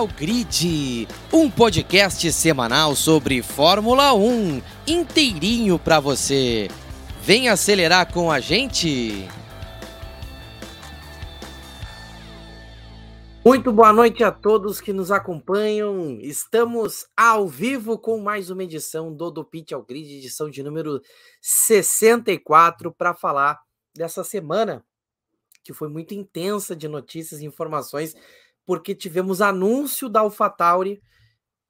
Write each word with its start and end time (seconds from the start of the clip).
Final 0.00 0.06
Grid, 0.06 1.08
um 1.30 1.50
podcast 1.50 2.32
semanal 2.32 2.96
sobre 2.96 3.42
Fórmula 3.42 4.14
1, 4.14 4.62
inteirinho 4.86 5.78
para 5.78 6.00
você. 6.00 6.68
Vem 7.22 7.50
acelerar 7.50 8.10
com 8.10 8.30
a 8.30 8.40
gente. 8.40 9.28
Muito 13.44 13.70
boa 13.72 13.92
noite 13.92 14.24
a 14.24 14.32
todos 14.32 14.80
que 14.80 14.92
nos 14.92 15.10
acompanham. 15.10 16.18
Estamos 16.20 17.06
ao 17.14 17.46
vivo 17.46 17.98
com 17.98 18.18
mais 18.20 18.48
uma 18.48 18.64
edição 18.64 19.14
do 19.14 19.30
Do 19.30 19.44
Pit 19.44 19.74
ao 19.74 19.82
Grid, 19.82 20.16
edição 20.16 20.48
de 20.48 20.62
número 20.62 21.02
64, 21.42 22.90
para 22.90 23.12
falar 23.12 23.60
dessa 23.94 24.24
semana 24.24 24.82
que 25.62 25.74
foi 25.74 25.88
muito 25.88 26.14
intensa 26.14 26.74
de 26.74 26.88
notícias 26.88 27.40
e 27.40 27.46
informações, 27.46 28.14
porque 28.70 28.94
tivemos 28.94 29.40
anúncio 29.40 30.08
da 30.08 30.20
AlphaTauri. 30.20 31.02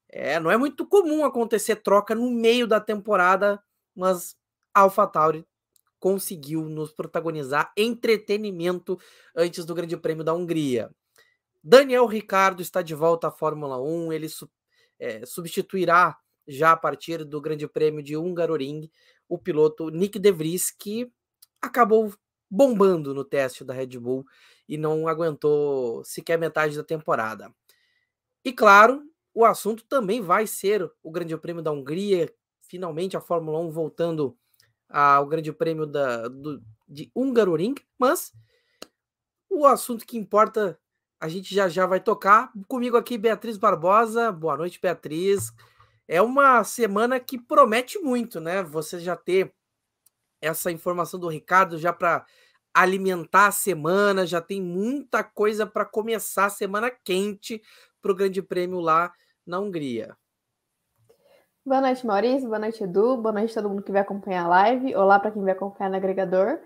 É, 0.06 0.38
não 0.38 0.50
é 0.50 0.58
muito 0.58 0.86
comum 0.86 1.24
acontecer 1.24 1.76
troca 1.76 2.14
no 2.14 2.30
meio 2.30 2.66
da 2.66 2.78
temporada, 2.78 3.58
mas 3.96 4.36
a 4.74 4.80
AlphaTauri 4.80 5.46
conseguiu 5.98 6.68
nos 6.68 6.92
protagonizar 6.92 7.72
entretenimento 7.74 9.00
antes 9.34 9.64
do 9.64 9.74
Grande 9.74 9.96
Prêmio 9.96 10.22
da 10.22 10.34
Hungria. 10.34 10.90
Daniel 11.64 12.04
Ricardo 12.04 12.60
está 12.60 12.82
de 12.82 12.94
volta 12.94 13.28
à 13.28 13.30
Fórmula 13.30 13.80
1, 13.80 14.12
ele 14.12 14.26
é, 14.98 15.24
substituirá 15.24 16.18
já 16.46 16.72
a 16.72 16.76
partir 16.76 17.24
do 17.24 17.40
Grande 17.40 17.66
Prêmio 17.66 18.02
de 18.02 18.14
Hungaroring 18.14 18.90
o 19.26 19.38
piloto 19.38 19.88
Nick 19.88 20.18
De 20.18 20.30
Vries, 20.30 20.70
que 20.70 21.10
acabou 21.62 22.12
bombando 22.50 23.14
no 23.14 23.24
teste 23.24 23.64
da 23.64 23.72
Red 23.72 23.98
Bull 23.98 24.26
e 24.70 24.78
não 24.78 25.08
aguentou 25.08 26.04
sequer 26.04 26.38
metade 26.38 26.76
da 26.76 26.84
temporada. 26.84 27.52
E 28.44 28.52
claro, 28.52 29.02
o 29.34 29.44
assunto 29.44 29.84
também 29.84 30.20
vai 30.20 30.46
ser 30.46 30.88
o 31.02 31.10
Grande 31.10 31.36
Prêmio 31.36 31.60
da 31.60 31.72
Hungria, 31.72 32.32
finalmente 32.62 33.16
a 33.16 33.20
Fórmula 33.20 33.58
1 33.58 33.70
voltando 33.72 34.38
ao 34.88 35.26
Grande 35.26 35.52
Prêmio 35.52 35.86
da, 35.86 36.28
do, 36.28 36.62
de 36.88 37.10
Hungaroring, 37.16 37.74
mas 37.98 38.32
o 39.48 39.66
assunto 39.66 40.06
que 40.06 40.16
importa 40.16 40.78
a 41.18 41.28
gente 41.28 41.52
já 41.52 41.68
já 41.68 41.84
vai 41.84 41.98
tocar. 41.98 42.52
Comigo 42.68 42.96
aqui, 42.96 43.18
Beatriz 43.18 43.58
Barbosa. 43.58 44.30
Boa 44.30 44.56
noite, 44.56 44.78
Beatriz. 44.80 45.52
É 46.06 46.22
uma 46.22 46.62
semana 46.62 47.18
que 47.18 47.36
promete 47.36 47.98
muito, 47.98 48.38
né? 48.40 48.62
Você 48.62 49.00
já 49.00 49.16
ter 49.16 49.52
essa 50.40 50.70
informação 50.70 51.18
do 51.18 51.28
Ricardo 51.28 51.76
já 51.76 51.92
para 51.92 52.24
alimentar 52.74 53.48
a 53.48 53.52
semana, 53.52 54.26
já 54.26 54.40
tem 54.40 54.60
muita 54.60 55.22
coisa 55.22 55.66
para 55.66 55.84
começar 55.84 56.46
a 56.46 56.50
semana 56.50 56.90
quente 56.90 57.62
para 58.00 58.12
o 58.12 58.14
Grande 58.14 58.42
Prêmio 58.42 58.80
lá 58.80 59.12
na 59.46 59.58
Hungria. 59.58 60.16
Boa 61.64 61.80
noite, 61.80 62.06
Maurício. 62.06 62.48
Boa 62.48 62.58
noite, 62.58 62.82
Edu. 62.82 63.16
Boa 63.18 63.32
noite 63.32 63.52
a 63.52 63.62
todo 63.62 63.70
mundo 63.70 63.82
que 63.82 63.92
vai 63.92 64.00
acompanhar 64.00 64.46
a 64.46 64.48
live. 64.48 64.94
Olá 64.94 65.18
para 65.18 65.30
quem 65.30 65.42
vai 65.42 65.52
acompanhar 65.52 65.90
no 65.90 65.96
agregador. 65.96 66.58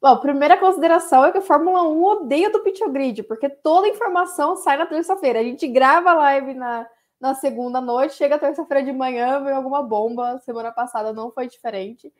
Bom, 0.00 0.18
primeira 0.18 0.58
consideração 0.58 1.24
é 1.24 1.32
que 1.32 1.38
a 1.38 1.40
Fórmula 1.40 1.82
1 1.82 2.04
odeia 2.04 2.50
do 2.50 2.60
Pit 2.60 2.78
Grid, 2.90 3.22
porque 3.22 3.48
toda 3.48 3.88
informação 3.88 4.54
sai 4.54 4.76
na 4.76 4.84
terça-feira. 4.84 5.40
A 5.40 5.42
gente 5.42 5.66
grava 5.66 6.10
a 6.10 6.14
live 6.14 6.52
na, 6.52 6.86
na 7.18 7.34
segunda 7.34 7.80
noite, 7.80 8.14
chega 8.14 8.38
terça-feira 8.38 8.84
de 8.84 8.92
manhã, 8.92 9.42
vem 9.42 9.54
alguma 9.54 9.82
bomba. 9.82 10.38
Semana 10.40 10.70
passada 10.70 11.10
não 11.10 11.32
foi 11.32 11.48
diferente. 11.48 12.12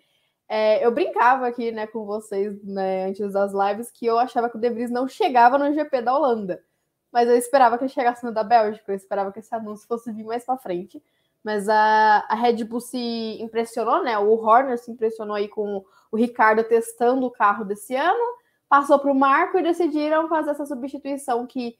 É, 0.49 0.85
eu 0.85 0.91
brincava 0.93 1.47
aqui 1.47 1.73
né, 1.73 1.87
com 1.87 2.05
vocês 2.05 2.63
né, 2.63 3.07
antes 3.07 3.33
das 3.33 3.53
lives 3.53 3.91
que 3.91 4.05
eu 4.07 4.19
achava 4.19 4.51
que 4.51 4.57
o 4.57 4.61
De 4.61 4.69
Vries 4.71 4.91
não 4.91 5.09
chegava 5.09 5.59
no 5.59 5.73
GP 5.73 6.03
da 6.03 6.17
Holanda. 6.17 6.63
Mas 7.11 7.29
eu 7.29 7.37
esperava 7.37 7.79
que 7.79 7.85
ele 7.85 7.93
chegasse 7.93 8.25
no 8.25 8.33
da 8.33 8.43
Bélgica, 8.43 8.91
eu 8.91 8.97
esperava 8.97 9.33
que 9.33 9.39
esse 9.39 9.55
anúncio 9.55 9.87
fosse 9.87 10.13
vir 10.13 10.25
mais 10.25 10.45
para 10.45 10.59
frente. 10.59 11.03
Mas 11.45 11.69
a, 11.69 12.25
a 12.29 12.35
Red 12.35 12.65
Bull 12.65 12.81
se 12.81 12.99
impressionou, 13.41 14.03
né? 14.03 14.19
O 14.19 14.35
Horner 14.35 14.79
se 14.79 14.91
impressionou 14.91 15.37
aí 15.37 15.47
com 15.47 15.85
o 16.11 16.17
Ricardo 16.17 16.65
testando 16.65 17.27
o 17.27 17.31
carro 17.31 17.65
desse 17.65 17.95
ano, 17.95 18.37
passou 18.69 18.99
para 18.99 19.13
o 19.13 19.15
Marco 19.15 19.59
e 19.59 19.63
decidiram 19.63 20.29
fazer 20.29 20.51
essa 20.51 20.67
substituição 20.67 21.47
que 21.47 21.79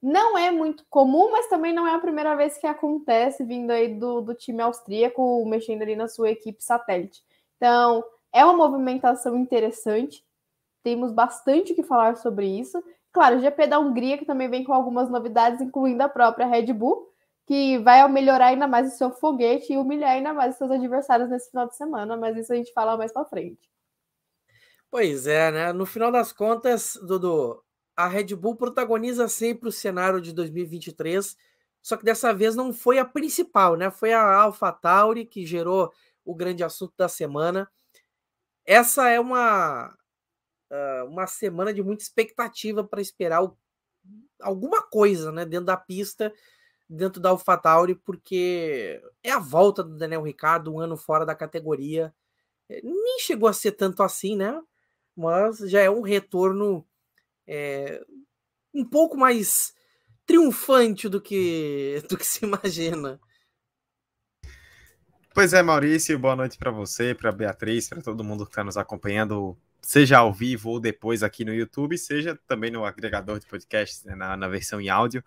não 0.00 0.36
é 0.36 0.50
muito 0.50 0.84
comum, 0.90 1.30
mas 1.30 1.48
também 1.48 1.72
não 1.72 1.86
é 1.86 1.94
a 1.94 1.98
primeira 1.98 2.36
vez 2.36 2.58
que 2.58 2.66
acontece 2.66 3.42
vindo 3.42 3.70
aí 3.70 3.94
do, 3.94 4.20
do 4.20 4.34
time 4.34 4.62
austríaco, 4.62 5.44
mexendo 5.46 5.82
ali 5.82 5.96
na 5.96 6.08
sua 6.08 6.30
equipe 6.30 6.62
satélite. 6.62 7.22
Então, 7.56 8.04
é 8.32 8.44
uma 8.44 8.56
movimentação 8.56 9.36
interessante. 9.36 10.24
Temos 10.82 11.12
bastante 11.12 11.72
o 11.72 11.74
que 11.74 11.82
falar 11.82 12.16
sobre 12.16 12.46
isso. 12.46 12.82
Claro, 13.12 13.36
o 13.36 13.40
GP 13.40 13.66
da 13.68 13.78
Hungria, 13.78 14.18
que 14.18 14.24
também 14.24 14.50
vem 14.50 14.64
com 14.64 14.72
algumas 14.72 15.08
novidades, 15.08 15.60
incluindo 15.60 16.02
a 16.02 16.08
própria 16.08 16.46
Red 16.46 16.72
Bull, 16.72 17.08
que 17.46 17.78
vai 17.78 18.06
melhorar 18.08 18.46
ainda 18.46 18.66
mais 18.66 18.92
o 18.92 18.96
seu 18.96 19.10
foguete 19.10 19.72
e 19.72 19.76
humilhar 19.76 20.10
ainda 20.12 20.32
mais 20.32 20.52
os 20.52 20.58
seus 20.58 20.70
adversários 20.70 21.28
nesse 21.28 21.50
final 21.50 21.68
de 21.68 21.76
semana, 21.76 22.16
mas 22.16 22.36
isso 22.36 22.52
a 22.52 22.56
gente 22.56 22.72
fala 22.72 22.96
mais 22.96 23.12
para 23.12 23.24
frente. 23.24 23.70
Pois 24.90 25.26
é, 25.26 25.50
né? 25.50 25.72
No 25.72 25.86
final 25.86 26.10
das 26.10 26.32
contas, 26.32 26.98
Dudu, 27.02 27.62
a 27.96 28.08
Red 28.08 28.34
Bull 28.34 28.56
protagoniza 28.56 29.28
sempre 29.28 29.68
o 29.68 29.72
cenário 29.72 30.20
de 30.20 30.32
2023, 30.32 31.36
só 31.82 31.96
que 31.96 32.04
dessa 32.04 32.32
vez 32.32 32.56
não 32.56 32.72
foi 32.72 32.98
a 32.98 33.04
principal, 33.04 33.76
né? 33.76 33.90
Foi 33.90 34.12
a 34.12 34.22
AlphaTauri 34.22 35.26
que 35.26 35.44
gerou 35.44 35.92
o 36.24 36.34
grande 36.34 36.64
assunto 36.64 36.94
da 36.96 37.08
semana. 37.08 37.70
Essa 38.64 39.08
é 39.08 39.20
uma, 39.20 39.96
uma 41.08 41.26
semana 41.26 41.72
de 41.72 41.82
muita 41.82 42.02
expectativa 42.02 42.82
para 42.82 43.00
esperar 43.00 43.42
alguma 44.40 44.82
coisa 44.82 45.30
né, 45.32 45.44
dentro 45.44 45.66
da 45.66 45.76
pista, 45.76 46.32
dentro 46.88 47.20
da 47.20 47.30
AlphaTauri, 47.30 47.94
porque 47.94 49.02
é 49.22 49.30
a 49.30 49.38
volta 49.38 49.82
do 49.82 49.96
Daniel 49.96 50.22
Ricardo, 50.22 50.72
um 50.72 50.80
ano 50.80 50.96
fora 50.96 51.24
da 51.24 51.34
categoria. 51.34 52.14
É, 52.68 52.80
nem 52.82 53.18
chegou 53.20 53.48
a 53.48 53.52
ser 53.52 53.72
tanto 53.72 54.02
assim, 54.02 54.36
né? 54.36 54.60
Mas 55.16 55.58
já 55.58 55.80
é 55.80 55.90
um 55.90 56.02
retorno 56.02 56.86
é, 57.46 58.04
um 58.72 58.84
pouco 58.84 59.16
mais 59.16 59.74
triunfante 60.26 61.08
do 61.08 61.20
que, 61.20 62.02
do 62.08 62.16
que 62.16 62.26
se 62.26 62.44
imagina. 62.44 63.20
Pois 65.34 65.52
é, 65.52 65.60
Maurício, 65.64 66.16
boa 66.16 66.36
noite 66.36 66.56
para 66.56 66.70
você, 66.70 67.12
para 67.12 67.32
Beatriz, 67.32 67.88
para 67.88 68.00
todo 68.00 68.22
mundo 68.22 68.44
que 68.44 68.52
está 68.52 68.62
nos 68.62 68.76
acompanhando, 68.76 69.58
seja 69.82 70.18
ao 70.18 70.32
vivo 70.32 70.70
ou 70.70 70.78
depois 70.78 71.24
aqui 71.24 71.44
no 71.44 71.52
YouTube, 71.52 71.98
seja 71.98 72.38
também 72.46 72.70
no 72.70 72.84
agregador 72.84 73.40
de 73.40 73.46
podcasts, 73.46 74.04
né, 74.04 74.14
na, 74.14 74.36
na 74.36 74.46
versão 74.46 74.80
em 74.80 74.88
áudio. 74.88 75.24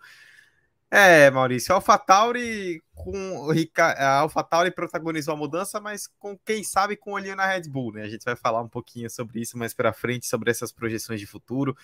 É, 0.90 1.30
Maurício, 1.30 1.74
a 1.74 1.76
AlphaTauri 1.76 2.82
com 2.94 3.50
a 3.76 4.20
AlphaTauri 4.20 4.70
protagonizou 4.70 5.34
a 5.34 5.36
mudança, 5.36 5.78
mas 5.78 6.06
com 6.18 6.38
quem 6.38 6.64
sabe 6.64 6.96
com 6.96 7.10
o 7.10 7.14
olhinho 7.14 7.36
na 7.36 7.46
Red 7.46 7.68
Bull, 7.68 7.92
né? 7.92 8.02
A 8.04 8.08
gente 8.08 8.24
vai 8.24 8.34
falar 8.34 8.62
um 8.62 8.68
pouquinho 8.68 9.10
sobre 9.10 9.40
isso 9.42 9.58
mais 9.58 9.74
para 9.74 9.92
frente, 9.92 10.26
sobre 10.26 10.50
essas 10.50 10.72
projeções 10.72 11.20
de 11.20 11.26
futuro. 11.26 11.76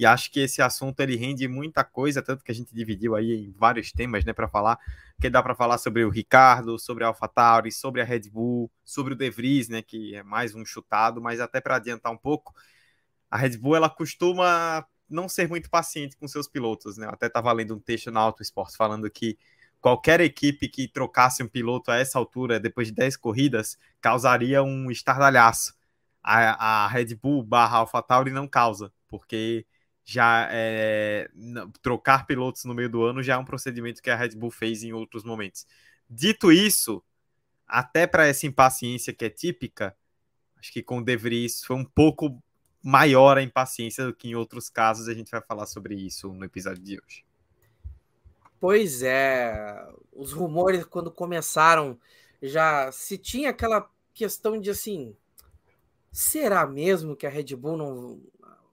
E 0.00 0.06
acho 0.06 0.30
que 0.30 0.40
esse 0.40 0.62
assunto 0.62 0.98
ele 1.00 1.14
rende 1.14 1.46
muita 1.46 1.84
coisa, 1.84 2.22
tanto 2.22 2.42
que 2.42 2.50
a 2.50 2.54
gente 2.54 2.74
dividiu 2.74 3.14
aí 3.14 3.44
em 3.44 3.52
vários 3.52 3.92
temas, 3.92 4.24
né, 4.24 4.32
para 4.32 4.48
falar, 4.48 4.78
que 5.20 5.28
dá 5.28 5.42
para 5.42 5.54
falar 5.54 5.76
sobre 5.76 6.02
o 6.02 6.08
Ricardo, 6.08 6.78
sobre 6.78 7.04
a 7.04 7.08
AlphaTauri, 7.08 7.70
sobre 7.70 8.00
a 8.00 8.04
Red 8.06 8.30
Bull, 8.30 8.70
sobre 8.82 9.12
o 9.12 9.16
De 9.16 9.28
Vries, 9.28 9.68
né, 9.68 9.82
que 9.82 10.14
é 10.14 10.22
mais 10.22 10.54
um 10.54 10.64
chutado, 10.64 11.20
mas 11.20 11.38
até 11.38 11.60
para 11.60 11.76
adiantar 11.76 12.10
um 12.10 12.16
pouco, 12.16 12.54
a 13.30 13.36
Red 13.36 13.58
Bull 13.58 13.76
ela 13.76 13.90
costuma 13.90 14.86
não 15.06 15.28
ser 15.28 15.46
muito 15.46 15.68
paciente 15.68 16.16
com 16.16 16.26
seus 16.26 16.48
pilotos, 16.48 16.96
né? 16.96 17.04
Eu 17.04 17.10
até 17.10 17.26
estava 17.26 17.52
lendo 17.52 17.74
um 17.76 17.78
texto 17.78 18.10
na 18.10 18.20
Auto 18.20 18.42
Esporte 18.42 18.78
falando 18.78 19.10
que 19.10 19.36
qualquer 19.82 20.22
equipe 20.22 20.66
que 20.68 20.88
trocasse 20.88 21.42
um 21.42 21.48
piloto 21.48 21.90
a 21.90 21.96
essa 21.96 22.18
altura, 22.18 22.58
depois 22.58 22.88
de 22.88 22.94
10 22.94 23.18
corridas, 23.18 23.76
causaria 24.00 24.62
um 24.62 24.90
estardalhaço. 24.90 25.74
A, 26.22 26.84
a 26.84 26.88
Red 26.88 27.16
Bull 27.16 27.42
barra 27.42 27.78
AlphaTauri 27.78 28.30
não 28.30 28.48
causa, 28.48 28.90
porque 29.06 29.66
já 30.10 30.48
é, 30.50 31.30
trocar 31.80 32.26
pilotos 32.26 32.64
no 32.64 32.74
meio 32.74 32.90
do 32.90 33.04
ano 33.04 33.22
já 33.22 33.34
é 33.34 33.38
um 33.38 33.44
procedimento 33.44 34.02
que 34.02 34.10
a 34.10 34.16
Red 34.16 34.30
Bull 34.30 34.50
fez 34.50 34.82
em 34.82 34.92
outros 34.92 35.22
momentos. 35.22 35.64
Dito 36.08 36.50
isso, 36.50 37.00
até 37.64 38.08
para 38.08 38.26
essa 38.26 38.44
impaciência 38.44 39.14
que 39.14 39.24
é 39.24 39.30
típica, 39.30 39.96
acho 40.58 40.72
que 40.72 40.82
com 40.82 40.98
o 40.98 41.04
De 41.04 41.16
Vries 41.16 41.62
foi 41.62 41.76
um 41.76 41.84
pouco 41.84 42.42
maior 42.82 43.38
a 43.38 43.42
impaciência 43.42 44.04
do 44.04 44.12
que 44.12 44.26
em 44.26 44.34
outros 44.34 44.68
casos. 44.68 45.06
A 45.06 45.14
gente 45.14 45.30
vai 45.30 45.40
falar 45.40 45.66
sobre 45.66 45.94
isso 45.94 46.32
no 46.32 46.44
episódio 46.44 46.82
de 46.82 47.00
hoje. 47.00 47.24
Pois 48.58 49.04
é, 49.04 49.86
os 50.12 50.32
rumores 50.32 50.84
quando 50.86 51.12
começaram 51.12 51.96
já 52.42 52.90
se 52.90 53.16
tinha 53.16 53.50
aquela 53.50 53.88
questão 54.12 54.60
de 54.60 54.70
assim, 54.70 55.16
será 56.10 56.66
mesmo 56.66 57.14
que 57.14 57.28
a 57.28 57.30
Red 57.30 57.54
Bull 57.54 57.76
não 57.76 58.20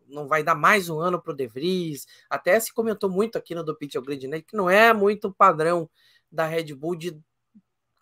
não 0.07 0.27
vai 0.27 0.44
dar 0.44 0.56
mais 0.56 0.89
um 0.89 1.00
ano 1.00 1.21
para 1.21 1.33
o 1.33 1.36
De 1.36 1.48
Vries? 1.48 2.06
Até 2.30 2.59
se 2.59 2.74
comentou 2.74 3.09
muito 3.09 3.38
aqui 3.38 3.54
no 3.54 3.63
do 3.63 3.75
Pitch 3.75 3.95
Grid, 3.95 4.27
né, 4.27 4.42
que 4.42 4.56
não 4.56 4.69
é 4.69 4.94
muito 4.94 5.33
padrão 5.33 5.89
da 6.31 6.45
Red 6.45 6.74
Bull 6.74 6.95
de 6.95 7.19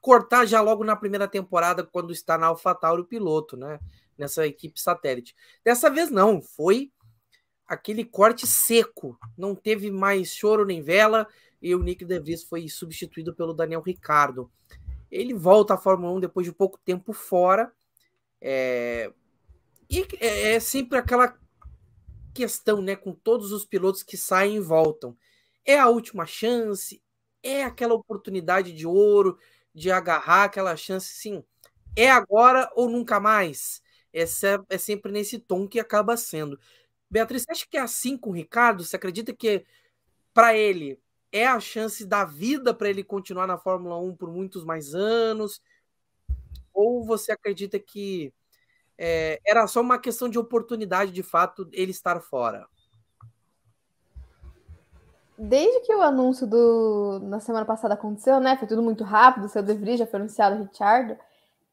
cortar 0.01 0.45
já 0.45 0.61
logo 0.61 0.83
na 0.83 0.95
primeira 0.95 1.27
temporada 1.27 1.83
quando 1.83 2.11
está 2.11 2.37
na 2.37 2.47
AlphaTauri 2.47 3.01
o 3.01 3.05
piloto, 3.05 3.57
né? 3.57 3.79
nessa 4.17 4.45
equipe 4.45 4.79
satélite. 4.79 5.35
Dessa 5.63 5.89
vez 5.89 6.09
não, 6.09 6.41
foi 6.41 6.91
aquele 7.67 8.05
corte 8.05 8.45
seco, 8.45 9.17
não 9.37 9.55
teve 9.55 9.89
mais 9.89 10.29
choro 10.29 10.65
nem 10.65 10.81
vela 10.81 11.27
e 11.61 11.73
o 11.73 11.81
Nick 11.81 12.05
DeVries 12.05 12.43
foi 12.43 12.67
substituído 12.69 13.33
pelo 13.33 13.53
Daniel 13.53 13.81
Ricardo. 13.81 14.51
Ele 15.11 15.33
volta 15.33 15.73
à 15.73 15.77
Fórmula 15.77 16.13
1 16.13 16.19
depois 16.21 16.45
de 16.45 16.53
pouco 16.53 16.79
tempo 16.83 17.13
fora. 17.13 17.71
É... 18.41 19.11
E 19.89 20.05
é, 20.19 20.53
é 20.53 20.59
sempre 20.59 20.97
aquela 20.97 21.37
questão, 22.35 22.81
né, 22.81 22.95
com 22.97 23.13
todos 23.13 23.53
os 23.53 23.65
pilotos 23.65 24.03
que 24.03 24.17
saem 24.17 24.57
e 24.57 24.59
voltam. 24.59 25.17
É 25.65 25.79
a 25.79 25.87
última 25.87 26.25
chance, 26.25 27.01
é 27.41 27.63
aquela 27.63 27.93
oportunidade 27.95 28.73
de 28.73 28.85
ouro, 28.85 29.39
de 29.73 29.89
agarrar 29.89 30.43
aquela 30.43 30.75
chance, 30.75 31.07
sim. 31.13 31.43
É 31.95 32.11
agora 32.11 32.69
ou 32.75 32.89
nunca 32.89 33.19
mais? 33.19 33.81
Essa 34.11 34.47
é, 34.69 34.75
é 34.75 34.77
sempre 34.77 35.11
nesse 35.11 35.39
tom 35.39 35.67
que 35.67 35.79
acaba 35.79 36.17
sendo. 36.17 36.59
Beatriz, 37.09 37.43
você 37.43 37.51
acha 37.51 37.67
que 37.69 37.77
é 37.77 37.81
assim 37.81 38.17
com 38.17 38.31
o 38.31 38.33
Ricardo? 38.33 38.83
Você 38.83 38.95
acredita 38.97 39.33
que 39.33 39.65
para 40.33 40.55
ele 40.57 40.99
é 41.31 41.47
a 41.47 41.59
chance 41.59 42.05
da 42.05 42.25
vida 42.25 42.73
para 42.73 42.89
ele 42.89 43.03
continuar 43.03 43.47
na 43.47 43.57
Fórmula 43.57 43.97
1 43.97 44.15
por 44.15 44.29
muitos 44.29 44.65
mais 44.65 44.93
anos? 44.93 45.61
Ou 46.73 47.05
você 47.05 47.31
acredita 47.31 47.79
que 47.79 48.33
é, 48.97 49.39
era 49.45 49.67
só 49.67 49.81
uma 49.81 49.99
questão 49.99 50.29
de 50.29 50.39
oportunidade, 50.39 51.11
de 51.11 51.23
fato, 51.23 51.67
ele 51.71 51.91
estar 51.91 52.19
fora? 52.21 52.67
Desde 55.37 55.81
que 55.81 55.93
o 55.93 56.01
anúncio 56.01 56.47
do 56.47 57.19
na 57.23 57.41
semana 57.41 57.65
passada 57.65 57.93
aconteceu, 57.93 58.39
né? 58.39 58.55
Foi 58.55 58.67
tudo 58.67 58.81
muito 58.81 59.03
rápido, 59.03 59.49
seu 59.49 59.61
De 59.61 59.97
já 59.97 60.07
foi 60.07 60.19
anunciado, 60.19 60.63
Richard. 60.63 61.17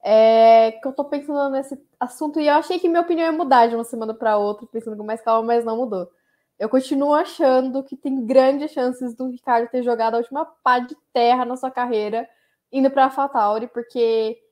É, 0.05 0.73
que 0.73 0.89
eu 0.89 0.93
tô 0.93 1.05
pensando 1.05 1.53
nesse 1.53 1.81
assunto 2.01 2.41
e 2.41 2.49
eu 2.49 2.55
achei 2.55 2.81
que 2.81 2.89
minha 2.89 3.03
opinião 3.03 3.27
ia 3.27 3.39
mudar 3.39 3.69
de 3.69 3.77
uma 3.77 3.85
semana 3.85 4.13
para 4.13 4.37
outra, 4.37 4.67
pensando 4.67 4.97
com 4.97 5.05
mais 5.05 5.23
calma, 5.23 5.47
mas 5.47 5.65
não 5.65 5.77
mudou. 5.77 6.11
Eu 6.59 6.69
continuo 6.69 7.15
achando 7.15 7.85
que 7.85 7.97
tem 7.97 8.27
grandes 8.27 8.73
chances 8.73 9.15
do 9.15 9.29
Ricardo 9.29 9.71
ter 9.71 9.85
jogado 9.85 10.15
a 10.15 10.19
última 10.19 10.45
pá 10.45 10.81
de 10.81 10.97
terra 11.13 11.45
na 11.45 11.57
sua 11.57 11.71
carreira 11.71 12.29
indo 12.73 12.91
para 12.91 13.03
a 13.03 13.07
AlphaTauri, 13.07 13.69
porque 13.69 14.43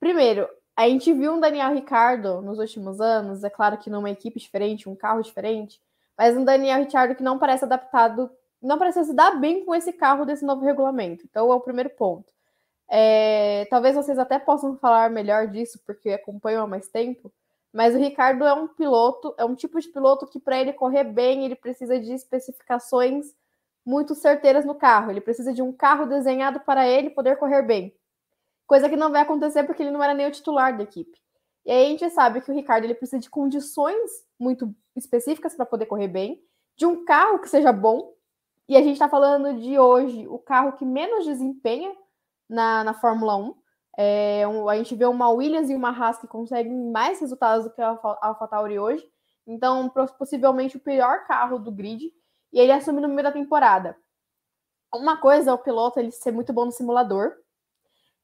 primeiro, 0.00 0.48
a 0.76 0.86
gente 0.88 1.10
viu 1.14 1.32
um 1.32 1.40
Daniel 1.40 1.72
Ricardo 1.72 2.42
nos 2.42 2.58
últimos 2.58 3.00
anos, 3.00 3.42
é 3.42 3.48
claro 3.48 3.78
que 3.78 3.88
numa 3.88 4.10
equipe 4.10 4.38
diferente, 4.38 4.88
um 4.88 4.94
carro 4.94 5.22
diferente, 5.22 5.80
mas 6.18 6.36
um 6.36 6.44
Daniel 6.44 6.80
Ricardo 6.80 7.14
que 7.14 7.22
não 7.22 7.38
parece 7.38 7.64
adaptado, 7.64 8.30
não 8.60 8.78
parece 8.78 9.02
se 9.04 9.14
dar 9.14 9.40
bem 9.40 9.64
com 9.64 9.74
esse 9.74 9.90
carro 9.92 10.26
desse 10.26 10.44
novo 10.44 10.62
regulamento. 10.62 11.24
Então 11.24 11.50
é 11.50 11.54
o 11.54 11.60
primeiro 11.60 11.88
ponto. 11.90 12.30
É, 12.88 13.66
talvez 13.70 13.96
vocês 13.96 14.18
até 14.18 14.38
possam 14.38 14.76
falar 14.76 15.10
melhor 15.10 15.48
disso, 15.48 15.80
porque 15.86 16.10
acompanham 16.10 16.64
há 16.64 16.66
mais 16.66 16.88
tempo, 16.88 17.32
mas 17.72 17.94
o 17.94 17.98
Ricardo 17.98 18.44
é 18.44 18.52
um 18.52 18.68
piloto, 18.68 19.34
é 19.38 19.44
um 19.44 19.54
tipo 19.54 19.80
de 19.80 19.88
piloto 19.88 20.26
que 20.26 20.38
para 20.38 20.60
ele 20.60 20.74
correr 20.74 21.04
bem, 21.04 21.44
ele 21.44 21.56
precisa 21.56 21.98
de 21.98 22.12
especificações 22.12 23.34
muito 23.84 24.14
certeiras 24.14 24.64
no 24.64 24.74
carro. 24.74 25.10
Ele 25.10 25.20
precisa 25.20 25.52
de 25.52 25.62
um 25.62 25.72
carro 25.72 26.06
desenhado 26.06 26.60
para 26.60 26.86
ele 26.86 27.10
poder 27.10 27.36
correr 27.36 27.62
bem 27.62 27.94
coisa 28.66 28.88
que 28.88 28.96
não 28.96 29.10
vai 29.10 29.22
acontecer 29.22 29.64
porque 29.64 29.82
ele 29.82 29.90
não 29.90 30.02
era 30.02 30.14
nem 30.14 30.26
o 30.26 30.30
titular 30.30 30.76
da 30.76 30.82
equipe. 30.82 31.18
E 31.64 31.70
aí 31.70 31.86
a 31.86 31.88
gente 31.88 32.10
sabe 32.10 32.40
que 32.40 32.50
o 32.50 32.54
Ricardo 32.54 32.84
ele 32.84 32.94
precisa 32.94 33.20
de 33.20 33.28
condições 33.28 34.10
muito 34.38 34.74
específicas 34.94 35.54
para 35.54 35.66
poder 35.66 35.86
correr 35.86 36.08
bem, 36.08 36.40
de 36.76 36.86
um 36.86 37.04
carro 37.04 37.40
que 37.40 37.48
seja 37.48 37.72
bom. 37.72 38.14
E 38.68 38.76
a 38.76 38.80
gente 38.80 38.94
está 38.94 39.08
falando 39.08 39.60
de 39.60 39.78
hoje 39.78 40.26
o 40.28 40.38
carro 40.38 40.72
que 40.72 40.84
menos 40.84 41.24
desempenha 41.24 41.92
na, 42.48 42.84
na 42.84 42.94
Fórmula 42.94 43.36
1. 43.36 43.54
É, 43.98 44.46
um, 44.46 44.68
a 44.68 44.76
gente 44.76 44.94
vê 44.94 45.06
uma 45.06 45.30
Williams 45.30 45.70
e 45.70 45.74
uma 45.74 45.90
Haas 45.90 46.18
que 46.18 46.26
conseguem 46.26 46.90
mais 46.90 47.20
resultados 47.20 47.64
do 47.64 47.72
que 47.72 47.80
a 47.80 47.98
AlphaTauri 48.20 48.78
hoje. 48.78 49.04
Então, 49.46 49.88
possivelmente 50.18 50.76
o 50.76 50.80
pior 50.80 51.26
carro 51.26 51.58
do 51.58 51.72
grid. 51.72 52.12
E 52.52 52.60
ele 52.60 52.72
assume 52.72 53.00
no 53.00 53.08
meio 53.08 53.22
da 53.22 53.32
temporada. 53.32 53.96
Uma 54.94 55.16
coisa 55.16 55.50
é 55.50 55.54
o 55.54 55.58
piloto 55.58 55.98
ele 55.98 56.10
ser 56.10 56.32
muito 56.32 56.52
bom 56.52 56.64
no 56.64 56.72
simulador, 56.72 57.32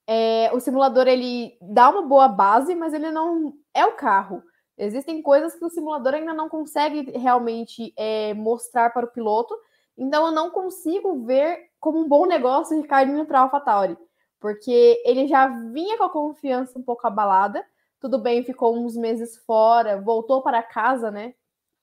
é, 0.06 0.50
o 0.52 0.60
simulador 0.60 1.06
ele 1.06 1.56
dá 1.60 1.88
uma 1.88 2.02
boa 2.02 2.28
base, 2.28 2.74
mas 2.74 2.92
ele 2.92 3.10
não 3.10 3.54
é 3.74 3.84
o 3.86 3.92
carro. 3.92 4.42
Existem 4.76 5.22
coisas 5.22 5.54
que 5.54 5.64
o 5.64 5.70
simulador 5.70 6.14
ainda 6.14 6.34
não 6.34 6.48
consegue 6.48 7.10
realmente 7.16 7.92
é, 7.96 8.34
mostrar 8.34 8.90
para 8.90 9.06
o 9.06 9.10
piloto. 9.10 9.54
Então 9.96 10.26
eu 10.26 10.32
não 10.32 10.50
consigo 10.50 11.24
ver 11.24 11.70
como 11.78 12.00
um 12.00 12.08
bom 12.08 12.26
negócio 12.26 12.76
o 12.76 12.80
Ricardo 12.80 13.12
indo 13.12 13.26
para 13.26 13.40
a 13.40 13.42
AlphaTauri, 13.42 13.96
porque 14.40 15.00
ele 15.04 15.26
já 15.26 15.46
vinha 15.46 15.98
com 15.98 16.04
a 16.04 16.10
confiança 16.10 16.78
um 16.78 16.82
pouco 16.82 17.06
abalada. 17.06 17.64
Tudo 18.00 18.18
bem, 18.18 18.42
ficou 18.42 18.76
uns 18.76 18.96
meses 18.96 19.36
fora, 19.44 20.00
voltou 20.00 20.42
para 20.42 20.62
casa, 20.62 21.10
né, 21.10 21.34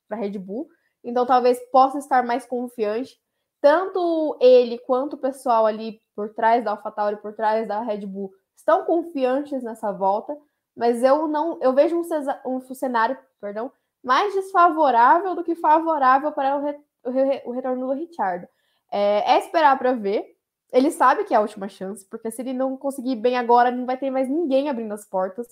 para 0.07 0.17
Red 0.17 0.37
Bull. 0.37 0.67
Então 1.03 1.25
talvez 1.25 1.59
possa 1.71 1.99
estar 1.99 2.23
mais 2.23 2.45
confiante 2.45 3.17
tanto 3.61 4.37
ele 4.39 4.77
quanto 4.79 5.13
o 5.13 5.17
pessoal 5.17 5.65
ali 5.65 6.01
por 6.19 6.33
trás 6.33 6.61
da 6.65 6.71
AlphaTauri, 6.71 7.15
por 7.15 7.31
trás 7.31 7.65
da 7.65 7.81
Red 7.81 8.05
Bull, 8.05 8.29
estão 8.53 8.83
confiantes 8.83 9.63
nessa 9.63 9.89
volta, 9.89 10.37
mas 10.75 11.01
eu 11.01 11.29
não, 11.29 11.57
eu 11.61 11.71
vejo 11.71 11.95
um, 11.95 12.03
um 12.45 12.59
cenário, 12.75 13.17
perdão, 13.39 13.71
mais 14.03 14.33
desfavorável 14.33 15.33
do 15.33 15.45
que 15.45 15.55
favorável 15.55 16.33
para 16.33 16.57
o, 16.57 16.61
re, 16.61 16.77
o, 17.05 17.09
re, 17.09 17.41
o 17.45 17.51
retorno 17.51 17.87
do 17.87 17.93
Richard. 17.93 18.49
É, 18.91 19.35
é 19.35 19.39
esperar 19.39 19.79
para 19.79 19.93
ver. 19.93 20.35
Ele 20.73 20.91
sabe 20.91 21.23
que 21.23 21.33
é 21.33 21.37
a 21.37 21.41
última 21.41 21.69
chance, 21.69 22.05
porque 22.09 22.29
se 22.29 22.41
ele 22.41 22.51
não 22.51 22.75
conseguir 22.75 23.15
bem 23.15 23.37
agora, 23.37 23.71
não 23.71 23.85
vai 23.85 23.95
ter 23.95 24.11
mais 24.11 24.27
ninguém 24.27 24.69
abrindo 24.69 24.93
as 24.93 25.05
portas. 25.05 25.47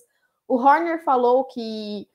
O 0.50 0.58
Horner 0.58 1.02
falou 1.02 1.46
que 1.46 2.10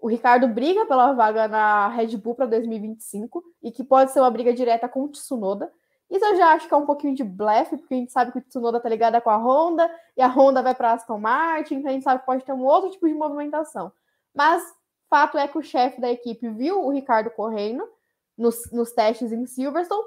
o 0.00 0.08
Ricardo 0.08 0.48
briga 0.48 0.86
pela 0.86 1.12
vaga 1.12 1.46
na 1.46 1.88
Red 1.88 2.16
Bull 2.16 2.34
para 2.34 2.46
2025 2.46 3.44
e 3.62 3.70
que 3.70 3.84
pode 3.84 4.10
ser 4.10 4.20
uma 4.20 4.30
briga 4.30 4.54
direta 4.54 4.88
com 4.88 5.04
o 5.04 5.08
Tsunoda. 5.08 5.70
Isso 6.10 6.24
eu 6.24 6.36
já 6.36 6.52
acho 6.52 6.66
que 6.66 6.74
é 6.74 6.76
um 6.76 6.86
pouquinho 6.86 7.14
de 7.14 7.22
blefe, 7.22 7.76
porque 7.76 7.94
a 7.94 7.96
gente 7.96 8.10
sabe 8.10 8.32
que 8.32 8.38
o 8.38 8.42
Tsunoda 8.42 8.80
tá 8.80 8.88
ligado 8.88 9.20
com 9.20 9.30
a 9.30 9.36
Honda 9.36 9.90
e 10.16 10.22
a 10.22 10.26
Honda 10.26 10.62
vai 10.62 10.74
para 10.74 10.92
Aston 10.92 11.18
Martin, 11.18 11.76
então 11.76 11.90
a 11.90 11.92
gente 11.92 12.02
sabe 12.02 12.20
que 12.20 12.26
pode 12.26 12.44
ter 12.44 12.52
um 12.52 12.64
outro 12.64 12.90
tipo 12.90 13.06
de 13.06 13.14
movimentação. 13.14 13.92
Mas 14.34 14.62
fato 15.08 15.38
é 15.38 15.46
que 15.46 15.56
o 15.56 15.62
chefe 15.62 16.00
da 16.00 16.10
equipe 16.10 16.48
viu 16.48 16.84
o 16.84 16.90
Ricardo 16.90 17.30
correndo 17.30 17.88
nos, 18.36 18.70
nos 18.72 18.92
testes 18.92 19.32
em 19.32 19.46
Silverstone 19.46 20.04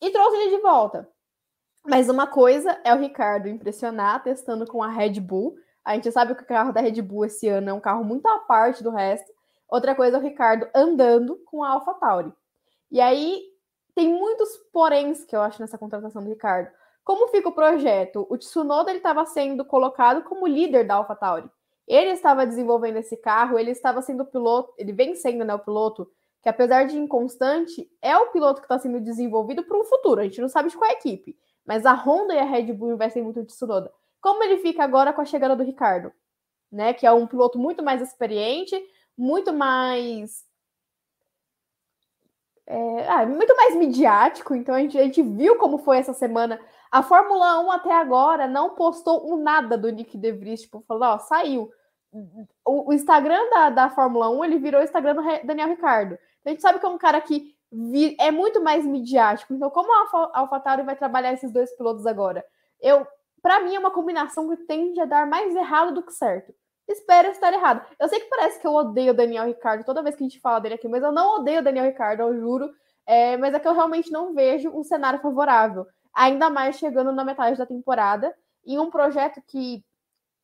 e 0.00 0.10
trouxe 0.10 0.36
ele 0.36 0.56
de 0.56 0.62
volta. 0.62 1.08
Mas 1.84 2.08
uma 2.08 2.26
coisa 2.26 2.80
é 2.82 2.92
o 2.92 2.98
Ricardo 2.98 3.48
impressionar 3.48 4.22
testando 4.22 4.66
com 4.66 4.82
a 4.82 4.88
Red 4.88 5.20
Bull, 5.20 5.56
a 5.86 5.94
gente 5.94 6.10
sabe 6.10 6.34
que 6.34 6.42
o 6.42 6.46
carro 6.46 6.72
da 6.72 6.80
Red 6.80 7.00
Bull 7.00 7.26
esse 7.26 7.46
ano 7.46 7.70
é 7.70 7.72
um 7.72 7.78
carro 7.78 8.02
muito 8.02 8.26
à 8.26 8.40
parte 8.40 8.82
do 8.82 8.90
resto. 8.90 9.32
Outra 9.68 9.94
coisa 9.94 10.16
é 10.16 10.20
o 10.20 10.22
Ricardo 10.22 10.68
andando 10.74 11.36
com 11.46 11.62
a 11.62 11.70
AlphaTauri. 11.70 12.32
E 12.90 13.00
aí 13.00 13.40
tem 13.96 14.08
muitos 14.08 14.56
poréns 14.72 15.24
que 15.24 15.34
eu 15.34 15.40
acho 15.40 15.60
nessa 15.60 15.76
contratação 15.76 16.22
do 16.22 16.28
Ricardo. 16.28 16.70
Como 17.02 17.26
fica 17.28 17.48
o 17.48 17.54
projeto? 17.54 18.24
O 18.30 18.38
Tsunoda 18.38 18.92
estava 18.92 19.26
sendo 19.26 19.64
colocado 19.64 20.22
como 20.22 20.46
líder 20.46 20.86
da 20.86 20.94
AlphaTauri. 20.94 21.50
Ele 21.88 22.10
estava 22.10 22.46
desenvolvendo 22.46 22.98
esse 22.98 23.16
carro, 23.16 23.58
ele 23.58 23.72
estava 23.72 24.02
sendo 24.02 24.22
o 24.22 24.26
piloto, 24.26 24.72
ele 24.76 24.92
vem 24.92 25.14
sendo 25.16 25.44
né, 25.44 25.54
o 25.54 25.58
piloto 25.58 26.08
que 26.46 26.50
apesar 26.50 26.84
de 26.84 26.96
inconstante, 26.96 27.90
é 28.00 28.16
o 28.16 28.30
piloto 28.30 28.60
que 28.60 28.66
está 28.66 28.78
sendo 28.78 29.00
desenvolvido 29.00 29.64
para 29.64 29.76
um 29.76 29.82
futuro. 29.82 30.20
A 30.20 30.24
gente 30.24 30.40
não 30.40 30.48
sabe 30.48 30.68
de 30.68 30.76
qual 30.76 30.88
é 30.88 30.94
equipe, 30.94 31.36
mas 31.66 31.84
a 31.84 31.92
Honda 31.92 32.34
e 32.34 32.38
a 32.38 32.44
Red 32.44 32.72
Bull 32.72 32.92
investem 32.92 33.20
muito 33.20 33.40
no 33.40 33.46
Tsunoda. 33.46 33.92
Como 34.20 34.44
ele 34.44 34.58
fica 34.58 34.84
agora 34.84 35.12
com 35.12 35.20
a 35.20 35.24
chegada 35.24 35.56
do 35.56 35.64
Ricardo, 35.64 36.12
né? 36.70 36.94
Que 36.94 37.04
é 37.04 37.10
um 37.10 37.26
piloto 37.26 37.58
muito 37.58 37.82
mais 37.82 38.00
experiente, 38.00 38.80
muito 39.18 39.52
mais. 39.52 40.44
É, 42.66 43.08
ah, 43.08 43.26
muito 43.26 43.54
mais 43.56 43.76
midiático, 43.76 44.54
então 44.54 44.74
a 44.74 44.80
gente, 44.80 44.98
a 44.98 45.04
gente 45.04 45.22
viu 45.22 45.56
como 45.56 45.78
foi 45.78 45.98
essa 45.98 46.12
semana. 46.12 46.60
A 46.90 47.02
Fórmula 47.02 47.60
1 47.60 47.70
até 47.70 47.92
agora 47.92 48.48
não 48.48 48.74
postou 48.74 49.32
um 49.32 49.36
nada 49.36 49.78
do 49.78 49.88
Nick 49.90 50.18
De 50.18 50.32
Vries, 50.32 50.62
tipo, 50.62 50.82
falou, 50.86 51.04
ó, 51.04 51.18
saiu. 51.18 51.70
O, 52.64 52.90
o 52.90 52.92
Instagram 52.92 53.38
da, 53.50 53.70
da 53.70 53.90
Fórmula 53.90 54.30
1, 54.30 54.44
ele 54.44 54.58
virou 54.58 54.80
o 54.80 54.84
Instagram 54.84 55.14
do 55.14 55.22
Daniel 55.46 55.68
Ricardo. 55.68 56.18
Então 56.40 56.46
a 56.46 56.48
gente 56.50 56.62
sabe 56.62 56.78
que 56.78 56.86
é 56.86 56.88
um 56.88 56.98
cara 56.98 57.20
que 57.20 57.54
vi, 57.70 58.16
é 58.18 58.30
muito 58.30 58.62
mais 58.62 58.84
midiático. 58.84 59.52
Então, 59.54 59.70
como 59.70 59.92
a 59.92 60.40
AlphaTauri 60.40 60.82
vai 60.82 60.96
trabalhar 60.96 61.32
esses 61.32 61.52
dois 61.52 61.70
pilotos 61.76 62.06
agora? 62.06 62.44
Eu 62.80 63.06
para 63.46 63.60
mim 63.60 63.76
é 63.76 63.78
uma 63.78 63.92
combinação 63.92 64.48
que 64.48 64.56
tende 64.64 65.00
a 65.00 65.04
dar 65.04 65.24
mais 65.24 65.54
errado 65.54 65.94
do 65.94 66.02
que 66.02 66.12
certo. 66.12 66.52
Espero 66.88 67.28
estar 67.28 67.52
errado. 67.52 67.84
Eu 67.98 68.08
sei 68.08 68.20
que 68.20 68.26
parece 68.26 68.60
que 68.60 68.66
eu 68.66 68.72
odeio 68.72 69.12
o 69.12 69.16
Daniel 69.16 69.46
Ricardo 69.46 69.84
toda 69.84 70.02
vez 70.02 70.14
que 70.14 70.22
a 70.22 70.28
gente 70.28 70.40
fala 70.40 70.60
dele 70.60 70.74
aqui, 70.74 70.88
mas 70.88 71.02
eu 71.02 71.10
não 71.10 71.40
odeio 71.40 71.60
o 71.60 71.64
Daniel 71.64 71.86
Ricardo, 71.86 72.20
eu 72.20 72.38
juro. 72.38 72.70
É, 73.06 73.36
mas 73.36 73.54
é 73.54 73.60
que 73.60 73.68
eu 73.68 73.74
realmente 73.74 74.10
não 74.10 74.34
vejo 74.34 74.70
um 74.70 74.82
cenário 74.82 75.20
favorável. 75.20 75.86
Ainda 76.12 76.50
mais 76.50 76.76
chegando 76.76 77.12
na 77.12 77.24
metade 77.24 77.58
da 77.58 77.66
temporada, 77.66 78.34
em 78.64 78.78
um 78.78 78.90
projeto 78.90 79.40
que 79.46 79.84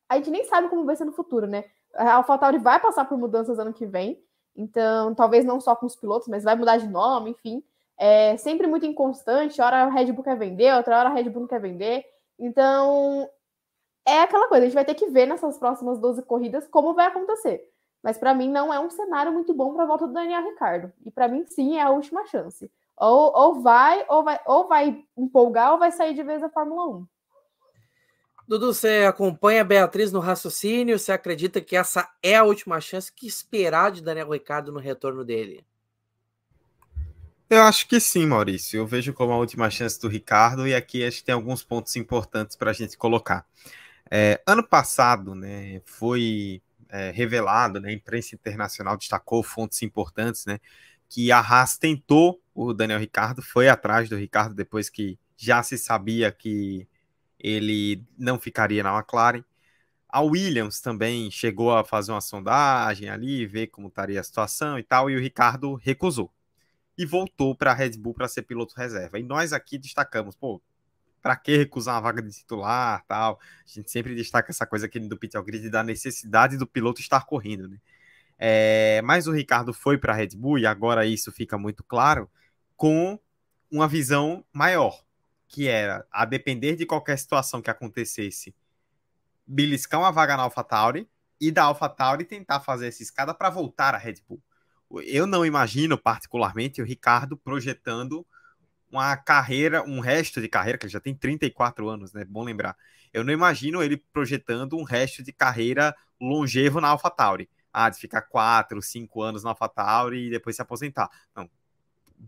a 0.09 0.17
gente 0.17 0.31
nem 0.31 0.45
sabe 0.45 0.69
como 0.69 0.85
vai 0.85 0.95
ser 0.95 1.05
no 1.05 1.13
futuro, 1.13 1.47
né? 1.47 1.65
A 1.95 2.15
AlphaTauri 2.15 2.59
vai 2.59 2.79
passar 2.81 3.05
por 3.05 3.19
mudanças 3.19 3.59
ano 3.59 3.73
que 3.73 3.87
vem, 3.87 4.23
então 4.55 5.15
talvez 5.15 5.45
não 5.45 5.61
só 5.61 5.75
com 5.75 5.87
os 5.87 5.97
pilotos, 5.97 6.29
mas 6.29 6.45
vai 6.45 6.55
mudar 6.55 6.77
de 6.77 6.89
nome, 6.89 7.31
enfim. 7.31 7.63
É 7.99 8.37
sempre 8.37 8.67
muito 8.67 8.87
inconstante, 8.87 9.61
hora 9.61 9.85
a 9.85 9.89
Red 9.89 10.13
Bull 10.13 10.25
quer 10.25 10.37
vender, 10.37 10.75
outra 10.75 10.99
hora 10.99 11.09
a 11.09 11.13
Red 11.13 11.31
Bull 11.31 11.43
não 11.43 11.49
quer 11.49 11.61
vender. 11.61 12.05
Então, 12.39 13.29
é 14.07 14.23
aquela 14.23 14.49
coisa, 14.49 14.65
a 14.65 14.67
gente 14.67 14.75
vai 14.75 14.85
ter 14.85 14.95
que 14.95 15.09
ver 15.09 15.27
nessas 15.27 15.59
próximas 15.59 15.99
12 15.99 16.23
corridas 16.23 16.67
como 16.69 16.95
vai 16.95 17.07
acontecer. 17.07 17.69
Mas 18.03 18.19
para 18.19 18.35
mim 18.35 18.51
não 18.51 18.73
é 18.73 18.81
um 18.81 18.91
cenário 18.91 19.33
muito 19.33 19.55
bom 19.55 19.75
para 19.75 19.85
a 19.85 19.87
volta 19.87 20.07
do 20.07 20.13
Daniel 20.13 20.45
Ricardo. 20.45 20.93
E 21.07 21.11
para 21.11 21.29
mim 21.29 21.45
sim 21.47 21.77
é 21.77 21.83
a 21.83 21.91
última 21.91 22.27
chance. 22.27 22.71
Ou, 22.97 23.33
ou 23.35 23.63
vai, 23.63 24.05
ou 24.09 24.25
vai, 24.25 24.41
ou 24.45 24.69
vai 24.69 25.05
empolgar, 25.17 25.73
ou 25.73 25.79
vai 25.79 25.93
sair 25.93 26.15
de 26.15 26.23
vez 26.23 26.41
da 26.41 26.51
Fórmula 26.51 26.99
1. 26.99 27.07
Dudu, 28.47 28.75
você 28.75 29.05
acompanha 29.09 29.63
a 29.63 29.65
Beatriz 29.65 30.13
no 30.13 30.19
raciocínio? 30.19 30.99
Você 30.99 31.13
acredita 31.13 31.61
que 31.61 31.77
essa 31.77 32.09
é 32.23 32.37
a 32.37 32.45
última 32.45 32.81
chance? 32.81 33.13
que 33.13 33.27
esperar 33.27 33.93
de 33.93 34.03
Daniel 34.03 34.31
Ricardo 34.31 34.73
no 34.73 34.81
retorno 34.81 35.25
dele? 35.25 35.65
Eu 37.49 37.63
acho 37.63 37.87
que 37.87 38.01
sim, 38.01 38.27
Maurício. 38.27 38.79
Eu 38.79 38.87
vejo 38.87 39.13
como 39.13 39.33
a 39.33 39.39
última 39.39 39.71
chance 39.71 40.01
do 40.01 40.09
Ricardo 40.09 40.67
e 40.67 40.75
aqui 40.75 41.05
acho 41.05 41.19
que 41.19 41.25
tem 41.25 41.35
alguns 41.35 41.63
pontos 41.63 41.95
importantes 41.97 42.57
para 42.57 42.71
a 42.71 42.75
gente 42.75 42.97
colocar. 42.97 43.47
É, 44.15 44.43
ano 44.47 44.63
passado, 44.63 45.35
né, 45.35 45.81
foi 45.87 46.61
é, 46.91 47.11
revelado, 47.11 47.81
né, 47.81 47.89
a 47.89 47.93
imprensa 47.93 48.35
internacional 48.35 48.95
destacou 48.99 49.43
fontes 49.43 49.83
importantes, 49.83 50.45
né, 50.45 50.61
que 51.09 51.33
a 51.33 51.39
Haas 51.41 51.79
tentou 51.79 52.39
o 52.55 52.75
Daniel 52.75 52.99
Ricardo, 52.99 53.41
foi 53.41 53.71
atrás 53.71 54.11
do 54.11 54.17
Ricardo 54.17 54.55
depois 54.55 54.91
que 54.91 55.19
já 55.35 55.63
se 55.63 55.79
sabia 55.79 56.31
que 56.31 56.87
ele 57.39 58.05
não 58.19 58.39
ficaria 58.39 58.83
na 58.83 58.95
McLaren. 58.95 59.43
A 60.09 60.21
Williams 60.21 60.81
também 60.83 61.31
chegou 61.31 61.75
a 61.75 61.83
fazer 61.83 62.13
uma 62.13 62.21
sondagem 62.21 63.09
ali, 63.09 63.47
ver 63.47 63.69
como 63.69 63.89
estaria 63.89 64.21
a 64.21 64.25
situação 64.25 64.79
e 64.79 64.83
tal, 64.83 65.11
e 65.11 65.17
o 65.17 65.21
Ricardo 65.21 65.75
recusou. 65.75 66.31
E 66.99 67.07
voltou 67.07 67.57
para 67.57 67.73
a 67.73 67.75
Red 67.75 67.97
Bull 67.99 68.15
para 68.15 68.29
ser 68.29 68.43
piloto 68.43 68.75
reserva. 68.77 69.19
E 69.19 69.23
nós 69.23 69.55
aqui 69.55 69.79
destacamos, 69.79 70.37
pô, 70.37 70.61
para 71.23 71.37
que 71.37 71.57
recusar 71.57 71.95
uma 71.95 72.01
vaga 72.01 72.21
de 72.21 72.33
titular, 72.33 73.05
tal? 73.07 73.39
A 73.41 73.69
gente 73.69 73.91
sempre 73.91 74.15
destaca 74.15 74.51
essa 74.51 74.67
coisa 74.67 74.87
aqui 74.87 74.99
do 74.99 75.17
Pit 75.17 75.41
Grid 75.43 75.71
da 75.71 75.85
necessidade 75.85 76.57
do 76.57 76.67
piloto 76.67 77.01
estar 77.01 77.25
correndo, 77.25 77.69
né? 77.69 77.79
É, 78.39 79.01
mas 79.03 79.29
o 79.29 79.33
Ricardo 79.33 79.73
foi 79.73 79.97
para 79.97 80.13
a 80.13 80.17
Red 80.17 80.31
Bull 80.35 80.59
e 80.59 80.67
agora 80.67 81.07
isso 81.07 81.31
fica 81.31 81.57
muito 81.57 81.85
claro 81.85 82.29
com 82.77 83.17
uma 83.71 83.87
visão 83.87 84.45
maior, 84.53 85.05
que 85.47 85.69
era 85.69 86.05
a 86.11 86.25
depender 86.25 86.75
de 86.75 86.85
qualquer 86.85 87.17
situação 87.17 87.63
que 87.63 87.71
acontecesse, 87.71 88.53
beliscar 89.47 90.01
uma 90.01 90.11
vaga 90.11 90.37
na 90.37 90.43
AlphaTauri 90.43 91.09
e 91.41 91.53
da 91.53 91.63
AlphaTauri 91.65 92.25
tentar 92.25 92.59
fazer 92.59 92.89
essa 92.89 93.03
escada 93.03 93.33
para 93.33 93.49
voltar 93.49 93.95
à 93.95 93.99
Red 93.99 94.17
Bull. 94.29 94.43
Eu 95.05 95.27
não 95.27 95.47
imagino 95.47 95.97
particularmente 95.97 96.83
o 96.83 96.85
Ricardo 96.85 97.37
projetando 97.37 98.27
uma 98.93 99.17
carreira, 99.17 99.83
um 99.83 100.01
resto 100.01 100.41
de 100.41 100.49
carreira, 100.49 100.79
que 100.79 100.85
ele 100.87 100.93
já 100.93 101.01
tem 101.01 101.15
34 101.15 101.89
anos, 101.89 102.13
né? 102.13 102.25
Bom 102.25 102.45
lembrar. 102.45 102.77
Eu 103.13 103.25
não 103.25 103.33
imagino 103.33 103.83
ele 103.83 103.97
projetando 104.13 104.77
um 104.77 104.85
resto 104.85 105.23
de 105.23 105.33
carreira 105.33 105.95
longevo 106.21 106.81
na 106.81 106.89
AlphaTauri 106.89 107.49
ah, 107.73 107.89
de 107.89 107.99
ficar 107.99 108.23
quatro, 108.23 108.83
cinco 108.83 109.23
anos 109.23 109.43
na 109.43 109.51
AlphaTauri 109.51 110.27
e 110.27 110.31
depois 110.31 110.55
se 110.55 110.63
aposentar. 110.63 111.09
Não. 111.35 111.49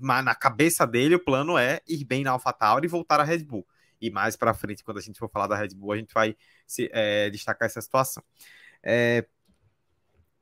Mas 0.01 0.25
na 0.25 0.35
cabeça 0.35 0.87
dele, 0.87 1.17
o 1.17 1.25
plano 1.25 1.59
é 1.59 1.81
ir 1.87 2.05
bem 2.05 2.25
na 2.25 2.31
AlphaTauri 2.31 2.87
e 2.87 2.89
voltar 2.89 3.21
à 3.21 3.25
Red 3.25 3.45
Bull. 3.45 3.67
E 4.01 4.11
mais 4.11 4.37
para 4.37 4.55
frente, 4.55 4.83
quando 4.83 4.99
a 4.99 5.01
gente 5.03 5.19
for 5.19 5.31
falar 5.31 5.47
da 5.47 5.57
Red 5.57 5.69
Bull, 5.69 5.93
a 5.93 5.97
gente 5.97 6.13
vai 6.13 6.37
se, 6.67 6.91
é, 6.93 7.31
destacar 7.31 7.67
essa 7.67 7.81
situação. 7.81 8.23
É, 8.83 9.27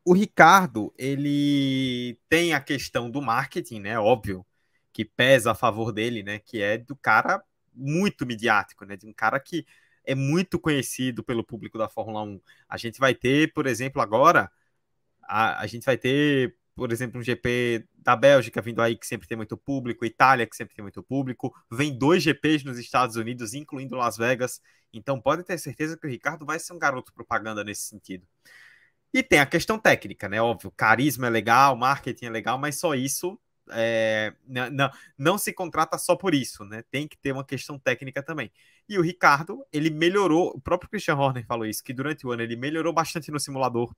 o 0.04 0.14
Ricardo, 0.14 0.92
ele 0.96 2.18
tem 2.28 2.54
a 2.54 2.60
questão 2.60 3.10
do 3.10 3.20
marketing, 3.20 3.80
né? 3.80 3.98
Óbvio, 3.98 4.46
que 4.92 5.04
pesa 5.04 5.52
a 5.52 5.54
favor 5.54 5.92
dele, 5.92 6.22
né? 6.22 6.38
Que 6.38 6.60
é 6.62 6.78
do 6.78 6.96
cara 6.96 7.42
muito 7.74 8.26
midiático, 8.26 8.84
né? 8.84 8.96
De 8.96 9.06
um 9.06 9.12
cara 9.12 9.40
que 9.40 9.66
é 10.04 10.14
muito 10.14 10.58
conhecido 10.58 11.22
pelo 11.22 11.44
público 11.44 11.78
da 11.78 11.88
Fórmula 11.88 12.22
1. 12.22 12.40
A 12.68 12.76
gente 12.76 12.98
vai 12.98 13.14
ter, 13.14 13.52
por 13.52 13.66
exemplo, 13.66 14.02
agora 14.02 14.50
a, 15.22 15.60
a 15.62 15.66
gente 15.66 15.84
vai 15.84 15.96
ter, 15.96 16.56
por 16.74 16.92
exemplo, 16.92 17.20
um 17.20 17.22
GP 17.22 17.86
da 17.94 18.16
Bélgica 18.16 18.60
vindo 18.60 18.82
aí, 18.82 18.96
que 18.96 19.06
sempre 19.06 19.28
tem 19.28 19.36
muito 19.36 19.56
público, 19.56 20.04
Itália, 20.04 20.46
que 20.46 20.56
sempre 20.56 20.74
tem 20.74 20.82
muito 20.82 21.02
público, 21.02 21.54
vem 21.70 21.96
dois 21.96 22.22
GPs 22.22 22.64
nos 22.64 22.78
Estados 22.78 23.16
Unidos, 23.16 23.54
incluindo 23.54 23.96
Las 23.96 24.16
Vegas, 24.16 24.60
então 24.92 25.20
pode 25.20 25.44
ter 25.44 25.58
certeza 25.58 25.96
que 25.96 26.06
o 26.06 26.10
Ricardo 26.10 26.44
vai 26.44 26.58
ser 26.58 26.72
um 26.72 26.78
garoto 26.78 27.12
propaganda 27.12 27.64
nesse 27.64 27.82
sentido. 27.82 28.26
E 29.12 29.22
tem 29.22 29.40
a 29.40 29.46
questão 29.46 29.78
técnica, 29.78 30.28
né? 30.28 30.40
Óbvio, 30.40 30.70
carisma 30.72 31.26
é 31.26 31.30
legal, 31.30 31.76
marketing 31.76 32.26
é 32.26 32.30
legal, 32.30 32.58
mas 32.58 32.78
só 32.78 32.94
isso 32.94 33.38
é, 33.70 34.34
não, 34.46 34.90
não 35.16 35.38
se 35.38 35.52
contrata 35.52 35.96
só 35.98 36.16
por 36.16 36.34
isso, 36.34 36.64
né? 36.64 36.82
Tem 36.90 37.06
que 37.06 37.16
ter 37.16 37.32
uma 37.32 37.44
questão 37.44 37.78
técnica 37.78 38.22
também. 38.22 38.50
E 38.88 38.98
o 38.98 39.02
Ricardo, 39.02 39.64
ele 39.72 39.90
melhorou, 39.90 40.52
o 40.54 40.60
próprio 40.60 40.90
Christian 40.90 41.16
Horner 41.16 41.46
falou 41.46 41.66
isso, 41.66 41.82
que 41.82 41.92
durante 41.92 42.26
o 42.26 42.32
ano 42.32 42.42
ele 42.42 42.56
melhorou 42.56 42.92
bastante 42.92 43.30
no 43.30 43.38
simulador. 43.38 43.94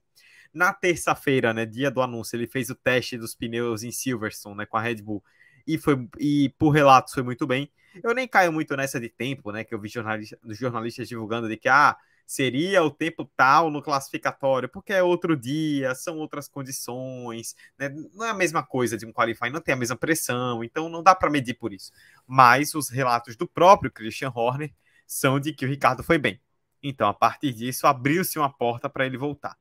Na 0.53 0.73
terça-feira, 0.73 1.53
né, 1.53 1.65
dia 1.65 1.89
do 1.91 2.01
anúncio, 2.01 2.35
ele 2.35 2.47
fez 2.47 2.69
o 2.69 2.75
teste 2.75 3.17
dos 3.17 3.35
pneus 3.35 3.83
em 3.83 3.91
Silverstone, 3.91 4.57
né, 4.57 4.65
com 4.65 4.77
a 4.77 4.81
Red 4.81 5.01
Bull. 5.01 5.23
E 5.67 5.77
foi 5.77 6.07
e 6.19 6.49
por 6.57 6.69
relatos 6.69 7.13
foi 7.13 7.23
muito 7.23 7.47
bem. 7.47 7.71
Eu 8.03 8.13
nem 8.13 8.27
caio 8.27 8.51
muito 8.53 8.75
nessa 8.75 8.99
de 8.99 9.09
tempo, 9.09 9.51
né, 9.51 9.63
que 9.63 9.73
eu 9.73 9.79
vi 9.79 9.89
jornalista, 9.89 10.37
jornalistas 10.49 11.07
divulgando 11.07 11.49
de 11.49 11.57
que 11.57 11.67
ah, 11.67 11.97
seria 12.25 12.83
o 12.83 12.89
tempo 12.89 13.29
tal 13.35 13.69
no 13.69 13.81
classificatório, 13.81 14.67
porque 14.67 14.93
é 14.93 15.03
outro 15.03 15.37
dia, 15.37 15.93
são 15.93 16.17
outras 16.17 16.47
condições, 16.47 17.55
né? 17.77 17.89
não 18.13 18.25
é 18.25 18.29
a 18.31 18.33
mesma 18.33 18.65
coisa 18.65 18.97
de 18.97 19.05
um 19.05 19.13
qualifying, 19.13 19.51
não 19.51 19.61
tem 19.61 19.73
a 19.73 19.77
mesma 19.77 19.95
pressão, 19.95 20.63
então 20.63 20.89
não 20.89 21.03
dá 21.03 21.13
para 21.13 21.29
medir 21.29 21.53
por 21.55 21.71
isso. 21.73 21.91
Mas 22.25 22.73
os 22.73 22.89
relatos 22.89 23.35
do 23.35 23.47
próprio 23.47 23.91
Christian 23.91 24.31
Horner 24.33 24.73
são 25.05 25.39
de 25.39 25.53
que 25.53 25.65
o 25.65 25.69
Ricardo 25.69 26.03
foi 26.03 26.17
bem. 26.17 26.41
Então, 26.81 27.07
a 27.07 27.13
partir 27.13 27.53
disso, 27.53 27.87
abriu-se 27.87 28.37
uma 28.37 28.51
porta 28.51 28.89
para 28.89 29.05
ele 29.05 29.17
voltar. 29.17 29.57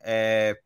É... 0.00 0.60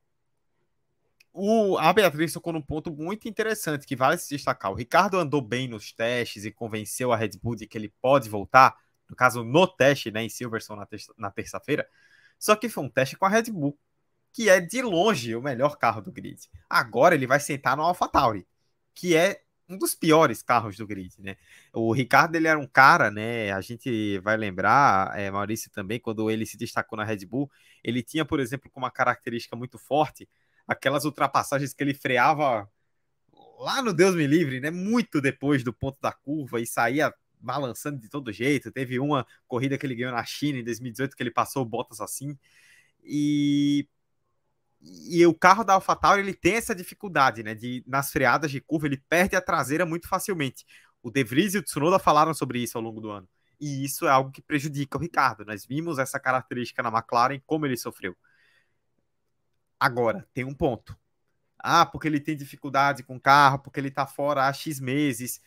O, 1.33 1.79
a 1.79 1.93
Beatriz 1.93 2.33
tocou 2.33 2.53
num 2.53 2.61
ponto 2.61 2.93
muito 2.93 3.27
interessante 3.27 3.87
que 3.87 3.97
vale 3.97 4.19
se 4.19 4.29
destacar. 4.29 4.71
O 4.71 4.75
Ricardo 4.75 5.19
andou 5.19 5.41
bem 5.41 5.67
nos 5.67 5.91
testes 5.93 6.45
e 6.45 6.53
convenceu 6.53 7.11
a 7.11 7.17
Red 7.17 7.31
Bull 7.43 7.57
de 7.57 7.67
que 7.67 7.79
ele 7.79 7.93
pode 8.03 8.29
voltar 8.29 8.77
no 9.13 9.17
caso, 9.17 9.45
no 9.45 9.67
teste, 9.67 10.11
né, 10.11 10.25
em 10.25 10.29
Silverstone 10.31 10.81
na, 10.81 10.87
ter 10.87 11.01
na 11.19 11.31
terça-feira. 11.31 11.87
Só 12.39 12.57
que 12.57 12.69
foi 12.71 12.83
um 12.83 12.89
teste 12.89 13.15
com 13.15 13.27
a 13.27 13.29
Red 13.29 13.45
Bull, 13.51 13.79
que 14.33 14.49
é 14.49 14.59
de 14.59 14.81
longe 14.81 15.37
o 15.37 15.43
melhor 15.43 15.77
carro 15.77 16.01
do 16.01 16.11
grid. 16.11 16.49
Agora 16.69 17.15
ele 17.15 17.27
vai 17.27 17.39
sentar 17.39 17.77
no 17.77 17.83
AlphaTauri, 17.83 18.47
que 18.95 19.15
é 19.15 19.43
um 19.69 19.77
dos 19.77 19.95
piores 19.95 20.43
carros 20.43 20.77
do 20.79 20.87
grid, 20.87 21.15
né? 21.21 21.37
O 21.75 21.93
Ricardo 21.93 22.37
ele 22.37 22.49
era 22.49 22.59
um 22.59 22.67
cara, 22.67 23.11
né? 23.11 23.53
A 23.53 23.61
gente 23.61 24.19
vai 24.21 24.37
lembrar, 24.39 25.19
é, 25.19 25.31
Maurício 25.31 25.71
também, 25.71 26.01
quando 26.01 26.31
ele 26.31 26.47
se 26.47 26.57
destacou 26.57 26.97
na 26.97 27.05
Red 27.05 27.27
Bull, 27.27 27.51
ele 27.85 28.03
tinha, 28.03 28.25
por 28.25 28.41
exemplo, 28.41 28.71
como 28.71 28.87
uma 28.87 28.91
característica 28.91 29.55
muito 29.55 29.79
forte 29.79 30.27
aquelas 30.67 31.05
ultrapassagens 31.05 31.75
que 31.75 31.83
ele 31.83 31.93
freava 31.93 32.67
lá 33.59 33.83
no 33.83 33.93
Deus 33.93 34.15
me 34.15 34.27
livre, 34.27 34.61
né? 34.61 34.71
Muito 34.71 35.21
depois 35.21 35.63
do 35.63 35.73
ponto 35.73 36.01
da 36.01 36.13
curva 36.13 36.61
e 36.61 36.67
saía 36.67 37.13
balançando 37.43 37.99
de 37.99 38.09
todo 38.09 38.33
jeito. 38.33 38.71
Teve 38.71 38.99
uma 38.99 39.27
corrida 39.47 39.77
que 39.77 39.87
ele 39.87 39.95
ganhou 39.95 40.13
na 40.13 40.25
China 40.25 40.59
em 40.59 40.65
2018 40.65 41.17
que 41.17 41.23
ele 41.23 41.31
passou 41.31 41.65
botas 41.65 42.01
assim. 42.01 42.39
E 43.05 43.89
e 44.85 45.25
o 45.27 45.35
carro 45.35 45.63
da 45.63 45.75
AlphaTauri 45.75 46.23
ele 46.23 46.35
tem 46.35 46.55
essa 46.55 46.75
dificuldade, 46.75 47.43
né, 47.43 47.55
de 47.55 47.85
nas 47.87 48.11
freadas 48.11 48.51
de 48.51 48.61
curva 48.61 48.87
ele 48.87 48.97
perde 49.09 49.37
a 49.37 49.41
traseira 49.41 49.87
muito 49.87 50.09
facilmente. 50.09 50.67
O 51.03 51.11
De 51.11 51.23
Vries 51.25 51.55
e 51.55 51.59
o 51.59 51.63
Tsunoda 51.63 51.99
falaram 51.99 52.35
sobre 52.35 52.61
isso 52.61 52.77
ao 52.79 52.83
longo 52.85 53.01
do 53.01 53.11
ano. 53.11 53.29
E 53.61 53.85
isso 53.85 54.07
é 54.07 54.11
algo 54.11 54.33
que 54.33 54.43
prejudica 54.43 54.99
o 54.99 55.01
Ricardo. 55.01 55.45
Nós 55.45 55.65
vimos 55.65 55.99
essa 55.99 56.19
característica 56.19 56.83
na 56.83 56.89
McLaren 56.91 57.41
como 57.47 57.65
ele 57.67 57.77
sofreu. 57.77 58.17
Agora, 59.79 60.27
tem 60.35 60.45
um 60.45 60.55
ponto. 60.55 60.97
Ah, 61.59 61.87
porque 61.87 62.09
ele 62.09 62.21
tem 62.21 62.37
dificuldade 62.37 63.05
com 63.05 63.17
o 63.17 63.21
carro, 63.21 63.61
porque 63.61 63.79
ele 63.79 63.91
tá 63.91 64.07
fora 64.07 64.49
há 64.49 64.53
X 64.53 64.81
meses 64.81 65.41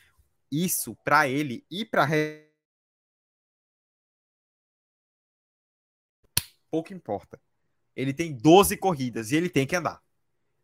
isso 0.64 0.96
para 1.04 1.28
ele 1.28 1.66
e 1.70 1.84
para 1.84 2.06
pouco 6.70 6.94
importa. 6.94 7.40
Ele 7.96 8.14
tem 8.14 8.34
12 8.36 8.78
corridas 8.78 9.32
e 9.32 9.36
ele 9.36 9.50
tem 9.50 9.66
que 9.66 9.76
andar. 9.76 10.02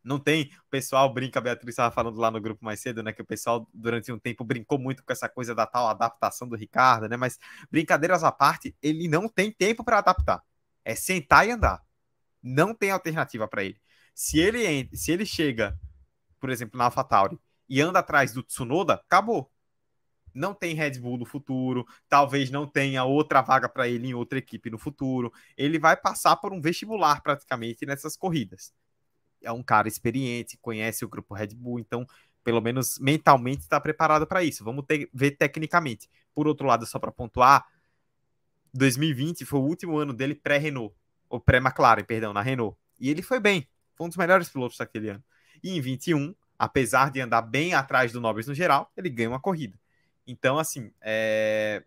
Não 0.03 0.19
tem. 0.19 0.51
O 0.67 0.69
pessoal 0.69 1.13
brinca, 1.13 1.39
a 1.39 1.41
Beatriz 1.41 1.73
estava 1.73 1.93
falando 1.93 2.19
lá 2.19 2.31
no 2.31 2.41
grupo 2.41 2.65
mais 2.65 2.79
cedo, 2.79 3.03
né? 3.03 3.13
Que 3.13 3.21
o 3.21 3.25
pessoal, 3.25 3.69
durante 3.73 4.11
um 4.11 4.19
tempo, 4.19 4.43
brincou 4.43 4.79
muito 4.79 5.03
com 5.03 5.13
essa 5.13 5.29
coisa 5.29 5.53
da 5.55 5.65
tal 5.65 5.87
adaptação 5.87 6.47
do 6.47 6.55
Ricardo, 6.55 7.07
né? 7.07 7.15
Mas, 7.15 7.39
brincadeiras 7.69 8.23
à 8.23 8.31
parte, 8.31 8.75
ele 8.81 9.07
não 9.07 9.29
tem 9.29 9.51
tempo 9.51 9.83
para 9.83 9.99
adaptar. 9.99 10.43
É 10.83 10.95
sentar 10.95 11.47
e 11.47 11.51
andar. 11.51 11.81
Não 12.41 12.73
tem 12.73 12.91
alternativa 12.91 13.47
para 13.47 13.63
ele. 13.63 13.79
Se 14.13 14.39
ele, 14.39 14.89
se 14.93 15.11
ele 15.11 15.25
chega, 15.25 15.79
por 16.39 16.49
exemplo, 16.49 16.77
na 16.77 16.85
AlphaTauri 16.85 17.39
e 17.69 17.79
anda 17.79 17.99
atrás 17.99 18.33
do 18.33 18.43
Tsunoda, 18.43 18.95
acabou 18.95 19.51
não 20.33 20.53
tem 20.53 20.73
Red 20.73 20.99
Bull 20.99 21.17
no 21.17 21.25
futuro, 21.25 21.85
talvez 22.07 22.49
não 22.49 22.67
tenha 22.67 23.03
outra 23.03 23.41
vaga 23.41 23.67
para 23.67 23.87
ele 23.87 24.07
em 24.07 24.13
outra 24.13 24.39
equipe 24.39 24.69
no 24.69 24.77
futuro. 24.77 25.31
Ele 25.57 25.79
vai 25.79 25.95
passar 25.95 26.35
por 26.37 26.53
um 26.53 26.61
vestibular 26.61 27.21
praticamente 27.21 27.85
nessas 27.85 28.15
corridas. 28.15 28.73
É 29.41 29.51
um 29.51 29.63
cara 29.63 29.87
experiente, 29.87 30.57
conhece 30.57 31.03
o 31.03 31.09
grupo 31.09 31.33
Red 31.33 31.55
Bull, 31.55 31.79
então 31.79 32.05
pelo 32.43 32.61
menos 32.61 32.97
mentalmente 32.99 33.61
está 33.61 33.79
preparado 33.79 34.25
para 34.25 34.43
isso. 34.43 34.63
Vamos 34.63 34.85
ter, 34.85 35.09
ver 35.13 35.31
tecnicamente. 35.31 36.09
Por 36.33 36.47
outro 36.47 36.65
lado, 36.65 36.85
só 36.85 36.97
para 36.97 37.11
pontuar, 37.11 37.65
2020 38.73 39.45
foi 39.45 39.59
o 39.59 39.63
último 39.63 39.97
ano 39.97 40.13
dele 40.13 40.33
pré-Renault, 40.33 40.95
ou 41.29 41.39
pré-McLaren, 41.39 42.03
perdão, 42.03 42.33
na 42.33 42.41
Renault. 42.41 42.77
E 42.99 43.09
ele 43.09 43.21
foi 43.21 43.39
bem, 43.39 43.67
foi 43.95 44.05
um 44.05 44.09
dos 44.09 44.17
melhores 44.17 44.49
pilotos 44.49 44.77
daquele 44.77 45.09
ano. 45.09 45.23
E 45.63 45.77
em 45.77 45.81
21 45.81 46.33
apesar 46.61 47.09
de 47.09 47.19
andar 47.19 47.41
bem 47.41 47.73
atrás 47.73 48.11
do 48.11 48.21
Norris 48.21 48.45
no 48.45 48.53
geral, 48.53 48.91
ele 48.95 49.09
ganha 49.09 49.29
uma 49.29 49.39
corrida. 49.39 49.79
Então, 50.25 50.57
assim, 50.57 50.91
é... 51.01 51.83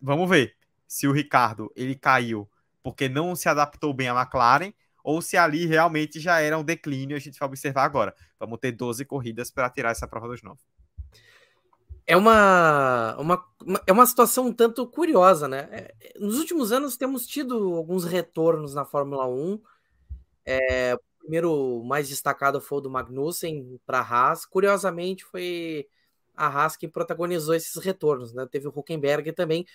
vamos 0.00 0.28
ver 0.28 0.56
se 0.86 1.06
o 1.06 1.12
Ricardo 1.12 1.72
ele 1.76 1.94
caiu 1.94 2.48
porque 2.82 3.08
não 3.08 3.36
se 3.36 3.48
adaptou 3.48 3.92
bem 3.92 4.08
à 4.08 4.18
McLaren 4.18 4.72
ou 5.04 5.20
se 5.20 5.36
ali 5.36 5.66
realmente 5.66 6.20
já 6.20 6.40
era 6.40 6.58
um 6.58 6.64
declínio. 6.64 7.16
A 7.16 7.20
gente 7.20 7.38
vai 7.38 7.48
observar 7.48 7.84
agora. 7.84 8.14
Vamos 8.38 8.58
ter 8.58 8.72
12 8.72 9.04
corridas 9.04 9.50
para 9.50 9.70
tirar 9.70 9.90
essa 9.90 10.08
prova 10.08 10.28
dos 10.28 10.42
novos. 10.42 10.62
É 12.06 12.16
uma, 12.16 13.14
uma, 13.18 13.44
é 13.86 13.92
uma 13.92 14.06
situação 14.06 14.46
um 14.46 14.52
tanto 14.52 14.86
curiosa, 14.86 15.46
né? 15.46 15.68
É, 15.70 15.94
nos 16.18 16.38
últimos 16.38 16.72
anos 16.72 16.96
temos 16.96 17.26
tido 17.26 17.74
alguns 17.74 18.04
retornos 18.04 18.74
na 18.74 18.84
Fórmula 18.86 19.26
1. 19.26 19.60
É, 20.46 20.94
o 20.94 21.00
primeiro 21.20 21.84
mais 21.84 22.08
destacado 22.08 22.60
foi 22.62 22.78
o 22.78 22.80
do 22.80 22.90
Magnussen 22.90 23.78
para 23.84 24.00
a 24.00 24.02
Haas. 24.02 24.46
Curiosamente, 24.46 25.22
foi 25.22 25.86
a 26.38 26.70
que 26.78 26.86
protagonizou 26.86 27.54
esses 27.54 27.74
retornos, 27.82 28.32
né? 28.32 28.46
Teve 28.50 28.68
o 28.68 28.72
Huckenberg 28.74 29.32
também, 29.32 29.66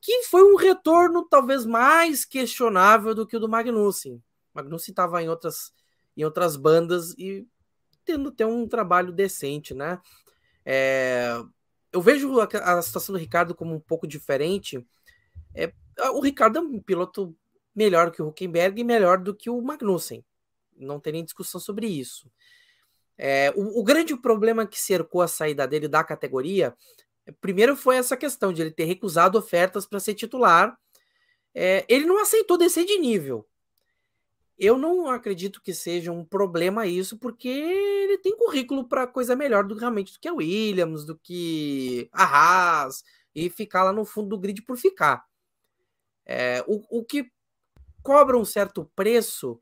que 0.00 0.22
foi 0.24 0.42
um 0.42 0.56
retorno 0.56 1.26
talvez 1.28 1.66
mais 1.66 2.24
questionável 2.24 3.14
do 3.14 3.26
que 3.26 3.36
o 3.36 3.40
do 3.40 3.48
Magnussen. 3.48 4.22
Magnussen 4.54 4.92
estava 4.92 5.22
em 5.22 5.28
outras, 5.28 5.72
em 6.16 6.24
outras 6.24 6.56
bandas 6.56 7.12
e 7.18 7.46
tendo 8.04 8.30
ter 8.30 8.44
um 8.44 8.68
trabalho 8.68 9.12
decente, 9.12 9.74
né? 9.74 10.00
É, 10.64 11.42
eu 11.92 12.00
vejo 12.00 12.40
a, 12.40 12.44
a, 12.44 12.82
situação 12.82 13.12
do 13.12 13.18
Ricardo 13.18 13.54
como 13.54 13.74
um 13.74 13.80
pouco 13.80 14.06
diferente. 14.06 14.86
É, 15.54 15.72
o 16.12 16.20
Ricardo 16.20 16.58
é 16.58 16.60
um 16.60 16.80
piloto 16.80 17.36
melhor 17.74 18.10
que 18.10 18.22
o 18.22 18.28
Huckenberg 18.28 18.80
e 18.80 18.84
melhor 18.84 19.18
do 19.18 19.34
que 19.34 19.50
o 19.50 19.60
Magnussen. 19.60 20.24
Não 20.76 21.00
tem 21.00 21.14
nem 21.14 21.24
discussão 21.24 21.60
sobre 21.60 21.86
isso. 21.86 22.30
É, 23.16 23.52
o, 23.56 23.80
o, 23.80 23.84
grande 23.84 24.16
problema 24.16 24.66
que 24.66 24.80
cercou 24.80 25.22
a 25.22 25.28
saída 25.28 25.66
dele 25.68 25.86
da 25.86 26.02
categoria, 26.02 26.74
primeiro 27.40 27.76
foi 27.76 27.96
essa 27.96 28.16
questão 28.16 28.52
de 28.52 28.60
ele 28.60 28.72
ter 28.72 28.84
recusado 28.84 29.38
ofertas 29.38 29.86
para 29.86 30.00
ser 30.00 30.14
titular. 30.14 30.76
É, 31.54 31.84
ele 31.88 32.04
não 32.04 32.20
aceitou 32.20 32.58
descer 32.58 32.84
de 32.84 32.98
nível. 32.98 33.46
Eu 34.58 34.78
não 34.78 35.08
acredito 35.10 35.60
que 35.60 35.74
seja 35.74 36.12
um 36.12 36.24
problema 36.24 36.86
isso, 36.86 37.18
porque 37.18 37.48
ele 37.48 38.18
tem 38.18 38.36
currículo 38.36 38.88
para 38.88 39.06
coisa 39.06 39.34
melhor 39.34 39.64
do 39.64 39.74
realmente 39.74 40.12
do 40.12 40.20
que 40.20 40.28
a 40.28 40.34
Williams, 40.34 41.04
do 41.04 41.16
que 41.16 42.08
a 42.12 42.24
Haas, 42.24 43.02
e 43.34 43.50
ficar 43.50 43.82
lá 43.82 43.92
no 43.92 44.04
fundo 44.04 44.28
do 44.28 44.38
grid 44.38 44.62
por 44.62 44.76
ficar. 44.76 45.24
É, 46.24 46.64
o, 46.66 47.00
o 47.00 47.04
que 47.04 47.30
cobra 48.02 48.38
um 48.38 48.44
certo 48.44 48.84
preço 48.94 49.60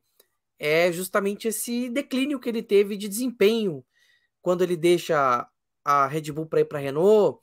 é 0.63 0.93
justamente 0.93 1.49
esse 1.49 1.91
declínio 1.91 2.39
que 2.39 2.49
ele 2.49 2.63
teve 2.63 2.97
de 2.97 3.09
desempenho 3.09 3.85
quando 4.41 4.63
ele 4.63 4.77
deixa 4.77 5.45
a 5.85 6.07
Red 6.07 6.31
Bull 6.31 6.47
para 6.47 6.61
ir 6.61 6.67
para 6.67 6.79
a 6.79 6.81
Renault. 6.81 7.41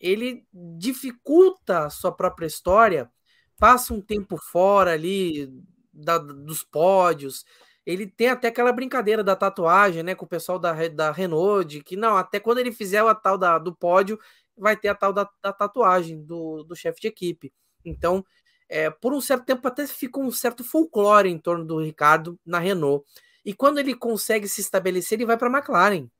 Ele 0.00 0.44
dificulta 0.76 1.86
a 1.86 1.90
sua 1.90 2.10
própria 2.10 2.46
história, 2.46 3.08
passa 3.56 3.94
um 3.94 4.00
tempo 4.00 4.36
fora 4.36 4.92
ali 4.92 5.48
da, 5.92 6.18
dos 6.18 6.64
pódios. 6.64 7.44
Ele 7.86 8.08
tem 8.08 8.28
até 8.28 8.48
aquela 8.48 8.72
brincadeira 8.72 9.22
da 9.22 9.36
tatuagem, 9.36 10.02
né, 10.02 10.16
com 10.16 10.24
o 10.24 10.28
pessoal 10.28 10.58
da, 10.58 10.88
da 10.88 11.12
Renault, 11.12 11.64
de 11.64 11.80
que 11.80 11.96
não, 11.96 12.16
até 12.16 12.40
quando 12.40 12.58
ele 12.58 12.72
fizer 12.72 13.06
a 13.06 13.14
tal 13.14 13.38
da, 13.38 13.56
do 13.58 13.72
pódio, 13.72 14.18
vai 14.56 14.76
ter 14.76 14.88
a 14.88 14.96
tal 14.96 15.12
da, 15.12 15.28
da 15.40 15.52
tatuagem 15.52 16.24
do, 16.24 16.64
do 16.64 16.74
chefe 16.74 17.00
de 17.02 17.06
equipe. 17.06 17.52
Então, 17.84 18.24
é, 18.68 18.90
por 18.90 19.12
um 19.12 19.20
certo 19.20 19.44
tempo 19.46 19.66
até 19.66 19.86
ficou 19.86 20.22
um 20.22 20.30
certo 20.30 20.62
folclore 20.62 21.30
em 21.30 21.38
torno 21.38 21.64
do 21.64 21.78
Ricardo 21.78 22.38
na 22.44 22.58
Renault. 22.58 23.04
E 23.44 23.54
quando 23.54 23.78
ele 23.78 23.94
consegue 23.94 24.46
se 24.46 24.60
estabelecer, 24.60 25.18
ele 25.18 25.26
vai 25.26 25.38
para 25.38 25.48
a 25.48 25.58
McLaren. 25.58 26.10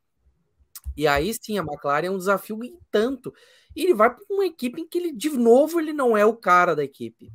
E 0.96 1.07
aí 1.07 1.33
sim, 1.35 1.59
a 1.59 1.62
McLaren 1.62 2.07
é 2.07 2.11
um 2.11 2.18
desafio 2.18 2.64
em 2.64 2.79
tanto. 2.90 3.35
E 3.77 3.85
ele 3.85 3.94
vai 3.94 4.14
para 4.14 4.25
uma 4.31 4.46
equipe 4.46 4.81
em 4.81 4.88
que 4.88 4.99
ele, 4.99 5.12
de 5.12 5.31
novo, 5.31 5.79
ele 5.79 5.92
não 5.92 6.16
é 6.16 6.25
o 6.25 6.35
cara 6.35 6.75
da 6.75 6.83
equipe. 6.83 7.31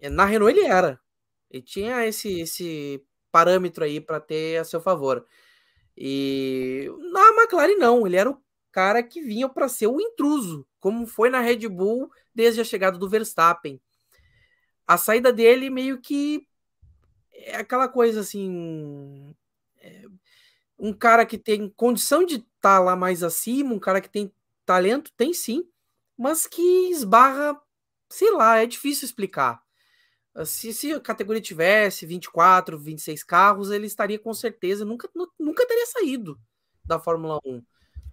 É, 0.00 0.10
na 0.10 0.24
Renault 0.24 0.52
ele 0.52 0.66
era. 0.66 1.00
Ele 1.50 1.62
tinha 1.62 2.04
esse, 2.06 2.40
esse 2.40 3.02
parâmetro 3.30 3.84
aí 3.84 4.00
para 4.00 4.20
ter 4.20 4.58
a 4.58 4.64
seu 4.64 4.80
favor. 4.80 5.24
E 5.96 6.88
na 7.12 7.28
McLaren 7.40 7.76
não, 7.76 8.06
ele 8.06 8.16
era 8.16 8.30
o 8.30 8.42
cara 8.70 9.02
que 9.02 9.20
vinha 9.20 9.48
para 9.48 9.68
ser 9.68 9.86
o 9.86 10.00
intruso, 10.00 10.66
como 10.78 11.06
foi 11.06 11.30
na 11.30 11.40
Red 11.40 11.68
Bull 11.68 12.10
desde 12.34 12.60
a 12.60 12.64
chegada 12.64 12.98
do 12.98 13.08
Verstappen. 13.08 13.80
A 14.88 14.96
saída 14.96 15.30
dele 15.30 15.68
meio 15.68 16.00
que 16.00 16.48
é 17.30 17.56
aquela 17.56 17.86
coisa 17.86 18.20
assim, 18.20 19.34
é 19.78 20.06
um 20.78 20.94
cara 20.94 21.26
que 21.26 21.36
tem 21.36 21.68
condição 21.68 22.24
de 22.24 22.36
estar 22.36 22.48
tá 22.60 22.78
lá 22.78 22.96
mais 22.96 23.22
acima, 23.22 23.74
um 23.74 23.78
cara 23.78 24.00
que 24.00 24.08
tem 24.08 24.32
talento, 24.64 25.12
tem 25.14 25.34
sim, 25.34 25.68
mas 26.16 26.46
que 26.46 26.90
esbarra, 26.90 27.60
sei 28.08 28.30
lá, 28.30 28.58
é 28.58 28.66
difícil 28.66 29.04
explicar. 29.04 29.62
Se, 30.46 30.72
se 30.72 30.92
a 30.92 31.00
categoria 31.00 31.42
tivesse 31.42 32.06
24, 32.06 32.78
26 32.78 33.22
carros, 33.22 33.70
ele 33.70 33.86
estaria 33.86 34.18
com 34.18 34.32
certeza, 34.32 34.84
nunca, 34.86 35.08
nunca 35.38 35.66
teria 35.66 35.86
saído 35.86 36.40
da 36.82 36.98
Fórmula 36.98 37.38
1. 37.44 37.62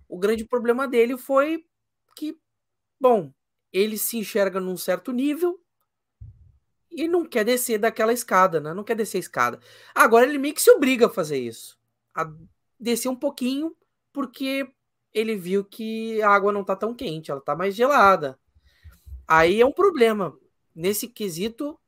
O 0.09 0.17
grande 0.17 0.43
problema 0.43 0.87
dele 0.87 1.17
foi 1.17 1.65
que, 2.15 2.37
bom, 2.99 3.31
ele 3.71 3.97
se 3.97 4.17
enxerga 4.17 4.59
num 4.59 4.75
certo 4.75 5.13
nível 5.13 5.64
e 6.95 7.07
não 7.07 7.25
quer 7.25 7.43
descer 7.43 7.77
daquela 7.77 8.13
escada, 8.13 8.59
né? 8.59 8.73
Não 8.73 8.83
quer 8.83 8.95
descer 8.95 9.17
a 9.17 9.19
escada. 9.19 9.59
Agora 9.93 10.25
ele 10.25 10.37
meio 10.37 10.53
que 10.53 10.61
se 10.61 10.71
obriga 10.71 11.07
a 11.07 11.09
fazer 11.09 11.37
isso. 11.37 11.77
A 12.13 12.31
descer 12.79 13.09
um 13.09 13.15
pouquinho, 13.15 13.75
porque 14.13 14.67
ele 15.13 15.35
viu 15.35 15.63
que 15.63 16.21
a 16.21 16.29
água 16.29 16.51
não 16.51 16.63
tá 16.63 16.75
tão 16.75 16.93
quente, 16.93 17.31
ela 17.31 17.41
tá 17.41 17.55
mais 17.55 17.75
gelada. 17.75 18.39
Aí 19.27 19.59
é 19.59 19.65
um 19.65 19.71
problema. 19.71 20.37
Nesse 20.73 21.07
quesito, 21.07 21.79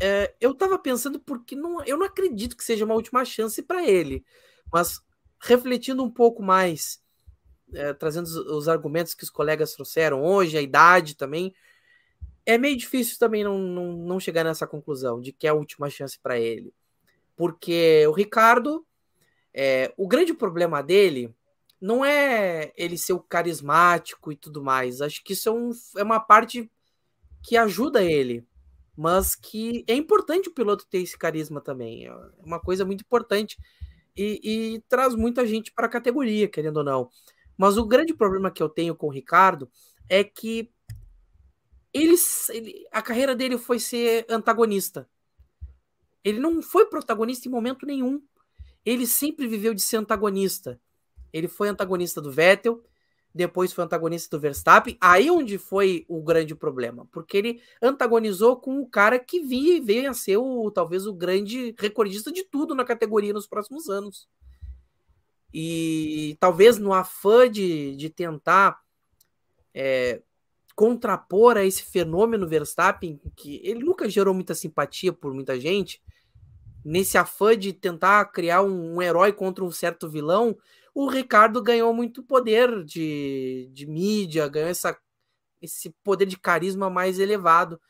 é, 0.00 0.34
eu 0.40 0.52
estava 0.52 0.78
pensando 0.78 1.18
porque 1.18 1.56
não, 1.56 1.82
eu 1.84 1.96
não 1.96 2.06
acredito 2.06 2.56
que 2.56 2.64
seja 2.64 2.84
uma 2.84 2.94
última 2.94 3.24
chance 3.24 3.62
para 3.62 3.86
ele, 3.86 4.24
mas 4.72 5.00
refletindo 5.40 6.02
um 6.02 6.10
pouco 6.10 6.42
mais, 6.42 7.02
é, 7.72 7.92
trazendo 7.92 8.26
os, 8.26 8.36
os, 8.36 8.68
argumentos 8.68 9.14
que 9.14 9.24
os 9.24 9.30
colegas 9.30 9.72
trouxeram 9.72 10.22
hoje, 10.22 10.58
a 10.58 10.62
idade 10.62 11.16
também, 11.16 11.54
é 12.46 12.56
meio 12.56 12.76
difícil 12.76 13.18
também 13.18 13.44
não, 13.44 13.58
não, 13.58 13.92
não 13.92 14.20
chegar 14.20 14.44
nessa 14.44 14.66
conclusão 14.66 15.20
de 15.20 15.32
que 15.32 15.46
é 15.46 15.50
a 15.50 15.54
última 15.54 15.90
chance 15.90 16.18
para 16.18 16.38
ele, 16.38 16.72
porque 17.36 18.06
o 18.06 18.12
Ricardo, 18.12 18.86
é, 19.52 19.92
o 19.96 20.08
grande 20.08 20.32
problema 20.32 20.82
dele 20.82 21.34
não 21.80 22.04
é 22.04 22.72
ele 22.76 22.96
ser 22.96 23.12
o 23.12 23.20
carismático 23.20 24.32
e 24.32 24.36
tudo 24.36 24.62
mais, 24.62 25.02
acho 25.02 25.22
que 25.22 25.34
isso 25.34 25.48
é, 25.48 25.52
um, 25.52 25.70
é 25.98 26.02
uma 26.02 26.20
parte 26.20 26.70
que 27.42 27.56
ajuda 27.56 28.02
ele 28.02 28.46
mas 28.96 29.34
que 29.34 29.84
é 29.86 29.94
importante 29.94 30.48
o 30.48 30.54
piloto 30.54 30.86
ter 30.88 30.98
esse 30.98 31.18
carisma 31.18 31.60
também. 31.60 32.06
É 32.06 32.12
uma 32.42 32.58
coisa 32.58 32.84
muito 32.84 33.02
importante 33.02 33.58
e, 34.16 34.40
e 34.42 34.80
traz 34.88 35.14
muita 35.14 35.46
gente 35.46 35.70
para 35.70 35.86
a 35.86 35.90
categoria, 35.90 36.48
querendo 36.48 36.78
ou 36.78 36.84
não. 36.84 37.10
Mas 37.58 37.76
o 37.76 37.86
grande 37.86 38.14
problema 38.14 38.50
que 38.50 38.62
eu 38.62 38.68
tenho 38.68 38.96
com 38.96 39.08
o 39.08 39.12
Ricardo 39.12 39.70
é 40.08 40.24
que 40.24 40.72
ele, 41.96 42.16
ele, 42.50 42.86
a 42.92 43.00
carreira 43.02 43.34
dele 43.34 43.58
foi 43.58 43.78
ser 43.78 44.26
antagonista. 44.28 45.08
Ele 46.24 46.38
não 46.38 46.60
foi 46.60 46.86
protagonista 46.86 47.48
em 47.48 47.50
momento 47.50 47.86
nenhum. 47.86 48.22
Ele 48.84 49.06
sempre 49.06 49.46
viveu 49.46 49.72
de 49.72 49.82
ser 49.82 49.96
antagonista. 49.96 50.80
Ele 51.32 51.48
foi 51.48 51.68
antagonista 51.68 52.20
do 52.20 52.30
Vettel, 52.30 52.82
depois 53.34 53.72
foi 53.72 53.84
antagonista 53.84 54.36
do 54.36 54.40
Verstappen. 54.40 54.96
Aí 55.00 55.30
onde 55.30 55.58
foi 55.58 56.04
o 56.08 56.22
grande 56.22 56.54
problema, 56.54 57.06
porque 57.12 57.36
ele 57.36 57.62
antagonizou 57.82 58.56
com 58.56 58.80
o 58.80 58.88
cara 58.88 59.18
que 59.18 59.40
vinha, 59.40 59.82
veio 59.82 60.10
a 60.10 60.14
ser 60.14 60.38
o 60.38 60.70
talvez 60.70 61.06
o 61.06 61.14
grande 61.14 61.74
recordista 61.78 62.32
de 62.32 62.42
tudo 62.44 62.74
na 62.74 62.84
categoria 62.84 63.32
nos 63.32 63.46
próximos 63.46 63.88
anos. 63.88 64.28
E 65.52 66.36
talvez 66.40 66.78
no 66.78 66.92
afã 66.92 67.50
de, 67.50 67.94
de 67.96 68.10
tentar 68.10 68.80
é, 69.72 70.22
contrapor 70.76 71.56
a 71.56 71.64
esse 71.64 71.82
fenômeno 71.82 72.46
Verstappen, 72.46 73.18
que 73.34 73.60
ele 73.64 73.82
nunca 73.82 74.08
gerou 74.10 74.34
muita 74.34 74.54
simpatia 74.54 75.10
por 75.10 75.32
muita 75.32 75.58
gente, 75.58 76.02
nesse 76.84 77.16
afã 77.16 77.58
de 77.58 77.72
tentar 77.72 78.26
criar 78.26 78.62
um, 78.62 78.96
um 78.96 79.02
herói 79.02 79.32
contra 79.32 79.64
um 79.64 79.72
certo 79.72 80.08
vilão, 80.08 80.56
o 80.94 81.08
Ricardo 81.08 81.62
ganhou 81.62 81.92
muito 81.94 82.22
poder 82.22 82.84
de, 82.84 83.68
de 83.72 83.86
mídia, 83.86 84.46
ganhou 84.48 84.68
essa, 84.68 84.96
esse 85.60 85.90
poder 86.04 86.26
de 86.26 86.38
carisma 86.38 86.90
mais 86.90 87.18
elevado. 87.18 87.80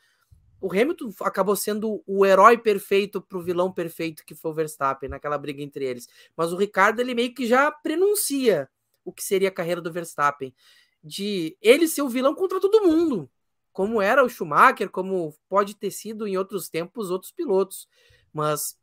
O 0.59 0.71
Hamilton 0.71 1.11
acabou 1.21 1.55
sendo 1.55 2.01
o 2.07 2.25
herói 2.25 2.57
perfeito 2.57 3.21
para 3.21 3.37
o 3.37 3.43
vilão 3.43 3.71
perfeito 3.71 4.25
que 4.25 4.33
foi 4.33 4.51
o 4.51 4.53
Verstappen 4.53 5.09
naquela 5.09 5.37
briga 5.37 5.61
entre 5.61 5.85
eles. 5.85 6.07
Mas 6.35 6.51
o 6.51 6.57
Ricardo 6.57 6.99
ele 7.01 7.13
meio 7.13 7.33
que 7.33 7.45
já 7.45 7.69
prenuncia 7.71 8.69
o 9.05 9.13
que 9.13 9.23
seria 9.23 9.49
a 9.49 9.53
carreira 9.53 9.79
do 9.79 9.91
Verstappen, 9.91 10.53
de 11.03 11.57
ele 11.61 11.87
ser 11.87 12.01
o 12.01 12.09
vilão 12.09 12.35
contra 12.35 12.59
todo 12.59 12.85
mundo, 12.85 13.29
como 13.71 14.01
era 14.01 14.23
o 14.23 14.29
Schumacher, 14.29 14.89
como 14.89 15.33
pode 15.47 15.75
ter 15.75 15.91
sido 15.91 16.27
em 16.27 16.37
outros 16.37 16.69
tempos 16.69 17.11
outros 17.11 17.31
pilotos. 17.31 17.87
Mas 18.33 18.77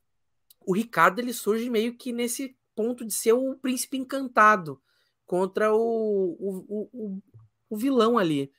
o 0.61 0.75
Ricardo 0.75 1.19
ele 1.19 1.33
surge 1.33 1.69
meio 1.69 1.97
que 1.97 2.13
nesse 2.13 2.57
ponto 2.75 3.05
de 3.05 3.13
ser 3.13 3.33
o 3.33 3.57
príncipe 3.57 3.97
encantado 3.97 4.81
contra 5.27 5.75
o, 5.75 5.79
o, 5.79 6.89
o, 6.93 7.23
o 7.71 7.77
vilão 7.77 8.19
ali. 8.19 8.53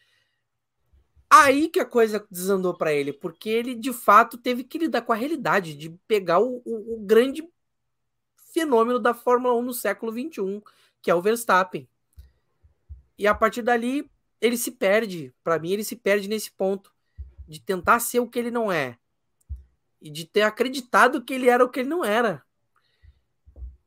Aí 1.30 1.68
que 1.70 1.80
a 1.80 1.86
coisa 1.86 2.26
desandou 2.30 2.78
para 2.78 2.94
ele, 2.94 3.12
porque 3.12 3.50
ele 3.50 3.76
de 3.76 3.92
fato 3.92 4.38
teve 4.38 4.64
que 4.64 4.78
lidar 4.78 5.02
com 5.02 5.12
a 5.12 5.16
realidade 5.16 5.76
de 5.76 5.90
pegar 6.08 6.40
o, 6.40 6.62
o, 6.64 6.96
o 6.96 7.00
grande 7.00 7.48
fenômeno 8.54 9.00
da 9.00 9.14
Fórmula 9.14 9.54
1 9.56 9.62
no 9.62 9.74
século 9.74 10.12
21, 10.12 10.62
que 11.02 11.12
é 11.12 11.16
o 11.16 11.22
Verstappen. 11.22 11.90
E 13.18 13.28
a 13.28 13.34
partir 13.34 13.62
dali, 13.62 14.10
ele 14.42 14.58
se 14.58 14.72
perde. 14.72 15.34
Para 15.44 15.60
mim, 15.60 15.72
ele 15.72 15.84
se 15.84 15.96
perde 15.96 16.28
nesse 16.28 16.52
ponto 16.52 16.94
de 17.48 17.60
tentar 17.60 18.00
ser 18.00 18.20
o 18.20 18.28
que 18.28 18.40
ele 18.40 18.52
não 18.52 18.72
é 18.72 18.98
e 20.02 20.10
de 20.10 20.26
ter 20.26 20.44
acreditado 20.44 21.24
que 21.24 21.34
ele 21.34 21.50
era 21.50 21.64
o 21.64 21.70
que 21.70 21.80
ele 21.80 21.90
não 21.90 22.06
era. 22.06 22.44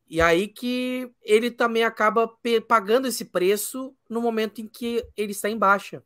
E 0.09 0.21
aí 0.21 0.49
que 0.49 1.13
ele 1.23 1.51
também 1.51 1.85
acaba 1.85 2.29
pagando 2.67 3.07
esse 3.07 3.27
preço 3.27 3.95
no 4.09 4.21
momento 4.21 4.61
em 4.61 4.67
que 4.67 5.07
ele 5.17 5.33
está 5.33 5.51
em 5.51 5.59
baixa, 5.59 6.03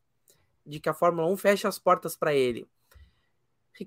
de 0.67 0.81
que 0.81 0.89
a 0.89 0.95
Fórmula 0.95 1.29
1 1.29 1.37
fecha 1.37 1.69
as 1.69 1.79
portas 1.79 2.17
para 2.17 2.35
ele. 2.35 2.69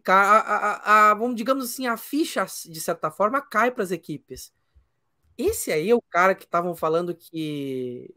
A, 0.07 0.13
a, 0.13 1.11
a, 1.11 1.13
vamos 1.13 1.35
digamos 1.35 1.65
assim, 1.65 1.85
a 1.85 1.95
ficha 1.95 2.45
de 2.65 2.81
certa 2.81 3.11
forma 3.11 3.41
cai 3.41 3.69
para 3.69 3.83
as 3.83 3.91
equipes. 3.91 4.51
Esse 5.37 5.71
aí 5.71 5.89
é 5.89 5.95
o 5.95 6.01
cara 6.01 6.33
que 6.33 6.45
estavam 6.45 6.75
falando 6.75 7.13
que 7.13 8.09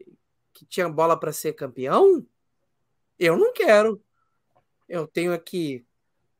que 0.59 0.65
tinha 0.65 0.89
bola 0.89 1.17
para 1.17 1.31
ser 1.31 1.53
campeão? 1.53 2.25
Eu 3.17 3.37
não 3.37 3.53
quero. 3.53 4.03
Eu 4.89 5.07
tenho 5.07 5.33
aqui 5.33 5.85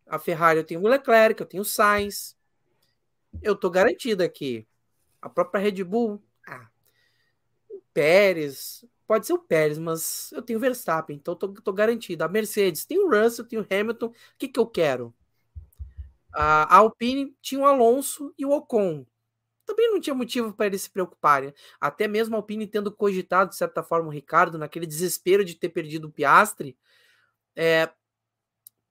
a 0.05 0.19
Ferrari, 0.19 0.59
eu 0.59 0.65
tenho 0.65 0.81
o 0.81 0.87
Leclerc, 0.87 1.39
eu 1.39 1.47
tenho 1.47 1.61
o 1.61 1.65
Sainz. 1.65 2.37
Eu 3.41 3.55
tô 3.55 3.69
garantido 3.69 4.21
aqui. 4.21 4.67
A 5.21 5.29
própria 5.29 5.61
Red 5.61 5.83
Bull, 5.85 6.21
ah, 6.45 6.67
o 7.69 7.81
Pérez, 7.93 8.83
pode 9.07 9.25
ser 9.25 9.33
o 9.33 9.39
Pérez, 9.39 9.77
mas 9.77 10.31
eu 10.33 10.41
tenho 10.41 10.57
o 10.59 10.61
Verstappen, 10.61 11.15
então 11.15 11.35
tô, 11.35 11.53
tô 11.53 11.71
garantido. 11.71 12.23
A 12.23 12.27
Mercedes, 12.27 12.85
tem 12.85 12.99
o 12.99 13.09
Russell, 13.09 13.45
tem 13.45 13.59
o 13.59 13.67
Hamilton. 13.69 14.07
O 14.07 14.13
que 14.37 14.49
que 14.49 14.59
eu 14.59 14.67
quero? 14.67 15.13
A 16.33 16.75
Alpine 16.77 17.35
tinha 17.41 17.61
o 17.61 17.65
Alonso 17.65 18.33
e 18.37 18.45
o 18.45 18.51
Ocon 18.51 19.05
também 19.69 19.91
não 19.91 19.99
tinha 19.99 20.15
motivo 20.15 20.53
para 20.53 20.65
eles 20.65 20.81
se 20.83 20.89
preocuparem. 20.89 21.53
Até 21.79 22.07
mesmo 22.07 22.35
a 22.35 22.39
Alpine 22.39 22.65
tendo 22.65 22.91
cogitado, 22.91 23.51
de 23.51 23.55
certa 23.55 23.83
forma, 23.83 24.07
o 24.07 24.11
Ricardo, 24.11 24.57
naquele 24.57 24.87
desespero 24.87 25.45
de 25.45 25.55
ter 25.55 25.69
perdido 25.69 26.07
o 26.07 26.11
Piastre, 26.11 26.77
é, 27.55 27.89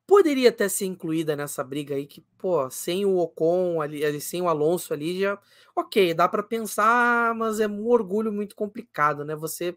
poderia 0.07 0.51
até 0.51 0.69
ser 0.69 0.87
incluída 0.87 1.35
nessa 1.37 1.65
briga 1.65 1.95
aí, 1.95 2.07
que, 2.07 2.21
pô, 2.39 2.71
sem 2.71 3.05
o 3.05 3.19
Ocon 3.19 3.81
ali, 3.81 4.21
sem 4.21 4.41
o 4.41 4.49
Alonso 4.49 4.95
ali, 4.95 5.21
já. 5.21 5.39
Ok, 5.75 6.15
dá 6.15 6.29
para 6.29 6.43
pensar, 6.43 7.35
mas 7.35 7.61
é 7.61 7.67
um 7.67 7.87
orgulho 7.87 8.33
muito 8.33 8.55
complicado, 8.55 9.25
né? 9.25 9.35
Você 9.37 9.77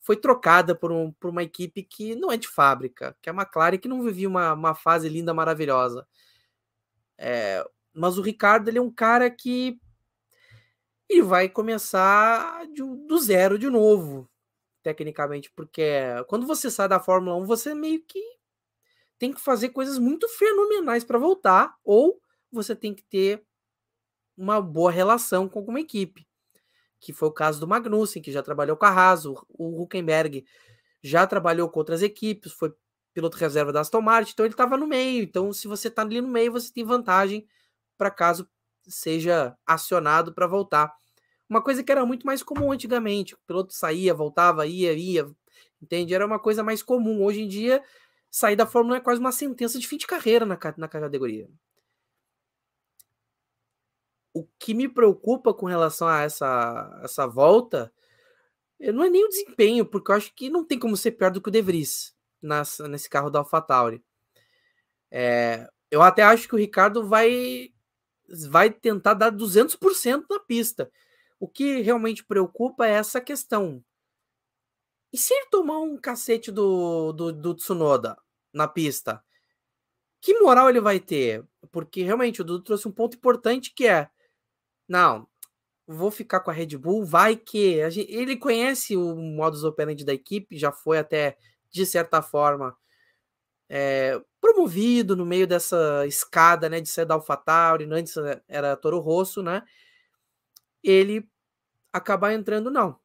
foi 0.00 0.16
trocada 0.16 0.74
por, 0.74 0.90
um, 0.90 1.12
por 1.12 1.30
uma 1.30 1.42
equipe 1.42 1.82
que 1.82 2.14
não 2.16 2.32
é 2.32 2.36
de 2.36 2.48
fábrica, 2.48 3.16
que 3.20 3.28
é 3.28 3.32
a 3.32 3.36
McLaren, 3.36 3.78
que 3.78 3.88
não 3.88 4.02
vivia 4.02 4.28
uma, 4.28 4.54
uma 4.54 4.74
fase 4.74 5.08
linda, 5.08 5.34
maravilhosa. 5.34 6.06
É, 7.18 7.64
mas 7.92 8.16
o 8.16 8.22
Ricardo, 8.22 8.68
ele 8.68 8.78
é 8.78 8.82
um 8.82 8.90
cara 8.90 9.28
que 9.30 9.78
e 11.08 11.22
vai 11.22 11.48
começar 11.48 12.66
de, 12.68 12.82
do 12.82 13.18
zero 13.18 13.58
de 13.58 13.70
novo, 13.70 14.28
tecnicamente, 14.82 15.50
porque 15.50 15.90
quando 16.28 16.46
você 16.46 16.70
sai 16.70 16.88
da 16.88 17.00
Fórmula 17.00 17.36
1, 17.36 17.44
você 17.46 17.74
meio 17.74 18.02
que 18.04 18.22
tem 19.18 19.32
que 19.32 19.40
fazer 19.40 19.70
coisas 19.70 19.98
muito 19.98 20.28
fenomenais 20.28 21.04
para 21.04 21.18
voltar, 21.18 21.74
ou 21.82 22.20
você 22.52 22.76
tem 22.76 22.94
que 22.94 23.02
ter 23.02 23.42
uma 24.36 24.60
boa 24.60 24.90
relação 24.90 25.48
com 25.48 25.58
alguma 25.58 25.80
equipe, 25.80 26.26
que 27.00 27.12
foi 27.12 27.28
o 27.28 27.32
caso 27.32 27.58
do 27.58 27.66
Magnussen, 27.66 28.22
que 28.22 28.30
já 28.30 28.42
trabalhou 28.42 28.76
com 28.76 28.86
a 28.86 28.90
Haas, 28.90 29.24
o, 29.24 29.34
o 29.48 29.82
Huckenberg 29.82 30.44
já 31.02 31.26
trabalhou 31.26 31.68
com 31.68 31.78
outras 31.78 32.02
equipes, 32.02 32.52
foi 32.52 32.72
piloto 33.12 33.36
reserva 33.36 33.72
da 33.72 33.80
Aston 33.80 34.00
Martin, 34.00 34.32
então 34.32 34.46
ele 34.46 34.54
estava 34.54 34.76
no 34.76 34.86
meio. 34.86 35.24
Então, 35.24 35.52
se 35.52 35.66
você 35.66 35.88
está 35.88 36.02
ali 36.02 36.20
no 36.20 36.28
meio, 36.28 36.52
você 36.52 36.72
tem 36.72 36.84
vantagem 36.84 37.46
para 37.96 38.10
caso 38.10 38.48
seja 38.88 39.56
acionado 39.66 40.32
para 40.32 40.46
voltar. 40.46 40.92
Uma 41.48 41.62
coisa 41.62 41.82
que 41.82 41.90
era 41.90 42.04
muito 42.04 42.26
mais 42.26 42.42
comum 42.42 42.72
antigamente. 42.72 43.34
O 43.34 43.38
piloto 43.46 43.72
saía, 43.72 44.12
voltava, 44.14 44.66
ia, 44.66 44.92
ia, 44.92 45.30
entende? 45.80 46.14
Era 46.14 46.26
uma 46.26 46.38
coisa 46.38 46.62
mais 46.62 46.82
comum. 46.82 47.24
Hoje 47.24 47.42
em 47.42 47.48
dia, 47.48 47.82
sair 48.30 48.56
da 48.56 48.66
Fórmula 48.66 48.96
1 48.96 48.98
é 48.98 49.00
quase 49.02 49.20
uma 49.20 49.32
sentença 49.32 49.78
de 49.78 49.86
fim 49.86 49.96
de 49.96 50.06
carreira 50.06 50.44
na, 50.44 50.58
na 50.76 50.88
categoria. 50.88 51.48
O 54.34 54.46
que 54.58 54.74
me 54.74 54.88
preocupa 54.88 55.54
com 55.54 55.66
relação 55.66 56.06
a 56.06 56.22
essa, 56.22 57.00
essa 57.02 57.26
volta 57.26 57.92
não 58.78 59.02
é 59.02 59.10
nem 59.10 59.24
o 59.24 59.28
desempenho, 59.28 59.84
porque 59.84 60.10
eu 60.10 60.14
acho 60.14 60.32
que 60.34 60.48
não 60.48 60.64
tem 60.64 60.78
como 60.78 60.96
ser 60.96 61.12
pior 61.12 61.30
do 61.30 61.40
que 61.40 61.48
o 61.48 61.52
De 61.52 61.60
Vries 61.60 62.14
nessa, 62.40 62.86
nesse 62.86 63.08
carro 63.10 63.30
da 63.30 63.40
AlphaTauri. 63.40 64.02
É, 65.10 65.66
eu 65.90 66.02
até 66.02 66.22
acho 66.22 66.46
que 66.46 66.54
o 66.54 66.58
Ricardo 66.58 67.06
vai 67.06 67.72
vai 68.48 68.70
tentar 68.70 69.14
dar 69.14 69.30
200% 69.30 70.24
na 70.28 70.40
pista. 70.40 70.90
O 71.40 71.48
que 71.48 71.80
realmente 71.80 72.24
preocupa 72.24 72.86
é 72.86 72.92
essa 72.92 73.20
questão. 73.20 73.82
E 75.12 75.16
se 75.16 75.32
ele 75.32 75.46
tomar 75.46 75.78
um 75.80 75.96
cacete 75.96 76.50
do, 76.50 77.12
do, 77.12 77.32
do 77.32 77.54
Tsunoda 77.54 78.16
na 78.52 78.68
pista? 78.68 79.22
Que 80.20 80.38
moral 80.40 80.68
ele 80.68 80.80
vai 80.80 81.00
ter? 81.00 81.44
Porque 81.70 82.02
realmente 82.02 82.40
o 82.40 82.44
Dudu 82.44 82.64
trouxe 82.64 82.88
um 82.88 82.92
ponto 82.92 83.16
importante 83.16 83.72
que 83.74 83.86
é: 83.86 84.10
não, 84.88 85.28
vou 85.86 86.10
ficar 86.10 86.40
com 86.40 86.50
a 86.50 86.54
Red 86.54 86.76
Bull, 86.76 87.04
vai 87.04 87.36
que. 87.36 87.88
Gente, 87.90 88.12
ele 88.12 88.36
conhece 88.36 88.96
o 88.96 89.14
modus 89.16 89.64
operandi 89.64 90.04
da 90.04 90.12
equipe, 90.12 90.58
já 90.58 90.72
foi 90.72 90.98
até, 90.98 91.38
de 91.70 91.86
certa 91.86 92.20
forma, 92.20 92.76
é, 93.68 94.20
promovido 94.40 95.16
no 95.16 95.26
meio 95.26 95.46
dessa 95.46 96.06
escada, 96.06 96.68
né, 96.68 96.80
de 96.80 96.88
ser 96.88 97.04
da 97.04 97.14
AlphaTauri, 97.14 97.88
antes 97.90 98.14
era 98.46 98.76
Toro 98.76 98.98
Rosso, 99.00 99.42
né? 99.42 99.62
Ele 100.82 101.28
acabar 101.92 102.32
entrando 102.32 102.70
não. 102.70 102.98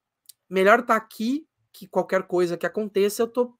Melhor 0.50 0.80
estar 0.80 1.00
tá 1.00 1.06
aqui 1.06 1.48
que 1.72 1.88
qualquer 1.88 2.24
coisa 2.24 2.58
que 2.58 2.66
aconteça, 2.66 3.24
eu 3.24 3.28
tô 3.28 3.58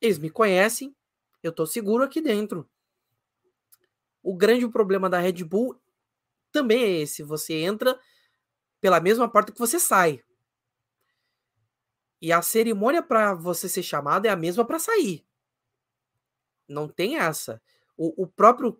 eles 0.00 0.18
me 0.18 0.30
conhecem, 0.30 0.94
eu 1.42 1.52
tô 1.52 1.66
seguro 1.66 2.04
aqui 2.04 2.20
dentro. 2.20 2.68
O 4.22 4.36
grande 4.36 4.68
problema 4.68 5.08
da 5.08 5.18
Red 5.18 5.44
Bull 5.44 5.80
também 6.52 6.82
é 6.82 6.90
esse, 7.00 7.22
você 7.22 7.54
entra 7.54 7.98
pela 8.80 9.00
mesma 9.00 9.28
porta 9.28 9.52
que 9.52 9.58
você 9.58 9.78
sai. 9.78 10.22
E 12.20 12.32
a 12.32 12.40
cerimônia 12.40 13.02
para 13.02 13.34
você 13.34 13.68
ser 13.68 13.82
chamado 13.82 14.26
é 14.26 14.30
a 14.30 14.36
mesma 14.36 14.64
para 14.64 14.78
sair. 14.78 15.25
Não 16.68 16.88
tem 16.88 17.16
essa. 17.16 17.60
O, 17.96 18.24
o 18.24 18.26
próprio 18.26 18.70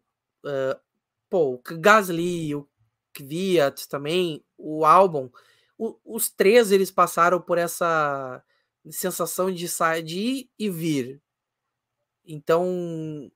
uh, 0.45 0.81
pô, 1.29 1.55
o 1.55 1.61
Gasly, 1.79 2.55
o 2.55 2.69
Kvyat 3.13 3.89
também, 3.89 4.45
o 4.57 4.83
o, 5.79 5.99
os 6.05 6.31
três 6.31 6.73
eles 6.73 6.91
passaram 6.91 7.41
por 7.41 7.59
essa 7.59 8.43
sensação 8.91 9.53
de 9.53 9.69
sair, 9.69 10.03
de 10.03 10.19
ir 10.19 10.51
e 10.59 10.71
vir. 10.71 11.23
Então, 12.25 13.31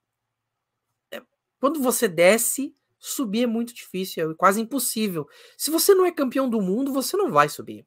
é, 1.11 1.23
quando 1.61 1.83
você 1.83 2.09
desce, 2.09 2.75
subir 2.99 3.45
é 3.45 3.47
muito 3.47 3.75
difícil, 3.75 4.31
é 4.31 4.35
quase 4.35 4.61
impossível. 4.61 5.29
Se 5.57 5.71
você 5.71 5.95
não 5.95 6.07
é 6.07 6.13
campeão 6.13 6.49
do 6.49 6.61
mundo, 6.61 6.93
você 6.93 7.17
não 7.17 7.31
vai 7.31 7.49
subir. 7.49 7.87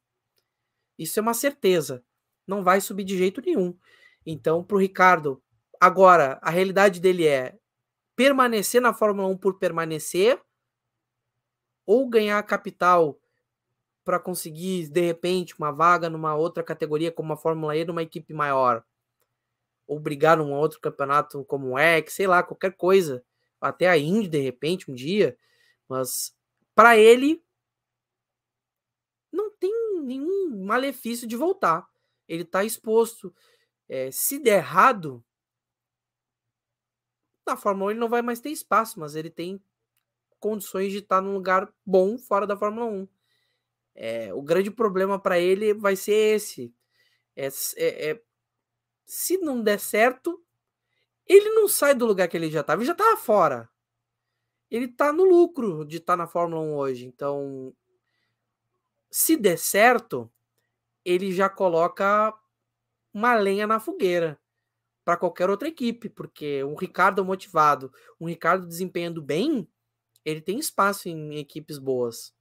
Isso 0.97 1.19
é 1.19 1.21
uma 1.21 1.33
certeza. 1.33 2.03
Não 2.45 2.63
vai 2.63 2.79
subir 2.79 3.03
de 3.03 3.17
jeito 3.17 3.41
nenhum. 3.41 3.75
Então, 4.25 4.63
para 4.63 4.75
o 4.75 4.79
Ricardo, 4.79 5.42
Agora, 5.83 6.39
a 6.41 6.49
realidade 6.49 7.01
dele 7.01 7.27
é 7.27 7.59
permanecer 8.15 8.81
na 8.81 8.93
Fórmula 8.93 9.27
1 9.27 9.37
por 9.37 9.59
permanecer 9.59 10.41
ou 11.85 12.07
ganhar 12.07 12.41
capital 12.43 13.19
para 14.01 14.17
conseguir, 14.17 14.87
de 14.87 15.01
repente, 15.01 15.53
uma 15.59 15.73
vaga 15.73 16.09
numa 16.09 16.37
outra 16.37 16.63
categoria 16.63 17.11
como 17.11 17.33
a 17.33 17.35
Fórmula 17.35 17.75
E 17.75 17.83
numa 17.83 18.01
equipe 18.01 18.33
maior. 18.33 18.81
Ou 19.85 19.99
brigar 19.99 20.37
num 20.37 20.53
outro 20.53 20.79
campeonato 20.79 21.43
como 21.43 21.71
o 21.71 21.77
X, 21.77 22.13
sei 22.13 22.27
lá, 22.27 22.41
qualquer 22.41 22.77
coisa. 22.77 23.21
Até 23.59 23.89
a 23.89 23.97
Indy, 23.97 24.29
de 24.29 24.39
repente, 24.39 24.89
um 24.89 24.95
dia. 24.95 25.37
Mas 25.89 26.33
para 26.73 26.97
ele 26.97 27.43
não 29.29 29.51
tem 29.51 29.99
nenhum 30.01 30.63
malefício 30.63 31.27
de 31.27 31.35
voltar. 31.35 31.85
Ele 32.25 32.43
está 32.43 32.63
exposto. 32.63 33.35
É, 33.89 34.09
se 34.11 34.39
der 34.39 34.59
errado, 34.59 35.21
na 37.45 37.57
Fórmula 37.57 37.87
1 37.87 37.91
ele 37.91 37.99
não 37.99 38.09
vai 38.09 38.21
mais 38.21 38.39
ter 38.39 38.49
espaço, 38.49 38.99
mas 38.99 39.15
ele 39.15 39.29
tem 39.29 39.61
condições 40.39 40.91
de 40.91 40.99
estar 40.99 41.21
num 41.21 41.33
lugar 41.33 41.73
bom 41.85 42.17
fora 42.17 42.45
da 42.45 42.57
Fórmula 42.57 42.85
1. 42.85 43.07
É, 43.95 44.33
o 44.33 44.41
grande 44.41 44.71
problema 44.71 45.19
para 45.19 45.39
ele 45.39 45.73
vai 45.73 45.95
ser 45.95 46.35
esse. 46.35 46.73
É, 47.35 47.47
é, 47.77 48.11
é, 48.11 48.21
se 49.05 49.37
não 49.37 49.61
der 49.61 49.79
certo, 49.79 50.43
ele 51.27 51.49
não 51.51 51.67
sai 51.67 51.95
do 51.95 52.05
lugar 52.05 52.27
que 52.27 52.35
ele 52.35 52.49
já 52.49 52.61
estava, 52.61 52.81
ele 52.81 52.87
já 52.87 52.93
estava 52.93 53.17
fora. 53.17 53.69
Ele 54.69 54.85
está 54.85 55.13
no 55.13 55.23
lucro 55.23 55.85
de 55.85 55.97
estar 55.97 56.17
na 56.17 56.27
Fórmula 56.27 56.61
1 56.61 56.75
hoje. 56.75 57.05
Então, 57.05 57.73
se 59.09 59.37
der 59.37 59.57
certo, 59.57 60.31
ele 61.05 61.31
já 61.31 61.49
coloca 61.49 62.33
uma 63.13 63.35
lenha 63.35 63.67
na 63.67 63.79
fogueira 63.79 64.42
para 65.03 65.17
qualquer 65.17 65.49
outra 65.49 65.67
equipe, 65.67 66.09
porque 66.09 66.63
um 66.63 66.75
Ricardo 66.75 67.23
motivado, 67.25 67.91
um 68.19 68.27
Ricardo 68.27 68.67
desempenhando 68.67 69.21
bem, 69.21 69.67
ele 70.23 70.41
tem 70.41 70.57
espaço 70.57 71.09
em 71.09 71.37
equipes 71.37 71.77
boas. 71.77 72.33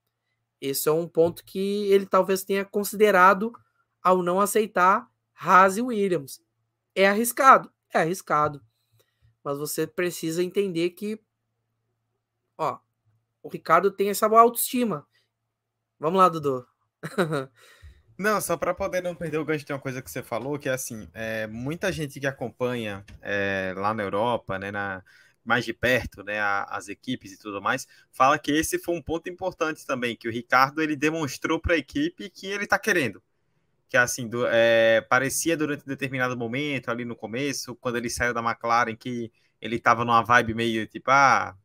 Esse 0.61 0.89
é 0.89 0.93
um 0.93 1.09
ponto 1.09 1.45
que 1.45 1.91
ele 1.91 2.07
talvez 2.07 2.45
tenha 2.45 2.65
considerado 2.65 3.53
ao 4.01 4.23
não 4.23 4.41
aceitar 4.41 5.11
Haas 5.35 5.77
e 5.77 5.83
Williams. 5.83 6.41
É 6.95 7.09
arriscado, 7.09 7.73
é 7.93 7.99
arriscado. 7.99 8.63
Mas 9.43 9.59
você 9.59 9.87
precisa 9.87 10.43
entender 10.43 10.91
que 10.91 11.21
ó, 12.57 12.79
o 13.43 13.49
Ricardo 13.49 13.91
tem 13.91 14.09
essa 14.11 14.29
boa 14.29 14.43
autoestima. 14.43 15.07
Vamos 15.99 16.19
lá, 16.19 16.29
Dudu. 16.29 16.67
Não, 18.19 18.41
só 18.41 18.57
para 18.57 18.75
poder 18.75 19.03
não 19.03 19.15
perder 19.15 19.39
o 19.39 19.45
gancho, 19.45 19.65
tem 19.65 19.75
uma 19.75 19.81
coisa 19.83 20.03
que 20.03 20.11
você 20.11 20.23
falou, 20.23 20.59
que 20.59 20.69
é 20.69 20.73
assim, 20.73 21.09
é, 21.15 21.47
muita 21.47 21.91
gente 21.91 22.21
que 22.21 22.27
acompanha 22.27 23.05
é, 23.21 23.75
lá 23.77 23.95
na 23.95 24.03
Europa, 24.03 24.59
né, 24.59 24.71
na, 24.71 25.03
mais 25.45 25.65
de 25.65 25.73
perto, 25.73 26.23
né, 26.23 26.39
a, 26.39 26.65
as 26.65 26.89
equipes 26.89 27.33
e 27.33 27.39
tudo 27.39 27.61
mais, 27.61 27.87
fala 28.13 28.39
que 28.39 28.53
esse 28.53 28.79
foi 28.79 28.95
um 28.95 29.03
ponto 29.03 29.29
importante 29.29 29.87
também, 29.87 30.17
que 30.17 30.29
o 30.29 30.31
Ricardo 30.33 30.83
ele 30.83 30.95
demonstrou 30.95 31.61
para 31.61 31.75
a 31.75 31.79
equipe 31.79 32.31
que 32.31 32.47
ele 32.47 32.65
está 32.65 32.79
querendo. 32.79 33.23
Que 33.89 33.97
assim, 33.97 34.29
do, 34.29 34.47
é, 34.47 35.01
parecia 35.03 35.57
durante 35.57 35.85
um 35.85 35.89
determinado 35.89 36.37
momento, 36.37 36.91
ali 36.91 37.05
no 37.05 37.17
começo, 37.17 37.75
quando 37.77 37.97
ele 37.97 38.09
saiu 38.11 38.33
da 38.35 38.41
McLaren, 38.41 38.97
que 38.97 39.33
ele 39.61 39.77
estava 39.77 40.05
numa 40.05 40.23
vibe 40.23 40.55
meio 40.55 40.87
tipo, 40.87 41.11
ah, 41.11 41.57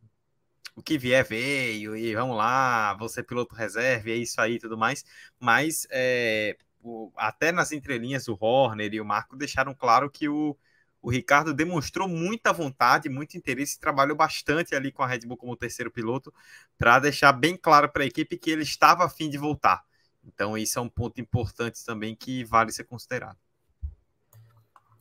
o 0.78 0.84
que 0.84 0.96
vier 0.96 1.26
veio, 1.26 1.98
e 1.98 2.14
vamos 2.14 2.38
lá, 2.38 2.94
você 3.00 3.24
piloto 3.24 3.56
reserva, 3.56 4.12
é 4.12 4.16
isso 4.16 4.40
aí 4.40 4.54
e 4.54 4.60
tudo 4.60 4.78
mais. 4.78 5.04
Mas 5.40 5.88
é, 5.90 6.56
o, 6.84 7.12
até 7.18 7.52
nas 7.52 7.72
entrelinhas, 7.72 8.28
o 8.28 8.38
Horner 8.40 8.94
e 8.94 9.02
o 9.02 9.06
Marco 9.06 9.36
deixaram 9.36 9.74
claro 9.74 10.08
que 10.08 10.30
o, 10.30 10.56
o 11.02 11.10
Ricardo 11.10 11.52
demonstrou 11.52 12.08
muita 12.08 12.54
vontade, 12.54 13.10
muito 13.10 13.36
interesse, 13.36 13.80
trabalhou 13.80 14.16
bastante 14.16 14.76
ali 14.76 14.92
com 14.92 15.02
a 15.02 15.08
Red 15.08 15.22
Bull 15.22 15.36
como 15.36 15.58
terceiro 15.58 15.90
piloto, 15.90 16.32
para 16.78 17.00
deixar 17.00 17.34
bem 17.34 17.58
claro 17.58 17.90
para 17.90 18.04
a 18.04 18.08
equipe 18.08 18.38
que 18.38 18.52
ele 18.52 18.62
estava 18.62 19.04
afim 19.04 19.32
de 19.32 19.38
voltar. 19.40 19.84
Então, 20.24 20.56
isso 20.56 20.78
é 20.78 20.82
um 20.82 20.90
ponto 20.90 21.20
importante 21.20 21.84
também 21.84 22.16
que 22.16 22.44
vale 22.44 22.72
ser 22.72 22.84
considerado. 22.84 23.40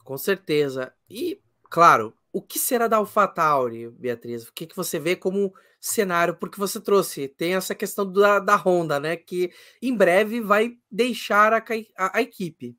Com 0.03 0.17
certeza. 0.17 0.95
E, 1.11 1.39
claro, 1.71 2.15
o 2.33 2.43
que 2.43 2.59
será 2.59 2.87
da 2.87 2.99
AlphaTauri, 2.99 3.89
Beatriz? 3.91 4.47
O 4.47 4.53
que, 4.53 4.67
que 4.67 4.77
você 4.77 4.99
vê 4.99 5.17
como 5.17 5.55
cenário? 5.81 6.37
Porque 6.37 6.59
você 6.59 6.81
trouxe, 6.81 7.29
tem 7.29 7.55
essa 7.55 7.75
questão 7.75 8.11
da, 8.11 8.39
da 8.39 8.57
Honda, 8.57 9.01
né? 9.01 9.17
Que 9.17 9.51
em 9.81 9.97
breve 9.97 10.41
vai 10.41 10.77
deixar 10.91 11.55
a, 11.55 11.65
a, 11.97 12.19
a 12.19 12.23
equipe. 12.23 12.77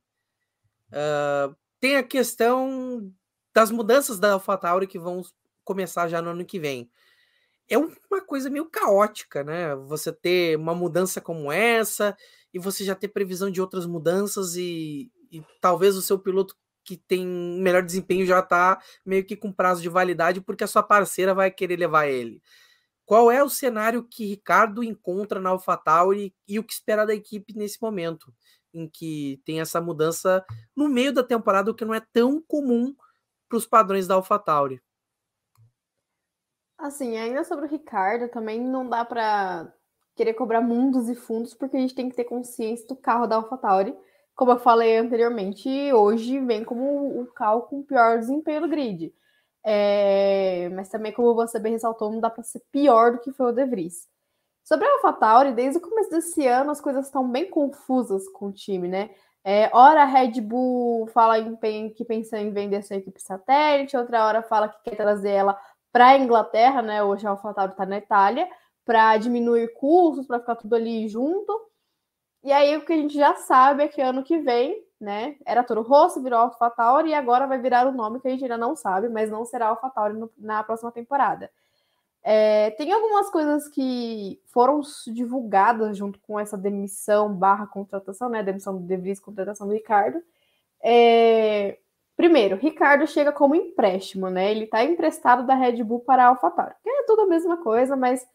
Uh, 0.89 1.56
tem 1.80 1.95
a 1.95 2.04
questão 2.04 3.12
das 3.54 3.71
mudanças 3.71 4.19
da 4.19 4.34
AlphaTauri 4.34 4.86
que 4.86 5.00
vão 5.00 5.23
começar 5.63 6.08
já 6.08 6.21
no 6.21 6.30
ano 6.30 6.45
que 6.45 6.60
vem. 6.60 6.89
É 7.67 7.78
uma 7.78 8.21
coisa 8.26 8.50
meio 8.50 8.69
caótica, 8.69 9.43
né? 9.43 9.76
Você 9.88 10.13
ter 10.13 10.56
uma 10.56 10.76
mudança 10.76 11.19
como 11.19 11.52
essa 11.52 12.15
e 12.54 12.60
você 12.60 12.84
já 12.86 12.93
ter 12.93 13.10
previsão 13.10 13.50
de 13.50 13.60
outras 13.60 13.86
mudanças 13.86 14.56
e, 14.56 15.12
e 15.32 15.43
talvez 15.60 15.95
o 15.95 16.02
seu 16.02 16.17
piloto 16.19 16.56
que 16.88 16.95
tem 16.95 17.28
melhor 17.28 17.84
desempenho 17.84 18.26
já 18.26 18.39
está 18.39 18.82
meio 19.06 19.26
que 19.26 19.36
com 19.36 19.52
prazo 19.52 19.82
de 19.82 19.89
validade 19.89 20.39
porque 20.39 20.63
a 20.63 20.67
sua 20.67 20.82
parceira 20.82 21.34
vai 21.34 21.52
querer 21.52 21.76
levar 21.76 22.08
ele. 22.08 22.41
Qual 23.06 23.30
é 23.30 23.43
o 23.43 23.50
cenário 23.50 24.06
que 24.06 24.26
Ricardo 24.26 24.82
encontra 24.82 25.38
na 25.39 25.50
AlphaTauri 25.50 26.34
e 26.47 26.58
o 26.58 26.63
que 26.63 26.71
espera 26.71 27.06
da 27.06 27.13
equipe 27.13 27.54
nesse 27.54 27.82
momento, 27.82 28.34
em 28.73 28.88
que 28.88 29.41
tem 29.45 29.60
essa 29.60 29.82
mudança 29.82 30.45
no 30.73 30.88
meio 30.88 31.12
da 31.12 31.23
temporada, 31.23 31.71
o 31.71 31.76
que 31.76 31.84
não 31.84 31.93
é 31.93 32.00
tão 32.00 32.41
comum 32.41 32.95
para 33.50 33.58
os 33.58 33.65
padrões 33.65 34.08
da 34.08 34.15
AlphaTauri? 34.15 34.82
Assim, 36.78 37.17
ainda 37.17 37.43
sobre 37.43 37.65
o 37.65 37.69
Ricardo, 37.69 38.30
também 38.30 38.62
não 38.62 38.88
dá 38.88 39.04
para 39.04 39.73
querer 40.15 40.36
cobrar 40.36 40.62
mundos 40.62 41.10
e 41.10 41.15
fundos, 41.15 41.54
porque 41.54 41.76
a 41.76 41.80
gente 41.80 41.95
tem 41.95 42.08
que 42.08 42.15
ter 42.15 42.23
consciência 42.23 42.88
do 42.88 42.95
carro 42.95 43.28
da 43.28 43.36
AlphaTauri 43.36 43.93
como 44.38 44.52
eu 44.52 44.60
falei 44.60 44.97
anteriormente, 44.97 45.67
hoje 45.91 46.39
vem 46.39 46.63
como 46.63 47.19
o 47.21 47.26
carro 47.34 47.63
com 47.63 47.84
pior 47.84 48.19
desempenho 48.19 48.62
do 48.62 48.69
grid. 48.69 49.13
É, 49.69 50.69
mas 50.73 50.88
também, 50.88 51.12
como 51.12 51.36
você 51.36 51.60
bem 51.60 51.73
ressaltou, 51.73 52.10
não 52.10 52.21
dá 52.21 52.30
para 52.30 52.43
ser 52.43 52.62
pior 52.71 53.12
do 53.13 53.19
que 53.19 53.34
foi 53.34 53.47
o 53.47 53.52
De 53.52 53.65
Vries. 53.65 54.08
Sobre 54.63 54.88
a 54.88 54.91
AlphaTauri, 54.93 55.54
desde 55.54 55.80
o 55.80 55.82
começo 55.82 56.10
desse 56.10 56.47
ano, 56.47 56.71
as 56.71 56.80
coisas 56.80 57.08
estão 57.08 57.28
bem 57.30 57.50
confusas 57.50 58.30
com 58.30 58.47
o 58.47 58.52
time, 58.54 58.88
né? 58.88 59.10
É, 59.43 59.69
ora 59.73 60.04
a 60.04 60.06
Red 60.06 60.39
Bull 60.39 61.08
fala 61.08 61.39
em, 61.39 61.89
que 61.89 62.06
pensa 62.06 62.38
em 62.38 62.52
vender 62.52 62.84
sua 62.84 62.97
equipe 62.97 63.21
satélite, 63.21 63.97
outra 63.97 64.26
hora 64.26 64.43
fala 64.43 64.69
que 64.69 64.84
quer 64.84 64.95
trazer 64.95 65.32
ela 65.32 65.60
para 65.91 66.10
a 66.10 66.17
Inglaterra, 66.17 66.82
né? 66.82 67.04
Hoje 67.04 67.26
a 67.26 67.32
AlphaTauri 67.32 67.71
está 67.71 67.86
na 67.86 67.97
Itália, 67.97 68.47
para 68.86 69.17
diminuir 69.17 69.73
custos, 69.73 70.28
para 70.28 70.39
ficar 70.39 70.56
tudo 70.56 70.76
ali 70.76 71.10
junto. 71.10 71.60
E 72.47 72.51
aí 72.53 72.77
o 72.77 72.86
que 72.86 72.93
a 72.93 72.95
gente 72.95 73.13
já 73.13 73.36
sabe 73.36 73.83
é 73.83 73.89
que 73.89 74.01
ano 74.01 74.23
que 74.23 74.38
vem, 74.38 74.81
né? 75.01 75.36
Era 75.45 75.65
Toro 75.65 75.81
Rosso, 75.81 76.23
virou 76.23 76.39
AlphaTauri 76.39 77.10
e 77.10 77.13
agora 77.13 77.45
vai 77.45 77.60
virar 77.60 77.86
o 77.86 77.91
nome 77.91 78.21
que 78.21 78.27
a 78.29 78.31
gente 78.31 78.43
ainda 78.43 78.57
não 78.57 78.73
sabe, 78.73 79.10
mas 79.10 79.29
não 79.29 79.43
será 79.43 79.67
AlphaTauri 79.67 80.13
no, 80.13 80.31
na 80.38 80.63
próxima 80.63 80.89
temporada. 80.89 81.51
É, 82.23 82.71
tem 82.71 82.89
algumas 82.93 83.29
coisas 83.29 83.67
que 83.67 84.41
foram 84.45 84.79
divulgadas 85.07 85.97
junto 85.97 86.21
com 86.21 86.39
essa 86.39 86.57
demissão 86.57 87.33
barra 87.33 87.67
contratação, 87.67 88.29
né? 88.29 88.41
Demissão 88.41 88.77
do 88.77 88.88
De 88.88 88.95
Vries, 88.95 89.19
contratação 89.19 89.67
do 89.67 89.73
Ricardo. 89.73 90.23
É, 90.81 91.77
primeiro, 92.15 92.55
Ricardo 92.55 93.05
chega 93.07 93.33
como 93.33 93.55
empréstimo, 93.55 94.29
né? 94.29 94.51
Ele 94.51 94.63
está 94.63 94.86
emprestado 94.86 95.45
da 95.45 95.53
Red 95.53 95.83
Bull 95.83 95.99
para 95.99 96.23
a 96.23 96.27
AlphaTauri, 96.27 96.75
que 96.81 96.89
é 96.89 97.03
tudo 97.03 97.23
a 97.23 97.27
mesma 97.27 97.57
coisa, 97.57 97.97
mas 97.97 98.25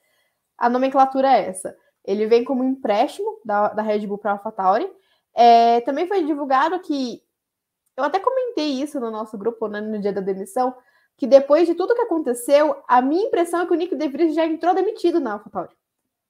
a 0.58 0.68
nomenclatura 0.68 1.32
é 1.32 1.48
essa. 1.48 1.74
Ele 2.04 2.26
vem 2.26 2.44
como 2.44 2.64
empréstimo 2.64 3.40
da, 3.44 3.68
da 3.68 3.82
Red 3.82 4.06
Bull 4.06 4.18
para 4.18 4.32
a 4.32 4.34
AlphaTauri. 4.34 4.90
É, 5.34 5.80
também 5.82 6.06
foi 6.06 6.24
divulgado 6.24 6.80
que 6.80 7.22
eu 7.96 8.04
até 8.04 8.18
comentei 8.18 8.82
isso 8.82 8.98
no 8.98 9.10
nosso 9.10 9.36
grupo 9.38 9.68
né, 9.68 9.80
no 9.80 9.98
dia 10.00 10.12
da 10.12 10.20
demissão, 10.20 10.74
que 11.16 11.26
depois 11.26 11.66
de 11.66 11.74
tudo 11.74 11.94
que 11.94 12.00
aconteceu, 12.00 12.82
a 12.88 13.00
minha 13.00 13.26
impressão 13.26 13.62
é 13.62 13.66
que 13.66 13.72
o 13.72 13.76
Nick 13.76 13.94
De 13.94 14.08
Vries 14.08 14.34
já 14.34 14.46
entrou 14.46 14.74
demitido 14.74 15.20
na 15.20 15.34
AlphaTauri. 15.34 15.72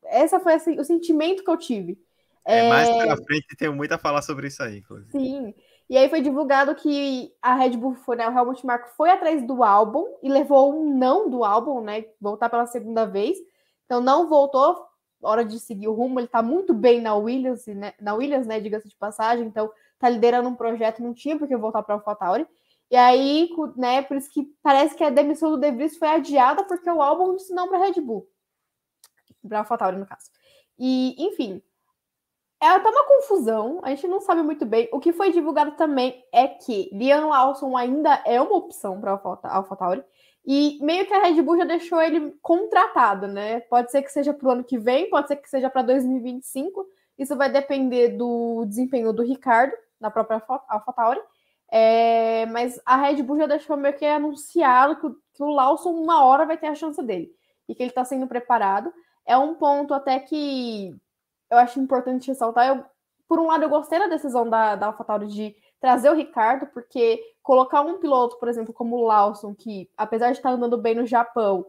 Essa 0.05 0.41
foi 0.41 0.55
assim, 0.55 0.79
o 0.79 0.85
sentimento 0.85 1.45
que 1.45 1.51
eu 1.51 1.57
tive. 1.57 1.99
É, 2.45 2.67
é... 2.67 2.69
mais 2.69 2.89
pra 2.89 3.17
frente 3.17 3.57
tem 3.57 3.71
muito 3.71 3.93
a 3.93 3.99
falar 3.99 4.23
sobre 4.23 4.49
isso 4.49 4.63
aí, 4.63 4.79
inclusive. 4.79 5.11
Sim. 5.13 5.55
E 5.89 5.97
aí 5.97 6.09
foi 6.09 6.21
divulgado 6.21 6.75
que 6.75 7.33
a 7.41 7.55
Red 7.55 7.77
Bull 7.77 7.95
foi, 7.95 8.17
né, 8.17 8.29
o 8.29 8.37
Helmut 8.37 8.65
Marko 8.65 8.89
foi 8.97 9.11
atrás 9.11 9.47
do 9.47 9.63
álbum 9.63 10.07
e 10.23 10.29
levou 10.29 10.75
um 10.75 10.97
não 10.97 11.29
do 11.29 11.45
álbum, 11.45 11.81
né? 11.83 12.07
Voltar 12.21 12.49
pela 12.49 12.67
segunda 12.67 13.05
vez. 13.05 13.37
Então 13.85 14.01
não 14.01 14.29
voltou, 14.29 14.87
hora 15.23 15.45
de 15.45 15.59
seguir 15.61 15.89
o 15.89 15.95
rumo, 15.95 16.19
ele 16.19 16.27
está 16.27 16.43
muito 16.43 16.75
bem 16.75 17.01
na 17.01 17.15
Williams, 17.15 17.67
né, 17.67 17.95
na 18.01 18.15
Williams, 18.15 18.47
né, 18.47 18.61
diga-se 18.61 18.89
de 18.89 18.97
passagem, 18.97 19.47
então 19.47 19.71
está 19.95 20.09
liderando 20.09 20.49
um 20.49 20.55
projeto, 20.55 21.03
não 21.03 21.15
tinha 21.15 21.39
porque 21.39 21.57
voltar 21.57 21.83
para 21.83 21.95
AlphaTauri. 21.95 22.47
E 22.91 22.97
aí, 22.97 23.49
né, 23.77 24.03
por 24.03 24.17
isso 24.17 24.31
que 24.31 24.45
parece 24.63 24.95
que 24.95 25.05
a 25.05 25.11
demissão 25.11 25.51
do 25.51 25.57
De 25.57 25.71
Vries 25.71 25.97
foi 25.97 26.09
adiada 26.09 26.65
porque 26.65 26.91
o 26.91 27.01
álbum 27.01 27.37
disse 27.37 27.55
não 27.55 27.69
para 27.69 27.79
Red 27.79 28.01
Bull. 28.01 28.29
Para 29.49 29.61
AlphaTauri, 29.61 29.97
no 29.97 30.07
caso. 30.07 30.31
E, 30.79 31.15
enfim, 31.19 31.63
é 32.63 32.79
tá 32.79 32.91
uma 32.91 33.05
confusão, 33.05 33.81
a 33.83 33.91
gente 33.91 34.07
não 34.07 34.21
sabe 34.21 34.41
muito 34.41 34.65
bem. 34.65 34.89
O 34.93 35.01
que 35.01 35.13
foi 35.13 35.33
divulgado 35.33 35.73
também 35.73 36.25
é 36.31 36.47
que 36.47 36.89
Liam 36.93 37.29
Lawson 37.29 37.77
ainda 37.77 38.23
é 38.25 38.41
uma 38.41 38.57
opção 38.57 39.01
para 39.01 39.21
AlphaTauri. 39.43 40.05
E 40.45 40.79
meio 40.81 41.07
que 41.07 41.15
a 41.15 41.23
Red 41.23 41.41
Bull 41.41 41.57
já 41.57 41.65
deixou 41.65 42.03
ele 42.03 42.37
contratado, 42.43 43.29
né? 43.29 43.61
Pode 43.61 43.91
ser 43.91 44.03
que 44.03 44.11
seja 44.11 44.35
para 44.35 44.49
o 44.49 44.51
ano 44.51 44.65
que 44.65 44.77
vem, 44.77 45.09
pode 45.09 45.29
ser 45.29 45.37
que 45.37 45.49
seja 45.49 45.71
para 45.71 45.83
2025. 45.83 46.85
Isso 47.17 47.37
vai 47.37 47.51
depender 47.51 48.09
do 48.09 48.65
desempenho 48.67 49.13
do 49.13 49.23
Ricardo, 49.23 49.73
na 50.01 50.11
própria 50.11 50.43
AlphaTauri. 50.69 51.21
É, 51.71 52.45
mas 52.47 52.81
a 52.85 52.97
Red 52.97 53.23
Bull 53.23 53.39
já 53.39 53.47
deixou 53.47 53.77
meio 53.77 53.97
que 53.97 54.05
anunciado 54.05 54.97
que, 54.97 55.09
que, 55.35 55.43
o 55.43 55.47
Lawson 55.47 55.91
uma 55.91 56.25
hora 56.25 56.45
vai 56.45 56.59
ter 56.59 56.67
a 56.67 56.75
chance 56.75 57.03
dele 57.03 57.31
e 57.67 57.75
que 57.75 57.83
ele 57.83 57.91
está 57.91 58.05
sendo 58.05 58.27
preparado. 58.27 58.93
É 59.25 59.39
um 59.39 59.55
ponto 59.55 59.95
até 59.95 60.19
que 60.19 60.95
eu 61.51 61.59
acho 61.59 61.81
importante 61.81 62.29
ressaltar. 62.29 62.67
Eu, 62.69 62.85
por 63.29 63.39
um 63.39 63.47
lado, 63.47 63.63
eu 63.63 63.71
gostei 63.71 63.99
da 63.99 64.09
decisão 64.09 64.51
da, 64.51 64.75
da 64.75 64.87
AlphaTauri 64.87 65.29
de 65.29 65.57
trazer 65.83 66.11
o 66.11 66.15
Ricardo, 66.15 66.67
porque 66.69 67.21
colocar 67.43 67.81
um 67.83 67.99
piloto, 67.99 68.39
por 68.39 68.49
exemplo, 68.49 68.73
como 68.73 68.97
o 68.97 69.03
Lawson, 69.03 69.53
que 69.53 69.91
apesar 69.97 70.31
de 70.31 70.39
estar 70.39 70.51
andando 70.51 70.79
bem 70.79 70.95
no 70.95 71.05
Japão, 71.05 71.67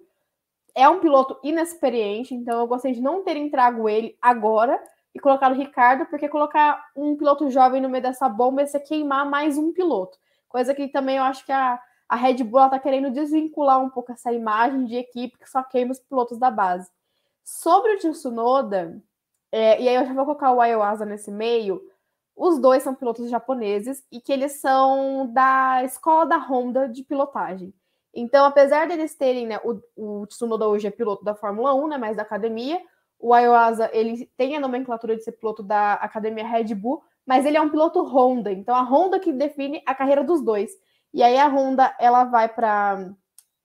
é 0.75 0.87
um 0.87 0.99
piloto 0.99 1.39
inexperiente, 1.43 2.35
então 2.35 2.59
eu 2.59 2.67
gostei 2.67 2.93
de 2.93 3.01
não 3.01 3.23
ter 3.23 3.49
trago 3.49 3.89
ele 3.89 4.15
agora 4.21 4.79
e 5.15 5.19
colocar 5.19 5.51
o 5.51 5.55
Ricardo, 5.55 6.05
porque 6.05 6.29
colocar 6.29 6.85
um 6.95 7.17
piloto 7.17 7.49
jovem 7.49 7.81
no 7.81 7.89
meio 7.89 8.03
dessa 8.03 8.29
bomba 8.29 8.61
é 8.61 8.67
você 8.67 8.79
queimar 8.79 9.27
mais 9.27 9.57
um 9.57 9.73
piloto. 9.73 10.19
Coisa 10.47 10.75
que 10.75 10.87
também 10.87 11.17
eu 11.17 11.23
acho 11.23 11.43
que 11.43 11.51
a, 11.51 11.81
a 12.07 12.15
Red 12.15 12.43
Bull 12.43 12.65
está 12.65 12.77
querendo 12.77 13.09
desvincular 13.09 13.81
um 13.81 13.89
pouco 13.89 14.11
essa 14.11 14.31
imagem 14.31 14.85
de 14.85 14.95
equipe 14.95 15.39
que 15.39 15.49
só 15.49 15.63
queima 15.63 15.91
os 15.91 15.99
pilotos 15.99 16.37
da 16.37 16.51
base. 16.51 16.87
Sobre 17.43 17.93
o 17.93 17.97
Tsunoda, 17.97 19.01
É, 19.51 19.81
e 19.81 19.89
aí 19.89 19.95
eu 19.95 20.05
já 20.05 20.13
vou 20.13 20.25
colocar 20.25 20.51
o 20.51 20.61
Ayahuasca 20.61 21.05
nesse 21.05 21.31
meio. 21.31 21.81
Os 22.35 22.59
dois 22.59 22.83
são 22.83 22.95
pilotos 22.95 23.29
japoneses 23.29 24.03
e 24.11 24.19
que 24.19 24.31
eles 24.31 24.53
são 24.59 25.31
da 25.31 25.83
escola 25.83 26.25
da 26.25 26.37
Honda 26.37 26.89
de 26.89 27.03
pilotagem. 27.03 27.73
Então, 28.13 28.45
apesar 28.45 28.87
deles 28.87 29.15
terem, 29.15 29.47
né, 29.47 29.59
o, 29.63 29.79
o 29.95 30.27
Tsunoda 30.27 30.67
hoje 30.67 30.87
é 30.87 30.91
piloto 30.91 31.23
da 31.23 31.33
Fórmula 31.33 31.73
1, 31.73 31.87
né, 31.87 31.97
mas 31.97 32.17
da 32.17 32.23
academia, 32.23 32.79
o 33.19 33.33
Ayahuasca, 33.33 33.89
ele 33.93 34.29
tem 34.37 34.55
a 34.55 34.59
nomenclatura 34.59 35.15
de 35.15 35.23
ser 35.23 35.31
piloto 35.33 35.63
da 35.63 35.93
academia 35.93 36.47
Red 36.47 36.75
Bull, 36.75 37.01
mas 37.25 37.45
ele 37.45 37.57
é 37.57 37.61
um 37.61 37.69
piloto 37.69 38.03
Honda. 38.03 38.51
Então, 38.51 38.75
a 38.75 38.81
Honda 38.81 39.19
que 39.19 39.31
define 39.31 39.81
a 39.85 39.95
carreira 39.95 40.23
dos 40.23 40.41
dois. 40.41 40.71
E 41.13 41.23
aí 41.23 41.37
a 41.37 41.47
Honda, 41.47 41.95
ela 41.99 42.25
vai 42.25 42.49
para 42.49 43.13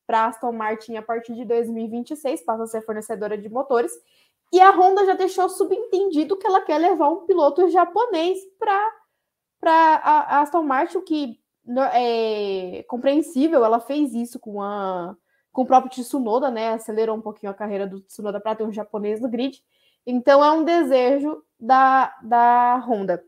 para 0.06 0.24
Aston 0.24 0.52
Martin 0.52 0.96
a 0.96 1.02
partir 1.02 1.34
de 1.34 1.44
2026, 1.44 2.42
passa 2.42 2.62
a 2.62 2.66
ser 2.66 2.80
fornecedora 2.80 3.36
de 3.36 3.46
motores. 3.50 3.92
E 4.52 4.60
a 4.60 4.70
Honda 4.70 5.04
já 5.04 5.14
deixou 5.14 5.48
subentendido 5.48 6.36
que 6.36 6.46
ela 6.46 6.60
quer 6.60 6.78
levar 6.78 7.08
um 7.10 7.26
piloto 7.26 7.68
japonês 7.68 8.38
para 8.58 8.92
a 9.62 10.40
Aston 10.40 10.62
Martin, 10.62 10.98
o 10.98 11.02
que 11.02 11.38
é 11.92 12.82
compreensível. 12.88 13.64
Ela 13.64 13.80
fez 13.80 14.14
isso 14.14 14.38
com, 14.38 14.62
a, 14.62 15.14
com 15.52 15.62
o 15.62 15.66
próprio 15.66 15.90
Tsunoda, 15.90 16.50
né? 16.50 16.72
Acelerou 16.72 17.16
um 17.16 17.20
pouquinho 17.20 17.52
a 17.52 17.54
carreira 17.54 17.86
do 17.86 18.00
Tsunoda 18.00 18.40
para 18.40 18.56
ter 18.56 18.64
um 18.64 18.72
japonês 18.72 19.20
no 19.20 19.28
grid. 19.28 19.62
Então 20.06 20.42
é 20.42 20.50
um 20.50 20.64
desejo 20.64 21.42
da, 21.60 22.16
da 22.22 22.76
Honda. 22.78 23.22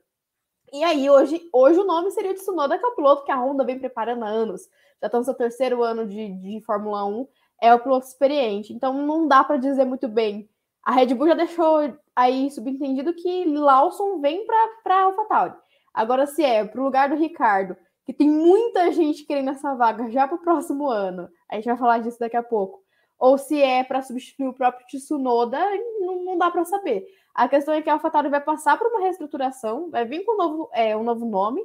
E 0.73 0.85
aí, 0.85 1.11
hoje, 1.11 1.49
hoje 1.53 1.81
o 1.81 1.85
nome 1.85 2.11
seria 2.13 2.33
Tsunoda, 2.33 2.79
que 2.79 2.85
é 2.85 2.89
o 2.89 2.95
piloto 2.95 3.25
que 3.25 3.33
a 3.33 3.37
Honda 3.37 3.65
vem 3.65 3.79
preparando 3.79 4.25
há 4.25 4.29
anos. 4.29 4.63
Já 5.01 5.07
está 5.07 5.19
no 5.19 5.25
seu 5.25 5.35
terceiro 5.35 5.83
ano 5.83 6.07
de, 6.07 6.33
de 6.35 6.61
Fórmula 6.61 7.05
1, 7.05 7.27
é 7.61 7.75
o 7.75 7.81
piloto 7.81 8.07
experiente. 8.07 8.73
Então 8.73 8.95
não 8.95 9.29
dá 9.29 9.45
para 9.45 9.57
dizer 9.57 9.85
muito 9.85 10.09
bem 10.09 10.49
a 10.83 10.93
Red 10.93 11.15
Bull 11.15 11.29
já 11.29 11.35
deixou 11.35 11.93
aí 12.15 12.51
subentendido 12.51 13.15
que 13.15 13.45
Lawson 13.47 14.21
vem 14.21 14.47
para 14.47 15.05
AlphaTauri. 15.05 15.55
Agora, 15.93 16.27
se 16.27 16.43
é 16.43 16.65
para 16.65 16.81
o 16.81 16.85
lugar 16.85 17.09
do 17.09 17.17
Ricardo, 17.17 17.77
que 18.05 18.13
tem 18.13 18.29
muita 18.29 18.91
gente 18.93 19.25
querendo 19.25 19.51
essa 19.51 19.75
vaga 19.75 20.11
já 20.11 20.27
para 20.27 20.37
o 20.37 20.43
próximo 20.43 20.89
ano, 20.89 21.29
a 21.49 21.57
gente 21.57 21.67
vai 21.67 21.77
falar 21.77 21.99
disso 21.99 22.19
daqui 22.19 22.37
a 22.37 22.43
pouco, 22.43 22.83
ou 23.19 23.37
se 23.37 23.61
é 23.61 23.85
para 23.85 24.03
substituir 24.03 24.49
o 24.49 24.55
próprio 24.55 24.87
Tsunoda, 24.87 25.59
não, 26.01 26.25
não 26.25 26.39
dá 26.39 26.51
para 26.51 26.65
saber. 26.65 27.07
A 27.35 27.49
questão 27.49 27.75
é 27.75 27.83
que 27.83 27.91
a 27.91 27.95
AlphaTauri 27.95 28.29
vai 28.29 28.41
passar 28.41 28.79
por 28.79 28.87
uma 28.89 29.01
reestruturação, 29.01 29.91
vai 29.91 30.05
vir 30.05 30.25
com 30.25 30.33
um 30.33 30.37
novo, 30.37 30.71
é, 30.73 30.97
um 30.97 31.03
novo 31.03 31.27
nome, 31.27 31.63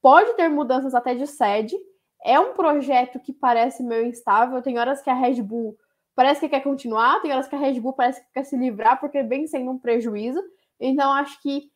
pode 0.00 0.34
ter 0.34 0.48
mudanças 0.48 0.94
até 0.94 1.14
de 1.14 1.26
sede. 1.26 1.76
É 2.24 2.38
um 2.40 2.54
projeto 2.54 3.20
que 3.20 3.32
parece 3.32 3.82
meio 3.82 4.06
instável. 4.06 4.62
Tem 4.62 4.78
horas 4.78 5.02
que 5.02 5.10
a 5.10 5.14
Red 5.14 5.42
Bull 5.42 5.76
parece 6.16 6.40
que 6.40 6.48
quer 6.48 6.62
continuar, 6.62 7.20
tem 7.20 7.30
horas 7.30 7.46
que 7.46 7.54
a 7.54 7.58
Red 7.58 7.78
Bull 7.78 7.92
parece 7.92 8.24
que 8.24 8.32
quer 8.32 8.44
se 8.44 8.56
livrar, 8.56 8.98
porque 8.98 9.22
vem 9.22 9.46
sendo 9.46 9.70
um 9.70 9.78
prejuízo. 9.78 10.42
Então, 10.80 11.12
acho 11.12 11.40
que 11.42 11.70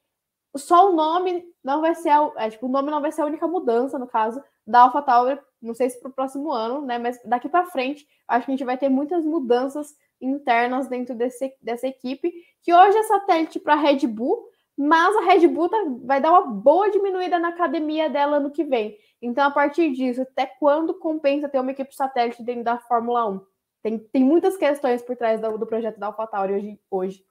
só 0.57 0.91
o 0.91 0.97
nome 0.97 1.45
não 1.63 1.81
vai 1.81 1.95
ser 1.95 2.09
a, 2.09 2.33
é, 2.39 2.51
tipo, 2.51 2.67
o 2.67 2.71
nome 2.71 2.91
não 2.91 3.03
vai 3.03 3.13
ser 3.13 3.21
a 3.21 3.27
única 3.27 3.47
mudança, 3.47 3.99
no 3.99 4.07
caso, 4.07 4.43
da 4.67 4.81
AlphaTauri, 4.81 5.39
não 5.61 5.75
sei 5.75 5.91
se 5.91 6.01
para 6.01 6.11
o 6.11 6.15
próximo 6.15 6.51
ano, 6.51 6.81
né? 6.81 6.99
Mas 6.99 7.21
daqui 7.25 7.49
para 7.49 7.67
frente, 7.67 8.07
acho 8.27 8.47
que 8.47 8.53
a 8.53 8.55
gente 8.57 8.65
vai 8.65 8.79
ter 8.79 8.89
muitas 8.89 9.25
mudanças 9.25 9.95
internas 10.21 10.89
dentro 10.89 11.15
desse, 11.15 11.55
dessa 11.61 11.87
equipe, 11.87 12.33
que 12.63 12.73
hoje 12.73 12.97
é 12.97 13.03
satélite 13.03 13.61
para 13.61 13.75
Red 13.75 14.07
Bull, 14.07 14.49
mas 14.77 15.15
a 15.17 15.21
Red 15.21 15.47
Bull 15.49 15.69
tá, 15.69 15.77
vai 16.05 16.21
dar 16.21 16.31
uma 16.31 16.47
boa 16.47 16.91
diminuída 16.91 17.39
na 17.39 17.49
academia 17.49 18.09
dela 18.09 18.39
ano 18.39 18.51
que 18.51 18.65
vem. 18.65 18.97
Então, 19.21 19.47
a 19.47 19.51
partir 19.51 19.93
disso, 19.93 20.23
até 20.23 20.47
quando 20.47 20.99
compensa 20.99 21.49
ter 21.49 21.61
uma 21.61 21.73
equipe 21.73 21.95
satélite 21.95 22.43
dentro 22.43 22.65
da 22.65 22.79
Fórmula 22.79 23.29
1? 23.29 23.50
Tem, 23.83 23.99
tem 23.99 24.25
muitas 24.25 24.57
questões 24.57 25.03
por 25.03 25.17
trás 25.17 25.41
do, 25.41 25.57
do 25.57 25.67
projeto 25.67 25.99
da 25.99 26.07
AlphaTauri 26.07 26.55
hoje, 26.55 26.81
hoje. 26.91 27.25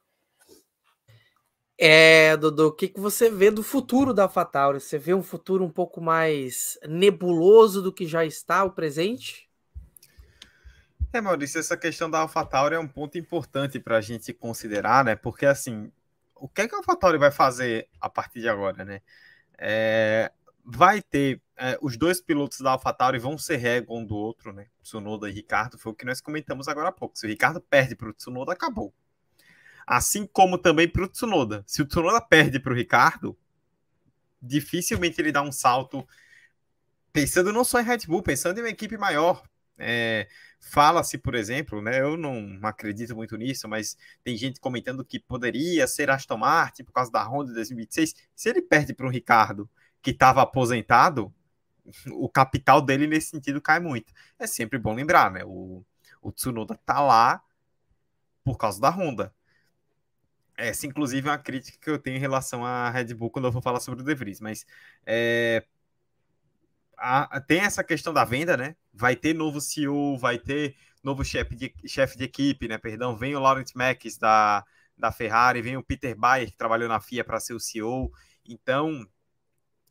É, 1.82 2.36
Dudu, 2.36 2.68
o 2.68 2.72
que, 2.74 2.90
que 2.90 3.00
você 3.00 3.30
vê 3.30 3.50
do 3.50 3.64
futuro 3.64 4.14
da 4.14 4.24
AlphaTauri? 4.24 4.82
Você 4.82 4.98
vê 4.98 5.14
um 5.14 5.24
futuro 5.24 5.64
um 5.64 5.70
pouco 5.70 6.02
mais 6.02 6.78
nebuloso 6.86 7.82
do 7.82 7.94
que 7.94 8.06
já 8.06 8.26
está 8.26 8.66
o 8.66 8.72
presente? 8.72 9.50
É, 11.14 11.22
Maurício, 11.22 11.60
essa 11.60 11.78
questão 11.78 12.10
da 12.10 12.20
AlphaTauri 12.20 12.76
é 12.76 12.80
um 12.80 12.88
ponto 12.88 13.18
importante 13.18 13.80
para 13.80 13.98
a 13.98 14.02
gente 14.02 14.34
considerar, 14.34 15.06
né? 15.06 15.16
Porque, 15.16 15.46
assim, 15.46 15.90
o 16.36 16.50
que, 16.50 16.62
é 16.62 16.68
que 16.68 16.76
a 16.76 16.80
AlphaTauri 16.80 17.18
vai 17.18 17.32
fazer 17.32 17.88
a 18.02 18.10
partir 18.10 18.42
de 18.42 18.50
agora, 18.50 18.84
né? 18.84 19.02
É, 19.58 20.32
vai 20.66 21.02
ter 21.02 21.42
é, 21.60 21.78
os 21.82 21.98
dois 21.98 22.22
pilotos 22.22 22.60
da 22.62 22.72
AlphaTauri 22.72 23.20
vão 23.20 23.38
ser 23.38 23.58
régua 23.58 23.98
um 23.98 24.06
do 24.06 24.16
outro, 24.16 24.54
né? 24.54 24.68
Tsunoda 24.82 25.30
e 25.30 25.34
Ricardo, 25.34 25.78
foi 25.78 25.92
o 25.92 25.96
que 25.96 26.06
nós 26.06 26.22
comentamos 26.22 26.68
agora 26.68 26.90
há 26.90 26.92
pouco. 26.92 27.18
Se 27.18 27.26
o 27.26 27.30
Ricardo 27.30 27.60
perde 27.60 27.96
para 27.96 28.10
o 28.10 28.14
Tsunoda, 28.14 28.54
acabou. 28.54 28.94
Assim 29.86 30.26
como 30.26 30.58
também 30.58 30.88
para 30.88 31.04
o 31.04 31.08
Tsunoda. 31.08 31.64
Se 31.68 31.82
o 31.82 31.86
Tsunoda 31.86 32.22
perde 32.22 32.60
para 32.60 32.72
o 32.72 32.76
Ricardo, 32.76 33.38
dificilmente 34.42 35.20
ele 35.20 35.32
dá 35.32 35.42
um 35.42 35.52
salto 35.52 36.08
pensando 37.12 37.52
não 37.52 37.64
só 37.64 37.82
em 37.82 37.84
Red 37.84 38.06
Bull, 38.08 38.24
pensando 38.24 38.58
em 38.60 38.62
uma 38.62 38.70
equipe 38.70 38.98
maior. 38.98 39.44
É, 39.78 40.28
Fala-se, 40.62 41.18
por 41.18 41.36
exemplo, 41.36 41.82
né, 41.82 42.02
eu 42.02 42.18
não 42.18 42.60
acredito 42.64 43.16
muito 43.16 43.38
nisso, 43.38 43.68
mas 43.68 43.98
tem 44.24 44.36
gente 44.36 44.60
comentando 44.60 45.06
que 45.06 45.18
poderia 45.18 45.88
ser 45.88 46.10
Aston 46.10 46.38
Martin 46.38 46.84
por 46.84 46.92
causa 46.92 47.10
da 47.12 47.24
Honda 47.24 47.50
de 47.50 47.56
2026. 47.56 48.14
Se 48.36 48.50
ele 48.50 48.62
perde 48.62 48.94
para 48.94 49.08
o 49.08 49.10
Ricardo 49.10 49.70
que 50.02 50.12
estava 50.12 50.42
aposentado, 50.42 51.34
o 52.12 52.30
capital 52.30 52.82
dele 52.82 53.08
nesse 53.08 53.30
sentido 53.30 53.62
cai 53.62 53.80
muito. 53.80 54.14
É 54.38 54.48
sempre 54.48 54.78
bom 54.78 54.94
lembrar, 54.94 55.32
né? 55.32 55.44
O, 55.46 55.84
o 56.22 56.32
Tsunoda 56.32 56.76
tá 56.86 57.02
lá 57.02 57.44
por 58.44 58.58
causa 58.58 58.80
da 58.80 58.90
Honda. 58.90 59.34
Essa, 60.58 60.86
inclusive, 60.88 61.28
é 61.28 61.32
uma 61.32 61.38
crítica 61.38 61.78
que 61.80 61.90
eu 61.90 61.98
tenho 61.98 62.18
em 62.18 62.20
relação 62.20 62.66
à 62.66 62.90
Red 62.90 63.14
Bull 63.14 63.30
quando 63.30 63.46
eu 63.46 63.52
vou 63.52 63.62
falar 63.62 63.80
sobre 63.80 64.02
o 64.02 64.06
De 64.06 64.14
Vries. 64.14 64.42
Mas 64.42 64.66
é, 65.06 65.66
a, 66.98 67.40
tem 67.40 67.62
essa 67.62 67.84
questão 67.84 68.14
da 68.14 68.26
venda, 68.26 68.58
né? 68.58 68.76
Vai 68.94 69.16
ter 69.16 69.34
novo 69.34 69.62
CEO, 69.62 70.18
vai 70.18 70.38
ter 70.38 70.76
novo 71.02 71.24
chefe 71.24 71.56
de, 71.56 71.74
chefe 71.88 72.18
de 72.18 72.26
equipe, 72.26 72.68
né? 72.68 72.78
Perdão, 72.78 73.16
vem 73.16 73.36
o 73.36 73.40
Laurent 73.40 73.70
Max 73.74 74.18
da, 74.18 74.66
da 74.98 75.12
Ferrari, 75.12 75.62
vem 75.62 75.78
o 75.78 75.84
Peter 75.84 76.16
Bayer, 76.16 76.52
que 76.52 76.58
trabalhou 76.58 76.90
na 76.90 77.00
FIA 77.00 77.24
para 77.24 77.40
ser 77.40 77.54
o 77.54 77.60
CEO. 77.60 78.12
Então, 78.46 79.08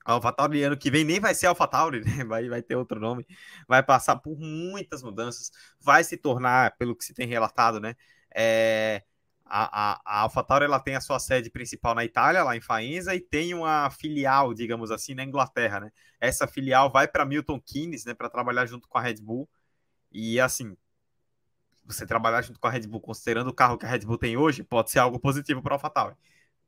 a 0.09 0.13
AlphaTauri 0.15 0.63
ano 0.65 0.77
que 0.77 0.91
vem 0.91 1.05
nem 1.05 1.21
vai 1.21 1.35
ser 1.35 1.47
AlphaTauri, 1.49 2.01
né? 2.05 2.25
Vai, 2.25 2.49
vai 2.49 2.63
ter 2.63 2.77
outro 2.77 2.99
nome. 2.99 3.27
Vai 3.69 3.83
passar 3.83 4.17
por 4.17 4.39
muitas 4.39 5.03
mudanças. 5.03 5.51
Vai 5.81 6.03
se 6.03 6.17
tornar, 6.17 6.77
pelo 6.79 6.97
que 6.97 7.05
se 7.05 7.13
tem 7.13 7.29
relatado, 7.29 7.79
né? 7.79 7.95
É, 8.35 9.03
a, 9.45 9.93
a, 9.93 10.01
a 10.05 10.21
AlphaTauri 10.23 10.65
ela 10.65 10.81
tem 10.81 10.95
a 10.97 11.01
sua 11.01 11.19
sede 11.19 11.51
principal 11.51 11.95
na 11.95 12.05
Itália, 12.07 12.43
lá 12.43 12.57
em 12.57 12.61
Faenza, 12.61 13.15
e 13.15 13.21
tem 13.21 13.53
uma 13.53 13.91
filial, 13.91 14.55
digamos 14.55 14.91
assim, 14.91 15.15
na 15.15 15.25
Inglaterra, 15.25 15.81
né? 15.81 15.93
Essa 16.19 16.47
filial 16.47 16.91
vai 16.91 17.07
para 17.07 17.27
Milton 17.27 17.61
Keynes, 17.61 18.07
né? 18.07 18.15
Para 18.15 18.31
trabalhar 18.31 18.65
junto 18.65 18.89
com 18.89 18.97
a 18.97 19.03
Red 19.03 19.17
Bull. 19.21 19.47
E 20.11 20.41
assim, 20.41 20.75
você 21.85 22.07
trabalhar 22.07 22.41
junto 22.43 22.59
com 22.59 22.67
a 22.67 22.71
Red 22.71 22.87
Bull, 22.87 23.01
considerando 23.01 23.49
o 23.49 23.55
carro 23.55 23.77
que 23.77 23.85
a 23.85 23.89
Red 23.91 24.01
Bull 24.01 24.19
tem 24.19 24.39
hoje, 24.39 24.63
pode 24.65 24.91
ser 24.91 25.01
algo 25.01 25.19
positivo 25.21 25.63
para 25.63 25.75
a 25.75 25.77
AlphaTauri. 25.77 26.17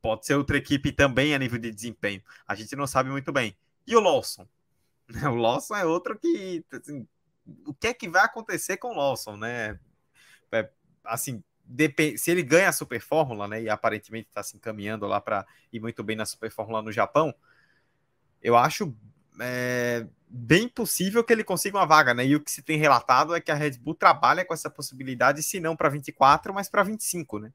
Pode 0.01 0.25
ser 0.25 0.35
outra 0.35 0.57
equipe 0.57 0.91
também 0.91 1.35
a 1.35 1.39
nível 1.39 1.59
de 1.59 1.71
desempenho. 1.71 2.23
A 2.47 2.55
gente 2.55 2.75
não 2.75 2.87
sabe 2.87 3.09
muito 3.09 3.31
bem. 3.31 3.55
E 3.85 3.95
o 3.95 3.99
Lawson? 3.99 4.47
O 5.29 5.35
Lawson 5.35 5.75
é 5.75 5.85
outro 5.85 6.17
que. 6.17 6.63
Assim, 6.71 7.05
o 7.65 7.73
que 7.73 7.87
é 7.87 7.93
que 7.93 8.07
vai 8.07 8.23
acontecer 8.23 8.77
com 8.77 8.89
o 8.89 8.95
Lawson, 8.95 9.35
né? 9.35 9.77
É, 10.51 10.69
assim, 11.03 11.43
se 12.17 12.31
ele 12.31 12.43
ganha 12.43 12.69
a 12.69 12.73
Super 12.73 13.01
Fórmula, 13.01 13.47
né? 13.47 13.61
E 13.61 13.69
aparentemente 13.69 14.29
está 14.29 14.41
se 14.41 14.55
encaminhando 14.55 15.05
lá 15.07 15.19
para 15.19 15.45
ir 15.71 15.79
muito 15.79 16.03
bem 16.03 16.15
na 16.15 16.25
Super 16.25 16.51
Fórmula 16.51 16.81
no 16.81 16.91
Japão, 16.91 17.33
eu 18.41 18.55
acho 18.55 18.95
é, 19.39 20.07
bem 20.27 20.67
possível 20.67 21.23
que 21.23 21.31
ele 21.33 21.43
consiga 21.43 21.77
uma 21.77 21.85
vaga, 21.85 22.13
né? 22.13 22.25
E 22.25 22.35
o 22.35 22.41
que 22.41 22.51
se 22.51 22.61
tem 22.61 22.77
relatado 22.77 23.35
é 23.35 23.41
que 23.41 23.51
a 23.51 23.55
Red 23.55 23.77
Bull 23.79 23.95
trabalha 23.95 24.45
com 24.45 24.53
essa 24.53 24.69
possibilidade, 24.69 25.43
se 25.43 25.59
não 25.59 25.75
para 25.75 25.89
24, 25.89 26.53
mas 26.53 26.69
para 26.69 26.83
25, 26.83 27.39
né? 27.39 27.51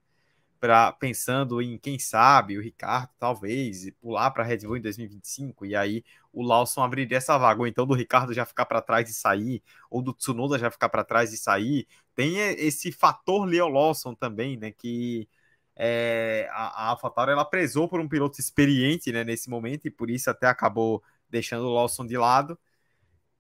Para 0.61 0.93
pensando 0.93 1.61
em 1.63 1.79
quem 1.79 1.99
sabe 1.99 2.59
o 2.59 2.63
Ricardo 2.63 3.11
talvez 3.19 3.91
pular 4.01 4.31
para 4.31 4.43
a 4.43 4.47
Red 4.47 4.59
Bull 4.59 4.77
em 4.77 4.81
2025 4.81 5.67
e 5.67 5.77
aí 5.77 6.05
o 6.33 6.43
Lawson 6.43 6.83
abriria 6.83 7.19
essa 7.19 7.39
vaga 7.39 7.61
ou 7.61 7.67
então 7.67 7.87
do 7.87 7.95
Ricardo 7.95 8.33
já 8.33 8.45
ficar 8.45 8.67
para 8.67 8.83
trás 8.83 9.09
e 9.11 9.15
sair 9.15 9.63
ou 9.91 10.03
do 10.03 10.13
Tsunoda 10.13 10.59
já 10.59 10.71
ficar 10.71 10.89
para 10.89 11.05
trás 11.05 11.33
e 11.33 11.39
sair. 11.39 11.87
Tem 12.15 12.39
esse 12.39 12.93
fator 12.93 13.47
Leo 13.47 13.69
Lawson 13.69 14.15
também 14.15 14.57
né 14.57 14.71
que 14.73 15.29
é, 15.77 16.49
a, 16.53 16.85
a 16.85 16.89
AlphaTauri 16.91 17.33
ela 17.33 17.45
prezou 17.45 17.89
por 17.89 18.01
um 18.01 18.09
piloto 18.09 18.41
experiente 18.41 19.13
né, 19.13 19.25
nesse 19.25 19.51
momento 19.51 19.87
e 19.87 19.91
por 19.91 20.11
isso 20.11 20.31
até 20.31 20.47
acabou 20.47 21.03
deixando 21.29 21.67
o 21.67 21.75
Lawson 21.75 22.07
de 22.07 22.17
lado 22.17 22.59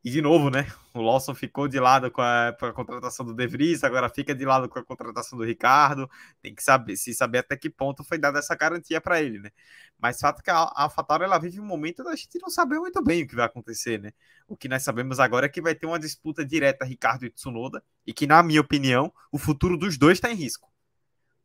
e 0.06 0.10
de 0.10 0.22
novo, 0.22 0.50
né? 0.50 0.68
O 0.94 1.00
Lawson 1.00 1.34
ficou 1.34 1.66
de 1.66 1.80
lado 1.80 2.12
com 2.12 2.22
a, 2.22 2.54
com 2.56 2.66
a, 2.66 2.72
contratação 2.72 3.26
do 3.26 3.34
De 3.34 3.44
Vries, 3.44 3.82
agora 3.82 4.08
fica 4.08 4.32
de 4.32 4.44
lado 4.44 4.68
com 4.68 4.78
a 4.78 4.84
contratação 4.84 5.36
do 5.36 5.44
Ricardo. 5.44 6.08
Tem 6.40 6.54
que 6.54 6.62
saber, 6.62 6.96
se 6.96 7.12
saber 7.12 7.38
até 7.38 7.56
que 7.56 7.68
ponto 7.68 8.04
foi 8.04 8.16
dada 8.16 8.38
essa 8.38 8.54
garantia 8.54 9.00
para 9.00 9.20
ele, 9.20 9.40
né? 9.40 9.50
Mas 9.98 10.20
fato 10.20 10.38
é 10.38 10.42
que 10.44 10.50
a, 10.50 10.58
a 10.58 10.84
AlphaTauri 10.84 11.24
ela 11.24 11.40
vive 11.40 11.58
um 11.58 11.64
momento 11.64 12.04
da 12.04 12.14
gente 12.14 12.38
não 12.40 12.48
saber 12.48 12.78
muito 12.78 13.02
bem 13.02 13.24
o 13.24 13.26
que 13.26 13.34
vai 13.34 13.46
acontecer, 13.46 14.00
né? 14.00 14.12
O 14.46 14.56
que 14.56 14.68
nós 14.68 14.84
sabemos 14.84 15.18
agora 15.18 15.46
é 15.46 15.48
que 15.48 15.60
vai 15.60 15.74
ter 15.74 15.86
uma 15.86 15.98
disputa 15.98 16.46
direta 16.46 16.84
Ricardo 16.84 17.26
e 17.26 17.30
Tsunoda 17.30 17.82
e 18.06 18.12
que, 18.12 18.28
na 18.28 18.44
minha 18.44 18.60
opinião, 18.60 19.12
o 19.32 19.38
futuro 19.38 19.76
dos 19.76 19.98
dois 19.98 20.18
está 20.18 20.30
em 20.30 20.36
risco. 20.36 20.70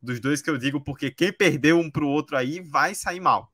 Dos 0.00 0.20
dois 0.20 0.40
que 0.40 0.48
eu 0.48 0.56
digo, 0.56 0.80
porque 0.80 1.10
quem 1.10 1.32
perdeu 1.32 1.80
um 1.80 1.90
para 1.90 2.04
o 2.04 2.08
outro 2.08 2.36
aí 2.36 2.60
vai 2.60 2.94
sair 2.94 3.18
mal. 3.18 3.51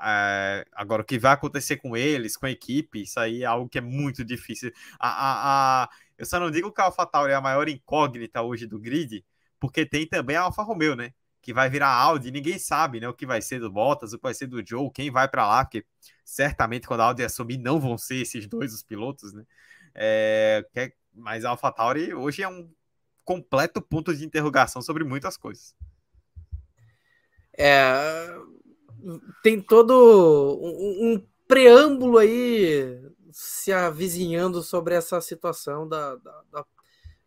É, 0.00 0.64
agora, 0.72 1.02
o 1.02 1.04
que 1.04 1.18
vai 1.18 1.32
acontecer 1.32 1.76
com 1.76 1.96
eles, 1.96 2.36
com 2.36 2.46
a 2.46 2.50
equipe, 2.50 3.02
isso 3.02 3.18
aí 3.20 3.42
é 3.42 3.46
algo 3.46 3.68
que 3.68 3.78
é 3.78 3.80
muito 3.80 4.24
difícil. 4.24 4.72
A, 4.98 5.08
a, 5.08 5.82
a... 5.84 5.90
Eu 6.16 6.26
só 6.26 6.38
não 6.40 6.50
digo 6.50 6.72
que 6.72 6.80
a 6.80 6.84
AlphaTauri 6.84 7.32
é 7.32 7.34
a 7.34 7.40
maior 7.40 7.68
incógnita 7.68 8.42
hoje 8.42 8.66
do 8.66 8.78
grid, 8.78 9.24
porque 9.60 9.84
tem 9.86 10.06
também 10.06 10.36
a 10.36 10.42
Alfa 10.42 10.62
Romeo, 10.62 10.96
né? 10.96 11.12
Que 11.40 11.52
vai 11.52 11.68
virar 11.68 11.88
Audi, 11.88 12.30
ninguém 12.30 12.58
sabe 12.58 13.00
né, 13.00 13.08
o 13.08 13.14
que 13.14 13.26
vai 13.26 13.42
ser 13.42 13.58
do 13.58 13.70
Bottas, 13.70 14.12
o 14.12 14.16
que 14.16 14.22
vai 14.22 14.34
ser 14.34 14.46
do 14.46 14.64
Joe, 14.64 14.90
quem 14.92 15.10
vai 15.10 15.28
para 15.28 15.46
lá, 15.46 15.64
porque 15.64 15.84
certamente 16.24 16.86
quando 16.86 17.00
a 17.00 17.06
Audi 17.06 17.24
assumir 17.24 17.58
não 17.58 17.80
vão 17.80 17.98
ser 17.98 18.16
esses 18.16 18.46
dois 18.46 18.72
os 18.72 18.82
pilotos, 18.82 19.32
né? 19.32 19.44
É, 19.94 20.64
mas 21.12 21.44
a 21.44 21.50
AlphaTauri 21.50 22.14
hoje 22.14 22.42
é 22.42 22.48
um 22.48 22.70
completo 23.24 23.82
ponto 23.82 24.14
de 24.14 24.24
interrogação 24.24 24.80
sobre 24.80 25.04
muitas 25.04 25.36
coisas. 25.36 25.74
É, 27.56 28.34
tem 29.42 29.60
todo 29.60 30.58
um, 30.60 31.12
um, 31.12 31.26
preâmbulo 31.46 32.18
aí 32.18 33.00
se 33.32 33.72
avizinhando 33.72 34.62
sobre 34.62 34.94
essa 34.94 35.20
situação 35.20 35.88
da, 35.88 36.16
da, 36.16 36.42
da, 36.50 36.66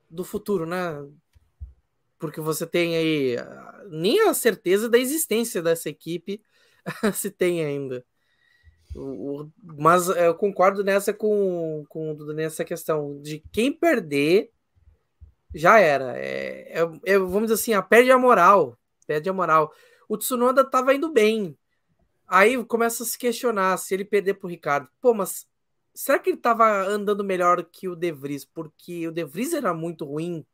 do 0.10 0.24
futuro, 0.24 0.66
né? 0.66 1.06
Porque 2.18 2.40
você 2.40 2.66
tem 2.66 2.96
aí 2.96 3.36
nem 3.90 4.22
a 4.28 4.34
certeza 4.34 4.90
da 4.90 4.98
existência 4.98 5.62
dessa 5.62 5.90
equipe 5.90 6.42
se 7.14 7.30
tem 7.30 7.64
ainda. 7.64 8.06
O, 8.96 9.50
mas 9.62 10.08
eu 10.08 10.34
concordo 10.36 10.84
nessa 10.84 11.14
com, 11.14 11.84
com 11.90 12.14
nessa 12.34 12.64
questão 12.64 13.20
de 13.22 13.44
quem 13.52 13.72
perder 13.72 14.52
já 15.54 15.80
era. 15.80 16.18
É, 16.18 16.80
é, 16.80 16.82
é, 17.06 17.18
vamos 17.18 17.44
dizer 17.44 17.54
assim, 17.56 17.74
a 17.74 17.82
perde 17.82 18.12
a 18.12 18.18
moral. 18.18 18.78
Perde 19.08 19.30
a 19.30 19.34
moral. 19.34 19.72
O 20.08 20.18
Tsunoda 20.18 20.62
estava 20.62 20.94
indo 20.94 21.12
bem. 21.12 21.58
Aí 22.28 22.64
começa 22.66 23.04
a 23.04 23.06
se 23.06 23.18
questionar 23.18 23.78
se 23.78 23.94
ele 23.94 24.06
perder 24.06 24.36
pro 24.36 24.50
Ricardo. 24.50 24.90
Pô, 25.00 25.14
mas 25.14 25.48
será 25.94 26.20
que 26.20 26.30
ele 26.30 26.38
estava 26.38 26.86
andando 26.88 27.24
melhor 27.24 27.64
que 27.64 27.88
o 27.88 27.96
De 27.96 28.12
Vries? 28.12 28.46
Porque 28.46 29.08
o 29.08 29.12
De 29.12 29.24
Vries 29.24 29.54
era 29.54 29.74
muito 29.74 30.06
ruim. 30.06 30.46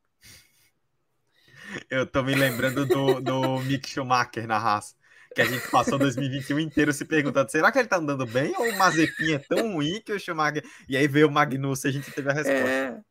Eu 1.88 2.06
tô 2.06 2.22
me 2.22 2.34
lembrando 2.34 2.84
do, 2.84 3.20
do 3.20 3.58
Mick 3.60 3.88
Schumacher 3.88 4.46
na 4.46 4.58
raça 4.58 4.94
que 5.34 5.42
a 5.42 5.44
gente 5.44 5.68
passou 5.70 5.98
2021 5.98 6.58
inteiro 6.60 6.92
se 6.92 7.04
perguntando: 7.04 7.50
será 7.50 7.72
que 7.72 7.78
ele 7.78 7.88
tá 7.88 7.96
andando 7.96 8.26
bem 8.26 8.54
ou 8.56 8.68
o 8.68 8.76
Mazepin 8.76 9.34
é 9.34 9.38
tão 9.38 9.72
ruim 9.72 10.00
que 10.04 10.12
o 10.12 10.20
Schumacher. 10.20 10.64
E 10.88 10.96
aí 10.96 11.08
veio 11.08 11.28
o 11.28 11.30
Magnussen 11.30 11.90
e 11.90 11.90
a 11.90 11.98
gente 11.98 12.10
teve 12.12 12.30
a 12.30 12.32
resposta. 12.32 13.04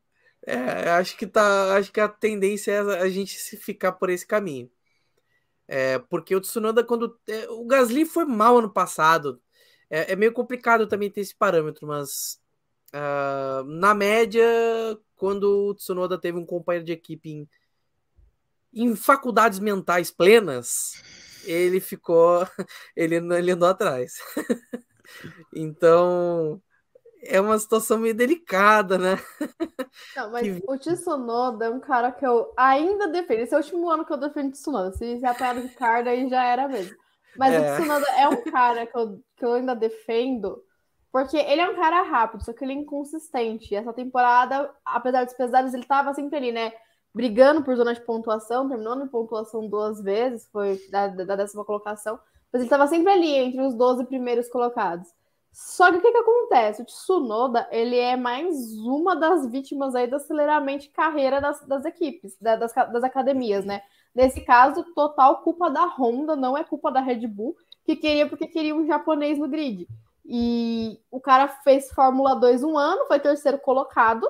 É, 0.46 0.54
é, 0.54 0.90
acho 0.90 1.16
que 1.16 1.26
tá. 1.26 1.76
Acho 1.76 1.92
que 1.92 2.00
a 2.00 2.08
tendência 2.08 2.72
é 2.72 2.78
a 3.00 3.08
gente 3.08 3.38
se 3.38 3.56
ficar 3.56 3.92
por 3.92 4.10
esse 4.10 4.26
caminho. 4.26 4.70
É, 5.66 5.98
porque 5.98 6.34
o 6.34 6.40
Tsunoda, 6.40 6.84
quando. 6.84 7.18
É, 7.28 7.48
o 7.50 7.64
Gasly 7.64 8.04
foi 8.04 8.24
mal 8.24 8.58
ano 8.58 8.70
passado. 8.70 9.40
É, 9.88 10.12
é, 10.12 10.16
meio 10.16 10.32
complicado 10.32 10.86
também 10.86 11.10
ter 11.10 11.20
esse 11.20 11.34
parâmetro, 11.34 11.86
mas. 11.86 12.40
Uh, 12.94 13.64
na 13.64 13.94
média, 13.94 14.44
quando 15.16 15.68
o 15.68 15.74
Tsunoda 15.74 16.18
teve 16.18 16.36
um 16.36 16.44
companheiro 16.44 16.84
de 16.84 16.92
equipe 16.92 17.30
em, 17.30 17.48
em 18.74 18.94
faculdades 18.94 19.58
mentais 19.58 20.10
plenas, 20.10 21.02
ele 21.44 21.80
ficou, 21.80 22.46
ele, 22.94 23.16
ele 23.16 23.52
andou 23.52 23.68
atrás. 23.68 24.18
então, 25.54 26.62
é 27.22 27.40
uma 27.40 27.58
situação 27.58 27.98
meio 27.98 28.14
delicada, 28.14 28.98
né? 28.98 29.18
Não, 30.16 30.30
mas 30.30 30.42
que... 30.42 30.62
o 30.66 30.78
Tsunoda 30.78 31.66
é 31.66 31.70
um 31.70 31.80
cara 31.80 32.10
que 32.10 32.26
eu 32.26 32.52
ainda 32.56 33.08
defendo. 33.08 33.40
Esse 33.40 33.54
é 33.54 33.56
o 33.56 33.60
último 33.60 33.88
ano 33.90 34.04
que 34.04 34.12
eu 34.12 34.16
defendo 34.16 34.48
o 34.48 34.52
Tsunoda. 34.52 34.92
Se 34.92 35.18
já 35.20 35.30
apanhar 35.30 35.54
do 35.54 35.62
Ricardo, 35.62 36.08
aí 36.08 36.28
já 36.28 36.44
era 36.44 36.68
mesmo. 36.68 36.96
Mas 37.36 37.54
é. 37.54 37.60
o 37.60 37.76
Tsunoda 37.76 38.06
é 38.18 38.28
um 38.28 38.42
cara 38.44 38.86
que 38.86 38.96
eu, 38.96 39.20
que 39.36 39.44
eu 39.44 39.52
ainda 39.54 39.74
defendo, 39.74 40.62
porque 41.10 41.36
ele 41.36 41.60
é 41.60 41.68
um 41.68 41.76
cara 41.76 42.02
rápido, 42.02 42.44
só 42.44 42.52
que 42.52 42.64
ele 42.64 42.72
é 42.72 42.76
inconsistente. 42.76 43.72
E 43.72 43.76
essa 43.76 43.92
temporada, 43.92 44.70
apesar 44.84 45.24
dos 45.24 45.34
pesares, 45.34 45.74
ele 45.74 45.84
tava 45.84 46.12
sempre 46.14 46.36
ali, 46.36 46.52
né? 46.52 46.72
brigando 47.14 47.62
por 47.62 47.76
zona 47.76 47.94
de 47.94 48.00
pontuação, 48.00 48.68
terminou 48.68 49.00
em 49.02 49.08
pontuação 49.08 49.68
duas 49.68 50.00
vezes, 50.02 50.48
foi 50.50 50.80
da, 50.90 51.08
da 51.08 51.36
décima 51.36 51.64
colocação, 51.64 52.18
mas 52.52 52.60
ele 52.60 52.64
estava 52.64 52.86
sempre 52.86 53.12
ali 53.12 53.34
entre 53.34 53.60
os 53.60 53.74
12 53.74 54.06
primeiros 54.06 54.48
colocados. 54.48 55.08
Só 55.52 55.90
que 55.90 55.98
o 55.98 56.00
que, 56.00 56.10
que 56.10 56.18
acontece? 56.18 56.80
O 56.80 56.84
Tsunoda, 56.86 57.68
ele 57.70 57.96
é 57.98 58.16
mais 58.16 58.72
uma 58.78 59.14
das 59.14 59.46
vítimas 59.46 59.94
aí 59.94 60.06
do 60.06 60.16
aceleramento 60.16 60.84
de 60.84 60.88
carreira 60.88 61.42
das, 61.42 61.60
das 61.66 61.84
equipes, 61.84 62.36
da, 62.40 62.56
das, 62.56 62.72
das 62.72 63.04
academias, 63.04 63.62
né? 63.64 63.82
Nesse 64.14 64.40
caso, 64.40 64.82
total 64.94 65.42
culpa 65.42 65.70
da 65.70 65.84
Honda, 65.84 66.34
não 66.34 66.56
é 66.56 66.64
culpa 66.64 66.90
da 66.90 67.00
Red 67.00 67.26
Bull, 67.26 67.54
que 67.84 67.94
queria 67.96 68.26
porque 68.26 68.46
queria 68.46 68.74
um 68.74 68.86
japonês 68.86 69.38
no 69.38 69.46
grid. 69.46 69.86
E 70.24 70.98
o 71.10 71.20
cara 71.20 71.48
fez 71.48 71.90
Fórmula 71.92 72.34
2 72.34 72.64
um 72.64 72.78
ano, 72.78 73.06
foi 73.06 73.20
terceiro 73.20 73.58
colocado, 73.58 74.26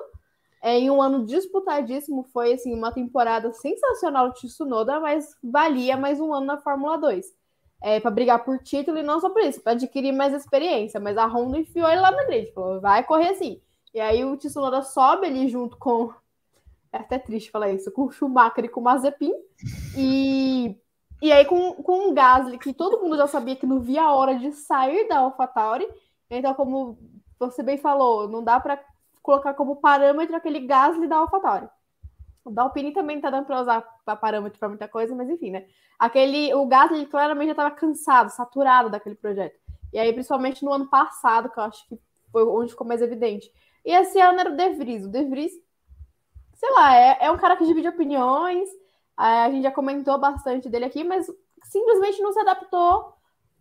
é, 0.61 0.77
em 0.77 0.89
um 0.89 1.01
ano 1.01 1.25
disputadíssimo, 1.25 2.23
foi 2.33 2.53
assim, 2.53 2.73
uma 2.73 2.91
temporada 2.91 3.51
sensacional 3.53 4.31
de 4.33 4.47
Tsunoda, 4.47 4.99
mas 4.99 5.37
valia 5.43 5.95
mais 5.95 6.19
um 6.19 6.33
ano 6.33 6.45
na 6.45 6.57
Fórmula 6.57 6.97
2. 6.97 7.33
É, 7.85 7.99
para 7.99 8.11
brigar 8.11 8.45
por 8.45 8.59
título 8.59 8.97
e 8.97 9.03
não 9.03 9.19
só 9.19 9.29
por 9.29 9.41
isso, 9.41 9.59
para 9.59 9.73
adquirir 9.73 10.13
mais 10.13 10.33
experiência. 10.33 11.01
Mas 11.01 11.17
a 11.17 11.25
Honda 11.25 11.59
enfiou 11.59 11.89
ele 11.89 11.99
lá 11.99 12.11
no 12.11 12.25
grid, 12.25 12.53
falou, 12.53 12.79
vai 12.79 13.03
correr 13.03 13.29
assim. 13.29 13.61
E 13.93 13.99
aí 13.99 14.23
o 14.23 14.37
Tsunoda 14.37 14.81
sobe 14.81 15.27
ali 15.27 15.49
junto 15.49 15.77
com. 15.77 16.13
É 16.91 16.97
até 16.97 17.19
triste 17.19 17.51
falar 17.51 17.71
isso, 17.71 17.91
com 17.91 18.03
o 18.03 18.11
Schumacher 18.11 18.65
e 18.65 18.69
com 18.69 18.79
o 18.79 18.83
Mazepin. 18.83 19.33
E, 19.97 20.75
e 21.21 21.31
aí 21.31 21.43
com, 21.45 21.73
com 21.73 22.09
o 22.09 22.13
Gasly, 22.13 22.57
que 22.57 22.73
todo 22.73 23.01
mundo 23.01 23.17
já 23.17 23.27
sabia 23.27 23.55
que 23.55 23.65
não 23.65 23.79
via 23.79 24.03
a 24.03 24.13
hora 24.13 24.35
de 24.37 24.51
sair 24.53 25.07
da 25.07 25.17
AlphaTauri. 25.19 25.87
Então, 26.29 26.53
como 26.53 26.97
você 27.37 27.61
bem 27.61 27.77
falou, 27.77 28.27
não 28.27 28.43
dá 28.43 28.59
para 28.59 28.79
colocar 29.21 29.53
como 29.53 29.75
parâmetro 29.75 30.35
aquele 30.35 30.61
Gasly 30.61 31.07
da 31.07 31.17
AlphaTauri. 31.17 31.67
O 32.45 32.51
da 32.51 32.63
Alpine 32.63 32.91
também 32.91 33.21
tá 33.21 33.29
dando 33.29 33.45
para 33.45 33.61
usar 33.61 33.81
para 34.03 34.15
parâmetro 34.15 34.59
para 34.59 34.69
muita 34.69 34.87
coisa, 34.87 35.15
mas 35.15 35.29
enfim, 35.29 35.51
né? 35.51 35.65
Aquele, 35.97 36.53
o 36.53 36.65
Gasly 36.65 37.05
claramente 37.05 37.47
já 37.47 37.51
estava 37.53 37.71
cansado, 37.71 38.29
saturado 38.29 38.89
daquele 38.89 39.15
projeto. 39.15 39.57
E 39.91 39.99
aí, 39.99 40.11
principalmente 40.11 40.63
no 40.65 40.73
ano 40.73 40.87
passado, 40.87 41.49
que 41.49 41.59
eu 41.59 41.63
acho 41.63 41.87
que 41.87 41.99
foi 42.31 42.43
onde 42.45 42.71
ficou 42.71 42.85
mais 42.85 43.01
evidente. 43.01 43.51
E 43.85 43.91
esse 43.93 44.19
ano 44.19 44.39
era 44.39 44.51
o 44.51 44.57
De 44.57 44.69
Vries. 44.73 45.05
O 45.05 45.09
De 45.09 45.23
Vries, 45.23 45.53
sei 46.55 46.71
lá, 46.71 46.95
é, 46.95 47.17
é 47.21 47.31
um 47.31 47.37
cara 47.37 47.55
que 47.55 47.65
divide 47.65 47.87
opiniões. 47.87 48.67
A 49.15 49.49
gente 49.49 49.63
já 49.63 49.71
comentou 49.71 50.17
bastante 50.17 50.67
dele 50.67 50.85
aqui, 50.85 51.03
mas 51.03 51.27
simplesmente 51.63 52.21
não 52.21 52.33
se 52.33 52.39
adaptou 52.39 53.13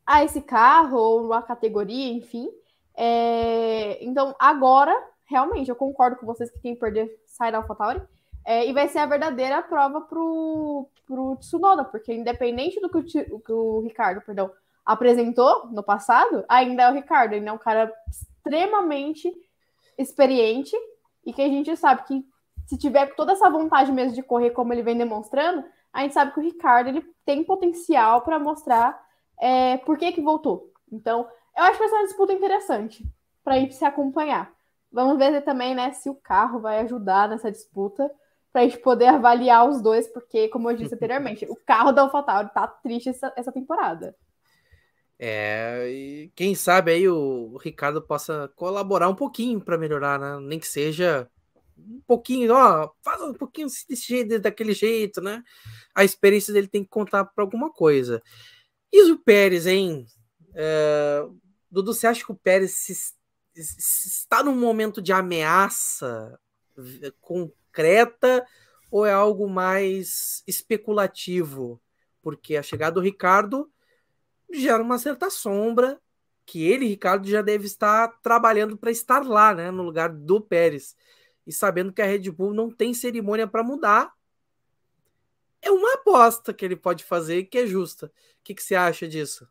a 0.06 0.24
esse 0.24 0.40
carro 0.40 0.96
ou 0.96 1.32
a 1.32 1.42
categoria, 1.42 2.12
enfim. 2.12 2.48
É, 2.96 4.02
então, 4.04 4.34
agora 4.38 4.92
realmente, 5.32 5.70
eu 5.70 5.76
concordo 5.76 6.16
com 6.16 6.26
vocês 6.26 6.50
que 6.50 6.60
quem 6.60 6.76
perder 6.76 7.18
sai 7.26 7.50
da 7.50 7.58
AlphaTauri. 7.58 8.02
É, 8.45 8.66
e 8.66 8.72
vai 8.72 8.88
ser 8.88 8.99
a 8.99 9.07
verdadeira 9.07 9.62
prova 9.62 10.01
pro, 10.01 10.88
pro 11.07 11.36
Tsunoda, 11.36 11.84
porque 11.84 12.12
independente 12.12 12.80
do 12.80 12.88
que 12.88 12.99
o, 13.30 13.40
que 13.40 13.53
o 13.53 13.80
Ricardo 13.80 14.20
perdão, 14.20 14.51
apresentou 14.84 15.66
no 15.68 15.82
passado, 15.82 16.45
ainda 16.49 16.84
é 16.84 16.90
o 16.90 16.95
Ricardo. 16.95 17.34
Ele 17.34 17.49
é 17.49 17.53
um 17.53 17.59
cara 17.59 17.93
extremamente 18.09 19.32
experiente 19.97 20.76
e 21.24 21.32
que 21.32 21.43
a 21.43 21.49
gente 21.49 21.76
sabe 21.76 22.03
que 22.05 22.26
se 22.66 22.76
tiver 22.76 23.14
toda 23.14 23.32
essa 23.32 23.49
vontade 23.51 23.93
mesmo 23.93 24.14
de 24.14 24.22
correr 24.22 24.51
como 24.51 24.72
ele 24.72 24.82
vem 24.82 24.97
demonstrando, 24.97 25.64
a 25.93 26.03
gente 26.03 26.14
sabe 26.14 26.32
que 26.32 26.40
o 26.40 26.43
Ricardo 26.43 26.88
ele 26.88 27.03
tem 27.24 27.45
potencial 27.45 28.22
para 28.22 28.38
mostrar 28.38 29.01
é, 29.40 29.76
por 29.78 29.99
que, 29.99 30.12
que 30.12 30.20
voltou. 30.20 30.72
Então, 30.90 31.28
eu 31.57 31.64
acho 31.64 31.72
que 31.72 31.78
vai 31.78 31.88
ser 31.88 31.95
uma 31.95 32.05
disputa 32.05 32.32
interessante 32.32 33.05
para 33.45 33.55
a 33.55 33.59
gente 33.59 33.74
se 33.74 33.84
acompanhar. 33.84 34.51
Vamos 34.90 35.18
ver 35.18 35.43
também, 35.43 35.74
né, 35.74 35.93
se 35.93 36.09
o 36.09 36.14
carro 36.14 36.61
vai 36.61 36.80
ajudar 36.80 37.28
nessa 37.28 37.51
disputa 37.51 38.11
para 38.53 38.62
a 38.62 38.64
gente 38.64 38.78
poder 38.78 39.07
avaliar 39.07 39.68
os 39.68 39.80
dois, 39.80 40.07
porque, 40.07 40.48
como 40.48 40.70
eu 40.70 40.76
disse 40.76 40.94
anteriormente, 40.94 41.46
o 41.48 41.57
carro 41.57 41.90
da 41.90 42.03
AlphaTauri 42.03 42.53
tá 42.53 42.66
triste 42.66 43.09
essa, 43.09 43.32
essa 43.36 43.50
temporada. 43.50 44.14
É, 45.18 45.88
e 45.88 46.32
quem 46.34 46.55
sabe 46.55 46.92
aí 46.92 47.09
o 47.09 47.57
Ricardo 47.59 48.03
possa 48.03 48.53
colaborar 48.57 49.09
um 49.09 49.14
pouquinho 49.14 49.61
para 49.61 49.78
melhorar, 49.78 50.18
né? 50.18 50.38
Nem 50.40 50.59
que 50.59 50.66
seja 50.66 51.28
um 51.78 52.03
pouquinho, 52.07 52.53
ó, 52.53 52.90
faz 53.03 53.22
um 53.22 53.32
pouquinho 53.32 53.68
desse 53.88 54.09
jeito, 54.09 54.38
daquele 54.40 54.74
jeito, 54.74 55.20
né? 55.20 55.42
A 55.94 56.05
experiência 56.05 56.53
dele 56.53 56.68
tem 56.68 56.82
que 56.82 56.90
contar 56.90 57.24
para 57.24 57.44
alguma 57.44 57.72
coisa. 57.72 58.22
E 58.92 59.11
o 59.11 59.18
Pérez, 59.18 59.66
hein? 59.66 60.07
É, 60.55 61.24
Dudu, 61.70 61.94
você 61.94 62.07
acha 62.07 62.24
que 62.24 62.32
o 62.32 62.36
Pérez 62.36 62.72
se 62.72 62.92
está 63.55 64.42
num 64.42 64.57
momento 64.57 65.00
de 65.00 65.12
ameaça 65.12 66.38
concreta 67.72 68.46
ou 68.90 69.06
é 69.06 69.12
algo 69.12 69.48
mais 69.48 70.44
especulativo? 70.46 71.80
Porque 72.20 72.56
a 72.56 72.62
chegada 72.62 72.92
do 72.92 73.00
Ricardo 73.00 73.70
gera 74.52 74.82
uma 74.82 74.98
certa 74.98 75.30
sombra 75.30 75.98
que 76.44 76.62
ele, 76.62 76.86
Ricardo, 76.86 77.26
já 77.28 77.40
deve 77.40 77.64
estar 77.64 78.08
trabalhando 78.22 78.76
para 78.76 78.90
estar 78.90 79.24
lá, 79.24 79.54
né, 79.54 79.70
no 79.70 79.82
lugar 79.82 80.10
do 80.10 80.40
Pérez. 80.40 80.94
E 81.46 81.52
sabendo 81.52 81.92
que 81.92 82.02
a 82.02 82.06
Red 82.06 82.30
Bull 82.30 82.52
não 82.52 82.70
tem 82.70 82.92
cerimônia 82.92 83.48
para 83.48 83.62
mudar. 83.62 84.12
é 85.60 85.70
uma 85.70 85.94
aposta 85.94 86.52
que 86.52 86.64
ele 86.64 86.76
pode 86.76 87.04
fazer 87.04 87.44
que 87.44 87.58
é 87.58 87.66
justa. 87.66 88.06
O 88.06 88.10
que, 88.44 88.54
que 88.54 88.62
você 88.62 88.74
acha 88.74 89.06
disso? 89.08 89.48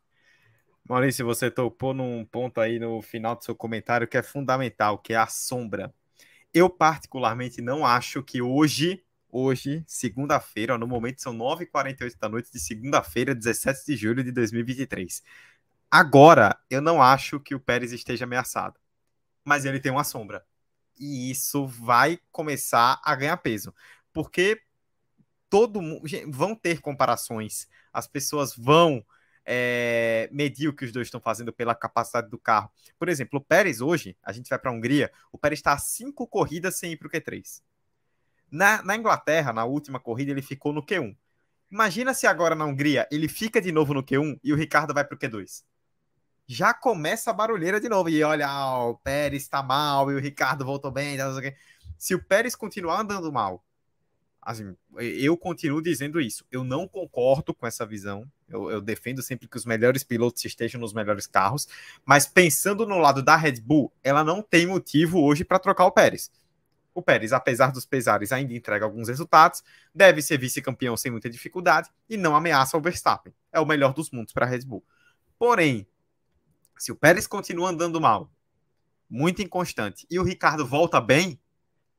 Maurício, 0.86 1.24
você 1.24 1.50
tocou 1.50 1.94
num 1.94 2.24
ponto 2.24 2.60
aí 2.60 2.78
no 2.78 3.00
final 3.00 3.34
do 3.34 3.44
seu 3.44 3.54
comentário 3.54 4.06
que 4.06 4.16
é 4.18 4.22
fundamental, 4.22 4.98
que 4.98 5.14
é 5.14 5.16
a 5.16 5.26
sombra. 5.26 5.94
Eu, 6.52 6.68
particularmente, 6.68 7.62
não 7.62 7.84
acho 7.86 8.22
que 8.22 8.42
hoje, 8.42 9.02
hoje, 9.30 9.82
segunda-feira, 9.86 10.76
no 10.76 10.86
momento 10.86 11.22
são 11.22 11.32
9h48 11.32 12.18
da 12.18 12.28
noite 12.28 12.52
de 12.52 12.60
segunda-feira, 12.60 13.34
17 13.34 13.86
de 13.86 13.96
julho 13.96 14.22
de 14.22 14.30
2023. 14.30 15.22
Agora, 15.90 16.58
eu 16.70 16.80
não 16.80 17.02
acho 17.02 17.40
que 17.40 17.54
o 17.54 17.60
Pérez 17.60 17.92
esteja 17.92 18.24
ameaçado. 18.24 18.78
Mas 19.44 19.64
ele 19.64 19.80
tem 19.80 19.92
uma 19.92 20.04
sombra. 20.04 20.44
E 20.98 21.30
isso 21.30 21.66
vai 21.66 22.18
começar 22.30 23.00
a 23.04 23.14
ganhar 23.14 23.36
peso. 23.38 23.74
Porque 24.12 24.62
todo 25.50 25.82
mundo. 25.82 26.02
Vão 26.28 26.54
ter 26.54 26.80
comparações. 26.80 27.68
As 27.92 28.06
pessoas 28.06 28.54
vão 28.56 29.04
é, 29.44 30.28
medir 30.32 30.68
o 30.68 30.72
que 30.72 30.84
os 30.84 30.92
dois 30.92 31.06
estão 31.06 31.20
fazendo 31.20 31.52
pela 31.52 31.74
capacidade 31.74 32.28
do 32.28 32.38
carro. 32.38 32.70
Por 32.98 33.08
exemplo, 33.08 33.38
o 33.38 33.42
Pérez 33.42 33.80
hoje, 33.80 34.16
a 34.22 34.32
gente 34.32 34.48
vai 34.48 34.58
para 34.58 34.70
a 34.70 34.74
Hungria, 34.74 35.10
o 35.30 35.38
Pérez 35.38 35.58
está 35.58 35.72
a 35.72 35.78
cinco 35.78 36.26
corridas 36.26 36.76
sem 36.76 36.92
ir 36.92 36.96
para 36.96 37.08
o 37.08 37.10
Q3. 37.10 37.62
Na, 38.50 38.82
na 38.82 38.96
Inglaterra, 38.96 39.52
na 39.52 39.64
última 39.64 39.98
corrida, 39.98 40.30
ele 40.30 40.42
ficou 40.42 40.72
no 40.72 40.84
Q1. 40.84 41.16
Imagina 41.70 42.12
se 42.12 42.26
agora 42.26 42.54
na 42.54 42.66
Hungria 42.66 43.08
ele 43.10 43.28
fica 43.28 43.60
de 43.60 43.72
novo 43.72 43.94
no 43.94 44.02
Q1 44.02 44.38
e 44.44 44.52
o 44.52 44.56
Ricardo 44.56 44.92
vai 44.92 45.04
para 45.04 45.16
o 45.16 45.18
Q2. 45.18 45.64
Já 46.46 46.74
começa 46.74 47.30
a 47.30 47.32
barulheira 47.34 47.80
de 47.80 47.88
novo. 47.88 48.10
E 48.10 48.22
olha, 48.22 48.46
ah, 48.46 48.88
o 48.88 48.98
Pérez 48.98 49.42
está 49.42 49.62
mal 49.62 50.10
e 50.10 50.14
o 50.14 50.18
Ricardo 50.18 50.66
voltou 50.66 50.90
bem. 50.90 51.16
Se 51.96 52.14
o 52.14 52.22
Pérez 52.22 52.54
continuar 52.54 53.00
andando 53.00 53.32
mal 53.32 53.64
assim, 54.42 54.76
eu 54.98 55.36
continuo 55.36 55.80
dizendo 55.80 56.20
isso. 56.20 56.44
Eu 56.50 56.64
não 56.64 56.88
concordo 56.88 57.54
com 57.54 57.66
essa 57.66 57.86
visão. 57.86 58.28
Eu, 58.48 58.70
eu, 58.70 58.80
defendo 58.80 59.22
sempre 59.22 59.46
que 59.46 59.56
os 59.56 59.64
melhores 59.64 60.02
pilotos 60.02 60.44
estejam 60.44 60.80
nos 60.80 60.92
melhores 60.92 61.26
carros. 61.26 61.68
Mas 62.04 62.26
pensando 62.26 62.84
no 62.84 62.98
lado 62.98 63.22
da 63.22 63.36
Red 63.36 63.60
Bull, 63.60 63.92
ela 64.02 64.24
não 64.24 64.42
tem 64.42 64.66
motivo 64.66 65.22
hoje 65.22 65.44
para 65.44 65.60
trocar 65.60 65.86
o 65.86 65.92
Pérez. 65.92 66.30
O 66.92 67.00
Pérez, 67.00 67.32
apesar 67.32 67.70
dos 67.70 67.86
pesares, 67.86 68.32
ainda 68.32 68.52
entrega 68.52 68.84
alguns 68.84 69.08
resultados, 69.08 69.62
deve 69.94 70.20
ser 70.20 70.36
vice-campeão 70.36 70.96
sem 70.96 71.10
muita 71.10 71.30
dificuldade 71.30 71.88
e 72.10 72.16
não 72.16 72.36
ameaça 72.36 72.76
o 72.76 72.80
Verstappen. 72.80 73.32
É 73.50 73.60
o 73.60 73.64
melhor 73.64 73.94
dos 73.94 74.10
mundos 74.10 74.32
para 74.32 74.44
a 74.44 74.48
Red 74.48 74.66
Bull. 74.66 74.84
Porém, 75.38 75.86
se 76.76 76.92
o 76.92 76.96
Pérez 76.96 77.26
continua 77.26 77.70
andando 77.70 78.00
mal, 78.00 78.30
muito 79.08 79.40
inconstante, 79.40 80.06
e 80.10 80.18
o 80.18 80.22
Ricardo 80.22 80.66
volta 80.66 81.00
bem, 81.00 81.40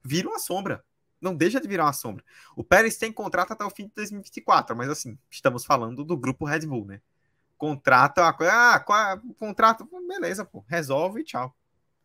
vira 0.04 0.28
uma 0.28 0.38
sombra 0.38 0.84
não 1.24 1.36
deixa 1.36 1.60
de 1.60 1.68
virar 1.68 1.86
uma 1.86 1.94
sombra. 1.94 2.24
O 2.56 2.64
Pérez 2.64 2.98
tem 2.98 3.12
contrato 3.12 3.54
até 3.54 3.64
o 3.64 3.70
fim 3.70 3.88
de 3.88 3.94
2024, 3.96 4.76
mas 4.76 4.90
assim, 4.90 5.18
estamos 5.30 5.66
falando 5.66 6.04
do 6.04 6.18
grupo 6.18 6.46
Red 6.46 6.68
Bull, 6.68 6.86
né? 6.86 7.02
Contrato 7.58 8.20
é 8.20 8.24
uma 8.24 8.34
coisa, 8.34 8.54
ah, 8.54 9.20
contrato, 9.40 9.88
beleza, 10.08 10.44
pô, 10.44 10.64
resolve 10.68 11.22
e 11.22 11.24
tchau. 11.24 11.56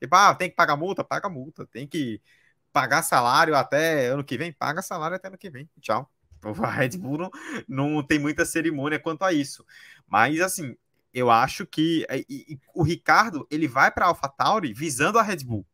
Tipo, 0.00 0.14
ah, 0.14 0.34
tem 0.34 0.48
que 0.48 0.56
pagar 0.56 0.76
multa? 0.76 1.02
Paga 1.02 1.28
multa. 1.28 1.66
Tem 1.66 1.86
que 1.86 2.20
pagar 2.72 3.02
salário 3.02 3.56
até 3.56 4.06
ano 4.06 4.22
que 4.22 4.38
vem? 4.38 4.52
Paga 4.52 4.82
salário 4.82 5.16
até 5.16 5.28
ano 5.28 5.38
que 5.38 5.50
vem. 5.50 5.68
Tchau. 5.80 6.10
A 6.62 6.70
Red 6.70 6.90
Bull 6.90 7.18
não, 7.18 7.30
não 7.66 8.02
tem 8.02 8.18
muita 8.18 8.44
cerimônia 8.44 9.00
quanto 9.00 9.24
a 9.24 9.32
isso. 9.32 9.66
Mas, 10.06 10.40
assim, 10.40 10.76
eu 11.12 11.30
acho 11.30 11.66
que 11.66 12.06
e, 12.10 12.52
e, 12.52 12.60
o 12.74 12.82
Ricardo 12.84 13.46
ele 13.50 13.66
vai 13.66 13.90
para 13.90 14.04
a 14.04 14.08
AlphaTauri 14.08 14.72
visando 14.72 15.18
a 15.18 15.22
Red 15.22 15.38
Bull. 15.44 15.66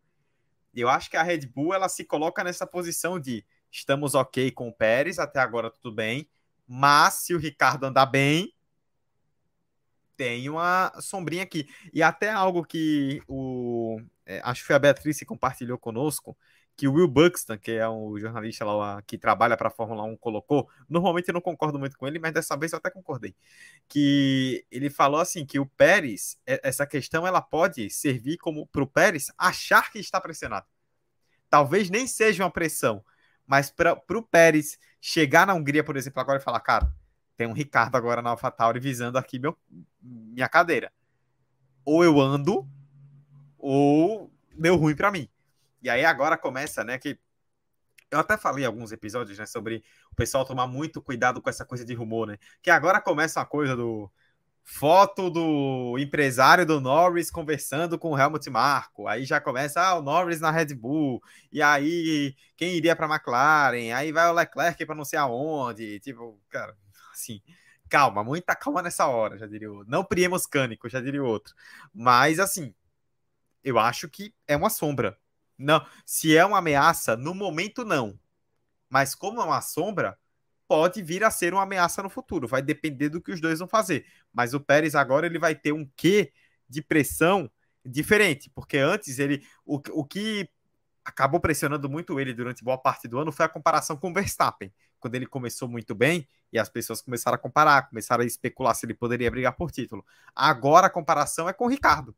Eu 0.74 0.88
acho 0.88 1.10
que 1.10 1.16
a 1.16 1.22
Red 1.22 1.46
Bull 1.46 1.74
ela 1.74 1.88
se 1.88 2.04
coloca 2.04 2.42
nessa 2.42 2.66
posição 2.66 3.18
de 3.18 3.44
estamos 3.70 4.14
ok 4.14 4.50
com 4.50 4.68
o 4.68 4.72
Pérez, 4.72 5.18
até 5.18 5.40
agora 5.40 5.70
tudo 5.70 5.94
bem, 5.94 6.28
mas 6.66 7.14
se 7.14 7.34
o 7.34 7.38
Ricardo 7.38 7.84
andar 7.84 8.06
bem, 8.06 8.54
tem 10.16 10.48
uma 10.48 10.92
sombrinha 11.00 11.42
aqui. 11.42 11.66
E 11.92 12.02
até 12.02 12.30
algo 12.30 12.64
que 12.64 13.20
o. 13.28 14.00
É, 14.26 14.40
acho 14.44 14.62
que 14.62 14.66
foi 14.66 14.76
a 14.76 14.78
Beatriz 14.78 15.18
que 15.18 15.24
compartilhou 15.24 15.78
conosco, 15.78 16.36
que 16.76 16.88
o 16.88 16.94
Will 16.94 17.08
Buxton, 17.08 17.56
que 17.56 17.72
é 17.72 17.88
um 17.88 18.18
jornalista 18.18 18.64
lá 18.64 19.00
que 19.02 19.16
trabalha 19.16 19.56
para 19.56 19.68
a 19.68 19.70
Fórmula 19.70 20.02
1, 20.02 20.16
colocou. 20.16 20.68
Normalmente 20.88 21.28
eu 21.28 21.34
não 21.34 21.40
concordo 21.40 21.78
muito 21.78 21.96
com 21.96 22.06
ele, 22.06 22.18
mas 22.18 22.32
dessa 22.32 22.56
vez 22.56 22.72
eu 22.72 22.78
até 22.78 22.90
concordei. 22.90 23.34
Que 23.88 24.66
ele 24.70 24.90
falou 24.90 25.20
assim 25.20 25.46
que 25.46 25.58
o 25.58 25.66
Pérez, 25.66 26.38
essa 26.46 26.86
questão 26.86 27.26
ela 27.26 27.40
pode 27.40 27.88
servir 27.90 28.38
como 28.38 28.66
para 28.66 28.82
o 28.82 28.86
Pérez 28.86 29.30
achar 29.38 29.90
que 29.92 29.98
está 29.98 30.20
pressionado. 30.20 30.66
Talvez 31.48 31.88
nem 31.90 32.06
seja 32.06 32.42
uma 32.42 32.50
pressão, 32.50 33.04
mas 33.46 33.70
para 33.70 34.02
o 34.10 34.22
Pérez 34.22 34.78
chegar 35.00 35.46
na 35.46 35.54
Hungria, 35.54 35.84
por 35.84 35.96
exemplo, 35.96 36.20
agora 36.20 36.40
e 36.40 36.42
falar, 36.42 36.60
cara, 36.60 36.92
tem 37.36 37.46
um 37.46 37.52
Ricardo 37.52 37.96
agora 37.96 38.22
na 38.22 38.30
AlphaTauri 38.30 38.80
visando 38.80 39.18
aqui 39.18 39.38
meu, 39.38 39.56
minha 40.02 40.48
cadeira. 40.48 40.92
Ou 41.84 42.02
eu 42.02 42.20
ando, 42.20 42.66
ou 43.58 44.32
deu 44.56 44.76
ruim 44.76 44.96
para 44.96 45.10
mim. 45.12 45.28
E 45.84 45.90
aí 45.90 46.04
agora 46.04 46.38
começa, 46.38 46.82
né, 46.82 46.98
que 46.98 47.18
eu 48.10 48.18
até 48.18 48.38
falei 48.38 48.64
alguns 48.64 48.90
episódios, 48.90 49.38
né, 49.38 49.44
sobre 49.44 49.84
o 50.10 50.14
pessoal 50.14 50.44
tomar 50.44 50.66
muito 50.66 51.02
cuidado 51.02 51.42
com 51.42 51.50
essa 51.50 51.64
coisa 51.64 51.84
de 51.84 51.92
rumor, 51.92 52.26
né? 52.26 52.38
Que 52.62 52.70
agora 52.70 53.00
começa 53.02 53.40
a 53.40 53.44
coisa 53.44 53.76
do 53.76 54.10
foto 54.62 55.28
do 55.28 55.98
empresário 55.98 56.64
do 56.64 56.80
Norris 56.80 57.30
conversando 57.30 57.98
com 57.98 58.12
o 58.12 58.18
Helmut 58.18 58.48
Marko. 58.48 59.06
Aí 59.06 59.26
já 59.26 59.40
começa 59.40 59.82
ah, 59.82 59.98
o 59.98 60.02
Norris 60.02 60.40
na 60.40 60.50
Red 60.50 60.74
Bull. 60.74 61.22
E 61.52 61.60
aí 61.60 62.34
quem 62.56 62.74
iria 62.76 62.96
para 62.96 63.06
McLaren? 63.06 63.92
Aí 63.94 64.10
vai 64.10 64.26
o 64.30 64.32
Leclerc 64.32 64.86
para 64.86 64.94
não 64.94 65.04
sei 65.04 65.18
aonde. 65.18 66.00
Tipo, 66.00 66.40
cara, 66.48 66.74
assim, 67.12 67.42
calma, 67.90 68.24
muita 68.24 68.56
calma 68.56 68.80
nessa 68.80 69.06
hora, 69.06 69.36
já 69.36 69.46
diria 69.46 69.70
outro. 69.70 69.90
Não 69.90 70.02
priemos 70.04 70.46
cânico, 70.46 70.88
já 70.88 71.00
diria 71.00 71.22
outro. 71.22 71.54
Mas 71.92 72.40
assim, 72.40 72.74
eu 73.62 73.78
acho 73.78 74.08
que 74.08 74.34
é 74.46 74.56
uma 74.56 74.70
sombra. 74.70 75.18
Não, 75.58 75.84
se 76.04 76.36
é 76.36 76.44
uma 76.44 76.58
ameaça, 76.58 77.16
no 77.16 77.34
momento 77.34 77.84
não. 77.84 78.18
Mas 78.88 79.14
como 79.14 79.40
é 79.40 79.44
uma 79.44 79.60
sombra, 79.60 80.18
pode 80.68 81.02
vir 81.02 81.24
a 81.24 81.30
ser 81.30 81.52
uma 81.52 81.62
ameaça 81.62 82.02
no 82.02 82.10
futuro. 82.10 82.48
Vai 82.48 82.62
depender 82.62 83.08
do 83.08 83.20
que 83.20 83.32
os 83.32 83.40
dois 83.40 83.58
vão 83.58 83.68
fazer. 83.68 84.06
Mas 84.32 84.54
o 84.54 84.60
Pérez 84.60 84.94
agora 84.94 85.26
ele 85.26 85.38
vai 85.38 85.54
ter 85.54 85.72
um 85.72 85.88
quê 85.96 86.32
de 86.68 86.82
pressão 86.82 87.50
diferente, 87.84 88.50
porque 88.54 88.78
antes 88.78 89.18
ele 89.18 89.44
o, 89.64 89.80
o 89.92 90.04
que 90.04 90.48
acabou 91.04 91.38
pressionando 91.38 91.88
muito 91.88 92.18
ele 92.18 92.32
durante 92.32 92.64
boa 92.64 92.78
parte 92.78 93.06
do 93.06 93.18
ano 93.18 93.30
foi 93.30 93.44
a 93.44 93.48
comparação 93.48 93.96
com 93.96 94.10
o 94.10 94.14
Verstappen, 94.14 94.72
quando 94.98 95.14
ele 95.14 95.26
começou 95.26 95.68
muito 95.68 95.94
bem 95.94 96.26
e 96.50 96.58
as 96.58 96.68
pessoas 96.68 97.02
começaram 97.02 97.34
a 97.34 97.38
comparar, 97.38 97.88
começaram 97.88 98.22
a 98.24 98.26
especular 98.26 98.74
se 98.74 98.86
ele 98.86 98.94
poderia 98.94 99.30
brigar 99.30 99.54
por 99.54 99.70
título. 99.70 100.04
Agora 100.34 100.86
a 100.86 100.90
comparação 100.90 101.48
é 101.48 101.52
com 101.52 101.66
o 101.66 101.68
Ricardo. 101.68 102.16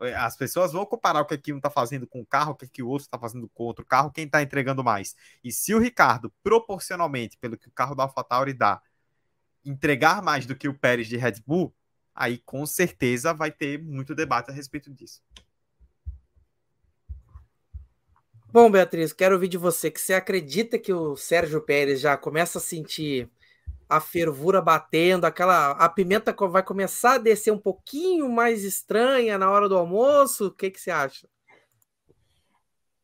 É, 0.00 0.14
as 0.14 0.36
pessoas 0.36 0.72
vão 0.72 0.84
comparar 0.84 1.20
o 1.20 1.24
que, 1.24 1.52
um 1.52 1.56
está 1.56 1.70
fazendo 1.70 2.06
com 2.06 2.20
o 2.20 2.26
carro, 2.26 2.52
o 2.52 2.54
que, 2.54 2.68
que 2.68 2.82
o 2.82 2.88
outro 2.88 3.06
está 3.06 3.18
fazendo 3.18 3.48
com 3.48 3.64
outro 3.64 3.84
carro, 3.84 4.10
quem 4.10 4.26
está 4.26 4.42
entregando 4.42 4.84
mais. 4.84 5.16
E 5.42 5.50
se 5.50 5.74
o 5.74 5.78
Ricardo, 5.78 6.32
proporcionalmente, 6.42 7.36
pelo 7.38 7.56
que 7.56 7.68
o 7.68 7.72
carro 7.72 7.94
da 7.94 8.02
AlphaTauri 8.02 8.52
dá, 8.52 8.80
entregar 9.64 10.22
mais 10.22 10.46
do 10.46 10.54
que 10.54 10.68
o 10.68 10.74
Pérez 10.74 11.08
de 11.08 11.16
Red 11.16 11.42
Bull, 11.46 11.74
aí 12.14 12.38
com 12.38 12.64
certeza 12.66 13.32
vai 13.32 13.50
ter 13.50 13.82
muito 13.82 14.14
debate 14.14 14.50
a 14.50 14.54
respeito 14.54 14.92
disso. 14.92 15.22
Bom, 18.52 18.70
Beatriz, 18.70 19.12
quero 19.12 19.34
ouvir 19.34 19.48
de 19.48 19.58
você 19.58 19.90
que 19.90 20.00
você 20.00 20.14
acredita 20.14 20.78
que 20.78 20.92
o 20.92 21.16
Sérgio 21.16 21.60
Pérez 21.60 22.00
já 22.00 22.16
começa 22.16 22.58
a 22.58 22.60
sentir 22.60 23.28
a 23.88 24.00
fervura 24.00 24.60
batendo, 24.60 25.24
aquela 25.24 25.70
a 25.72 25.88
pimenta 25.88 26.34
vai 26.48 26.62
começar 26.62 27.14
a 27.14 27.18
descer 27.18 27.52
um 27.52 27.58
pouquinho 27.58 28.28
mais 28.28 28.64
estranha 28.64 29.38
na 29.38 29.50
hora 29.50 29.68
do 29.68 29.76
almoço. 29.76 30.48
O 30.48 30.50
que 30.50 30.70
que 30.70 30.80
você 30.80 30.90
acha? 30.90 31.28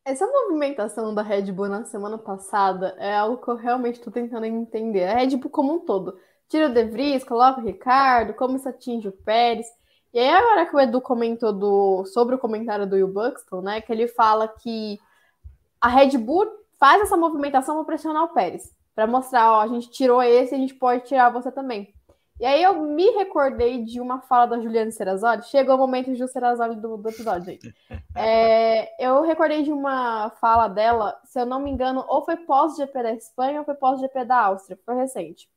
Essa 0.04 0.26
movimentação 0.26 1.14
da 1.14 1.22
Red 1.22 1.52
Bull 1.52 1.68
na 1.68 1.84
semana 1.84 2.18
passada 2.18 2.96
é 2.98 3.16
algo 3.16 3.42
que 3.42 3.48
eu 3.48 3.54
realmente 3.54 3.98
estou 3.98 4.12
tentando 4.12 4.44
entender. 4.44 5.04
A 5.04 5.14
Red 5.14 5.36
Bull 5.36 5.50
como 5.50 5.74
um 5.74 5.80
todo. 5.80 6.18
Tira 6.48 6.66
o 6.66 6.74
De 6.74 6.84
Vries, 6.84 7.22
coloca 7.22 7.60
o 7.60 7.64
Ricardo, 7.64 8.34
como 8.34 8.56
isso 8.56 8.68
atinge 8.68 9.06
o 9.06 9.12
Pérez. 9.12 9.66
E 10.12 10.18
aí, 10.18 10.28
agora 10.28 10.66
que 10.66 10.76
o 10.76 10.80
Edu 10.80 11.00
comentou 11.00 11.52
do, 11.52 12.04
sobre 12.06 12.34
o 12.34 12.38
comentário 12.38 12.86
do 12.86 12.96
Will 12.96 13.08
Buxton, 13.08 13.62
né? 13.62 13.80
Que 13.80 13.92
ele 13.92 14.08
fala 14.08 14.48
que 14.48 14.98
a 15.80 15.88
Red 15.88 16.18
Bull 16.18 16.46
faz 16.78 17.00
essa 17.02 17.16
movimentação 17.16 17.76
para 17.76 17.84
pressionar 17.84 18.24
o 18.24 18.34
Pérez 18.34 18.74
para 18.94 19.06
mostrar, 19.06 19.52
ó, 19.52 19.60
a 19.60 19.68
gente 19.68 19.90
tirou 19.90 20.22
esse, 20.22 20.54
a 20.54 20.58
gente 20.58 20.74
pode 20.74 21.04
tirar 21.04 21.30
você 21.30 21.50
também. 21.50 21.92
E 22.40 22.44
aí 22.44 22.60
eu 22.60 22.82
me 22.82 23.08
recordei 23.10 23.84
de 23.84 24.00
uma 24.00 24.20
fala 24.20 24.46
da 24.46 24.60
Juliana 24.60 24.90
Serrazoli, 24.90 25.44
chegou 25.44 25.76
o 25.76 25.78
momento 25.78 26.12
de 26.12 26.26
Serrazoli 26.26 26.74
do, 26.74 26.96
do 26.96 27.08
episódio 27.08 27.50
aí. 27.50 27.58
É, 28.14 29.02
eu 29.02 29.22
recordei 29.22 29.62
de 29.62 29.72
uma 29.72 30.28
fala 30.38 30.68
dela, 30.68 31.18
se 31.24 31.40
eu 31.40 31.46
não 31.46 31.60
me 31.60 31.70
engano, 31.70 32.04
ou 32.06 32.22
foi 32.24 32.36
pós-GP 32.36 33.02
da 33.02 33.12
Espanha 33.12 33.60
ou 33.60 33.64
foi 33.64 33.74
pós-GP 33.74 34.24
da 34.26 34.38
Áustria, 34.38 34.78
foi 34.84 34.96
recente. 34.96 35.48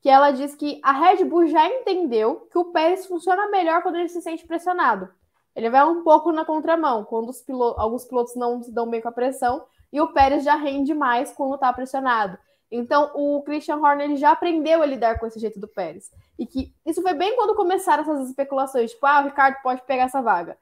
Que 0.00 0.08
ela 0.08 0.30
diz 0.30 0.54
que 0.54 0.80
a 0.82 0.92
Red 0.92 1.24
Bull 1.24 1.46
já 1.46 1.66
entendeu 1.66 2.48
que 2.50 2.56
o 2.56 2.66
Pérez 2.66 3.06
funciona 3.06 3.50
melhor 3.50 3.82
quando 3.82 3.96
ele 3.96 4.08
se 4.08 4.22
sente 4.22 4.46
pressionado. 4.46 5.10
Ele 5.54 5.68
vai 5.68 5.84
um 5.84 6.02
pouco 6.02 6.32
na 6.32 6.44
contramão, 6.44 7.04
quando 7.04 7.32
pilotos, 7.44 7.82
alguns 7.82 8.04
pilotos 8.06 8.34
não 8.34 8.62
se 8.62 8.72
dão 8.72 8.88
bem 8.88 9.02
com 9.02 9.08
a 9.08 9.12
pressão, 9.12 9.64
e 9.92 10.00
o 10.00 10.12
Pérez 10.12 10.42
já 10.42 10.54
rende 10.54 10.94
mais 10.94 11.32
quando 11.32 11.54
está 11.56 11.70
pressionado. 11.72 12.38
Então, 12.70 13.10
o 13.14 13.42
Christian 13.42 13.78
Horner 13.78 14.16
já 14.16 14.30
aprendeu 14.30 14.82
a 14.82 14.86
lidar 14.86 15.18
com 15.18 15.26
esse 15.26 15.40
jeito 15.40 15.58
do 15.58 15.66
Pérez. 15.66 16.10
E 16.38 16.46
que 16.46 16.72
isso 16.86 17.02
foi 17.02 17.14
bem 17.14 17.34
quando 17.34 17.56
começaram 17.56 18.02
essas 18.02 18.28
especulações, 18.28 18.92
tipo, 18.92 19.04
ah, 19.06 19.20
o 19.20 19.24
Ricardo 19.24 19.60
pode 19.62 19.82
pegar 19.82 20.04
essa 20.04 20.22
vaga. 20.22 20.56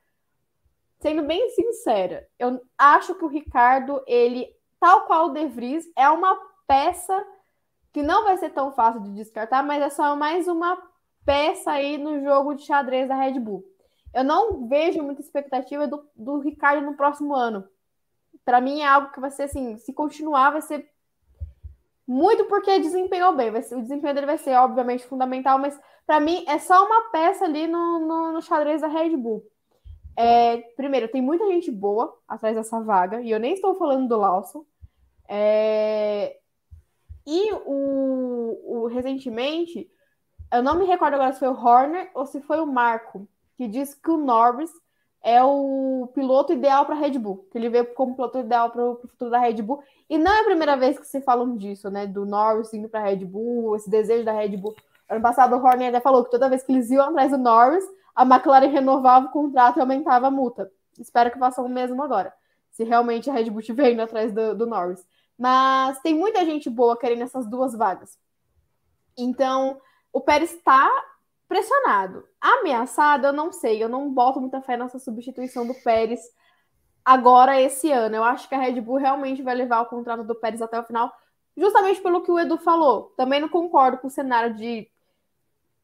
Sendo 1.00 1.22
bem 1.22 1.50
sincera, 1.50 2.26
eu 2.38 2.60
acho 2.76 3.14
que 3.14 3.24
o 3.24 3.28
Ricardo, 3.28 4.02
ele, 4.06 4.48
tal 4.80 5.02
qual 5.02 5.26
o 5.26 5.32
De 5.32 5.46
Vries, 5.46 5.84
é 5.94 6.08
uma 6.08 6.36
peça 6.66 7.24
que 7.92 8.02
não 8.02 8.24
vai 8.24 8.36
ser 8.38 8.50
tão 8.50 8.72
fácil 8.72 9.02
de 9.02 9.14
descartar, 9.14 9.62
mas 9.62 9.82
é 9.82 9.90
só 9.90 10.16
mais 10.16 10.48
uma 10.48 10.80
peça 11.24 11.72
aí 11.72 11.98
no 11.98 12.20
jogo 12.22 12.54
de 12.54 12.62
xadrez 12.62 13.08
da 13.08 13.14
Red 13.14 13.38
Bull. 13.38 13.64
Eu 14.14 14.24
não 14.24 14.66
vejo 14.66 15.02
muita 15.02 15.20
expectativa 15.20 15.86
do, 15.86 16.04
do 16.16 16.38
Ricardo 16.38 16.84
no 16.84 16.94
próximo 16.94 17.34
ano. 17.34 17.68
Para 18.44 18.60
mim 18.60 18.80
é 18.80 18.86
algo 18.86 19.12
que 19.12 19.20
vai 19.20 19.30
ser 19.30 19.44
assim, 19.44 19.76
se 19.76 19.92
continuar, 19.92 20.50
vai 20.50 20.62
ser 20.62 20.90
muito 22.08 22.46
porque 22.46 22.78
desempenhou 22.78 23.36
bem. 23.36 23.60
Ser, 23.60 23.76
o 23.76 23.82
desempenho 23.82 24.14
dele 24.14 24.26
vai 24.26 24.38
ser, 24.38 24.56
obviamente, 24.56 25.06
fundamental, 25.06 25.58
mas 25.58 25.78
para 26.06 26.18
mim 26.18 26.42
é 26.48 26.58
só 26.58 26.86
uma 26.86 27.10
peça 27.10 27.44
ali 27.44 27.66
no, 27.66 27.98
no, 27.98 28.32
no 28.32 28.40
xadrez 28.40 28.80
da 28.80 28.88
Red 28.88 29.14
Bull. 29.14 29.44
É, 30.16 30.56
primeiro, 30.74 31.06
tem 31.08 31.20
muita 31.20 31.46
gente 31.46 31.70
boa 31.70 32.18
atrás 32.26 32.56
dessa 32.56 32.80
vaga, 32.80 33.20
e 33.20 33.30
eu 33.30 33.38
nem 33.38 33.52
estou 33.52 33.74
falando 33.74 34.08
do 34.08 34.16
Lawson. 34.16 34.64
É, 35.28 36.38
e 37.26 37.52
o, 37.66 38.58
o, 38.64 38.86
recentemente, 38.86 39.86
eu 40.50 40.62
não 40.62 40.76
me 40.76 40.86
recordo 40.86 41.14
agora 41.14 41.34
se 41.34 41.38
foi 41.38 41.48
o 41.48 41.62
Horner 41.62 42.10
ou 42.14 42.24
se 42.24 42.40
foi 42.40 42.58
o 42.58 42.66
Marco, 42.66 43.28
que 43.54 43.68
disse 43.68 44.00
que 44.00 44.10
o 44.10 44.16
Norris 44.16 44.72
é 45.22 45.42
o 45.42 46.08
piloto 46.14 46.52
ideal 46.52 46.84
para 46.84 46.94
a 46.94 46.98
Red 46.98 47.18
Bull, 47.18 47.46
que 47.50 47.58
ele 47.58 47.68
veio 47.68 47.92
como 47.94 48.14
piloto 48.14 48.38
ideal 48.38 48.70
para 48.70 48.84
o 48.84 48.96
futuro 48.96 49.30
da 49.30 49.38
Red 49.38 49.62
Bull. 49.62 49.82
E 50.08 50.16
não 50.16 50.32
é 50.32 50.40
a 50.40 50.44
primeira 50.44 50.76
vez 50.76 50.98
que 50.98 51.06
se 51.06 51.20
falam 51.20 51.56
disso, 51.56 51.90
né? 51.90 52.06
Do 52.06 52.24
Norris 52.24 52.72
indo 52.72 52.88
para 52.88 53.00
a 53.00 53.04
Red 53.04 53.24
Bull, 53.24 53.76
esse 53.76 53.90
desejo 53.90 54.24
da 54.24 54.32
Red 54.32 54.56
Bull. 54.56 54.74
Ano 55.08 55.20
passado 55.20 55.56
o 55.56 55.58
Horner 55.58 55.88
até 55.88 56.00
falou 56.00 56.24
que 56.24 56.30
toda 56.30 56.48
vez 56.48 56.62
que 56.62 56.72
eles 56.72 56.90
iam 56.90 57.08
atrás 57.08 57.30
do 57.30 57.38
Norris, 57.38 57.84
a 58.14 58.22
McLaren 58.24 58.68
renovava 58.68 59.26
o 59.26 59.30
contrato 59.30 59.78
e 59.78 59.80
aumentava 59.80 60.28
a 60.28 60.30
multa. 60.30 60.70
Espero 60.98 61.30
que 61.30 61.38
façam 61.38 61.64
o 61.64 61.68
mesmo 61.68 62.02
agora, 62.02 62.32
se 62.70 62.84
realmente 62.84 63.30
a 63.30 63.32
Red 63.32 63.50
Bull 63.50 63.60
estiver 63.60 63.92
indo 63.92 64.02
atrás 64.02 64.32
do, 64.32 64.54
do 64.54 64.66
Norris. 64.66 65.06
Mas 65.38 66.00
tem 66.00 66.14
muita 66.14 66.44
gente 66.44 66.68
boa 66.68 66.96
querendo 66.96 67.22
essas 67.22 67.46
duas 67.46 67.74
vagas. 67.74 68.18
Então, 69.16 69.80
o 70.12 70.20
Pérez 70.20 70.52
está 70.52 70.90
pressionado. 71.48 72.24
Ameaçado, 72.40 73.26
eu 73.26 73.32
não 73.32 73.50
sei. 73.50 73.82
Eu 73.82 73.88
não 73.88 74.12
boto 74.12 74.40
muita 74.40 74.60
fé 74.60 74.76
nessa 74.76 74.98
substituição 74.98 75.66
do 75.66 75.74
Pérez 75.74 76.20
agora, 77.04 77.60
esse 77.60 77.90
ano. 77.90 78.16
Eu 78.16 78.24
acho 78.24 78.48
que 78.48 78.54
a 78.54 78.58
Red 78.58 78.80
Bull 78.80 78.96
realmente 78.96 79.42
vai 79.42 79.54
levar 79.54 79.80
o 79.80 79.86
contrato 79.86 80.22
do 80.22 80.34
Pérez 80.34 80.60
até 80.60 80.78
o 80.78 80.84
final, 80.84 81.10
justamente 81.56 82.00
pelo 82.02 82.22
que 82.22 82.30
o 82.30 82.38
Edu 82.38 82.58
falou. 82.58 83.14
Também 83.16 83.40
não 83.40 83.48
concordo 83.48 83.98
com 83.98 84.08
o 84.08 84.10
cenário 84.10 84.54
de 84.54 84.86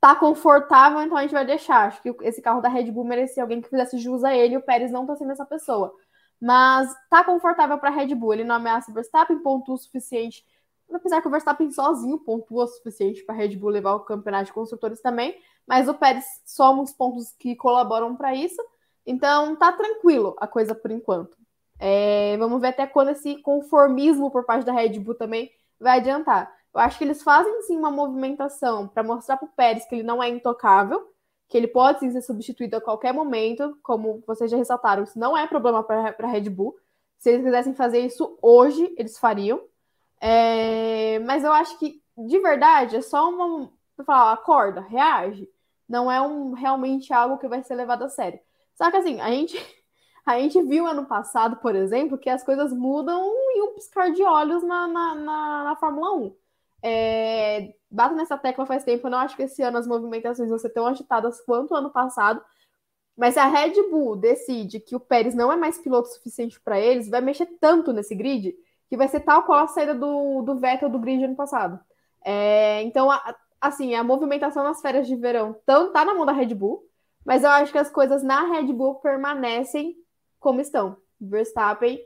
tá 0.01 0.15
confortável, 0.15 1.01
então 1.01 1.17
a 1.17 1.23
gente 1.23 1.33
vai 1.33 1.47
deixar. 1.47 1.89
Acho 1.89 2.03
que 2.03 2.15
esse 2.21 2.43
carro 2.43 2.61
da 2.61 2.69
Red 2.69 2.91
Bull 2.93 3.07
merecia 3.07 3.43
alguém 3.43 3.63
que 3.63 3.71
fizesse 3.71 3.97
jus 3.97 4.23
a 4.23 4.37
ele, 4.37 4.55
e 4.55 4.59
o 4.59 4.63
Pérez 4.63 4.91
não 4.91 5.07
tá 5.07 5.17
sendo 5.17 5.33
essa 5.33 5.47
pessoa. 5.47 5.95
Mas 6.39 6.95
tá 7.09 7.25
confortável 7.25 7.79
para 7.79 7.89
a 7.89 7.93
Red 7.93 8.15
Bull. 8.15 8.35
Ele 8.35 8.45
não 8.45 8.57
ameaça 8.57 8.91
o 8.91 8.95
Verstappen, 8.95 9.39
pontua 9.39 9.77
o 9.77 9.79
suficiente 9.79 10.45
apesar 10.97 11.21
que 11.21 11.29
o 11.29 11.31
Verstappen 11.31 11.71
sozinho 11.71 12.19
pontua 12.19 12.65
o 12.65 12.69
suficiente 12.69 13.25
para 13.25 13.35
a 13.35 13.39
Red 13.39 13.57
Bull 13.57 13.71
levar 13.71 13.95
o 13.95 14.01
campeonato 14.01 14.47
de 14.47 14.53
construtores 14.53 15.01
também, 15.01 15.37
mas 15.67 15.89
o 15.89 15.95
Pérez 15.95 16.25
soma 16.45 16.83
os 16.83 16.93
pontos 16.93 17.33
que 17.39 17.57
colaboram 17.57 18.17
para 18.17 18.35
isso, 18.35 18.63
então 19.07 19.57
tá 19.57 19.73
tranquilo 19.73 20.35
a 20.39 20.47
coisa 20.47 20.75
por 20.75 20.91
enquanto. 20.91 21.37
É, 21.79 22.37
vamos 22.39 22.61
ver 22.61 22.69
até 22.69 22.87
quando 22.87 23.11
esse 23.11 23.37
conformismo 23.43 24.31
por 24.31 24.45
parte 24.45 24.65
da 24.65 24.73
Red 24.73 24.99
Bull 25.01 25.15
também 25.15 25.51
vai 25.79 25.99
adiantar. 25.99 26.53
Eu 26.73 26.81
acho 26.81 26.99
que 26.99 27.05
eles 27.05 27.23
fazem 27.23 27.63
sim 27.63 27.77
uma 27.77 27.91
movimentação 27.91 28.89
para 28.89 29.03
mostrar 29.03 29.37
para 29.37 29.47
o 29.47 29.53
Pérez 29.53 29.85
que 29.87 29.95
ele 29.95 30.03
não 30.03 30.23
é 30.23 30.29
intocável, 30.29 31.09
que 31.49 31.57
ele 31.57 31.69
pode 31.69 32.01
sim 32.01 32.11
ser 32.11 32.23
substituído 32.23 32.77
a 32.77 32.81
qualquer 32.81 33.13
momento, 33.13 33.79
como 33.83 34.23
vocês 34.27 34.51
já 34.51 34.57
ressaltaram, 34.57 35.05
isso 35.05 35.19
não 35.19 35.37
é 35.37 35.47
problema 35.47 35.83
para 35.85 36.15
a 36.19 36.27
Red 36.27 36.51
Bull. 36.51 36.75
Se 37.19 37.31
eles 37.31 37.45
quisessem 37.45 37.75
fazer 37.75 38.01
isso 38.01 38.37
hoje, 38.43 38.93
eles 38.99 39.19
fariam. 39.19 39.61
É, 40.27 41.19
mas 41.21 41.45
eu 41.45 41.53
acho 41.53 41.79
que, 41.79 42.03
de 42.17 42.39
verdade, 42.39 42.97
é 42.97 43.03
só 43.03 43.29
uma. 43.29 43.71
falar, 44.07 44.33
acorda, 44.33 44.81
reage. 44.81 45.47
Não 45.87 46.11
é 46.11 46.21
um, 46.23 46.53
realmente 46.55 47.13
algo 47.13 47.37
que 47.37 47.47
vai 47.47 47.63
ser 47.63 47.75
levado 47.75 48.05
a 48.05 48.09
sério. 48.09 48.41
Só 48.75 48.91
que 48.91 48.97
assim, 48.97 49.21
a 49.21 49.29
gente, 49.31 49.55
a 50.25 50.39
gente 50.41 50.63
viu 50.63 50.87
ano 50.87 51.05
passado, 51.05 51.57
por 51.57 51.75
exemplo, 51.75 52.17
que 52.17 52.31
as 52.31 52.43
coisas 52.43 52.73
mudam 52.73 53.23
em 53.55 53.63
um 53.65 53.75
piscar 53.75 54.11
de 54.13 54.23
olhos 54.23 54.63
na, 54.63 54.87
na, 54.89 55.15
na, 55.15 55.65
na 55.65 55.77
Fórmula 55.77 56.15
1. 56.15 56.37
É, 56.83 57.75
bato 57.91 58.15
nessa 58.15 58.39
tecla 58.39 58.65
faz 58.67 58.83
tempo, 58.85 59.07
eu 59.07 59.11
não 59.11 59.19
acho 59.19 59.37
que 59.37 59.43
esse 59.43 59.63
ano 59.63 59.79
as 59.79 59.87
movimentações 59.87 60.49
vão 60.49 60.59
ser 60.59 60.71
tão 60.71 60.87
agitadas 60.87 61.41
quanto 61.43 61.75
ano 61.75 61.91
passado. 61.91 62.43
Mas 63.17 63.35
se 63.35 63.41
a 63.41 63.47
Red 63.47 63.75
Bull 63.91 64.17
decide 64.17 64.81
que 64.81 64.97
o 64.97 65.01
Pérez 65.01 65.35
não 65.35 65.53
é 65.53 65.57
mais 65.57 65.79
piloto 65.79 66.09
suficiente 66.09 66.59
para 66.61 66.81
eles, 66.81 67.11
vai 67.11 67.21
mexer 67.21 67.47
tanto 67.61 67.93
nesse 67.93 68.15
grid 68.15 68.57
que 68.89 68.97
vai 68.97 69.09
ser 69.09 69.21
tal 69.21 69.43
qual 69.43 69.65
a 69.65 69.67
saída 69.67 69.95
do, 69.95 70.43
do 70.43 70.57
Vettel 70.57 70.89
do 70.89 70.99
grid 70.99 71.25
ano 71.25 71.37
passado. 71.37 71.79
É, 72.25 72.83
então, 72.83 73.11
a, 73.11 73.35
assim, 73.61 73.95
a 73.95 74.05
movimentação 74.05 74.63
nas 74.63 74.81
férias 74.81 75.07
de 75.07 75.17
verão 75.17 75.57
tão, 75.67 75.93
tá 75.93 76.05
na 76.05 76.15
mão 76.15 76.27
da 76.27 76.33
Red 76.33 76.55
Bull, 76.55 76.85
mas 77.25 77.43
eu 77.43 77.51
acho 77.51 77.73
que 77.73 77.79
as 77.79 77.91
coisas 77.91 78.23
na 78.23 78.47
Red 78.47 78.73
Bull 78.73 78.97
permanecem 78.97 79.97
como 80.39 80.61
estão. 80.61 80.97
Verstappen 81.21 81.99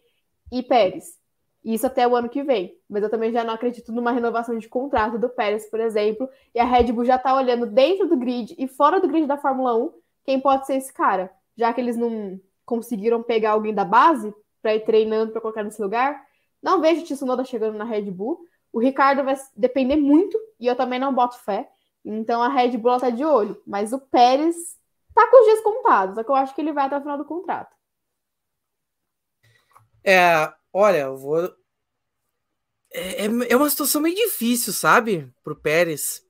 e 0.53 0.63
Pérez. 0.63 1.19
Isso 1.65 1.87
até 1.87 2.07
o 2.07 2.15
ano 2.15 2.29
que 2.29 2.43
vem. 2.43 2.79
Mas 2.89 3.03
eu 3.03 3.11
também 3.11 3.33
já 3.33 3.43
não 3.43 3.55
acredito 3.55 3.93
numa 3.93 4.13
renovação 4.13 4.57
de 4.57 4.69
contrato 4.69 5.19
do 5.19 5.29
Pérez, 5.29 5.69
por 5.69 5.81
exemplo. 5.81 6.29
E 6.55 6.61
a 6.61 6.65
Red 6.65 6.93
Bull 6.93 7.05
já 7.05 7.17
está 7.17 7.35
olhando 7.35 7.67
dentro 7.67 8.09
do 8.09 8.17
grid 8.17 8.55
e 8.57 8.69
fora 8.69 9.01
do 9.01 9.09
grid 9.09 9.27
da 9.27 9.37
Fórmula 9.37 9.77
1 9.77 9.93
quem 10.25 10.41
pode 10.41 10.67
ser 10.67 10.77
esse 10.77 10.93
cara. 10.93 11.31
Já 11.57 11.73
que 11.73 11.81
eles 11.81 11.97
não 11.97 12.41
conseguiram 12.65 13.23
pegar 13.23 13.53
alguém 13.53 13.75
da 13.75 13.85
base 13.85 14.33
para 14.63 14.75
ir 14.75 14.85
treinando 14.85 15.33
para 15.33 15.41
colocar 15.41 15.63
nesse 15.63 15.81
lugar, 15.81 16.23
não 16.63 16.81
vejo 16.81 17.03
o 17.03 17.05
Tsunoda 17.05 17.45
chegando 17.45 17.77
na 17.77 17.85
Red 17.85 18.11
Bull. 18.11 18.41
O 18.73 18.81
Ricardo 18.81 19.25
vai 19.25 19.37
depender 19.57 19.97
muito 19.97 20.39
e 20.59 20.67
eu 20.67 20.77
também 20.77 20.99
não 20.99 21.15
boto 21.15 21.39
fé. 21.39 21.69
Então 22.05 22.43
a 22.43 22.49
Red 22.49 22.77
Bull 22.77 22.99
tá 22.99 23.11
de 23.11 23.25
olho. 23.25 23.61
Mas 23.67 23.93
o 23.93 23.99
Pérez 23.99 24.57
tá 25.15 25.27
com 25.29 25.41
os 25.41 25.47
dias 25.47 25.61
contados. 25.61 26.15
Só 26.15 26.23
que 26.23 26.31
eu 26.31 26.35
acho 26.35 26.55
que 26.55 26.61
ele 26.61 26.73
vai 26.73 26.87
até 26.87 26.97
o 26.97 27.01
final 27.01 27.19
do 27.19 27.25
contrato. 27.25 27.75
É, 30.05 30.53
olha, 30.73 30.99
eu 30.99 31.17
vou. 31.17 31.45
É, 32.93 33.27
é, 33.27 33.29
é 33.51 33.57
uma 33.57 33.69
situação 33.69 34.01
meio 34.01 34.15
difícil, 34.15 34.73
sabe? 34.73 35.33
Pro 35.43 35.57
Pérez. 35.57 36.25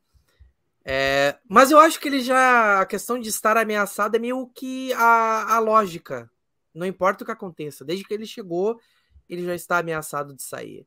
É, 0.85 1.39
mas 1.49 1.70
eu 1.70 1.79
acho 1.79 2.01
que 2.01 2.09
ele 2.09 2.20
já. 2.20 2.81
A 2.81 2.87
questão 2.87 3.18
de 3.18 3.29
estar 3.29 3.57
ameaçado 3.57 4.16
é 4.16 4.18
meio 4.18 4.47
que 4.49 4.93
a, 4.95 5.57
a 5.57 5.59
lógica. 5.59 6.31
Não 6.74 6.87
importa 6.87 7.22
o 7.22 7.26
que 7.26 7.33
aconteça. 7.33 7.85
Desde 7.85 8.05
que 8.05 8.14
ele 8.14 8.26
chegou, 8.26 8.81
ele 9.29 9.45
já 9.45 9.55
está 9.55 9.79
ameaçado 9.79 10.35
de 10.35 10.43
sair. 10.43 10.87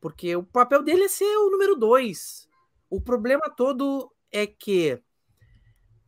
Porque 0.00 0.34
o 0.36 0.42
papel 0.42 0.82
dele 0.82 1.04
é 1.04 1.08
ser 1.08 1.36
o 1.36 1.50
número 1.50 1.76
dois. 1.76 2.48
O 2.88 3.00
problema 3.00 3.48
todo 3.50 4.12
é 4.32 4.46
que 4.46 5.00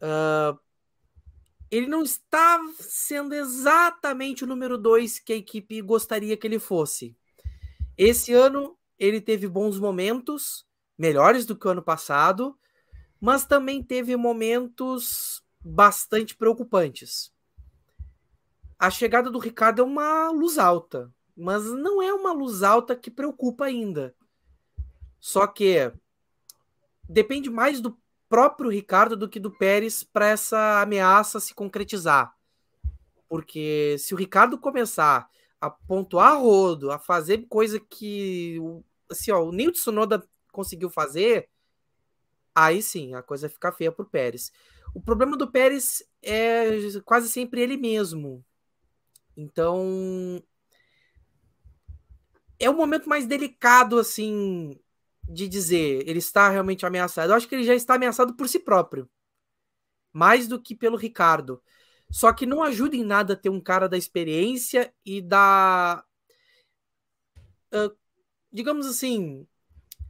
uh, 0.01 0.59
ele 1.70 1.87
não 1.87 2.03
está 2.03 2.61
sendo 2.79 3.35
exatamente 3.35 4.45
o 4.45 4.47
número 4.47 4.77
dois 4.77 5.18
que 5.18 5.33
a 5.33 5.37
equipe 5.37 5.81
gostaria 5.81 6.37
que 6.37 6.47
ele 6.47 6.59
fosse. 6.59 7.16
Esse 7.97 8.33
ano 8.33 8.77
ele 8.99 9.20
teve 9.20 9.49
bons 9.49 9.79
momentos, 9.79 10.66
melhores 10.99 11.45
do 11.45 11.57
que 11.57 11.66
o 11.66 11.70
ano 11.70 11.83
passado, 11.83 12.59
mas 13.20 13.45
também 13.45 13.83
teve 13.83 14.16
momentos 14.16 15.43
bastante 15.61 16.37
preocupantes. 16.37 17.33
A 18.79 18.91
chegada 18.91 19.31
do 19.31 19.39
Ricardo 19.39 19.83
é 19.83 19.85
uma 19.85 20.31
luz 20.31 20.59
alta 20.59 21.12
mas 21.37 21.64
não 21.64 22.03
é 22.03 22.12
uma 22.12 22.33
luz 22.33 22.62
alta 22.62 22.97
que 22.97 23.11
preocupa 23.11 23.64
ainda. 23.64 24.14
Só 25.18 25.47
que 25.47 25.93
depende 27.09 27.51
mais 27.51 27.80
do 27.80 27.99
próprio 28.28 28.70
Ricardo 28.70 29.16
do 29.16 29.28
que 29.28 29.39
do 29.39 29.51
Pérez 29.51 30.03
para 30.03 30.28
essa 30.28 30.80
ameaça 30.80 31.39
se 31.39 31.55
concretizar. 31.55 32.35
Porque 33.28 33.97
se 33.99 34.14
o 34.14 34.16
Ricardo 34.16 34.59
começar 34.59 35.28
a 35.61 35.70
pontuar 35.70 36.41
rodo, 36.41 36.91
a 36.91 36.99
fazer 36.99 37.47
coisa 37.49 37.78
que 37.78 38.59
assim, 39.11 39.30
ó, 39.30 39.43
o 39.43 39.72
Tsunoda 39.72 40.26
conseguiu 40.51 40.91
fazer, 40.91 41.49
aí 42.55 42.83
sim 42.83 43.14
a 43.14 43.22
coisa 43.22 43.49
fica 43.49 43.70
feia 43.70 43.93
para 43.93 44.03
o 44.03 44.09
Pérez. 44.09 44.53
O 44.95 45.01
problema 45.01 45.37
do 45.37 45.51
Pérez 45.51 46.03
é 46.22 46.68
quase 47.05 47.28
sempre 47.28 47.61
ele 47.61 47.76
mesmo. 47.76 48.45
Então, 49.37 50.43
é 52.63 52.71
o 52.71 52.77
momento 52.77 53.09
mais 53.09 53.27
delicado, 53.27 53.99
assim, 53.99 54.79
de 55.25 55.49
dizer 55.49 56.09
ele 56.09 56.21
está 56.21 56.49
realmente 56.49 56.87
ameaçado. 56.87 57.31
Eu 57.31 57.37
acho 57.37 57.49
que 57.49 57.55
ele 57.55 57.65
já 57.65 57.75
está 57.75 57.95
ameaçado 57.95 58.35
por 58.35 58.49
si 58.49 58.61
próprio, 58.61 59.11
mais 60.13 60.47
do 60.47 60.61
que 60.61 60.75
pelo 60.75 60.97
Ricardo. 60.97 61.63
Só 62.11 62.33
que 62.33 62.47
não 62.47 62.63
ajuda 62.63 62.95
em 62.95 63.05
nada 63.05 63.35
ter 63.35 63.49
um 63.49 63.61
cara 63.61 63.89
da 63.89 63.97
experiência 63.97 64.95
e 65.05 65.21
da. 65.21 66.05
Uh, 67.75 67.97
digamos 68.53 68.87
assim, 68.87 69.47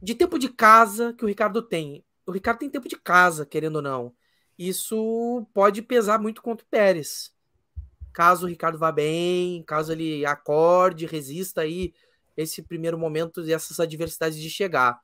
de 0.01 0.13
tempo 0.13 0.37
de 0.37 0.49
casa 0.49 1.13
que 1.13 1.23
o 1.25 1.27
Ricardo 1.27 1.61
tem. 1.61 2.05
O 2.25 2.31
Ricardo 2.31 2.59
tem 2.59 2.69
tempo 2.69 2.87
de 2.87 2.97
casa, 2.97 3.45
querendo 3.45 3.77
ou 3.77 3.81
não. 3.81 4.13
Isso 4.57 5.47
pode 5.53 5.81
pesar 5.81 6.19
muito 6.19 6.41
contra 6.41 6.65
o 6.65 6.69
Pérez. 6.69 7.33
Caso 8.13 8.45
o 8.45 8.49
Ricardo 8.49 8.77
vá 8.77 8.91
bem, 8.91 9.63
caso 9.63 9.91
ele 9.91 10.25
acorde, 10.25 11.07
resista 11.07 11.61
aí 11.61 11.93
esse 12.35 12.61
primeiro 12.61 12.97
momento 12.97 13.41
e 13.41 13.53
essas 13.53 13.79
adversidades 13.79 14.39
de 14.39 14.49
chegar. 14.49 14.99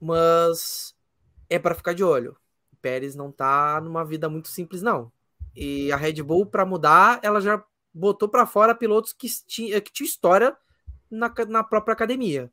Mas 0.00 0.94
é 1.48 1.58
para 1.58 1.74
ficar 1.74 1.92
de 1.92 2.02
olho. 2.02 2.36
O 2.72 2.76
Pérez 2.76 3.14
não 3.14 3.30
tá 3.30 3.80
numa 3.80 4.04
vida 4.04 4.28
muito 4.28 4.48
simples, 4.48 4.82
não. 4.82 5.12
E 5.54 5.92
a 5.92 5.96
Red 5.96 6.22
Bull, 6.22 6.46
para 6.46 6.64
mudar, 6.64 7.20
ela 7.22 7.40
já 7.40 7.62
botou 7.92 8.28
para 8.28 8.46
fora 8.46 8.74
pilotos 8.74 9.12
que, 9.12 9.28
tinha, 9.46 9.80
que 9.80 9.92
tinham 9.92 10.06
história 10.06 10.56
na, 11.10 11.32
na 11.48 11.62
própria 11.62 11.92
academia. 11.92 12.50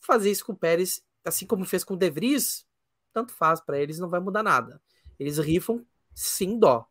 Fazer 0.00 0.30
isso 0.30 0.44
com 0.44 0.52
o 0.52 0.56
Pérez, 0.56 1.02
assim 1.24 1.46
como 1.46 1.64
fez 1.64 1.84
com 1.84 1.94
o 1.94 1.96
De 1.96 2.10
Vries, 2.10 2.66
tanto 3.12 3.32
faz 3.32 3.60
para 3.60 3.78
eles, 3.78 3.98
não 3.98 4.08
vai 4.08 4.20
mudar 4.20 4.42
nada. 4.42 4.80
Eles 5.18 5.38
rifam 5.38 5.84
sem 6.14 6.58
dó. 6.58 6.86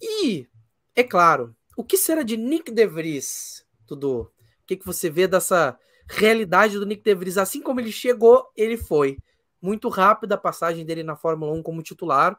E, 0.00 0.48
é 0.94 1.02
claro, 1.02 1.54
o 1.80 1.84
que 1.84 1.96
será 1.96 2.22
de 2.22 2.36
Nick 2.36 2.70
De 2.70 2.86
Vries, 2.86 3.64
Tudo? 3.86 4.20
O 4.20 4.66
que, 4.66 4.76
que 4.76 4.84
você 4.84 5.08
vê 5.08 5.26
dessa 5.26 5.78
realidade 6.06 6.78
do 6.78 6.84
Nick 6.84 7.02
De 7.02 7.14
Vries? 7.14 7.38
Assim 7.38 7.62
como 7.62 7.80
ele 7.80 7.90
chegou, 7.90 8.52
ele 8.54 8.76
foi. 8.76 9.16
Muito 9.62 9.88
rápida 9.88 10.34
a 10.34 10.38
passagem 10.38 10.84
dele 10.84 11.02
na 11.02 11.16
Fórmula 11.16 11.52
1 11.52 11.62
como 11.62 11.82
titular. 11.82 12.38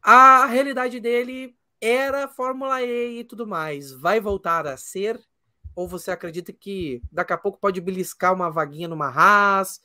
A 0.00 0.46
realidade 0.46 1.00
dele 1.00 1.56
era 1.80 2.28
Fórmula 2.28 2.80
E 2.84 3.18
e 3.18 3.24
tudo 3.24 3.48
mais. 3.48 3.90
Vai 3.90 4.20
voltar 4.20 4.64
a 4.68 4.76
ser? 4.76 5.20
Ou 5.74 5.88
você 5.88 6.12
acredita 6.12 6.52
que 6.52 7.02
daqui 7.10 7.32
a 7.32 7.38
pouco 7.38 7.58
pode 7.58 7.80
beliscar 7.80 8.32
uma 8.32 8.48
vaguinha 8.48 8.86
numa 8.86 9.08
Haas, 9.08 9.80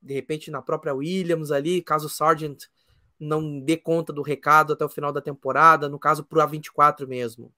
de 0.00 0.14
repente 0.14 0.50
na 0.50 0.62
própria 0.62 0.94
Williams 0.94 1.50
ali, 1.50 1.82
caso 1.82 2.06
o 2.06 2.10
Sargent 2.10 2.64
não 3.18 3.58
dê 3.60 3.76
conta 3.76 4.12
do 4.12 4.22
recado 4.22 4.72
até 4.72 4.84
o 4.84 4.88
final 4.88 5.12
da 5.12 5.20
temporada, 5.20 5.88
no 5.88 5.98
caso 5.98 6.24
para 6.24 6.38
o 6.38 6.42
A24 6.42 7.06
mesmo? 7.06 7.52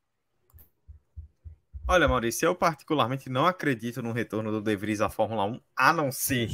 Olha, 1.87 2.07
Maurício, 2.07 2.47
eu 2.47 2.55
particularmente 2.55 3.29
não 3.29 3.47
acredito 3.47 4.01
no 4.01 4.13
retorno 4.13 4.53
do 4.53 4.61
De 4.61 4.77
Vries 4.77 5.01
à 5.01 5.09
Fórmula 5.11 5.45
1, 5.45 5.61
a 5.77 5.93
não 5.93 6.13
ser 6.13 6.49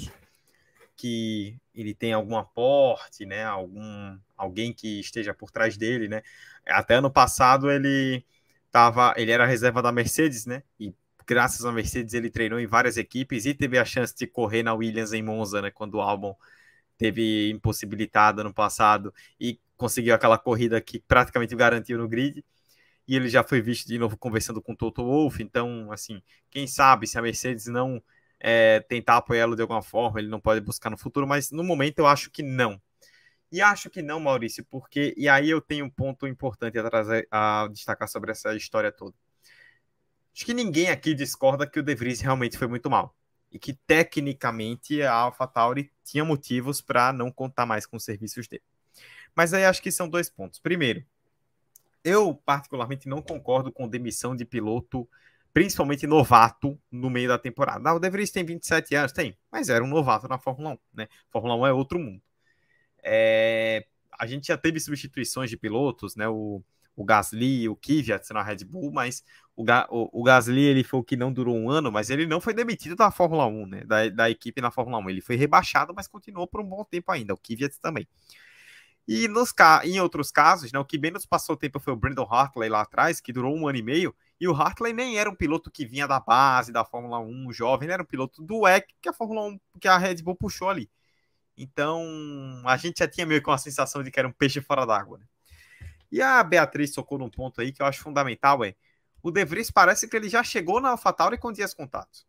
que 0.97 1.59
ele 1.75 1.95
tenha 1.95 2.17
algum 2.17 2.37
aporte, 2.37 3.27
né? 3.27 3.45
Algum 3.45 4.19
alguém 4.37 4.73
que 4.73 4.99
esteja 4.99 5.35
por 5.35 5.51
trás 5.51 5.77
dele, 5.77 6.09
né? 6.09 6.23
Até 6.67 6.95
ano 6.95 7.11
passado 7.11 7.71
ele 7.71 8.25
tava, 8.71 9.13
ele 9.17 9.31
era 9.31 9.47
reserva 9.47 9.83
da 9.83 9.93
Mercedes, 9.93 10.47
né? 10.47 10.63
E 10.81 10.95
graças 11.27 11.65
à 11.67 11.73
Mercedes 11.73 12.15
ele 12.15 12.31
treinou 12.31 12.59
em 12.59 12.67
várias 12.67 12.97
equipes 12.97 13.45
e 13.45 13.53
teve 13.53 13.79
a 13.79 13.85
chance 13.85 14.15
de 14.17 14.27
correr 14.27 14.63
na 14.63 14.73
Williams 14.75 15.13
em 15.13 15.23
Monza, 15.23 15.61
né? 15.61 15.71
Quando 15.71 15.97
o 15.97 16.01
álbum 16.01 16.35
teve 16.97 17.51
impossibilitado 17.51 18.41
ano 18.41 18.53
passado 18.53 19.13
e 19.41 19.61
conseguiu 19.77 20.15
aquela 20.15 20.39
corrida 20.39 20.81
que 20.81 20.99
praticamente 21.01 21.55
garantiu 21.55 21.99
no 21.99 22.09
grid. 22.09 22.45
E 23.09 23.15
ele 23.15 23.29
já 23.29 23.45
foi 23.45 23.61
visto 23.61 23.87
de 23.87 23.99
novo 23.99 24.17
conversando 24.17 24.61
com 24.61 24.73
o 24.73 24.77
Toto 24.77 25.05
Wolff. 25.05 25.43
Então, 25.43 25.93
assim, 25.93 26.21
quem 26.51 26.67
sabe 26.67 27.07
se 27.07 27.19
a 27.19 27.23
Mercedes 27.23 27.67
não 27.67 28.03
é, 28.41 28.81
tentar 28.81 29.19
apoiá-lo 29.19 29.55
de 29.57 29.63
alguma 29.63 29.83
forma, 29.83 30.19
ele 30.19 30.29
não 30.29 30.41
pode 30.41 30.61
buscar 30.61 30.91
no 30.91 30.99
futuro, 30.99 31.27
mas 31.27 31.51
no 31.51 31.63
momento 31.63 31.99
eu 32.01 32.07
acho 32.07 32.31
que 32.31 32.43
não. 32.43 32.81
E 33.53 33.63
acho 33.63 33.89
que 33.91 34.03
não, 34.03 34.19
Maurício, 34.21 34.65
porque. 34.65 35.15
E 35.17 35.29
aí 35.29 35.49
eu 35.51 35.61
tenho 35.61 35.85
um 35.87 35.91
ponto 35.91 36.27
importante 36.27 36.79
a, 36.79 36.83
trazer, 36.91 37.29
a 37.31 37.69
destacar 37.73 38.09
sobre 38.09 38.33
essa 38.33 38.55
história 38.57 38.91
toda. 38.93 39.15
Acho 40.35 40.45
que 40.45 40.55
ninguém 40.55 40.91
aqui 40.91 41.15
discorda 41.15 41.67
que 41.67 41.79
o 41.81 41.83
De 41.83 41.95
Vries 41.95 42.21
realmente 42.21 42.59
foi 42.59 42.67
muito 42.69 42.91
mal 42.91 43.15
e 43.51 43.59
que 43.59 43.73
tecnicamente 43.73 45.03
a 45.03 45.13
AlphaTauri 45.13 45.91
tinha 46.05 46.25
motivos 46.25 46.81
para 46.81 47.13
não 47.13 47.31
contar 47.31 47.67
mais 47.67 47.87
com 47.87 47.97
os 47.97 48.05
serviços 48.05 48.49
dele. 48.49 48.63
Mas 49.35 49.53
aí 49.53 49.65
acho 49.65 49.83
que 49.83 49.91
são 49.91 50.09
dois 50.09 50.31
pontos. 50.31 50.59
Primeiro, 50.59 51.05
eu 52.03 52.35
particularmente 52.35 53.09
não 53.09 53.21
concordo 53.21 53.73
com 53.73 53.89
demissão 53.89 54.35
de 54.35 54.45
piloto, 54.45 55.09
principalmente 55.53 56.07
novato, 56.07 56.79
no 56.91 57.11
meio 57.11 57.29
da 57.29 57.39
temporada. 57.39 57.91
Ah, 57.91 57.95
o 57.95 57.99
De 57.99 58.09
Vries 58.09 58.31
tem 58.31 58.45
27 58.45 58.95
anos, 58.95 59.13
tem, 59.13 59.37
mas 59.51 59.69
era 59.69 59.83
um 59.83 59.89
novato 59.89 60.29
na 60.29 60.39
Fórmula 60.39 60.75
1, 60.75 60.79
né? 60.95 61.09
Fórmula 61.31 61.57
1 61.57 61.67
é 61.67 61.73
outro 61.73 61.99
mundo. 61.99 62.23
É, 63.03 63.87
a 64.19 64.27
gente 64.27 64.49
já 64.49 64.57
teve 64.57 64.81
substituições 64.81 65.51
de 65.51 65.57
pilotos, 65.57 66.17
né? 66.17 66.29
O 66.29 66.63
o 66.97 67.05
Gasly, 67.05 67.69
o 67.69 67.77
Kvyat 67.77 68.33
na 68.33 68.43
Red 68.43 68.65
Bull, 68.65 68.91
mas 68.91 69.23
o, 69.55 69.63
o, 69.63 70.21
o, 70.21 70.23
Gasly 70.25 70.63
ele 70.63 70.83
foi 70.83 71.01
o 71.01 71.05
que 71.05 71.17
não 71.17 71.33
durou 71.33 71.55
um 71.55 71.71
ano, 71.71 71.93
mas 71.93 72.11
ele 72.11 72.27
não 72.27 72.41
foi 72.41 72.55
demitido 72.55 72.97
da 72.97 73.11
Fórmula 73.11 73.47
1, 73.47 73.67
né? 73.67 73.85
Da, 73.85 74.09
da 74.09 74.31
equipe 74.31 74.61
na 74.61 74.71
Fórmula 74.71 74.99
1. 74.99 75.11
Ele 75.11 75.21
foi 75.21 75.37
rebaixado, 75.37 75.93
mas 75.95 76.09
continuou 76.09 76.47
por 76.47 76.61
um 76.61 76.69
bom 76.69 76.85
tempo 76.85 77.13
ainda. 77.13 77.35
O 77.35 77.37
Kvyat 77.37 77.79
também. 77.81 78.09
E 79.09 79.29
nos, 79.29 79.53
em 79.85 80.01
outros 80.01 80.33
casos, 80.33 80.73
né, 80.73 80.79
o 80.79 80.85
que 80.85 80.99
menos 80.99 81.25
passou 81.25 81.57
tempo 81.57 81.79
foi 81.79 81.93
o 81.93 81.97
Brandon 81.97 82.27
Hartley 82.29 82.69
lá 82.69 82.81
atrás, 82.81 83.21
que 83.21 83.33
durou 83.33 83.55
um 83.55 83.69
ano 83.69 83.79
e 83.79 83.83
meio, 83.83 84.15
e 84.41 84.49
o 84.49 84.55
Hartley 84.55 84.93
nem 84.93 85.17
era 85.17 85.31
um 85.31 85.35
piloto 85.35 85.71
que 85.71 85.87
vinha 85.87 86.09
da 86.09 86.19
base 86.19 86.73
da 86.73 86.85
Fórmula 86.85 87.21
1, 87.21 87.53
jovem, 87.53 87.87
ele 87.87 87.93
era 87.93 88.03
um 88.03 88.07
piloto 88.07 88.43
do 88.43 88.63
WEC 88.63 88.95
que 89.01 89.09
a 89.09 89.13
Fórmula 89.13 89.43
1, 89.43 89.61
que 89.81 89.87
a 89.87 89.97
Red 89.97 90.17
Bull 90.23 90.35
puxou 90.35 90.69
ali. 90.69 90.91
Então, 91.57 92.05
a 92.67 92.77
gente 92.77 92.99
já 92.99 93.09
tinha 93.09 93.25
meio 93.27 93.41
que 93.43 93.49
uma 93.49 93.59
sensação 93.59 94.03
de 94.03 94.11
que 94.11 94.19
era 94.19 94.29
um 94.29 94.33
peixe 94.33 94.61
fora 94.61 94.85
d'água. 94.85 95.19
Né? 95.19 95.27
E 96.17 96.23
a 96.23 96.43
Beatriz 96.43 96.93
tocou 96.93 97.19
num 97.19 97.29
ponto 97.29 97.61
aí 97.61 97.71
que 97.71 97.83
eu 97.83 97.85
acho 97.85 98.01
fundamental, 98.01 98.65
é 98.65 98.75
o 99.23 99.31
De 99.31 99.45
Vries 99.45 99.71
parece 99.71 100.09
que 100.09 100.17
ele 100.17 100.31
já 100.31 100.43
chegou 100.43 100.81
na 100.81 100.89
AlphaTauri 100.89 101.37
com 101.37 101.53
dias 101.53 101.75
contatos. 101.75 102.27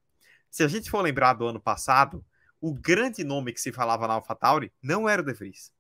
Se 0.52 0.62
a 0.62 0.68
gente 0.68 0.92
for 0.92 1.02
lembrar 1.02 1.32
do 1.36 1.48
ano 1.48 1.58
passado, 1.58 2.22
o 2.60 2.74
grande 2.74 3.24
nome 3.24 3.54
que 3.54 3.62
se 3.62 3.72
falava 3.72 4.06
na 4.06 4.16
AlphaTauri 4.16 4.74
não 4.84 5.08
era 5.08 5.22
o 5.22 5.26
De 5.26 5.32
Vries, 5.32 5.72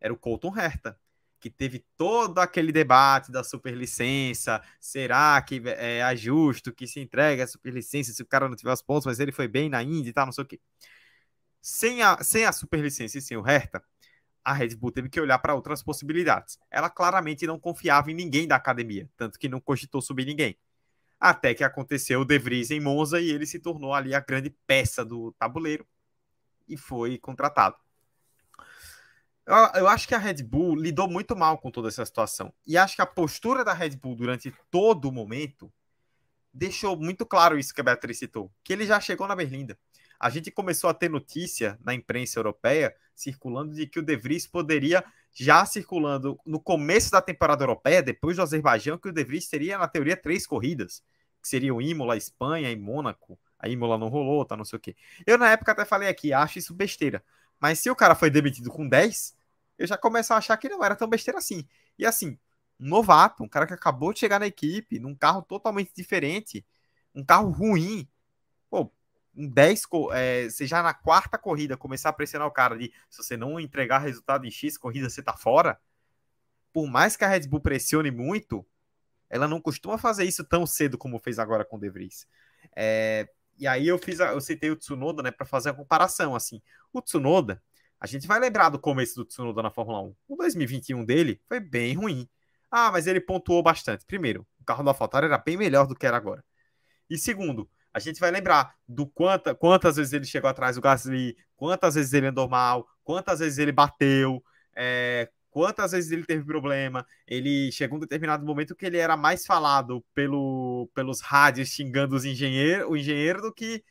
era 0.00 0.10
o 0.10 0.16
Colton 0.16 0.58
Herta, 0.58 0.98
que 1.38 1.50
teve 1.50 1.84
todo 1.98 2.38
aquele 2.38 2.72
debate 2.72 3.30
da 3.30 3.44
superlicença, 3.44 4.62
será 4.80 5.42
que 5.42 5.60
é, 5.66 5.98
é 5.98 6.16
justo 6.16 6.72
que 6.72 6.86
se 6.86 6.98
entregue 6.98 7.42
a 7.42 7.46
superlicença 7.46 8.10
se 8.10 8.22
o 8.22 8.26
cara 8.26 8.48
não 8.48 8.56
tiver 8.56 8.72
os 8.72 8.80
pontos, 8.80 9.04
mas 9.04 9.20
ele 9.20 9.32
foi 9.32 9.48
bem 9.48 9.68
na 9.68 9.82
Indy 9.82 10.08
e 10.08 10.12
tal, 10.14 10.24
não 10.24 10.32
sei 10.32 10.44
o 10.44 10.46
quê. 10.46 10.58
Sem 11.60 12.02
a, 12.02 12.22
sem 12.22 12.46
a 12.46 12.52
superlicença 12.52 13.18
e 13.18 13.20
sem 13.20 13.36
o 13.36 13.46
Herta, 13.46 13.84
a 14.44 14.52
Red 14.52 14.76
Bull 14.76 14.92
teve 14.92 15.08
que 15.08 15.20
olhar 15.20 15.38
para 15.38 15.54
outras 15.54 15.82
possibilidades. 15.82 16.58
Ela 16.70 16.88
claramente 16.88 17.46
não 17.46 17.58
confiava 17.58 18.10
em 18.10 18.14
ninguém 18.14 18.46
da 18.46 18.56
academia, 18.56 19.08
tanto 19.16 19.38
que 19.38 19.48
não 19.48 19.60
cogitou 19.60 20.00
subir 20.00 20.24
ninguém. 20.24 20.56
Até 21.18 21.54
que 21.54 21.62
aconteceu 21.62 22.20
o 22.20 22.24
De 22.24 22.38
Vries 22.38 22.70
em 22.70 22.80
Monza 22.80 23.20
e 23.20 23.30
ele 23.30 23.46
se 23.46 23.58
tornou 23.58 23.94
ali 23.94 24.14
a 24.14 24.20
grande 24.20 24.50
peça 24.66 25.04
do 25.04 25.32
tabuleiro 25.32 25.86
e 26.66 26.76
foi 26.76 27.18
contratado. 27.18 27.76
Eu, 29.46 29.56
eu 29.74 29.88
acho 29.88 30.08
que 30.08 30.14
a 30.14 30.18
Red 30.18 30.42
Bull 30.42 30.76
lidou 30.76 31.08
muito 31.08 31.36
mal 31.36 31.58
com 31.58 31.70
toda 31.70 31.88
essa 31.88 32.06
situação. 32.06 32.52
E 32.66 32.78
acho 32.78 32.96
que 32.96 33.02
a 33.02 33.06
postura 33.06 33.64
da 33.64 33.72
Red 33.72 33.96
Bull 33.96 34.14
durante 34.14 34.54
todo 34.70 35.08
o 35.08 35.12
momento 35.12 35.70
deixou 36.52 36.96
muito 36.96 37.26
claro 37.26 37.58
isso 37.58 37.74
que 37.74 37.80
a 37.80 37.84
Beatriz 37.84 38.18
citou, 38.18 38.50
que 38.64 38.72
ele 38.72 38.86
já 38.86 38.98
chegou 39.00 39.26
na 39.26 39.36
Berlinda 39.36 39.78
a 40.20 40.28
gente 40.28 40.50
começou 40.50 40.90
a 40.90 40.94
ter 40.94 41.08
notícia 41.08 41.78
na 41.82 41.94
imprensa 41.94 42.38
europeia 42.38 42.94
circulando 43.14 43.74
de 43.74 43.86
que 43.86 43.98
o 43.98 44.02
De 44.02 44.16
Vries 44.16 44.46
poderia, 44.46 45.02
já 45.32 45.64
circulando 45.64 46.38
no 46.44 46.60
começo 46.60 47.10
da 47.10 47.22
temporada 47.22 47.64
europeia, 47.64 48.02
depois 48.02 48.36
do 48.36 48.42
Azerbaijão, 48.42 48.98
que 48.98 49.08
o 49.08 49.12
De 49.12 49.24
Vries 49.24 49.48
teria, 49.48 49.78
na 49.78 49.88
teoria, 49.88 50.16
três 50.16 50.46
corridas, 50.46 51.02
que 51.42 51.48
seriam 51.48 51.80
Imola, 51.80 52.16
Espanha 52.16 52.70
e 52.70 52.76
Mônaco. 52.76 53.38
A 53.58 53.68
Imola 53.68 53.96
não 53.96 54.08
rolou, 54.08 54.44
tá, 54.44 54.56
não 54.56 54.64
sei 54.64 54.76
o 54.76 54.80
quê. 54.80 54.94
Eu, 55.26 55.38
na 55.38 55.50
época, 55.50 55.72
até 55.72 55.84
falei 55.84 56.08
aqui, 56.08 56.32
acho 56.32 56.58
isso 56.58 56.74
besteira. 56.74 57.22
Mas 57.58 57.78
se 57.78 57.90
o 57.90 57.96
cara 57.96 58.14
foi 58.14 58.30
demitido 58.30 58.70
com 58.70 58.86
10, 58.88 59.34
eu 59.78 59.86
já 59.86 59.96
começo 59.96 60.32
a 60.32 60.36
achar 60.36 60.56
que 60.56 60.68
não 60.68 60.84
era 60.84 60.94
tão 60.96 61.08
besteira 61.08 61.38
assim. 61.38 61.66
E 61.98 62.06
assim, 62.06 62.38
um 62.78 62.88
novato, 62.88 63.42
um 63.42 63.48
cara 63.48 63.66
que 63.66 63.74
acabou 63.74 64.12
de 64.12 64.20
chegar 64.20 64.38
na 64.40 64.46
equipe, 64.46 64.98
num 64.98 65.14
carro 65.14 65.42
totalmente 65.42 65.92
diferente, 65.94 66.64
um 67.14 67.24
carro 67.24 67.50
ruim. 67.50 68.08
Em 69.34 69.48
10, 69.48 69.82
é, 70.12 70.48
você 70.48 70.66
já 70.66 70.82
na 70.82 70.92
quarta 70.92 71.38
corrida 71.38 71.76
começar 71.76 72.08
a 72.08 72.12
pressionar 72.12 72.48
o 72.48 72.50
cara 72.50 72.76
de 72.76 72.92
se 73.08 73.22
você 73.22 73.36
não 73.36 73.60
entregar 73.60 73.98
resultado 73.98 74.46
em 74.46 74.50
X 74.50 74.76
corrida, 74.76 75.08
você 75.08 75.22
tá 75.22 75.36
fora. 75.36 75.80
Por 76.72 76.86
mais 76.86 77.16
que 77.16 77.24
a 77.24 77.28
Red 77.28 77.48
Bull 77.48 77.60
pressione 77.60 78.10
muito, 78.10 78.66
ela 79.28 79.46
não 79.46 79.60
costuma 79.60 79.96
fazer 79.96 80.24
isso 80.24 80.44
tão 80.44 80.66
cedo 80.66 80.98
como 80.98 81.18
fez 81.18 81.38
agora 81.38 81.64
com 81.64 81.76
o 81.76 81.80
De 81.80 81.88
Vries. 81.88 82.26
É, 82.76 83.28
e 83.58 83.66
aí 83.66 83.86
eu 83.86 83.98
fiz, 83.98 84.20
a, 84.20 84.32
eu 84.32 84.40
citei 84.40 84.70
o 84.70 84.76
Tsunoda, 84.76 85.22
né, 85.22 85.30
para 85.30 85.46
fazer 85.46 85.70
a 85.70 85.74
comparação 85.74 86.34
assim. 86.34 86.60
O 86.92 87.00
Tsunoda, 87.00 87.62
a 88.00 88.06
gente 88.06 88.26
vai 88.26 88.40
lembrar 88.40 88.70
do 88.70 88.78
começo 88.78 89.14
do 89.14 89.24
Tsunoda 89.24 89.62
na 89.62 89.70
Fórmula 89.70 90.00
1. 90.02 90.16
O 90.28 90.36
2021 90.36 91.04
dele 91.04 91.40
foi 91.46 91.60
bem 91.60 91.94
ruim. 91.94 92.28
Ah, 92.70 92.90
mas 92.90 93.06
ele 93.06 93.20
pontuou 93.20 93.62
bastante. 93.62 94.06
Primeiro, 94.06 94.46
o 94.60 94.64
carro 94.64 94.82
da 94.82 94.90
AlphaTauri 94.90 95.26
era 95.26 95.38
bem 95.38 95.56
melhor 95.56 95.86
do 95.86 95.94
que 95.94 96.06
era 96.06 96.16
agora. 96.16 96.44
E 97.08 97.18
segundo, 97.18 97.68
a 97.92 97.98
gente 97.98 98.20
vai 98.20 98.30
lembrar 98.30 98.74
do 98.86 99.06
quanta, 99.06 99.54
quantas 99.54 99.96
vezes 99.96 100.12
ele 100.12 100.24
chegou 100.24 100.48
atrás 100.48 100.76
do 100.76 100.82
Gasly, 100.82 101.36
quantas 101.56 101.94
vezes 101.94 102.12
ele 102.12 102.26
andou 102.26 102.48
mal, 102.48 102.88
quantas 103.02 103.40
vezes 103.40 103.58
ele 103.58 103.72
bateu, 103.72 104.42
é, 104.74 105.28
quantas 105.50 105.92
vezes 105.92 106.10
ele 106.12 106.24
teve 106.24 106.44
problema. 106.44 107.06
Ele 107.26 107.70
chegou 107.72 107.96
um 107.98 108.00
determinado 108.00 108.44
momento 108.46 108.76
que 108.76 108.86
ele 108.86 108.98
era 108.98 109.16
mais 109.16 109.44
falado 109.44 110.04
pelo, 110.14 110.88
pelos 110.94 111.20
rádios 111.20 111.68
xingando 111.68 112.14
os 112.14 112.24
engenheiro, 112.24 112.90
o 112.90 112.96
engenheiro 112.96 113.42
do 113.42 113.52
que 113.52 113.84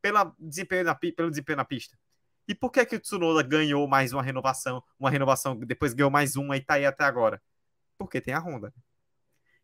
pela 0.00 0.34
desempenho 0.38 0.84
na, 0.84 0.94
pelo 0.94 1.30
desempenho 1.30 1.56
na 1.56 1.64
pista. 1.64 1.96
E 2.46 2.54
por 2.54 2.70
que, 2.70 2.84
que 2.84 2.96
o 2.96 3.00
Tsunoda 3.00 3.42
ganhou 3.42 3.86
mais 3.88 4.12
uma 4.12 4.22
renovação, 4.22 4.82
uma 4.98 5.10
renovação, 5.10 5.56
depois 5.56 5.94
ganhou 5.94 6.10
mais 6.10 6.36
uma 6.36 6.56
e 6.56 6.60
tá 6.60 6.74
aí 6.74 6.84
até 6.84 7.04
agora? 7.04 7.42
Porque 7.96 8.20
tem 8.20 8.34
a 8.34 8.40
Honda. 8.40 8.72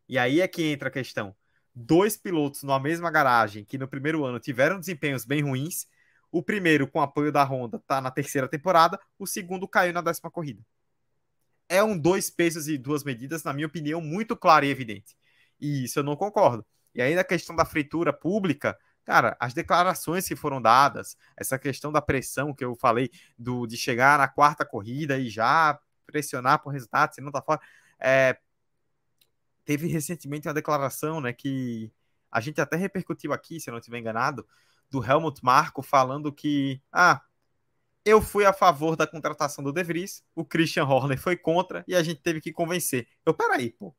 E 0.09 0.17
aí 0.17 0.41
é 0.41 0.47
que 0.47 0.63
entra 0.63 0.89
a 0.89 0.91
questão. 0.91 1.35
Dois 1.73 2.17
pilotos 2.17 2.63
numa 2.63 2.79
mesma 2.79 3.09
garagem 3.09 3.63
que 3.63 3.77
no 3.77 3.87
primeiro 3.87 4.25
ano 4.25 4.39
tiveram 4.39 4.79
desempenhos 4.79 5.25
bem 5.25 5.41
ruins. 5.41 5.87
O 6.31 6.41
primeiro, 6.43 6.87
com 6.87 7.01
apoio 7.01 7.31
da 7.31 7.43
Honda, 7.43 7.79
tá 7.79 8.01
na 8.01 8.11
terceira 8.11 8.47
temporada. 8.47 8.99
O 9.17 9.25
segundo 9.25 9.67
caiu 9.67 9.93
na 9.93 10.01
décima 10.01 10.31
corrida. 10.31 10.61
É 11.67 11.83
um 11.83 11.97
dois 11.97 12.29
pesos 12.29 12.67
e 12.67 12.77
duas 12.77 13.03
medidas, 13.03 13.43
na 13.43 13.53
minha 13.53 13.67
opinião, 13.67 14.01
muito 14.01 14.35
claro 14.35 14.65
e 14.65 14.69
evidente. 14.69 15.15
E 15.59 15.85
isso 15.85 15.99
eu 15.99 16.03
não 16.03 16.15
concordo. 16.15 16.65
E 16.93 17.01
aí, 17.01 17.15
na 17.15 17.23
questão 17.23 17.55
da 17.55 17.63
fritura 17.63 18.11
pública, 18.11 18.77
Cara, 19.03 19.35
as 19.39 19.53
declarações 19.53 20.27
que 20.27 20.35
foram 20.35 20.61
dadas, 20.61 21.17
essa 21.35 21.57
questão 21.57 21.91
da 21.91 22.01
pressão 22.01 22.53
que 22.53 22.63
eu 22.63 22.75
falei, 22.75 23.09
do, 23.37 23.65
de 23.65 23.75
chegar 23.75 24.17
na 24.17 24.27
quarta 24.27 24.63
corrida 24.63 25.17
e 25.17 25.29
já 25.29 25.79
pressionar 26.05 26.61
por 26.61 26.71
resultado, 26.71 27.13
se 27.13 27.21
não 27.21 27.31
tá 27.31 27.41
fora. 27.41 27.59
É, 27.99 28.37
teve 29.65 29.87
recentemente 29.87 30.47
uma 30.47 30.53
declaração, 30.53 31.21
né, 31.21 31.33
que 31.33 31.91
a 32.31 32.39
gente 32.39 32.61
até 32.61 32.75
repercutiu 32.75 33.33
aqui, 33.33 33.59
se 33.59 33.69
eu 33.69 33.73
não 33.73 33.79
estiver 33.79 33.99
enganado, 33.99 34.47
do 34.89 35.03
Helmut 35.03 35.43
Marko 35.43 35.81
falando 35.81 36.31
que, 36.31 36.81
ah, 36.91 37.21
eu 38.03 38.21
fui 38.21 38.45
a 38.45 38.53
favor 38.53 38.95
da 38.95 39.05
contratação 39.05 39.63
do 39.63 39.71
De 39.71 39.83
Vries, 39.83 40.23
o 40.35 40.43
Christian 40.43 40.85
Horner 40.85 41.19
foi 41.19 41.37
contra 41.37 41.83
e 41.87 41.95
a 41.95 42.01
gente 42.01 42.21
teve 42.21 42.41
que 42.41 42.51
convencer. 42.51 43.07
Eu, 43.25 43.33
peraí, 43.33 43.71
pô, 43.71 43.95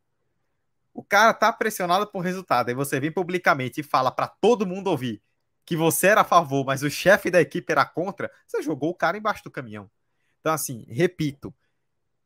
o 0.93 1.03
cara 1.03 1.33
tá 1.33 1.53
pressionado 1.53 2.07
por 2.07 2.21
resultado, 2.21 2.69
aí 2.69 2.75
você 2.75 3.01
vem 3.01 3.13
publicamente 3.13 3.81
e 3.81 3.85
fala 3.85 4.11
para 4.11 4.27
todo 4.29 4.67
mundo 4.67 4.89
ouvir 4.89 5.23
que 5.65 5.77
você 5.77 6.09
era 6.09 6.23
a 6.23 6.25
favor, 6.25 6.65
mas 6.65 6.83
o 6.83 6.91
chefe 6.91 7.31
da 7.31 7.41
equipe 7.41 7.71
era 7.71 7.85
contra, 7.85 8.31
você 8.47 8.63
jogou 8.63 8.91
o 8.91 8.95
cara 8.95 9.17
embaixo 9.17 9.45
do 9.45 9.51
caminhão. 9.51 9.91
Então, 10.41 10.53
assim, 10.53 10.85
repito, 10.89 11.55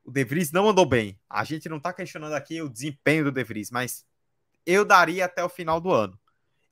o 0.07 0.11
De 0.13 0.25
Vries 0.25 0.53
não 0.53 0.69
andou 0.69 0.87
bem. 0.87 1.19
A 1.29 1.43
gente 1.43 1.69
não 1.69 1.81
tá 1.81 1.93
questionando 1.93 2.35
aqui 2.35 2.63
o 2.63 2.69
desempenho 2.69 3.25
do 3.25 3.33
De 3.33 3.43
Vries, 3.43 3.73
mas 3.73 4.07
eu 4.65 4.85
daria 4.85 5.25
até 5.25 5.45
o 5.45 5.49
final 5.49 5.81
do 5.81 5.91
ano. 5.91 6.19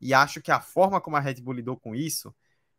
E 0.01 0.15
acho 0.15 0.41
que 0.41 0.53
a 0.53 0.61
forma 0.61 1.01
como 1.01 1.17
a 1.17 1.21
Red 1.21 1.41
Bull 1.41 1.55
lidou 1.55 1.77
com 1.77 1.95
isso 1.95 2.35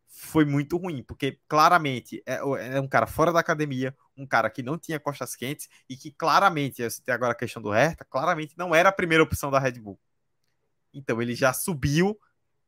foi 0.08 0.45
muito 0.45 0.78
ruim, 0.78 1.03
porque 1.03 1.39
claramente 1.45 2.24
é, 2.26 2.36
é, 2.36 2.80
um 2.80 2.88
cara 2.88 3.06
fora 3.06 3.34
da 3.34 3.39
academia, 3.39 3.93
um 4.16 4.26
cara 4.26 4.49
que 4.49 4.64
não 4.64 4.78
tinha 4.78 4.97
costas 4.97 5.36
quentes 5.36 5.68
e 5.89 5.97
que 5.97 6.10
claramente, 6.10 6.82
você 6.82 7.01
tem 7.01 7.14
agora 7.14 7.34
a 7.34 7.36
questão 7.36 7.62
do 7.62 7.72
Hertha, 7.72 8.06
claramente 8.06 8.58
não 8.58 8.74
era 8.74 8.88
a 8.89 8.93
primeira 8.93 9.24
opção 9.24 9.51
da 9.51 9.60
Red 9.60 9.74
Bull. 9.74 9.99
Então 10.93 11.22
ele 11.22 11.36
já 11.36 11.51
subiu 11.51 12.18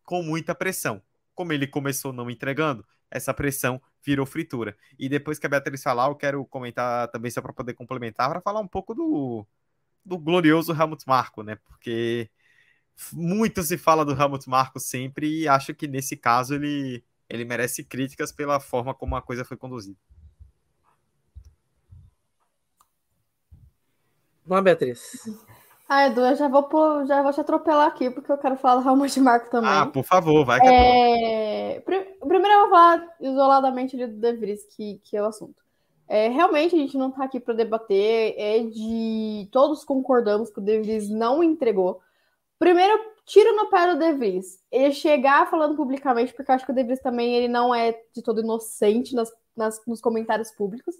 com 0.04 0.22
muita 0.22 0.54
pressão. 0.54 1.02
Como 1.34 1.54
ele 1.54 1.68
começou 1.68 2.12
não 2.12 2.30
entregando, 2.30 2.86
essa 3.10 3.34
pressão 3.34 3.82
virou 4.04 4.26
fritura. 4.26 4.78
E 4.98 5.10
depois 5.10 5.40
que 5.40 5.46
a 5.46 5.50
Beatriz 5.50 5.82
falar, 5.84 6.08
eu 6.08 6.16
quero 6.16 6.46
comentar 6.46 7.08
também 7.10 7.32
só 7.32 7.42
para 7.42 7.54
poder 7.54 7.74
complementar, 7.74 8.30
para 8.30 8.42
falar 8.42 8.60
um 8.60 8.68
pouco 8.68 8.94
do, 8.94 9.46
do 10.06 10.18
glorioso 10.18 10.74
Helmut 10.74 11.04
Marko, 11.08 11.44
né? 11.44 11.56
Porque 11.56 12.30
muito 13.14 13.62
se 13.64 13.78
fala 13.78 14.04
do 14.04 14.20
Helmut 14.20 14.50
Marko 14.50 14.80
sempre 14.80 15.42
e 15.42 15.48
acho 15.48 15.74
que 15.74 15.88
nesse 15.88 16.18
caso 16.18 16.56
ele 16.56 17.04
ele 17.30 17.44
merece 17.44 17.84
críticas 17.84 18.32
pela 18.32 18.60
forma 18.60 18.94
como 18.94 19.16
a 19.16 19.22
coisa 19.22 19.44
foi 19.44 19.58
conduzida. 19.58 20.00
Vamos, 24.46 24.64
Beatriz. 24.64 25.02
Ah, 25.90 26.08
Edu, 26.08 26.22
eu 26.22 26.36
já 26.36 26.48
vou, 26.48 27.06
já 27.06 27.22
vou 27.22 27.34
te 27.34 27.42
atropelar 27.42 27.88
aqui, 27.88 28.10
porque 28.10 28.32
eu 28.32 28.38
quero 28.38 28.56
falar 28.58 28.82
realmente 28.82 29.14
de 29.14 29.22
Marco 29.22 29.50
também. 29.50 29.70
Ah, 29.70 29.86
por 29.86 30.04
favor, 30.04 30.46
vai. 30.46 30.60
Que 30.60 30.68
é... 30.68 31.78
é 31.78 32.17
primeiro 32.28 32.56
eu 32.56 32.62
vou 32.62 32.70
falar 32.70 33.16
isoladamente 33.20 33.98
do 33.98 34.08
De 34.08 34.34
Vries, 34.34 34.66
que, 34.76 35.00
que 35.04 35.16
é 35.16 35.22
o 35.22 35.26
assunto. 35.28 35.62
É, 36.08 36.30
realmente 36.30 36.74
a 36.76 36.78
gente 36.78 36.98
não 36.98 37.10
está 37.10 37.26
aqui 37.26 37.40
para 37.40 37.54
debater, 37.54 38.34
é 38.38 38.60
de. 38.64 39.48
Todos 39.52 39.84
concordamos 39.84 40.50
que 40.50 40.60
o 40.60 40.64
De 40.64 40.80
Vries 40.80 41.10
não 41.10 41.44
entregou. 41.44 42.02
Primeiro, 42.58 42.98
tiro 43.26 43.56
no 43.56 43.70
pé 43.70 43.94
do 43.94 44.00
De 44.00 44.14
Vries. 44.14 44.64
Ele 44.72 44.94
chegar 44.94 45.50
falando 45.50 45.76
publicamente, 45.76 46.34
porque 46.34 46.50
eu 46.50 46.56
acho 46.56 46.66
que 46.66 46.72
o 46.72 46.76
De 46.76 46.84
Vries 46.84 47.02
também 47.02 47.36
ele 47.36 47.48
não 47.48 47.76
é 47.76 47.92
de 48.16 48.22
todo 48.22 48.42
inocente 48.42 49.14
nas, 49.14 49.32
nas, 49.56 49.86
nos 49.86 50.00
comentários 50.00 50.52
públicos. 50.52 50.96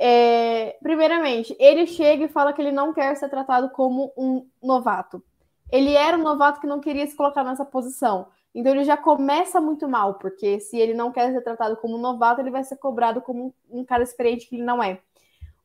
É, 0.00 0.78
primeiramente, 0.82 1.54
ele 1.58 1.86
chega 1.86 2.24
e 2.24 2.28
fala 2.28 2.52
que 2.52 2.62
ele 2.62 2.72
não 2.72 2.94
quer 2.94 3.14
ser 3.16 3.28
tratado 3.28 3.68
como 3.70 4.12
um 4.16 4.48
novato. 4.62 5.22
Ele 5.70 5.92
era 5.92 6.16
um 6.16 6.22
novato 6.22 6.60
que 6.60 6.66
não 6.66 6.80
queria 6.80 7.06
se 7.06 7.16
colocar 7.16 7.44
nessa 7.44 7.64
posição. 7.64 8.28
Então 8.58 8.72
ele 8.72 8.82
já 8.82 8.96
começa 8.96 9.60
muito 9.60 9.88
mal, 9.88 10.14
porque 10.14 10.58
se 10.58 10.76
ele 10.76 10.92
não 10.92 11.12
quer 11.12 11.32
ser 11.32 11.42
tratado 11.42 11.76
como 11.76 11.96
um 11.96 12.00
novato, 12.00 12.40
ele 12.40 12.50
vai 12.50 12.64
ser 12.64 12.74
cobrado 12.76 13.20
como 13.20 13.54
um 13.70 13.84
cara 13.84 14.02
experiente 14.02 14.48
que 14.48 14.56
ele 14.56 14.64
não 14.64 14.82
é. 14.82 15.00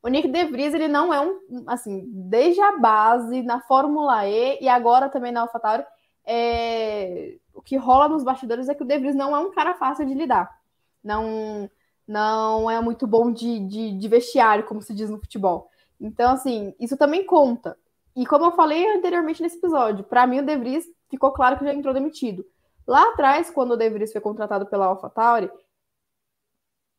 O 0.00 0.06
Nick 0.06 0.28
De 0.28 0.44
Vries, 0.44 0.72
ele 0.72 0.86
não 0.86 1.12
é 1.12 1.20
um, 1.20 1.40
assim, 1.66 2.04
desde 2.06 2.60
a 2.60 2.78
base, 2.78 3.42
na 3.42 3.60
Fórmula 3.62 4.28
E 4.28 4.58
e 4.60 4.68
agora 4.68 5.08
também 5.08 5.32
na 5.32 5.40
AlphaTauri, 5.40 5.84
é, 6.24 7.34
o 7.52 7.60
que 7.60 7.76
rola 7.76 8.08
nos 8.08 8.22
bastidores 8.22 8.68
é 8.68 8.76
que 8.76 8.84
o 8.84 8.86
De 8.86 8.96
Vries 8.96 9.16
não 9.16 9.34
é 9.34 9.40
um 9.40 9.50
cara 9.50 9.74
fácil 9.74 10.06
de 10.06 10.14
lidar. 10.14 10.56
Não, 11.02 11.68
não 12.06 12.70
é 12.70 12.80
muito 12.80 13.08
bom 13.08 13.32
de, 13.32 13.58
de, 13.58 13.98
de 13.98 14.08
vestiário, 14.08 14.66
como 14.66 14.80
se 14.80 14.94
diz 14.94 15.10
no 15.10 15.18
futebol. 15.18 15.68
Então, 16.00 16.30
assim, 16.30 16.72
isso 16.78 16.96
também 16.96 17.26
conta. 17.26 17.76
E 18.14 18.24
como 18.24 18.44
eu 18.44 18.52
falei 18.52 18.86
anteriormente 18.96 19.42
nesse 19.42 19.58
episódio, 19.58 20.04
para 20.04 20.28
mim 20.28 20.38
o 20.38 20.46
De 20.46 20.56
Vries 20.56 20.86
ficou 21.10 21.32
claro 21.32 21.58
que 21.58 21.64
já 21.64 21.74
entrou 21.74 21.92
demitido. 21.92 22.46
Lá 22.86 23.10
atrás, 23.10 23.50
quando 23.50 23.72
o 23.72 23.76
De 23.76 23.88
Vries 23.90 24.12
foi 24.12 24.20
contratado 24.20 24.66
pela 24.66 24.86
AlphaTauri, 24.86 25.50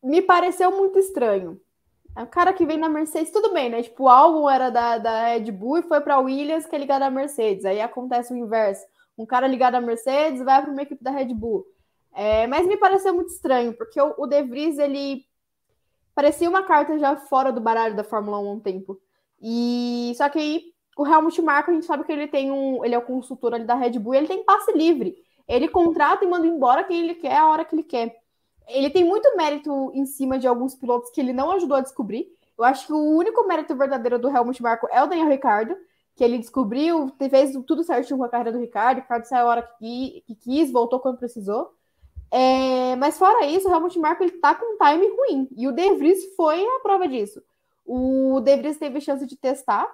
me 0.03 0.21
pareceu 0.21 0.71
muito 0.71 0.99
estranho. 0.99 1.59
É 2.15 2.21
um 2.21 2.27
cara 2.27 2.53
que 2.53 2.65
vem 2.65 2.77
na 2.77 2.87
Mercedes, 2.87 3.31
tudo 3.31 3.51
bem, 3.53 3.69
né? 3.69 3.83
Tipo, 3.83 4.03
o 4.03 4.09
álbum 4.09 4.49
era 4.49 4.69
da, 4.69 4.97
da 4.97 5.27
Red 5.27 5.51
Bull 5.51 5.79
e 5.79 5.83
foi 5.83 5.99
para 5.99 6.19
Williams, 6.19 6.65
que 6.65 6.75
é 6.75 6.79
ligado 6.79 7.03
à 7.03 7.09
Mercedes. 7.09 7.65
Aí 7.65 7.81
acontece 7.81 8.33
o 8.33 8.37
inverso. 8.37 8.85
Um 9.17 9.25
cara 9.25 9.47
ligado 9.47 9.75
à 9.75 9.81
Mercedes 9.81 10.41
vai 10.43 10.61
para 10.61 10.71
uma 10.71 10.81
equipe 10.81 11.03
da 11.03 11.11
Red 11.11 11.33
Bull. 11.33 11.65
É, 12.13 12.47
mas 12.47 12.65
me 12.65 12.77
pareceu 12.77 13.13
muito 13.13 13.29
estranho, 13.31 13.73
porque 13.73 13.99
o, 13.99 14.13
o 14.17 14.27
De 14.27 14.41
Vries, 14.43 14.77
ele 14.77 15.25
parecia 16.15 16.49
uma 16.49 16.63
carta 16.63 16.97
já 16.97 17.17
fora 17.17 17.51
do 17.51 17.59
baralho 17.59 17.95
da 17.95 18.03
Fórmula 18.05 18.39
1 18.39 18.47
há 18.47 18.51
um 18.53 18.59
tempo. 18.59 18.97
E 19.41 20.13
só 20.15 20.29
que 20.29 20.39
aí 20.39 20.63
o 20.97 21.05
Helmut 21.05 21.41
Marko, 21.41 21.71
a 21.71 21.73
gente 21.73 21.85
sabe 21.85 22.05
que 22.05 22.11
ele 22.11 22.27
tem 22.27 22.51
um, 22.51 22.85
ele 22.85 22.95
é 22.95 22.97
o 22.97 23.01
consultor 23.01 23.53
ali 23.53 23.65
da 23.65 23.75
Red 23.75 23.99
Bull, 23.99 24.13
ele 24.13 24.27
tem 24.27 24.45
passe 24.45 24.71
livre. 24.71 25.24
Ele 25.47 25.67
contrata 25.67 26.25
e 26.25 26.27
manda 26.27 26.47
embora 26.47 26.83
quem 26.83 27.01
ele 27.01 27.15
quer 27.15 27.37
a 27.37 27.47
hora 27.47 27.65
que 27.65 27.75
ele 27.75 27.83
quer 27.83 28.15
ele 28.67 28.89
tem 28.89 29.03
muito 29.03 29.35
mérito 29.35 29.91
em 29.93 30.05
cima 30.05 30.39
de 30.39 30.47
alguns 30.47 30.75
pilotos 30.75 31.11
que 31.11 31.21
ele 31.21 31.33
não 31.33 31.51
ajudou 31.51 31.77
a 31.77 31.81
descobrir. 31.81 32.27
Eu 32.57 32.63
acho 32.63 32.87
que 32.87 32.93
o 32.93 33.15
único 33.15 33.45
mérito 33.47 33.75
verdadeiro 33.75 34.17
do 34.17 34.29
Helmut 34.29 34.61
Marko 34.61 34.87
é 34.91 35.03
o 35.03 35.07
Daniel 35.07 35.29
Ricardo, 35.29 35.75
que 36.15 36.23
ele 36.23 36.37
descobriu, 36.37 37.11
fez 37.29 37.51
tudo 37.67 37.83
certinho 37.83 38.17
com 38.17 38.23
a 38.23 38.29
carreira 38.29 38.51
do 38.51 38.59
Ricardo. 38.59 38.97
O 38.97 39.01
Ricardo 39.01 39.25
saiu 39.25 39.45
a 39.45 39.49
hora 39.49 39.69
que, 39.77 40.23
que 40.25 40.35
quis, 40.35 40.71
voltou 40.71 40.99
quando 40.99 41.17
precisou. 41.17 41.73
É, 42.31 42.95
mas 42.95 43.17
fora 43.17 43.45
isso, 43.45 43.69
o 43.69 43.71
Helmut 43.71 43.99
Marko 43.99 44.23
ele 44.23 44.31
tá 44.39 44.55
com 44.55 44.65
um 44.65 44.77
time 44.77 45.07
ruim. 45.07 45.47
E 45.55 45.67
o 45.67 45.71
De 45.71 45.93
Vries 45.95 46.35
foi 46.35 46.65
a 46.65 46.79
prova 46.79 47.07
disso. 47.07 47.41
O 47.85 48.39
De 48.39 48.55
Vries 48.57 48.77
teve 48.77 49.01
chance 49.01 49.25
de 49.25 49.35
testar 49.35 49.93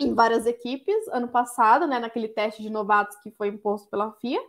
em 0.00 0.12
várias 0.12 0.46
equipes 0.46 1.06
ano 1.08 1.28
passado, 1.28 1.86
né, 1.86 2.00
naquele 2.00 2.26
teste 2.26 2.60
de 2.60 2.70
novatos 2.70 3.16
que 3.18 3.30
foi 3.30 3.48
imposto 3.48 3.88
pela 3.88 4.10
FIA. 4.12 4.40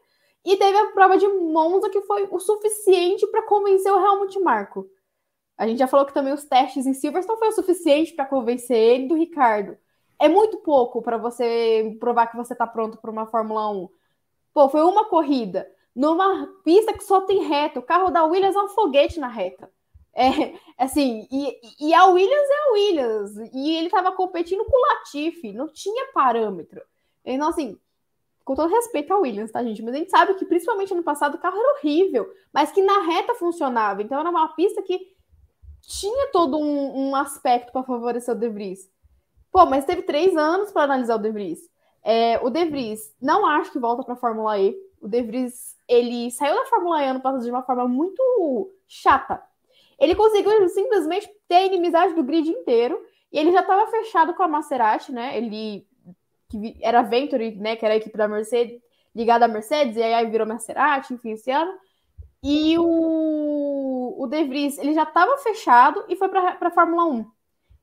E 0.46 0.56
teve 0.58 0.78
a 0.78 0.92
prova 0.92 1.18
de 1.18 1.28
Monza, 1.28 1.90
que 1.90 2.02
foi 2.02 2.28
o 2.30 2.40
suficiente 2.40 3.26
para 3.28 3.42
convencer 3.42 3.92
o 3.92 4.00
Helmut 4.00 4.40
Marko. 4.40 4.88
A 5.58 5.68
gente 5.68 5.80
já 5.80 5.88
falou 5.88 6.06
que 6.06 6.14
também 6.14 6.34
os 6.34 6.44
testes 6.44 6.86
em 6.86 6.94
Silverstone 6.94 7.40
foi 7.40 7.48
o 7.48 7.54
suficiente 7.54 8.14
para 8.14 8.26
convencer 8.26 8.78
ele 8.78 9.08
do 9.08 9.16
Ricardo. 9.16 9.78
É 10.20 10.30
muito 10.30 10.58
pouco 10.58 11.02
para 11.02 11.18
você 11.18 11.98
provar 12.00 12.28
que 12.28 12.38
você 12.38 12.54
está 12.54 12.68
pronto 12.68 12.98
para 12.98 13.12
uma 13.12 13.26
Fórmula 13.26 13.70
1. 13.72 13.90
Pô, 14.54 14.70
foi 14.70 14.84
uma 14.84 15.06
corrida 15.06 15.70
numa 15.96 16.48
pista 16.64 16.94
que 16.94 17.04
só 17.04 17.22
tem 17.22 17.48
reta. 17.48 17.80
O 17.80 17.84
carro 17.84 18.12
da 18.12 18.24
Williams 18.26 18.56
é 18.56 18.62
um 18.62 18.70
foguete 18.70 19.20
na 19.20 19.28
reta. 19.28 19.72
É, 20.14 20.30
assim, 20.78 21.28
e, 21.32 21.88
e 21.88 21.94
a 21.94 22.06
Williams 22.06 22.50
é 22.50 22.70
a 22.70 22.72
Williams. 22.74 23.36
E 23.54 23.78
ele 23.78 23.88
estava 23.88 24.12
competindo 24.12 24.64
com 24.66 24.78
o 24.78 24.94
Latifi, 24.94 25.54
não 25.54 25.68
tinha 25.70 26.12
parâmetro. 26.14 26.82
Então, 27.24 27.50
assim, 27.50 27.78
com 28.46 28.54
todo 28.54 28.70
respeito 28.70 29.12
ao 29.12 29.22
Williams, 29.22 29.52
tá, 29.52 29.64
gente? 29.64 29.82
Mas 29.82 29.96
a 29.96 29.98
gente 29.98 30.12
sabe 30.12 30.36
que, 30.36 30.46
principalmente 30.46 30.94
no 30.94 31.04
passado, 31.04 31.36
o 31.36 31.40
carro 31.40 31.58
era 31.58 31.80
horrível, 31.80 32.32
mas 32.54 32.72
que 32.72 32.82
na 32.82 33.02
reta 33.02 33.34
funcionava. 33.34 34.04
Então, 34.04 34.20
era 34.20 34.30
uma 34.30 34.48
pista 34.50 34.84
que 34.84 35.00
tinha 35.82 36.32
todo 36.32 36.60
um, 36.60 37.10
um 37.10 37.16
aspecto 37.16 37.72
para 37.72 37.84
favorecer 37.84 38.36
o 38.36 38.38
De 38.38 38.48
Vries. 38.48 38.88
Pô, 39.52 39.66
mas 39.66 39.84
teve 39.84 40.04
três 40.04 40.38
anos 40.38 40.72
para 40.72 40.84
analisar 40.84 41.16
o 41.16 41.22
De 41.22 41.32
Vries. 41.32 41.60
É, 42.04 42.40
o 42.44 42.52
De 42.52 42.64
Vries, 42.66 43.16
não 43.20 43.48
acho 43.48 43.72
que 43.72 43.80
volta 43.80 44.04
para 44.04 44.14
a 44.14 44.18
Fórmula 44.18 44.60
E. 44.60 44.78
O 45.02 45.08
De 45.08 45.24
Vries, 45.24 45.76
ele 45.88 46.30
saiu 46.30 46.56
da 46.56 46.66
Fórmula 46.68 47.02
E 47.02 47.08
ano 47.08 47.22
passado 47.22 47.44
de 47.44 47.50
uma 47.50 47.64
forma 47.64 47.88
muito 47.88 48.72
chata. 48.88 49.42
Ele 50.00 50.14
conseguiu 50.14 50.70
simplesmente 50.70 51.28
ter 51.48 51.56
a 51.56 51.66
inimizade 51.66 52.14
do 52.14 52.24
grid 52.24 52.50
inteiro 52.50 53.02
E 53.32 53.40
ele 53.40 53.52
já 53.52 53.62
estava 53.62 53.90
fechado 53.90 54.34
com 54.36 54.44
a 54.44 54.48
Maserati, 54.48 55.12
né? 55.12 55.36
Ele 55.36 55.88
que 56.60 56.78
era 56.82 57.02
Venturi, 57.02 57.56
né? 57.56 57.76
Que 57.76 57.86
era 57.86 57.94
a 57.94 57.98
equipe 57.98 58.18
da 58.18 58.28
Mercedes, 58.28 58.80
ligada 59.16 59.46
à 59.46 59.48
Mercedes, 59.48 59.98
e 59.98 60.04
aí 60.04 60.30
virou 60.30 60.48
Maserati, 60.48 61.14
enfim, 61.14 61.32
esse 61.32 61.52
ano. 61.52 61.74
E 62.44 62.78
o, 62.78 64.16
o 64.20 64.28
De 64.28 64.44
Vries, 64.44 64.78
ele 64.78 64.94
já 64.94 65.04
estava 65.04 65.38
fechado 65.38 66.06
e 66.08 66.16
foi 66.16 66.30
para 66.30 66.58
a 66.60 66.72
Fórmula 66.72 67.06
1. 67.06 67.26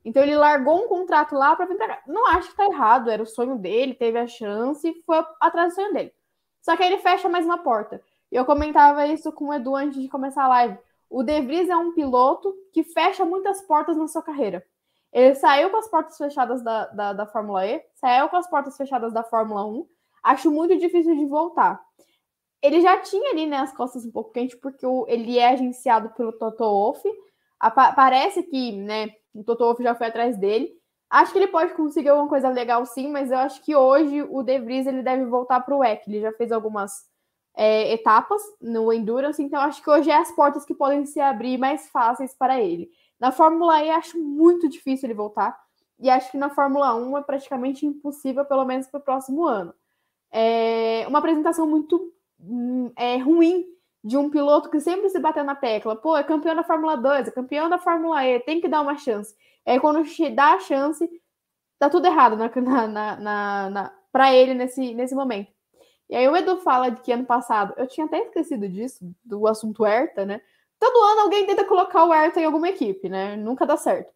Então 0.04 0.22
ele 0.22 0.36
largou 0.36 0.84
um 0.84 0.88
contrato 0.88 1.34
lá 1.34 1.54
para 1.56 1.66
vir 1.66 1.76
para 1.76 1.96
cá. 1.96 2.02
Não 2.06 2.26
acho 2.28 2.50
que 2.50 2.56
tá 2.56 2.66
errado, 2.66 3.10
era 3.10 3.22
o 3.22 3.26
sonho 3.26 3.56
dele, 3.56 3.94
teve 3.94 4.18
a 4.18 4.26
chance, 4.26 5.02
foi 5.04 5.24
atrás 5.40 5.72
do 5.72 5.74
sonho 5.74 5.92
dele. 5.92 6.12
Só 6.60 6.76
que 6.76 6.82
aí 6.82 6.92
ele 6.92 7.02
fecha 7.02 7.28
mais 7.28 7.44
uma 7.44 7.58
porta. 7.58 8.02
E 8.30 8.36
eu 8.36 8.44
comentava 8.44 9.06
isso 9.06 9.32
com 9.32 9.48
o 9.48 9.54
Edu 9.54 9.74
antes 9.74 10.00
de 10.00 10.08
começar 10.08 10.44
a 10.44 10.48
live. 10.48 10.78
O 11.10 11.22
De 11.22 11.40
Vries 11.42 11.68
é 11.68 11.76
um 11.76 11.92
piloto 11.92 12.54
que 12.72 12.82
fecha 12.82 13.24
muitas 13.24 13.60
portas 13.62 13.96
na 13.96 14.08
sua 14.08 14.22
carreira. 14.22 14.64
Ele 15.12 15.34
saiu 15.34 15.70
com 15.70 15.76
as 15.76 15.88
portas 15.88 16.16
fechadas 16.16 16.62
da, 16.62 16.86
da, 16.86 17.12
da 17.12 17.26
Fórmula 17.26 17.66
E, 17.66 17.82
saiu 17.94 18.28
com 18.28 18.36
as 18.36 18.48
portas 18.48 18.76
fechadas 18.76 19.12
da 19.12 19.22
Fórmula 19.22 19.66
1. 19.66 19.86
Acho 20.22 20.50
muito 20.50 20.76
difícil 20.78 21.14
de 21.14 21.26
voltar. 21.26 21.80
Ele 22.62 22.80
já 22.80 22.98
tinha 22.98 23.32
ali 23.32 23.46
né, 23.46 23.58
as 23.58 23.72
costas 23.72 24.06
um 24.06 24.10
pouco 24.10 24.32
quentes, 24.32 24.58
porque 24.58 24.86
o, 24.86 25.04
ele 25.08 25.38
é 25.38 25.48
agenciado 25.48 26.10
pelo 26.10 26.32
Toto 26.32 26.64
Wolff. 26.64 27.02
Parece 27.94 28.42
que 28.44 28.72
né, 28.72 29.10
o 29.34 29.44
Toto 29.44 29.64
Wolff 29.64 29.82
já 29.82 29.94
foi 29.94 30.06
atrás 30.06 30.38
dele. 30.38 30.72
Acho 31.10 31.32
que 31.32 31.38
ele 31.40 31.48
pode 31.48 31.74
conseguir 31.74 32.08
alguma 32.08 32.28
coisa 32.28 32.48
legal 32.48 32.86
sim, 32.86 33.10
mas 33.10 33.30
eu 33.30 33.36
acho 33.36 33.62
que 33.62 33.76
hoje 33.76 34.22
o 34.22 34.42
De 34.42 34.58
Vries 34.60 34.86
ele 34.86 35.02
deve 35.02 35.26
voltar 35.26 35.60
para 35.60 35.74
o 35.74 35.80
WEC. 35.80 36.08
Ele 36.08 36.20
já 36.22 36.32
fez 36.32 36.50
algumas 36.50 37.04
é, 37.54 37.92
etapas 37.92 38.40
no 38.60 38.90
Endurance, 38.90 39.42
então 39.42 39.60
acho 39.60 39.82
que 39.82 39.90
hoje 39.90 40.10
é 40.10 40.16
as 40.16 40.32
portas 40.32 40.64
que 40.64 40.74
podem 40.74 41.04
se 41.04 41.20
abrir 41.20 41.58
mais 41.58 41.90
fáceis 41.90 42.34
para 42.34 42.60
ele. 42.60 42.90
Na 43.22 43.30
Fórmula 43.30 43.80
E 43.84 43.88
acho 43.88 44.18
muito 44.18 44.68
difícil 44.68 45.06
ele 45.06 45.14
voltar, 45.14 45.56
e 45.96 46.10
acho 46.10 46.32
que 46.32 46.36
na 46.36 46.50
Fórmula 46.50 46.92
1 46.96 47.18
é 47.18 47.22
praticamente 47.22 47.86
impossível, 47.86 48.44
pelo 48.44 48.64
menos 48.64 48.88
para 48.88 48.98
o 48.98 49.02
próximo 49.02 49.46
ano. 49.46 49.72
É 50.32 51.06
uma 51.06 51.20
apresentação 51.20 51.64
muito 51.64 52.12
hum, 52.40 52.90
é, 52.96 53.18
ruim 53.18 53.64
de 54.02 54.16
um 54.16 54.28
piloto 54.28 54.68
que 54.68 54.80
sempre 54.80 55.08
se 55.08 55.20
bateu 55.20 55.44
na 55.44 55.54
tecla. 55.54 55.94
Pô, 55.94 56.16
é 56.16 56.24
campeão 56.24 56.56
da 56.56 56.64
Fórmula 56.64 56.96
2, 56.96 57.28
é 57.28 57.30
campeão 57.30 57.70
da 57.70 57.78
Fórmula 57.78 58.26
E, 58.26 58.40
tem 58.40 58.60
que 58.60 58.66
dar 58.66 58.80
uma 58.80 58.98
chance. 58.98 59.36
É 59.64 59.78
quando 59.78 60.02
dá 60.34 60.54
a 60.54 60.58
chance, 60.58 61.08
tá 61.78 61.88
tudo 61.88 62.06
errado 62.06 62.36
na, 62.36 62.88
na, 62.88 63.16
na, 63.16 63.70
na 63.70 63.92
para 64.10 64.34
ele 64.34 64.52
nesse, 64.52 64.94
nesse 64.94 65.14
momento. 65.14 65.52
E 66.10 66.16
aí 66.16 66.28
o 66.28 66.36
Edu 66.36 66.56
fala 66.56 66.88
de 66.90 67.00
que 67.00 67.12
ano 67.12 67.24
passado, 67.24 67.72
eu 67.76 67.86
tinha 67.86 68.06
até 68.06 68.18
esquecido 68.18 68.68
disso, 68.68 69.14
do 69.24 69.46
assunto 69.46 69.86
Herta, 69.86 70.26
né? 70.26 70.40
Todo 70.82 71.00
ano 71.00 71.20
alguém 71.20 71.46
tenta 71.46 71.64
colocar 71.64 72.04
o 72.04 72.12
Herta 72.12 72.40
em 72.40 72.44
alguma 72.44 72.68
equipe, 72.68 73.08
né? 73.08 73.36
Nunca 73.36 73.64
dá 73.64 73.76
certo. 73.76 74.12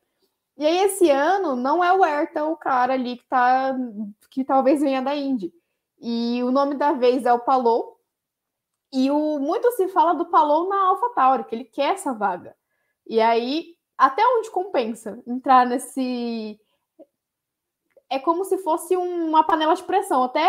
E 0.57 0.67
aí 0.67 0.79
esse 0.79 1.09
ano 1.09 1.55
não 1.55 1.85
é 1.85 1.93
o 1.93 2.05
Herta 2.05 2.45
o 2.45 2.57
cara 2.57 2.95
ali 2.95 3.19
que 3.19 3.25
tá 3.27 3.73
que 4.29 4.43
talvez 4.43 4.81
venha 4.81 5.01
da 5.01 5.15
Indy. 5.15 5.53
E 6.01 6.43
o 6.43 6.51
nome 6.51 6.75
da 6.75 6.91
vez 6.91 7.25
é 7.25 7.33
o 7.33 7.39
Palou, 7.39 8.01
e 8.93 9.09
o, 9.13 9.39
muito 9.39 9.71
se 9.73 9.87
fala 9.87 10.13
do 10.13 10.27
Palou 10.27 10.69
na 10.69 10.89
AlphaTauri, 10.89 11.45
que 11.45 11.55
ele 11.55 11.65
quer 11.65 11.93
essa 11.95 12.13
vaga. 12.13 12.57
E 13.07 13.21
aí, 13.21 13.77
até 13.97 14.27
onde 14.27 14.51
compensa 14.51 15.23
entrar 15.25 15.65
nesse. 15.65 16.59
É 18.11 18.19
como 18.19 18.45
se 18.45 18.59
fosse 18.59 18.97
uma 18.97 19.45
panela 19.45 19.75
de 19.77 19.85
pressão, 19.85 20.25
até 20.25 20.49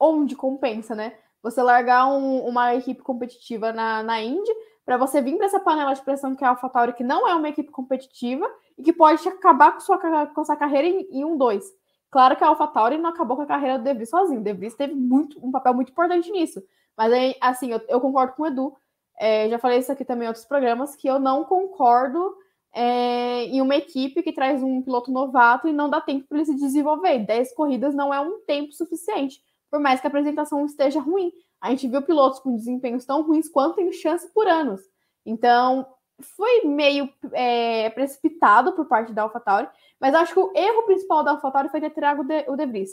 onde 0.00 0.34
compensa, 0.34 0.94
né? 0.94 1.18
Você 1.42 1.62
largar 1.62 2.06
um, 2.06 2.46
uma 2.46 2.74
equipe 2.74 3.02
competitiva 3.02 3.74
na, 3.74 4.02
na 4.02 4.22
Indy 4.22 4.50
para 4.88 4.96
você 4.96 5.20
vir 5.20 5.36
para 5.36 5.44
essa 5.44 5.60
panela 5.60 5.92
de 5.92 6.00
pressão 6.00 6.34
que 6.34 6.42
é 6.42 6.46
a 6.46 6.50
AlphaTauri, 6.50 6.94
que 6.94 7.04
não 7.04 7.28
é 7.28 7.34
uma 7.34 7.50
equipe 7.50 7.70
competitiva 7.70 8.50
e 8.78 8.82
que 8.82 8.90
pode 8.90 9.28
acabar 9.28 9.72
com 9.72 9.80
sua, 9.80 9.98
com 10.28 10.44
sua 10.46 10.56
carreira 10.56 10.88
em, 10.88 11.06
em 11.10 11.24
um 11.26 11.36
dois. 11.36 11.62
Claro 12.10 12.34
que 12.34 12.42
a 12.42 12.46
AlphaTauri 12.46 12.96
não 12.96 13.10
acabou 13.10 13.36
com 13.36 13.42
a 13.42 13.46
carreira 13.46 13.76
do 13.76 13.84
De 13.84 13.92
Vries 13.92 14.08
sozinho. 14.08 14.40
De 14.40 14.50
Vries 14.54 14.74
teve 14.74 14.94
muito, 14.94 15.38
um 15.46 15.50
papel 15.50 15.74
muito 15.74 15.92
importante 15.92 16.32
nisso. 16.32 16.62
Mas 16.96 17.12
aí, 17.12 17.36
assim, 17.38 17.70
eu, 17.70 17.82
eu 17.86 18.00
concordo 18.00 18.32
com 18.32 18.44
o 18.44 18.46
Edu. 18.46 18.74
É, 19.20 19.50
já 19.50 19.58
falei 19.58 19.78
isso 19.78 19.92
aqui 19.92 20.06
também 20.06 20.24
em 20.24 20.28
outros 20.28 20.46
programas, 20.46 20.96
que 20.96 21.06
eu 21.06 21.18
não 21.18 21.44
concordo 21.44 22.34
é, 22.72 23.44
em 23.44 23.60
uma 23.60 23.76
equipe 23.76 24.22
que 24.22 24.32
traz 24.32 24.62
um 24.62 24.80
piloto 24.80 25.12
novato 25.12 25.68
e 25.68 25.72
não 25.72 25.90
dá 25.90 26.00
tempo 26.00 26.26
para 26.26 26.38
ele 26.38 26.46
se 26.46 26.56
desenvolver. 26.56 27.18
Dez 27.26 27.54
corridas 27.54 27.94
não 27.94 28.14
é 28.14 28.20
um 28.20 28.40
tempo 28.46 28.72
suficiente, 28.72 29.38
por 29.70 29.80
mais 29.80 30.00
que 30.00 30.06
a 30.06 30.08
apresentação 30.08 30.64
esteja 30.64 31.00
ruim. 31.00 31.32
A 31.60 31.70
gente 31.70 31.88
viu 31.88 32.02
pilotos 32.02 32.40
com 32.40 32.56
desempenhos 32.56 33.04
tão 33.04 33.22
ruins 33.22 33.48
quanto 33.48 33.76
tem 33.76 33.92
chance 33.92 34.32
por 34.32 34.46
anos. 34.46 34.80
Então, 35.26 35.86
foi 36.20 36.62
meio 36.64 37.08
é, 37.32 37.90
precipitado 37.90 38.72
por 38.72 38.86
parte 38.86 39.12
da 39.12 39.22
AlphaTauri, 39.22 39.68
mas 40.00 40.14
acho 40.14 40.32
que 40.32 40.40
o 40.40 40.52
erro 40.54 40.82
principal 40.82 41.22
da 41.22 41.32
AlphaTauri 41.32 41.68
foi 41.68 41.80
ter 41.80 41.90
trago 41.90 42.24
o 42.48 42.56
De 42.56 42.66
Vries. 42.66 42.90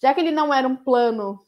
Já 0.00 0.12
que 0.12 0.20
ele 0.20 0.30
não 0.30 0.52
era 0.52 0.66
um 0.66 0.76
plano 0.76 1.40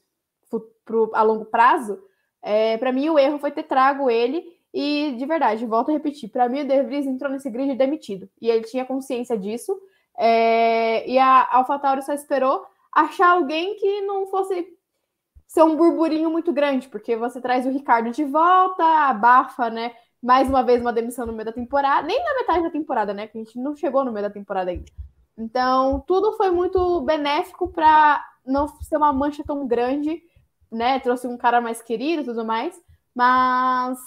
pro, 0.85 1.11
a 1.15 1.23
longo 1.23 1.45
prazo, 1.45 2.01
é, 2.43 2.77
para 2.79 2.93
mim 2.93 3.09
o 3.09 3.19
erro 3.19 3.39
foi 3.39 3.51
ter 3.51 3.65
trago 3.65 4.11
ele. 4.11 4.55
E 4.73 5.15
de 5.17 5.27
verdade, 5.27 5.65
volto 5.65 5.91
a 5.91 5.95
repetir, 5.95 6.29
para 6.29 6.49
mim 6.49 6.63
o 6.63 6.67
De 6.67 6.83
Vries 6.83 7.07
entrou 7.07 7.31
nesse 7.31 7.51
grid 7.51 7.75
demitido. 7.75 8.29
E 8.41 8.49
ele 8.49 8.65
tinha 8.65 8.85
consciência 8.85 9.37
disso. 9.37 9.77
É, 10.19 11.09
e 11.09 11.19
a 11.19 11.47
AlphaTauri 11.51 12.03
só 12.03 12.13
esperou 12.13 12.65
achar 13.05 13.31
alguém 13.31 13.77
que 13.77 14.01
não 14.03 14.27
fosse 14.27 14.67
ser 15.47 15.63
um 15.63 15.77
burburinho 15.77 16.31
muito 16.31 16.53
grande, 16.53 16.89
porque 16.89 17.17
você 17.17 17.41
traz 17.41 17.67
o 17.67 17.71
Ricardo 17.71 18.11
de 18.11 18.25
volta, 18.25 18.85
abafa, 19.09 19.71
né? 19.71 19.95
Mais 20.23 20.49
uma 20.49 20.63
vez 20.63 20.81
uma 20.81 20.93
demissão 20.93 21.27
no 21.27 21.33
meio 21.33 21.45
da 21.45 21.53
temporada, 21.53 22.07
nem 22.07 22.23
na 22.23 22.35
metade 22.35 22.63
da 22.63 22.71
temporada, 22.71 23.15
né? 23.15 23.27
Que 23.27 23.39
a 23.39 23.45
gente 23.45 23.59
não 23.59 23.77
chegou 23.77 24.05
no 24.05 24.13
meio 24.13 24.27
da 24.27 24.33
temporada 24.33 24.71
ainda. 24.71 24.91
Então, 25.39 26.03
tudo 26.07 26.33
foi 26.33 26.51
muito 26.51 27.01
benéfico 27.03 27.69
para 27.69 28.25
não 28.45 28.67
ser 28.69 28.97
uma 28.97 29.13
mancha 29.13 29.45
tão 29.45 29.67
grande 29.67 30.23
né, 30.71 30.99
trouxe 31.01 31.27
um 31.27 31.37
cara 31.37 31.61
mais 31.61 31.81
querido 31.83 32.23
e 32.23 32.25
tudo 32.25 32.45
mais, 32.45 32.81
mas 33.15 33.99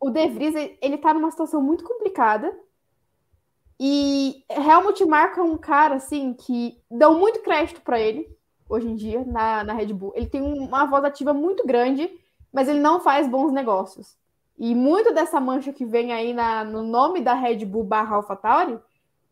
o 0.00 0.10
De 0.10 0.28
Vries, 0.28 0.54
ele 0.80 0.98
tá 0.98 1.12
numa 1.12 1.30
situação 1.30 1.62
muito 1.62 1.84
complicada 1.84 2.56
e 3.82 4.44
Helmut 4.50 5.02
marca 5.06 5.42
um 5.42 5.56
cara, 5.56 5.94
assim, 5.94 6.34
que 6.34 6.78
dão 6.90 7.18
muito 7.18 7.40
crédito 7.40 7.80
para 7.80 7.98
ele, 7.98 8.28
hoje 8.68 8.86
em 8.86 8.94
dia, 8.94 9.24
na, 9.24 9.64
na 9.64 9.72
Red 9.72 9.94
Bull. 9.94 10.12
Ele 10.14 10.26
tem 10.26 10.42
uma 10.42 10.84
voz 10.84 11.02
ativa 11.02 11.32
muito 11.32 11.66
grande, 11.66 12.10
mas 12.52 12.68
ele 12.68 12.78
não 12.78 13.00
faz 13.00 13.26
bons 13.26 13.50
negócios. 13.50 14.18
E 14.58 14.74
muito 14.74 15.14
dessa 15.14 15.40
mancha 15.40 15.72
que 15.72 15.86
vem 15.86 16.12
aí 16.12 16.34
na, 16.34 16.62
no 16.62 16.82
nome 16.82 17.22
da 17.22 17.32
Red 17.32 17.64
Bull 17.64 17.82
barra 17.82 18.16
AlphaTauri 18.16 18.78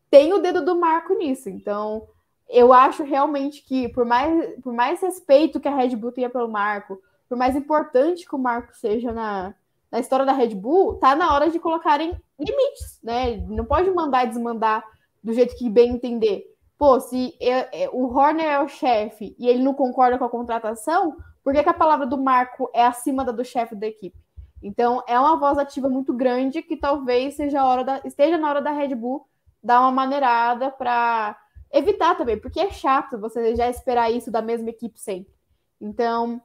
tem 0.09 0.33
o 0.33 0.39
dedo 0.39 0.65
do 0.65 0.75
Marco 0.75 1.13
nisso. 1.13 1.47
Então, 1.47 2.07
eu 2.49 2.73
acho 2.73 3.03
realmente 3.03 3.61
que, 3.61 3.87
por 3.89 4.03
mais, 4.03 4.59
por 4.63 4.73
mais 4.73 4.99
respeito 4.99 5.59
que 5.59 5.67
a 5.67 5.75
Red 5.75 5.95
Bull 5.95 6.11
tenha 6.11 6.27
pelo 6.27 6.49
Marco, 6.49 6.99
por 7.29 7.37
mais 7.37 7.55
importante 7.55 8.27
que 8.27 8.33
o 8.33 8.39
Marco 8.39 8.75
seja 8.75 9.13
na, 9.13 9.53
na 9.91 9.99
história 9.99 10.25
da 10.25 10.33
Red 10.33 10.55
Bull, 10.55 10.95
tá 10.95 11.15
na 11.15 11.33
hora 11.33 11.49
de 11.49 11.59
colocarem 11.59 12.19
limites, 12.39 12.99
né? 13.03 13.37
Não 13.47 13.65
pode 13.65 13.89
mandar 13.91 14.25
e 14.25 14.29
desmandar 14.29 14.83
do 15.23 15.33
jeito 15.33 15.55
que 15.55 15.69
bem 15.69 15.91
entender. 15.91 16.45
Pô, 16.77 16.99
se 16.99 17.35
é, 17.41 17.83
é, 17.83 17.89
o 17.91 18.05
Horner 18.05 18.45
é 18.45 18.59
o 18.59 18.67
chefe 18.67 19.35
e 19.37 19.47
ele 19.47 19.63
não 19.63 19.73
concorda 19.73 20.17
com 20.17 20.25
a 20.25 20.29
contratação, 20.29 21.17
por 21.43 21.53
que, 21.53 21.63
que 21.63 21.69
a 21.69 21.73
palavra 21.73 22.05
do 22.05 22.17
Marco 22.17 22.69
é 22.73 22.85
acima 22.85 23.25
da 23.25 23.31
do 23.31 23.43
chefe 23.43 23.75
da 23.75 23.87
equipe? 23.87 24.17
Então, 24.61 25.03
é 25.07 25.19
uma 25.19 25.37
voz 25.37 25.57
ativa 25.57 25.89
muito 25.89 26.13
grande 26.13 26.61
que 26.61 26.77
talvez 26.77 27.35
seja 27.35 27.65
hora 27.65 27.83
da, 27.83 28.01
esteja 28.05 28.37
na 28.37 28.49
hora 28.49 28.61
da 28.61 28.71
Red 28.71 28.95
Bull 28.95 29.27
dar 29.63 29.81
uma 29.81 29.91
maneirada 29.91 30.71
para 30.71 31.37
evitar 31.71 32.15
também, 32.15 32.39
porque 32.39 32.59
é 32.59 32.71
chato 32.71 33.19
você 33.19 33.55
já 33.55 33.69
esperar 33.69 34.11
isso 34.11 34.31
da 34.31 34.41
mesma 34.41 34.69
equipe 34.69 34.99
sempre. 34.99 35.33
Então, 35.79 36.41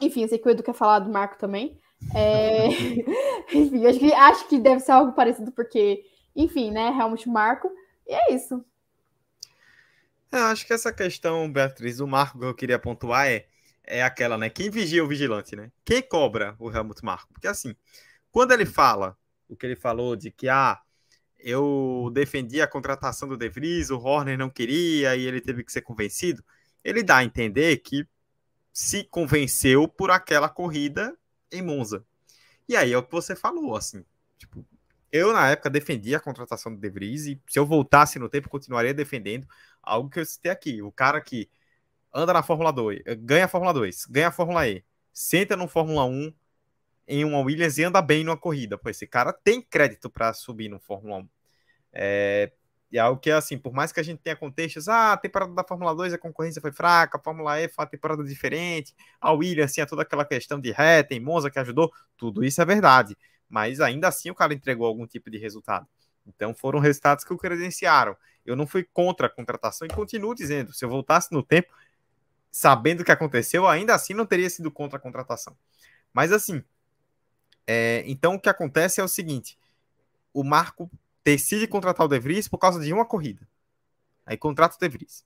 enfim, 0.00 0.22
eu 0.22 0.28
sei 0.28 0.38
que 0.38 0.48
o 0.48 0.50
Edu 0.50 0.62
quer 0.62 0.74
falar 0.74 1.00
do 1.00 1.10
Marco 1.10 1.38
também. 1.38 1.78
É... 2.14 2.66
enfim, 3.54 3.86
acho 3.86 3.98
que, 3.98 4.12
acho 4.12 4.48
que 4.48 4.58
deve 4.58 4.80
ser 4.80 4.92
algo 4.92 5.12
parecido, 5.12 5.52
porque, 5.52 6.04
enfim, 6.34 6.70
né? 6.70 6.88
Helmut 6.88 7.28
Marco. 7.28 7.70
E 8.06 8.12
é 8.12 8.34
isso. 8.34 8.64
É, 10.32 10.38
acho 10.38 10.66
que 10.66 10.72
essa 10.72 10.92
questão, 10.92 11.50
Beatriz, 11.52 11.96
do 11.96 12.06
Marco 12.06 12.38
que 12.38 12.44
eu 12.44 12.54
queria 12.54 12.78
pontuar 12.78 13.26
é, 13.26 13.46
é 13.82 14.02
aquela, 14.02 14.38
né? 14.38 14.48
Quem 14.48 14.70
vigia 14.70 15.04
o 15.04 15.08
vigilante, 15.08 15.56
né? 15.56 15.72
Quem 15.84 16.00
cobra 16.02 16.54
o 16.58 16.70
Helmut 16.70 17.04
Marco? 17.04 17.32
Porque 17.32 17.48
assim, 17.48 17.74
quando 18.30 18.52
ele 18.52 18.64
fala 18.64 19.16
o 19.48 19.56
que 19.56 19.66
ele 19.66 19.76
falou 19.76 20.14
de 20.14 20.30
que 20.30 20.48
ah, 20.48 20.80
eu 21.38 22.10
defendi 22.12 22.60
a 22.60 22.68
contratação 22.68 23.28
do 23.28 23.36
De 23.36 23.48
Vries, 23.48 23.90
o 23.90 23.98
Horner 23.98 24.38
não 24.38 24.48
queria 24.48 25.16
e 25.16 25.26
ele 25.26 25.40
teve 25.40 25.64
que 25.64 25.72
ser 25.72 25.82
convencido. 25.82 26.44
Ele 26.84 27.02
dá 27.02 27.18
a 27.18 27.24
entender 27.24 27.78
que 27.78 28.06
se 28.72 29.04
convenceu 29.04 29.88
por 29.88 30.10
aquela 30.10 30.48
corrida 30.48 31.16
em 31.52 31.62
Monza. 31.62 32.04
E 32.68 32.76
aí 32.76 32.92
é 32.92 32.98
o 32.98 33.02
que 33.02 33.12
você 33.12 33.34
falou, 33.34 33.76
assim, 33.76 34.04
tipo, 34.38 34.64
eu 35.12 35.32
na 35.32 35.50
época 35.50 35.70
defendia 35.70 36.18
a 36.18 36.20
contratação 36.20 36.72
do 36.74 36.80
De 36.80 36.88
Vries 36.88 37.26
e 37.26 37.40
se 37.48 37.58
eu 37.58 37.66
voltasse 37.66 38.18
no 38.18 38.28
tempo 38.28 38.48
continuaria 38.48 38.94
defendendo 38.94 39.46
algo 39.82 40.08
que 40.08 40.20
eu 40.20 40.24
citei 40.24 40.52
aqui, 40.52 40.82
o 40.82 40.92
cara 40.92 41.20
que 41.20 41.50
anda 42.14 42.32
na 42.32 42.42
Fórmula 42.42 42.72
2, 42.72 43.02
ganha 43.18 43.46
a 43.46 43.48
Fórmula 43.48 43.72
2, 43.72 44.06
ganha 44.06 44.28
a 44.28 44.32
Fórmula 44.32 44.68
E, 44.68 44.84
senta 45.12 45.56
no 45.56 45.68
Fórmula 45.68 46.04
1 46.04 46.32
em 47.08 47.24
uma 47.24 47.40
Williams 47.40 47.76
e 47.78 47.84
anda 47.84 48.00
bem 48.00 48.22
numa 48.22 48.36
corrida. 48.36 48.78
Pô, 48.78 48.88
esse 48.88 49.06
cara 49.06 49.32
tem 49.32 49.60
crédito 49.60 50.08
para 50.08 50.32
subir 50.32 50.68
no 50.68 50.78
Fórmula 50.78 51.18
1. 51.18 51.28
É, 51.92 52.52
E 52.90 52.98
é 52.98 53.00
algo 53.00 53.20
que, 53.20 53.30
assim, 53.30 53.56
por 53.56 53.72
mais 53.72 53.92
que 53.92 54.00
a 54.00 54.02
gente 54.02 54.18
tenha 54.18 54.34
contextos, 54.34 54.88
ah, 54.88 55.12
a 55.12 55.16
temporada 55.16 55.54
da 55.54 55.62
Fórmula 55.62 55.94
2 55.94 56.12
a 56.12 56.18
concorrência 56.18 56.60
foi 56.60 56.72
fraca, 56.72 57.18
a 57.18 57.20
Fórmula 57.20 57.60
E 57.60 57.68
foi 57.68 57.84
uma 57.84 57.90
temporada 57.90 58.24
diferente, 58.24 58.94
a 59.20 59.32
Williams 59.32 59.72
tinha 59.72 59.86
toda 59.86 60.02
aquela 60.02 60.24
questão 60.24 60.60
de 60.60 60.72
reta 60.72 61.14
em 61.14 61.20
Monza 61.20 61.50
que 61.50 61.58
ajudou, 61.58 61.92
tudo 62.16 62.44
isso 62.44 62.60
é 62.60 62.64
verdade. 62.64 63.16
Mas 63.48 63.80
ainda 63.80 64.08
assim 64.08 64.30
o 64.30 64.34
cara 64.34 64.52
entregou 64.52 64.86
algum 64.86 65.06
tipo 65.06 65.30
de 65.30 65.38
resultado. 65.38 65.86
Então 66.26 66.52
foram 66.52 66.80
resultados 66.80 67.24
que 67.24 67.32
o 67.32 67.38
credenciaram. 67.38 68.16
Eu 68.44 68.56
não 68.56 68.66
fui 68.66 68.82
contra 68.82 69.28
a 69.28 69.30
contratação 69.30 69.86
e 69.86 69.90
continuo 69.90 70.34
dizendo, 70.34 70.72
se 70.72 70.84
eu 70.84 70.88
voltasse 70.88 71.32
no 71.32 71.42
tempo, 71.42 71.72
sabendo 72.50 73.00
o 73.00 73.04
que 73.04 73.12
aconteceu, 73.12 73.68
ainda 73.68 73.94
assim 73.94 74.14
não 74.14 74.26
teria 74.26 74.50
sido 74.50 74.70
contra 74.70 74.98
a 74.98 75.00
contratação. 75.00 75.56
Mas 76.12 76.32
assim, 76.32 76.64
é, 77.66 78.02
então 78.06 78.34
o 78.34 78.40
que 78.40 78.48
acontece 78.48 79.00
é 79.00 79.04
o 79.04 79.08
seguinte: 79.08 79.56
o 80.32 80.42
Marco 80.42 80.90
decide 81.24 81.66
contratar 81.66 82.06
o 82.06 82.08
De 82.08 82.18
Vries 82.18 82.48
por 82.48 82.58
causa 82.58 82.80
de 82.80 82.92
uma 82.92 83.04
corrida. 83.04 83.46
Aí 84.24 84.36
contrata 84.36 84.76
o 84.76 84.78
De 84.78 84.88
Vries. 84.88 85.24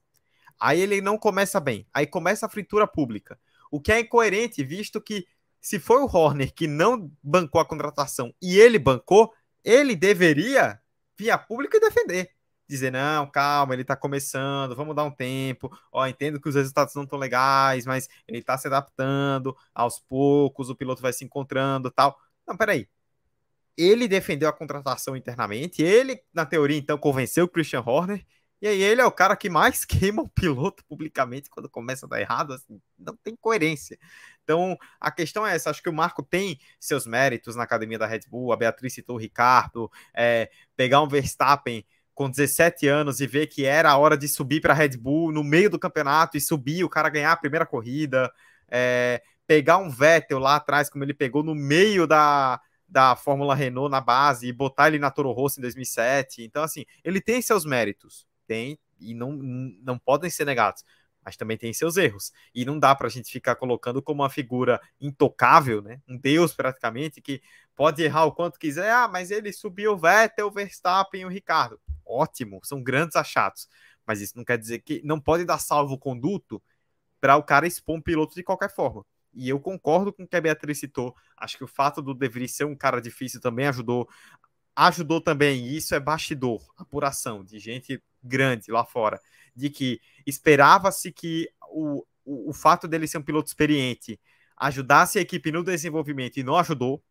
Aí 0.58 0.80
ele 0.80 1.00
não 1.00 1.18
começa 1.18 1.60
bem. 1.60 1.86
Aí 1.92 2.06
começa 2.06 2.46
a 2.46 2.48
fritura 2.48 2.86
pública. 2.86 3.38
O 3.70 3.80
que 3.80 3.92
é 3.92 4.00
incoerente, 4.00 4.62
visto 4.62 5.00
que 5.00 5.26
se 5.60 5.78
foi 5.78 6.02
o 6.02 6.06
Horner 6.06 6.52
que 6.54 6.66
não 6.66 7.10
bancou 7.22 7.60
a 7.60 7.64
contratação 7.64 8.34
e 8.40 8.58
ele 8.58 8.78
bancou, 8.78 9.32
ele 9.64 9.96
deveria 9.96 10.80
via 11.16 11.38
pública 11.38 11.76
e 11.76 11.80
defender. 11.80 12.30
Dizer, 12.66 12.90
não, 12.90 13.30
calma, 13.30 13.74
ele 13.74 13.82
está 13.82 13.94
começando, 13.94 14.74
vamos 14.74 14.96
dar 14.96 15.04
um 15.04 15.10
tempo. 15.10 15.70
Ó, 15.92 16.06
entendo 16.06 16.40
que 16.40 16.48
os 16.48 16.54
resultados 16.54 16.94
não 16.94 17.02
estão 17.04 17.18
legais, 17.18 17.84
mas 17.84 18.08
ele 18.26 18.38
está 18.38 18.56
se 18.56 18.66
adaptando 18.66 19.56
aos 19.74 19.98
poucos, 19.98 20.70
o 20.70 20.76
piloto 20.76 21.02
vai 21.02 21.12
se 21.12 21.24
encontrando 21.24 21.90
tal. 21.90 22.18
Não, 22.46 22.56
peraí 22.56 22.88
ele 23.76 24.08
defendeu 24.08 24.48
a 24.48 24.52
contratação 24.52 25.16
internamente, 25.16 25.82
ele, 25.82 26.20
na 26.32 26.46
teoria, 26.46 26.78
então, 26.78 26.96
convenceu 26.98 27.44
o 27.44 27.48
Christian 27.48 27.82
Horner, 27.84 28.24
e 28.62 28.66
aí 28.68 28.82
ele 28.82 29.00
é 29.00 29.04
o 29.04 29.12
cara 29.12 29.36
que 29.36 29.50
mais 29.50 29.84
queima 29.84 30.22
o 30.22 30.28
piloto 30.28 30.84
publicamente 30.86 31.50
quando 31.50 31.68
começa 31.68 32.06
a 32.06 32.08
dar 32.08 32.20
errado, 32.20 32.54
assim, 32.54 32.80
não 32.98 33.16
tem 33.16 33.36
coerência. 33.36 33.98
Então, 34.42 34.76
a 35.00 35.10
questão 35.10 35.46
é 35.46 35.54
essa, 35.54 35.70
acho 35.70 35.82
que 35.82 35.88
o 35.88 35.92
Marco 35.92 36.22
tem 36.22 36.58
seus 36.80 37.06
méritos 37.06 37.56
na 37.56 37.64
academia 37.64 37.98
da 37.98 38.06
Red 38.06 38.22
Bull, 38.28 38.52
a 38.52 38.56
Beatriz 38.56 38.94
citou 38.94 39.16
o 39.16 39.18
Ricardo, 39.18 39.90
é, 40.14 40.50
pegar 40.76 41.02
um 41.02 41.08
Verstappen 41.08 41.84
com 42.14 42.30
17 42.30 42.86
anos 42.86 43.20
e 43.20 43.26
ver 43.26 43.48
que 43.48 43.64
era 43.64 43.90
a 43.90 43.98
hora 43.98 44.16
de 44.16 44.28
subir 44.28 44.60
para 44.60 44.72
a 44.72 44.76
Red 44.76 44.96
Bull 44.96 45.32
no 45.32 45.42
meio 45.42 45.68
do 45.68 45.78
campeonato 45.78 46.36
e 46.36 46.40
subir, 46.40 46.84
o 46.84 46.88
cara 46.88 47.08
ganhar 47.08 47.32
a 47.32 47.36
primeira 47.36 47.66
corrida, 47.66 48.32
é, 48.70 49.20
pegar 49.46 49.78
um 49.78 49.90
Vettel 49.90 50.38
lá 50.38 50.56
atrás, 50.56 50.88
como 50.88 51.04
ele 51.04 51.12
pegou 51.12 51.42
no 51.42 51.54
meio 51.54 52.06
da, 52.06 52.60
da 52.88 53.16
Fórmula 53.16 53.54
Renault 53.54 53.90
na 53.90 54.00
base 54.00 54.46
e 54.46 54.52
botar 54.52 54.88
ele 54.88 54.98
na 54.98 55.10
Toro 55.10 55.32
Rosso 55.32 55.58
em 55.58 55.62
2007. 55.62 56.42
Então, 56.42 56.62
assim, 56.62 56.84
ele 57.02 57.20
tem 57.20 57.40
seus 57.42 57.64
méritos, 57.64 58.26
tem, 58.46 58.78
e 59.00 59.14
não, 59.14 59.32
não 59.32 59.98
podem 59.98 60.30
ser 60.30 60.44
negados, 60.44 60.84
mas 61.24 61.36
também 61.36 61.56
tem 61.56 61.72
seus 61.72 61.96
erros. 61.96 62.32
E 62.54 62.64
não 62.64 62.78
dá 62.78 62.94
para 62.94 63.06
a 63.06 63.10
gente 63.10 63.32
ficar 63.32 63.56
colocando 63.56 64.02
como 64.02 64.22
uma 64.22 64.30
figura 64.30 64.80
intocável, 65.00 65.80
né? 65.80 66.00
Um 66.06 66.18
deus 66.18 66.52
praticamente, 66.52 67.20
que 67.20 67.40
pode 67.74 68.02
errar 68.02 68.26
o 68.26 68.32
quanto 68.32 68.58
quiser. 68.58 68.90
Ah, 68.90 69.08
mas 69.08 69.30
ele 69.30 69.52
subiu 69.52 69.92
o 69.92 69.96
Vettel, 69.96 70.48
o 70.48 70.50
Verstappen 70.50 71.22
e 71.22 71.24
o 71.24 71.28
Ricardo. 71.28 71.80
Ótimo, 72.04 72.60
são 72.62 72.82
grandes 72.82 73.16
achados. 73.16 73.68
Mas 74.06 74.20
isso 74.20 74.36
não 74.36 74.44
quer 74.44 74.58
dizer 74.58 74.80
que 74.80 75.00
não 75.02 75.18
pode 75.18 75.44
dar 75.44 75.58
salvo-conduto 75.58 76.62
para 77.20 77.36
o 77.36 77.42
cara 77.42 77.66
expor 77.66 77.96
um 77.96 78.02
piloto 78.02 78.34
de 78.34 78.42
qualquer 78.42 78.70
forma. 78.70 79.04
E 79.34 79.48
eu 79.48 79.60
concordo 79.60 80.12
com 80.12 80.22
o 80.22 80.26
que 80.26 80.36
a 80.36 80.40
Beatriz 80.40 80.78
citou. 80.78 81.14
Acho 81.36 81.58
que 81.58 81.64
o 81.64 81.68
fato 81.68 82.00
do 82.00 82.14
De 82.14 82.28
Vries 82.28 82.54
ser 82.54 82.64
um 82.64 82.76
cara 82.76 83.00
difícil 83.00 83.40
também 83.40 83.66
ajudou. 83.66 84.08
Ajudou 84.76 85.20
também, 85.20 85.66
e 85.66 85.76
isso 85.76 85.94
é 85.94 86.00
bastidor, 86.00 86.60
apuração 86.76 87.44
de 87.44 87.58
gente 87.60 88.02
grande 88.22 88.72
lá 88.72 88.84
fora, 88.84 89.20
de 89.54 89.70
que 89.70 90.00
esperava-se 90.26 91.12
que 91.12 91.48
o, 91.70 92.04
o, 92.24 92.50
o 92.50 92.52
fato 92.52 92.88
dele 92.88 93.06
ser 93.06 93.18
um 93.18 93.22
piloto 93.22 93.46
experiente 93.46 94.18
ajudasse 94.56 95.18
a 95.18 95.22
equipe 95.22 95.52
no 95.52 95.62
desenvolvimento 95.62 96.38
e 96.38 96.42
não 96.42 96.56
ajudou, 96.56 97.02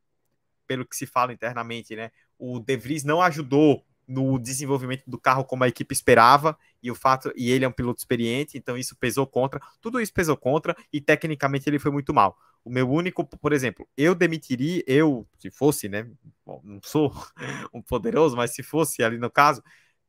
pelo 0.67 0.85
que 0.85 0.95
se 0.95 1.05
fala 1.05 1.33
internamente, 1.33 1.95
né? 1.95 2.11
O 2.37 2.59
De 2.59 2.75
Vries 2.75 3.03
não 3.03 3.21
ajudou 3.21 3.85
no 4.07 4.37
desenvolvimento 4.37 5.03
do 5.07 5.19
carro 5.19 5.45
como 5.45 5.63
a 5.63 5.67
equipe 5.67 5.93
esperava 5.93 6.57
e 6.81 6.91
o 6.91 6.95
fato 6.95 7.31
e 7.35 7.51
ele 7.51 7.65
é 7.65 7.67
um 7.67 7.71
piloto 7.71 7.99
experiente, 7.99 8.57
então 8.57 8.77
isso 8.77 8.95
pesou 8.95 9.25
contra, 9.25 9.61
tudo 9.81 10.01
isso 10.01 10.13
pesou 10.13 10.35
contra 10.35 10.75
e 10.91 10.99
tecnicamente 10.99 11.69
ele 11.69 11.79
foi 11.79 11.91
muito 11.91 12.13
mal. 12.13 12.37
O 12.63 12.69
meu 12.69 12.89
único, 12.89 13.25
por 13.25 13.51
exemplo, 13.51 13.87
eu 13.97 14.15
demitiria, 14.15 14.83
eu, 14.87 15.27
se 15.37 15.51
fosse, 15.51 15.89
né, 15.89 16.09
bom, 16.45 16.61
não 16.63 16.79
sou 16.83 17.13
um 17.73 17.81
poderoso, 17.81 18.35
mas 18.35 18.51
se 18.53 18.63
fosse 18.63 19.03
ali 19.03 19.17
no 19.17 19.29
caso, 19.29 19.61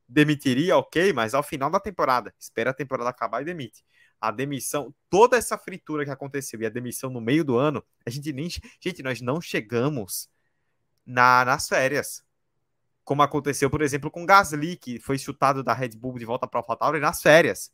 demitiria, 0.07 0.77
OK, 0.77 1.13
mas 1.13 1.33
ao 1.33 1.43
final 1.43 1.69
da 1.69 1.79
temporada, 1.79 2.33
espera 2.39 2.71
a 2.71 2.73
temporada 2.73 3.09
acabar 3.09 3.41
e 3.41 3.45
demite. 3.45 3.83
A 4.19 4.31
demissão, 4.31 4.93
toda 5.09 5.37
essa 5.37 5.57
fritura 5.57 6.05
que 6.05 6.11
aconteceu 6.11 6.61
e 6.61 6.65
a 6.65 6.69
demissão 6.69 7.09
no 7.09 7.19
meio 7.21 7.43
do 7.43 7.57
ano, 7.57 7.83
a 8.05 8.09
gente 8.09 8.31
nem, 8.31 8.47
gente, 8.79 9.03
nós 9.03 9.21
não 9.21 9.41
chegamos 9.41 10.29
na, 11.05 11.45
nas 11.45 11.67
férias 11.67 12.24
como 13.05 13.21
aconteceu, 13.21 13.69
por 13.69 13.81
exemplo, 13.81 14.11
com 14.11 14.25
Gasly, 14.25 14.75
que 14.75 14.99
foi 14.99 15.17
chutado 15.17 15.63
da 15.63 15.73
Red 15.73 15.89
Bull 15.89 16.17
de 16.17 16.25
volta 16.25 16.47
para 16.47 16.59
AlphaTauri 16.59 16.99
nas 16.99 17.21
férias. 17.21 17.71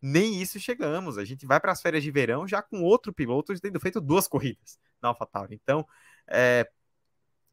Nem 0.00 0.40
isso 0.40 0.60
chegamos. 0.60 1.18
A 1.18 1.24
gente 1.24 1.46
vai 1.46 1.58
para 1.58 1.72
as 1.72 1.82
férias 1.82 2.04
de 2.04 2.10
verão 2.10 2.46
já 2.46 2.62
com 2.62 2.82
outro 2.82 3.12
piloto 3.12 3.58
tendo 3.60 3.80
feito 3.80 4.00
duas 4.00 4.28
corridas 4.28 4.78
na 5.02 5.08
AlphaTauri. 5.08 5.54
Então, 5.54 5.86
é, 6.28 6.68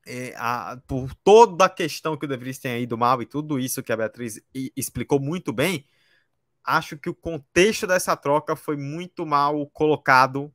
é, 0.06 0.34
a, 0.38 0.78
por 0.88 1.16
toda 1.16 1.66
a 1.66 1.70
questão 1.70 2.18
que 2.18 2.26
o 2.26 2.28
De 2.28 2.38
Vries 2.38 2.60
tem 2.60 2.84
ido 2.84 2.98
mal 2.98 3.22
e 3.22 3.26
tudo 3.26 3.58
isso 3.60 3.82
que 3.82 3.94
a 3.94 3.98
Beatriz 3.98 4.40
explicou 4.76 5.20
muito 5.20 5.54
bem, 5.54 5.86
acho 6.64 6.98
que 6.98 7.10
o 7.10 7.16
contexto 7.16 7.88
dessa 7.88 8.16
troca 8.18 8.56
foi 8.56 8.78
muito 8.78 9.26
mal 9.26 9.66
colocado 9.68 10.54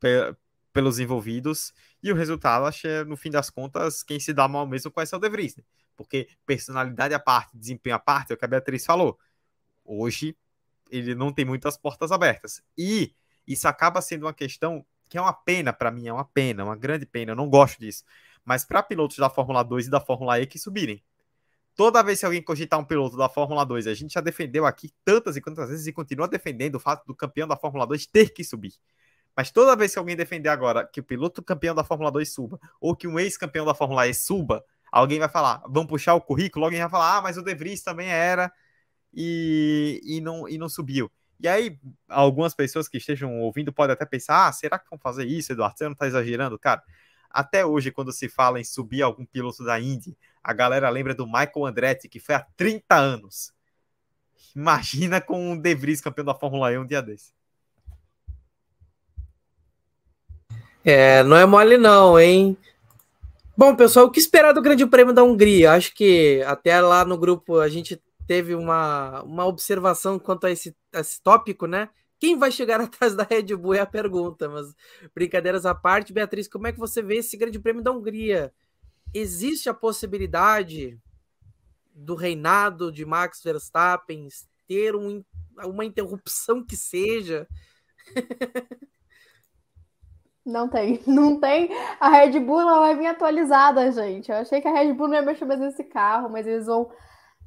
pe 0.00 0.34
pelos 0.72 1.00
envolvidos 1.00 1.72
e 2.02 2.12
o 2.12 2.14
resultado, 2.14 2.66
acho 2.66 2.82
que 2.82 3.04
no 3.04 3.16
fim 3.16 3.30
das 3.30 3.50
contas, 3.50 4.02
quem 4.04 4.20
se 4.20 4.32
dá 4.32 4.46
mal 4.46 4.66
mesmo 4.66 4.92
com 4.92 5.00
é 5.00 5.04
o 5.12 5.18
De 5.18 5.28
Vries. 5.28 5.56
Né? 5.56 5.64
Porque 5.98 6.28
personalidade 6.46 7.12
à 7.12 7.18
parte, 7.18 7.58
desempenho 7.58 7.96
à 7.96 7.98
parte, 7.98 8.30
é 8.30 8.34
o 8.34 8.38
que 8.38 8.44
a 8.44 8.48
Beatriz 8.48 8.86
falou. 8.86 9.18
Hoje 9.84 10.36
ele 10.88 11.12
não 11.16 11.32
tem 11.32 11.44
muitas 11.44 11.76
portas 11.76 12.12
abertas. 12.12 12.62
E 12.78 13.12
isso 13.44 13.66
acaba 13.66 14.00
sendo 14.00 14.24
uma 14.24 14.32
questão 14.32 14.86
que 15.08 15.18
é 15.18 15.20
uma 15.20 15.32
pena 15.32 15.72
para 15.72 15.90
mim, 15.90 16.06
é 16.06 16.12
uma 16.12 16.24
pena, 16.24 16.64
uma 16.64 16.76
grande 16.76 17.04
pena, 17.04 17.32
eu 17.32 17.36
não 17.36 17.50
gosto 17.50 17.80
disso. 17.80 18.04
Mas 18.44 18.64
para 18.64 18.80
pilotos 18.80 19.16
da 19.16 19.28
Fórmula 19.28 19.64
2 19.64 19.88
e 19.88 19.90
da 19.90 20.00
Fórmula 20.00 20.40
E 20.40 20.46
que 20.46 20.58
subirem. 20.58 21.02
Toda 21.74 22.02
vez 22.02 22.20
que 22.20 22.26
alguém 22.26 22.42
cogitar 22.42 22.78
um 22.78 22.84
piloto 22.84 23.16
da 23.16 23.28
Fórmula 23.28 23.64
2, 23.64 23.88
a 23.88 23.94
gente 23.94 24.12
já 24.12 24.20
defendeu 24.20 24.66
aqui 24.66 24.92
tantas 25.04 25.36
e 25.36 25.40
quantas 25.40 25.68
vezes 25.68 25.86
e 25.86 25.92
continua 25.92 26.28
defendendo 26.28 26.76
o 26.76 26.80
fato 26.80 27.04
do 27.06 27.14
campeão 27.14 27.48
da 27.48 27.56
Fórmula 27.56 27.86
2 27.86 28.06
ter 28.06 28.30
que 28.30 28.44
subir. 28.44 28.74
Mas 29.36 29.50
toda 29.50 29.76
vez 29.76 29.92
que 29.92 29.98
alguém 29.98 30.16
defender 30.16 30.48
agora 30.48 30.84
que 30.84 31.00
o 31.00 31.04
piloto 31.04 31.42
campeão 31.42 31.74
da 31.74 31.84
Fórmula 31.84 32.10
2 32.10 32.32
suba, 32.32 32.60
ou 32.80 32.96
que 32.96 33.06
um 33.06 33.18
ex-campeão 33.18 33.64
da 33.64 33.74
Fórmula 33.74 34.08
E 34.08 34.12
suba, 34.12 34.64
Alguém 34.90 35.18
vai 35.18 35.28
falar, 35.28 35.62
vamos 35.68 35.88
puxar 35.88 36.14
o 36.14 36.20
currículo, 36.20 36.64
alguém 36.64 36.80
vai 36.80 36.88
falar, 36.88 37.18
ah, 37.18 37.22
mas 37.22 37.36
o 37.36 37.42
De 37.42 37.54
Vries 37.54 37.82
também 37.82 38.08
era 38.08 38.52
e, 39.12 40.00
e, 40.04 40.20
não, 40.20 40.48
e 40.48 40.58
não 40.58 40.68
subiu. 40.68 41.10
E 41.40 41.46
aí, 41.46 41.78
algumas 42.08 42.54
pessoas 42.54 42.88
que 42.88 42.96
estejam 42.96 43.40
ouvindo 43.40 43.72
podem 43.72 43.92
até 43.92 44.04
pensar, 44.04 44.48
ah, 44.48 44.52
será 44.52 44.78
que 44.78 44.90
vão 44.90 44.98
fazer 44.98 45.24
isso, 45.24 45.52
Eduardo? 45.52 45.78
Você 45.78 45.84
não 45.84 45.92
está 45.92 46.06
exagerando? 46.06 46.58
Cara, 46.58 46.82
até 47.30 47.64
hoje, 47.64 47.92
quando 47.92 48.12
se 48.12 48.28
fala 48.28 48.58
em 48.58 48.64
subir 48.64 49.02
algum 49.02 49.24
piloto 49.24 49.64
da 49.64 49.78
Indy, 49.78 50.16
a 50.42 50.52
galera 50.52 50.88
lembra 50.88 51.14
do 51.14 51.26
Michael 51.26 51.66
Andretti, 51.66 52.08
que 52.08 52.18
foi 52.18 52.34
há 52.34 52.46
30 52.56 52.96
anos. 52.96 53.52
Imagina 54.56 55.20
com 55.20 55.52
o 55.52 55.60
De 55.60 55.74
Vries 55.74 56.00
campeão 56.00 56.24
da 56.24 56.34
Fórmula 56.34 56.72
E 56.72 56.78
um 56.78 56.86
dia 56.86 57.02
desse. 57.02 57.32
É, 60.84 61.22
não 61.22 61.36
é 61.36 61.44
mole 61.44 61.76
não, 61.76 62.18
hein? 62.18 62.56
Bom, 63.58 63.74
pessoal, 63.74 64.06
o 64.06 64.10
que 64.12 64.20
esperar 64.20 64.52
do 64.52 64.62
Grande 64.62 64.86
Prêmio 64.86 65.12
da 65.12 65.24
Hungria? 65.24 65.72
Acho 65.72 65.92
que 65.92 66.40
até 66.46 66.80
lá 66.80 67.04
no 67.04 67.18
grupo 67.18 67.58
a 67.58 67.68
gente 67.68 68.00
teve 68.24 68.54
uma, 68.54 69.20
uma 69.24 69.46
observação 69.46 70.16
quanto 70.16 70.46
a 70.46 70.50
esse, 70.52 70.76
a 70.94 71.00
esse 71.00 71.20
tópico, 71.20 71.66
né? 71.66 71.90
Quem 72.20 72.38
vai 72.38 72.52
chegar 72.52 72.78
atrás 72.80 73.16
da 73.16 73.24
Red 73.24 73.56
Bull 73.56 73.74
é 73.74 73.80
a 73.80 73.86
pergunta, 73.86 74.48
mas 74.48 74.72
brincadeiras 75.12 75.66
à 75.66 75.74
parte, 75.74 76.12
Beatriz, 76.12 76.46
como 76.46 76.68
é 76.68 76.72
que 76.72 76.78
você 76.78 77.02
vê 77.02 77.16
esse 77.16 77.36
Grande 77.36 77.58
Prêmio 77.58 77.82
da 77.82 77.90
Hungria? 77.90 78.54
Existe 79.12 79.68
a 79.68 79.74
possibilidade 79.74 80.96
do 81.92 82.14
reinado 82.14 82.92
de 82.92 83.04
Max 83.04 83.42
Verstappen 83.42 84.28
ter 84.68 84.94
um, 84.94 85.24
uma 85.64 85.84
interrupção 85.84 86.64
que 86.64 86.76
seja? 86.76 87.48
Não 90.48 90.66
tem, 90.66 91.00
não 91.06 91.38
tem. 91.38 91.68
A 92.00 92.08
Red 92.08 92.40
Bull 92.40 92.60
ela 92.60 92.80
vai 92.80 92.96
vir 92.96 93.06
atualizada, 93.06 93.92
gente. 93.92 94.30
Eu 94.30 94.38
achei 94.38 94.60
que 94.60 94.68
a 94.68 94.72
Red 94.72 94.94
Bull 94.94 95.08
não 95.08 95.16
ia 95.16 95.22
mexer 95.22 95.44
mais 95.44 95.60
nesse 95.60 95.84
carro, 95.84 96.30
mas 96.30 96.46
eles 96.46 96.66
vão. 96.66 96.90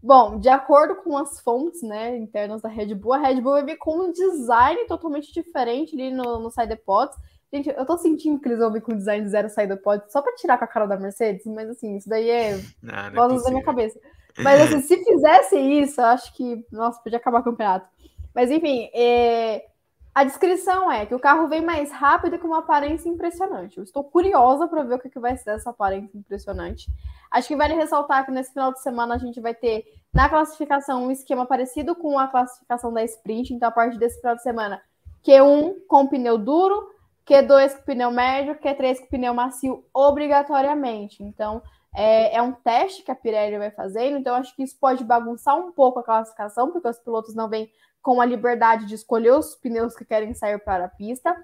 Bom, 0.04 0.40
de 0.40 0.50
acordo 0.50 0.96
com 0.96 1.18
as 1.18 1.40
fontes 1.42 1.82
né, 1.84 2.16
internas 2.18 2.62
da 2.62 2.70
Red 2.70 2.94
Bull, 2.96 3.14
a 3.14 3.18
Red 3.18 3.42
Bull 3.42 3.54
vai 3.54 3.66
vir 3.66 3.78
com 3.78 4.00
um 4.00 4.12
design 4.12 4.86
totalmente 4.86 5.32
diferente 5.34 5.96
ali 5.96 6.12
no, 6.12 6.40
no 6.40 6.52
Sidepods. 6.52 7.18
Gente, 7.54 7.70
eu 7.70 7.86
tô 7.86 7.98
sentindo 7.98 8.40
que 8.40 8.48
eles 8.48 8.60
vão 8.60 8.72
vir 8.72 8.82
com 8.82 8.96
design 8.96 9.28
zero 9.28 9.50
Sidepods 9.50 10.12
só 10.12 10.22
pra 10.22 10.34
tirar 10.36 10.58
com 10.58 10.64
a 10.64 10.68
cara 10.68 10.86
da 10.86 10.98
Mercedes, 10.98 11.46
mas 11.46 11.70
assim, 11.70 11.98
isso 11.98 12.08
daí 12.08 12.30
é 12.30 12.60
não, 12.82 13.12
não 13.28 13.36
é 13.36 13.44
da 13.44 13.50
minha 13.50 13.64
cabeça. 13.64 14.00
Mas 14.40 14.62
assim, 14.62 14.82
se 14.82 15.04
fizesse 15.04 15.60
isso, 15.60 16.00
eu 16.00 16.06
acho 16.06 16.34
que, 16.34 16.66
nossa, 16.72 17.02
podia 17.02 17.18
acabar 17.18 17.42
o 17.42 17.44
campeonato. 17.44 17.88
Mas 18.34 18.50
enfim, 18.50 18.90
é... 18.94 19.66
a 20.14 20.26
descrição 20.26 20.92
é 20.92 21.06
que 21.06 21.16
o 21.16 21.20
carro 21.20 21.48
vem 21.48 21.62
mais 21.62 21.90
rápido 21.92 22.38
com 22.38 22.48
uma 22.48 22.60
aparência 22.60 23.08
impressionante. 23.08 23.78
Eu 23.78 23.84
estou 23.84 24.04
curiosa 24.04 24.68
para 24.68 24.84
ver 24.84 24.96
o 24.96 25.00
que, 25.00 25.20
vai 25.20 25.38
ser 25.38 25.52
essa 25.52 25.70
aparência 25.70 26.18
impressionante. 26.18 26.92
Acho 27.32 27.48
que 27.48 27.56
vale 27.56 27.74
ressaltar 27.74 28.26
que 28.26 28.32
nesse 28.32 28.52
final 28.52 28.74
de 28.74 28.82
semana 28.82 29.16
a 29.16 29.18
gente 29.18 29.40
vai 29.40 29.54
ter 29.54 29.86
na 30.14 30.28
classificação 30.28 31.06
um 31.06 31.12
esquema 31.12 31.46
parecido 31.46 31.96
com 31.96 32.20
a 32.20 32.28
classificação 32.28 32.92
da 32.92 33.02
sprint. 33.06 33.54
Então, 33.54 33.70
a 33.70 33.72
partir 33.72 33.98
desse 33.98 34.20
final 34.20 34.36
de 34.36 34.44
semana, 34.44 34.82
Q1 35.26 35.76
com 35.88 36.08
pneu 36.08 36.38
duro, 36.38 36.90
Q2 37.26 37.78
com 37.78 37.84
pneu 37.84 38.12
médio, 38.12 38.56
Q3 38.56 39.00
com 39.00 39.08
pneu 39.08 39.34
macio, 39.34 39.86
obrigatoriamente. 39.94 41.24
Então, 41.24 41.62
é, 41.96 42.38
é, 42.38 42.42
um 42.42 42.54
teste 42.54 43.04
que 43.04 43.12
a 43.12 43.16
Pirelli 43.16 43.58
vai 43.58 43.72
fazendo, 43.72 44.18
então 44.18 44.36
acho 44.36 44.56
que 44.56 44.64
isso 44.64 44.78
pode 44.80 45.04
bagunçar 45.04 45.58
um 45.58 45.72
pouco 45.72 46.00
a 46.00 46.04
classificação, 46.04 46.72
porque 46.72 46.88
os 46.88 47.00
pilotos 47.00 47.36
não 47.36 47.50
vêm 47.50 47.70
com 48.02 48.22
a 48.22 48.26
liberdade 48.26 48.86
de 48.86 48.96
escolher 48.96 49.34
os 49.34 49.56
pneus 49.56 49.96
que 49.96 50.06
querem 50.06 50.34
sair 50.34 50.58
para 50.60 50.86
a 50.86 50.90
pista. 50.90 51.36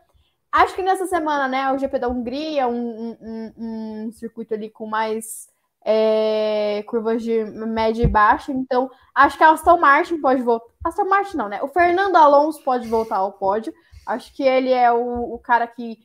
Acho 0.52 0.74
que 0.74 0.82
nessa 0.82 1.06
semana, 1.06 1.48
né, 1.48 1.72
o 1.72 1.78
GP 1.78 2.00
da 2.00 2.08
Hungria, 2.08 2.68
um, 2.68 3.18
um, 3.22 3.54
um 4.08 4.12
circuito 4.14 4.54
ali 4.54 4.70
com 4.70 4.88
mais 4.88 5.50
é, 5.86 6.84
curvas 6.88 7.22
de 7.22 7.44
média 7.44 8.04
e 8.04 8.08
baixa, 8.08 8.52
então 8.52 8.90
acho 9.14 9.38
que 9.38 9.44
a 9.44 9.52
Aston 9.52 9.78
Martin 9.78 10.20
pode 10.20 10.42
voltar. 10.42 10.66
Aston 10.84 11.06
Martin 11.06 11.38
não, 11.38 11.50
né? 11.50 11.62
O 11.62 11.68
Fernando 11.68 12.16
Alonso 12.16 12.64
pode 12.64 12.88
voltar 12.88 13.18
ao 13.18 13.34
pódio. 13.34 13.74
Acho 14.06 14.34
que 14.34 14.42
ele 14.42 14.72
é 14.72 14.92
o, 14.92 15.34
o 15.34 15.40
cara 15.40 15.68
que 15.68 16.00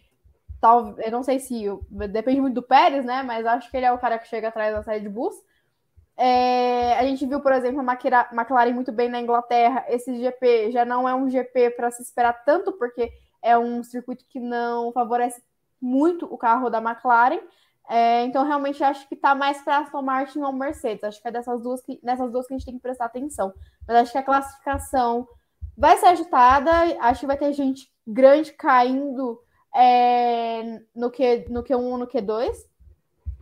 tal, 0.63 0.95
eu 1.01 1.11
não 1.11 1.25
sei 1.25 1.41
se 1.41 1.65
depende 2.09 2.41
muito 2.41 2.55
do 2.55 2.63
Pérez, 2.63 3.05
né? 3.05 3.23
Mas 3.25 3.45
acho 3.45 3.69
que 3.69 3.77
ele 3.77 3.85
é 3.85 3.93
o 3.93 3.99
cara 3.99 4.17
que 4.17 4.29
chega 4.29 4.49
atrás 4.49 4.73
da 4.73 4.93
Red 4.93 5.09
Bulls. 5.09 5.35
É, 6.17 6.97
a 6.99 7.03
gente 7.05 7.27
viu, 7.27 7.41
por 7.41 7.53
exemplo, 7.53 7.81
a 7.81 8.29
McLaren 8.33 8.73
muito 8.73 8.93
bem 8.93 9.09
na 9.09 9.21
Inglaterra. 9.21 9.85
Esse 9.89 10.15
GP 10.17 10.71
já 10.71 10.85
não 10.85 11.09
é 11.09 11.15
um 11.15 11.29
GP 11.29 11.71
para 11.71 11.91
se 11.91 12.03
esperar 12.03 12.45
tanto, 12.45 12.73
porque 12.73 13.11
é 13.43 13.59
um 13.59 13.83
circuito 13.83 14.25
que 14.29 14.39
não 14.39 14.93
favorece 14.93 15.43
muito 15.81 16.33
o 16.33 16.39
carro 16.39 16.71
da 16.71 16.79
McLaren. 16.79 17.41
É, 17.91 18.25
então, 18.25 18.47
realmente, 18.47 18.85
acho 18.85 19.09
que 19.09 19.17
está 19.17 19.35
mais 19.35 19.61
para 19.63 19.79
Aston 19.79 20.01
Martin 20.01 20.43
ou 20.43 20.53
Mercedes. 20.53 21.03
Acho 21.03 21.21
que 21.21 21.27
é 21.27 21.33
dessas 21.33 21.61
duas 21.61 21.83
que, 21.83 21.99
nessas 22.05 22.31
duas 22.31 22.47
que 22.47 22.55
a 22.55 22.57
gente 22.57 22.67
tem 22.67 22.77
que 22.77 22.83
prestar 22.83 23.07
atenção. 23.07 23.53
Mas 23.87 23.97
acho 23.97 24.13
que 24.13 24.19
a 24.19 24.23
classificação 24.23 25.27
vai 25.77 25.97
ser 25.97 26.07
agitada. 26.07 26.71
Acho 27.01 27.21
que 27.21 27.27
vai 27.27 27.37
ter 27.37 27.53
gente 27.53 27.93
grande 28.07 28.53
caindo 28.53 29.41
é, 29.75 30.81
no, 30.95 31.11
Q, 31.11 31.47
no 31.49 31.63
Q1 31.63 31.99
no 31.99 32.07
Q2 32.07 32.73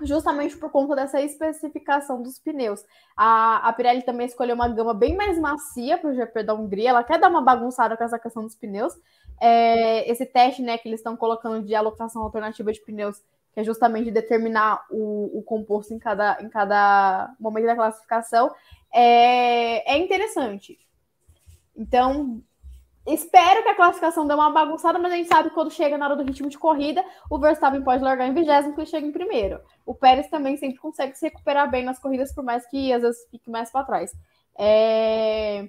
justamente 0.03 0.57
por 0.57 0.71
conta 0.71 0.95
dessa 0.95 1.21
especificação 1.21 2.23
dos 2.23 2.39
pneus. 2.39 2.85
A, 3.17 3.69
a 3.69 3.73
Pirelli 3.73 4.03
também 4.03 4.27
escolheu 4.27 4.55
uma 4.55 4.69
gama 4.69 4.95
bem 4.95 5.17
mais 5.17 5.39
macia 5.39 5.99
para 5.99 6.11
o 6.11 6.15
GP 6.15 6.43
da 6.43 6.55
Hungria, 6.55 6.91
ela 6.91 7.05
quer 7.05 7.19
dar 7.19 7.29
uma 7.29 7.43
bagunçada 7.43 7.97
com 7.97 8.05
essa 8.05 8.19
questão 8.19 8.43
dos 8.43 8.55
pneus. 8.55 8.95
É, 9.41 10.11
esse 10.11 10.27
teste 10.27 10.63
né, 10.63 10.77
que 10.79 10.89
eles 10.89 11.01
estão 11.01 11.17
colocando 11.17 11.65
de 11.65 11.75
alocação 11.75 12.23
alternativa 12.23 12.73
de 12.73 12.81
pneus, 12.81 13.19
que 13.53 13.61
é 13.61 13.65
justamente 13.65 14.11
determinar 14.11 14.85
o, 14.91 15.39
o 15.39 15.43
composto 15.43 15.95
em 15.95 15.99
cada, 15.99 16.39
em 16.41 16.49
cada 16.49 17.35
momento 17.39 17.67
da 17.67 17.77
classificação, 17.77 18.55
é, 18.93 19.95
é 19.95 19.99
interessante. 19.99 20.79
Então, 21.77 22.43
Espero 23.15 23.63
que 23.63 23.69
a 23.69 23.75
classificação 23.75 24.27
dê 24.27 24.35
uma 24.35 24.51
bagunçada, 24.51 24.99
mas 24.99 25.13
a 25.13 25.17
gente 25.17 25.29
sabe 25.29 25.49
que 25.49 25.55
quando 25.55 25.71
chega 25.71 25.99
na 25.99 26.07
hora 26.07 26.17
do 26.17 26.23
ritmo 26.23 26.49
de 26.49 26.59
corrida, 26.59 27.05
o 27.29 27.39
Verstappen 27.39 27.83
pode 27.83 28.05
largar 28.05 28.29
em 28.29 28.35
vigésimo 28.35 28.75
ele 28.77 28.87
chega 28.87 29.07
em 29.07 29.11
primeiro. 29.11 29.61
O 29.85 29.95
Pérez 29.95 30.29
também 30.29 30.57
sempre 30.57 30.79
consegue 30.79 31.17
se 31.19 31.27
recuperar 31.27 31.69
bem 31.69 31.85
nas 31.85 31.99
corridas, 31.99 32.33
por 32.33 32.45
mais 32.45 32.67
que 32.69 32.93
às 32.93 33.03
vezes 33.03 33.27
fique 33.31 33.51
mais 33.51 33.71
para 33.71 33.85
trás. 33.85 34.13
É... 34.57 35.69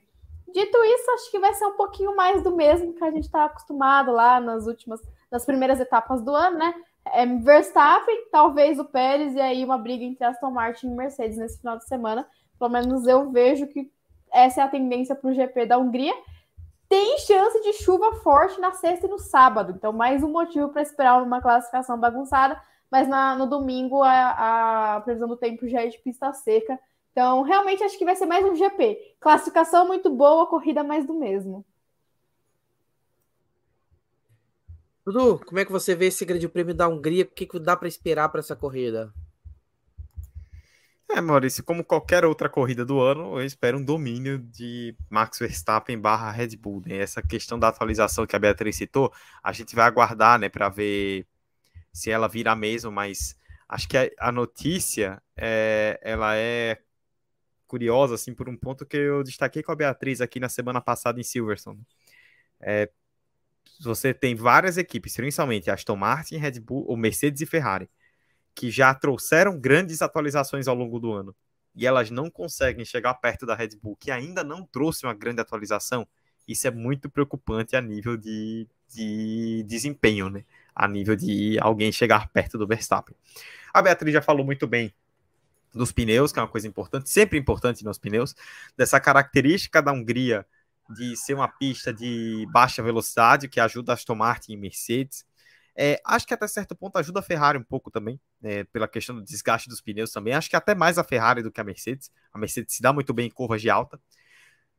Dito 0.53 0.77
isso, 0.83 1.11
acho 1.11 1.31
que 1.31 1.39
vai 1.39 1.53
ser 1.53 1.65
um 1.65 1.77
pouquinho 1.77 2.15
mais 2.15 2.43
do 2.43 2.55
mesmo 2.55 2.93
que 2.93 3.03
a 3.03 3.09
gente 3.09 3.23
está 3.23 3.45
acostumado 3.45 4.11
lá 4.11 4.39
nas 4.39 4.67
últimas, 4.67 5.01
nas 5.31 5.45
primeiras 5.45 5.79
etapas 5.79 6.21
do 6.21 6.35
ano, 6.35 6.57
né? 6.57 6.75
É 7.07 7.25
Verstappen, 7.25 8.27
talvez 8.31 8.77
o 8.77 8.85
Pérez, 8.85 9.33
e 9.33 9.41
aí 9.41 9.65
uma 9.65 9.77
briga 9.77 10.03
entre 10.03 10.23
Aston 10.23 10.51
Martin 10.51 10.87
e 10.87 10.95
Mercedes 10.95 11.37
nesse 11.37 11.59
final 11.59 11.77
de 11.77 11.87
semana. 11.87 12.27
Pelo 12.59 12.69
menos 12.69 13.07
eu 13.07 13.31
vejo 13.31 13.65
que 13.65 13.89
essa 14.31 14.61
é 14.61 14.63
a 14.63 14.67
tendência 14.67 15.15
para 15.15 15.29
o 15.29 15.33
GP 15.33 15.65
da 15.65 15.77
Hungria 15.77 16.13
tem 16.91 17.17
chance 17.19 17.57
de 17.61 17.71
chuva 17.71 18.15
forte 18.15 18.59
na 18.59 18.73
sexta 18.73 19.07
e 19.07 19.09
no 19.09 19.17
sábado. 19.17 19.71
Então, 19.73 19.93
mais 19.93 20.21
um 20.21 20.29
motivo 20.29 20.67
para 20.67 20.81
esperar 20.81 21.23
uma 21.23 21.41
classificação 21.41 21.97
bagunçada. 21.97 22.61
Mas 22.91 23.07
na, 23.07 23.33
no 23.33 23.47
domingo 23.47 24.03
a, 24.03 24.95
a, 24.95 24.99
previsão 24.99 25.29
do 25.29 25.37
tempo 25.37 25.69
já 25.69 25.83
é 25.83 25.87
de 25.87 25.97
pista 25.99 26.33
seca. 26.33 26.77
Então, 27.13 27.43
realmente 27.43 27.81
acho 27.81 27.97
que 27.97 28.03
vai 28.03 28.13
ser 28.17 28.25
mais 28.25 28.45
um 28.45 28.57
GP. 28.57 29.15
Classificação 29.21 29.87
muito 29.87 30.09
boa, 30.09 30.47
corrida 30.47 30.83
mais 30.83 31.07
do 31.07 31.13
mesmo. 31.13 31.65
Dudu, 35.05 35.39
como 35.45 35.59
é 35.59 35.63
que 35.63 35.71
você 35.71 35.95
vê 35.95 36.07
esse 36.07 36.25
grande 36.25 36.49
prêmio 36.49 36.75
da 36.75 36.89
Hungria? 36.89 37.23
O 37.23 37.27
que, 37.27 37.45
que 37.45 37.57
dá 37.57 37.77
para 37.77 37.87
esperar 37.87 38.27
para 38.27 38.41
essa 38.41 38.55
corrida? 38.55 39.13
É, 41.13 41.19
Maurício, 41.19 41.61
como 41.61 41.83
qualquer 41.83 42.23
outra 42.23 42.47
corrida 42.47 42.85
do 42.85 43.01
ano, 43.01 43.37
eu 43.37 43.45
espero 43.45 43.77
um 43.77 43.83
domínio 43.83 44.39
de 44.39 44.95
Max 45.09 45.39
Verstappen 45.39 45.99
barra 45.99 46.31
Red 46.31 46.55
Bull. 46.55 46.81
Né? 46.85 46.97
Essa 46.97 47.21
questão 47.21 47.59
da 47.59 47.67
atualização 47.67 48.25
que 48.25 48.33
a 48.35 48.39
Beatriz 48.39 48.77
citou, 48.77 49.11
a 49.43 49.51
gente 49.51 49.75
vai 49.75 49.85
aguardar, 49.85 50.39
né, 50.39 50.47
para 50.47 50.69
ver 50.69 51.27
se 51.91 52.09
ela 52.09 52.29
vira 52.29 52.55
mesmo, 52.55 52.91
mas 52.91 53.35
acho 53.67 53.89
que 53.89 53.97
a, 53.97 54.09
a 54.19 54.31
notícia 54.31 55.21
é, 55.35 55.99
ela 56.01 56.35
é 56.37 56.79
curiosa, 57.67 58.15
assim, 58.15 58.33
por 58.33 58.47
um 58.47 58.55
ponto 58.55 58.85
que 58.85 58.95
eu 58.95 59.21
destaquei 59.21 59.61
com 59.61 59.71
a 59.73 59.75
Beatriz 59.75 60.21
aqui 60.21 60.39
na 60.39 60.47
semana 60.49 60.79
passada 60.79 61.19
em 61.19 61.23
Silverstone. 61.23 61.81
É, 62.61 62.89
você 63.81 64.13
tem 64.13 64.33
várias 64.33 64.77
equipes, 64.77 65.15
principalmente 65.15 65.69
Aston 65.69 65.95
Martin, 65.97 66.37
Red 66.37 66.59
Bull, 66.61 66.85
ou 66.87 66.95
Mercedes 66.95 67.41
e 67.41 67.45
Ferrari, 67.45 67.89
que 68.53 68.69
já 68.69 68.93
trouxeram 68.93 69.59
grandes 69.59 70.01
atualizações 70.01 70.67
ao 70.67 70.75
longo 70.75 70.99
do 70.99 71.11
ano 71.11 71.35
e 71.75 71.87
elas 71.87 72.11
não 72.11 72.29
conseguem 72.29 72.83
chegar 72.83 73.13
perto 73.15 73.45
da 73.45 73.55
Red 73.55 73.69
Bull, 73.81 73.95
que 73.95 74.11
ainda 74.11 74.43
não 74.43 74.65
trouxe 74.65 75.05
uma 75.05 75.13
grande 75.13 75.41
atualização, 75.41 76.07
isso 76.47 76.67
é 76.67 76.71
muito 76.71 77.09
preocupante 77.09 77.75
a 77.75 77.81
nível 77.81 78.17
de, 78.17 78.67
de 78.93 79.63
desempenho, 79.67 80.29
né? 80.29 80.43
A 80.75 80.87
nível 80.87 81.15
de 81.15 81.57
alguém 81.59 81.91
chegar 81.91 82.27
perto 82.29 82.57
do 82.57 82.67
Verstappen. 82.67 83.15
A 83.73 83.81
Beatriz 83.81 84.13
já 84.13 84.21
falou 84.21 84.45
muito 84.45 84.67
bem 84.67 84.93
dos 85.73 85.91
pneus, 85.91 86.33
que 86.33 86.39
é 86.39 86.41
uma 86.41 86.47
coisa 86.47 86.67
importante, 86.67 87.09
sempre 87.09 87.39
importante 87.39 87.85
nos 87.85 87.97
pneus, 87.97 88.35
dessa 88.75 88.99
característica 88.99 89.81
da 89.81 89.93
Hungria 89.93 90.45
de 90.89 91.15
ser 91.15 91.35
uma 91.35 91.47
pista 91.47 91.93
de 91.93 92.45
baixa 92.51 92.83
velocidade, 92.83 93.47
que 93.47 93.59
ajuda 93.59 93.93
a 93.93 93.95
Aston 93.95 94.15
Martin 94.15 94.53
e 94.53 94.57
Mercedes. 94.57 95.25
É, 95.75 96.01
acho 96.05 96.27
que 96.27 96.33
até 96.33 96.47
certo 96.47 96.75
ponto 96.75 96.97
ajuda 96.97 97.19
a 97.19 97.23
Ferrari 97.23 97.57
um 97.57 97.63
pouco 97.63 97.89
também, 97.89 98.19
é, 98.43 98.63
pela 98.65 98.87
questão 98.87 99.15
do 99.15 99.23
desgaste 99.23 99.69
dos 99.69 99.81
pneus 99.81 100.11
também. 100.11 100.33
Acho 100.33 100.49
que 100.49 100.55
até 100.55 100.75
mais 100.75 100.97
a 100.97 101.03
Ferrari 101.03 101.41
do 101.41 101.51
que 101.51 101.61
a 101.61 101.63
Mercedes. 101.63 102.11
A 102.31 102.37
Mercedes 102.37 102.75
se 102.75 102.81
dá 102.81 102.91
muito 102.91 103.13
bem 103.13 103.27
em 103.27 103.31
curvas 103.31 103.61
de 103.61 103.69
alta. 103.69 103.99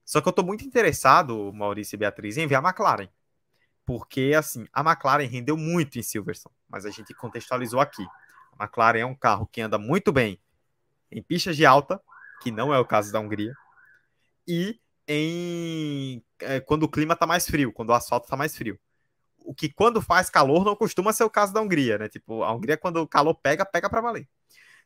Só 0.05 0.21
que 0.21 0.29
eu 0.29 0.31
estou 0.31 0.45
muito 0.45 0.65
interessado, 0.65 1.53
Maurício 1.53 1.97
e 1.97 1.99
Beatriz, 1.99 2.37
em 2.37 2.47
ver 2.47 2.57
a 2.57 2.59
McLaren. 2.59 3.09
Porque, 3.85 4.33
assim, 4.37 4.67
a 4.73 4.81
McLaren 4.81 5.27
rendeu 5.27 5.57
muito 5.57 5.99
em 5.99 6.03
Silverstone, 6.03 6.55
mas 6.69 6.85
a 6.85 6.91
gente 6.91 7.15
contextualizou 7.15 7.81
aqui. 7.81 8.05
A 8.59 8.65
McLaren 8.65 9.01
é 9.01 9.07
um 9.07 9.15
carro 9.15 9.47
que 9.47 9.61
anda 9.61 9.79
muito 9.79 10.13
bem 10.13 10.41
em 11.11 11.23
pistas 11.23 11.57
de 11.57 11.65
alta, 11.67 12.01
que 12.43 12.51
não 12.51 12.73
é 12.73 12.79
o 12.79 12.85
caso 12.85 13.13
da 13.13 13.21
Hungria, 13.21 13.55
e 14.47 14.81
em 15.07 16.23
é, 16.41 16.61
quando 16.61 16.85
o 16.85 16.89
clima 16.89 17.15
está 17.15 17.27
mais 17.27 17.47
frio, 17.47 17.73
quando 17.73 17.91
o 17.91 17.95
asfalto 17.95 18.27
está 18.27 18.37
mais 18.37 18.57
frio 18.57 18.79
o 19.45 19.55
que 19.55 19.69
quando 19.69 20.01
faz 20.01 20.31
calor 20.31 20.65
não 20.65 20.77
costuma 20.77 21.13
ser 21.13 21.25
o 21.25 21.31
caso 21.31 21.53
da 21.53 21.61
Hungria, 21.61 21.99
né? 21.99 22.09
Tipo, 22.09 22.43
a 22.43 22.53
Hungria 22.53 22.77
quando 22.77 22.99
o 22.99 23.07
calor 23.07 23.35
pega, 23.35 23.65
pega 23.65 23.89
para 23.89 24.01
valer. 24.01 24.29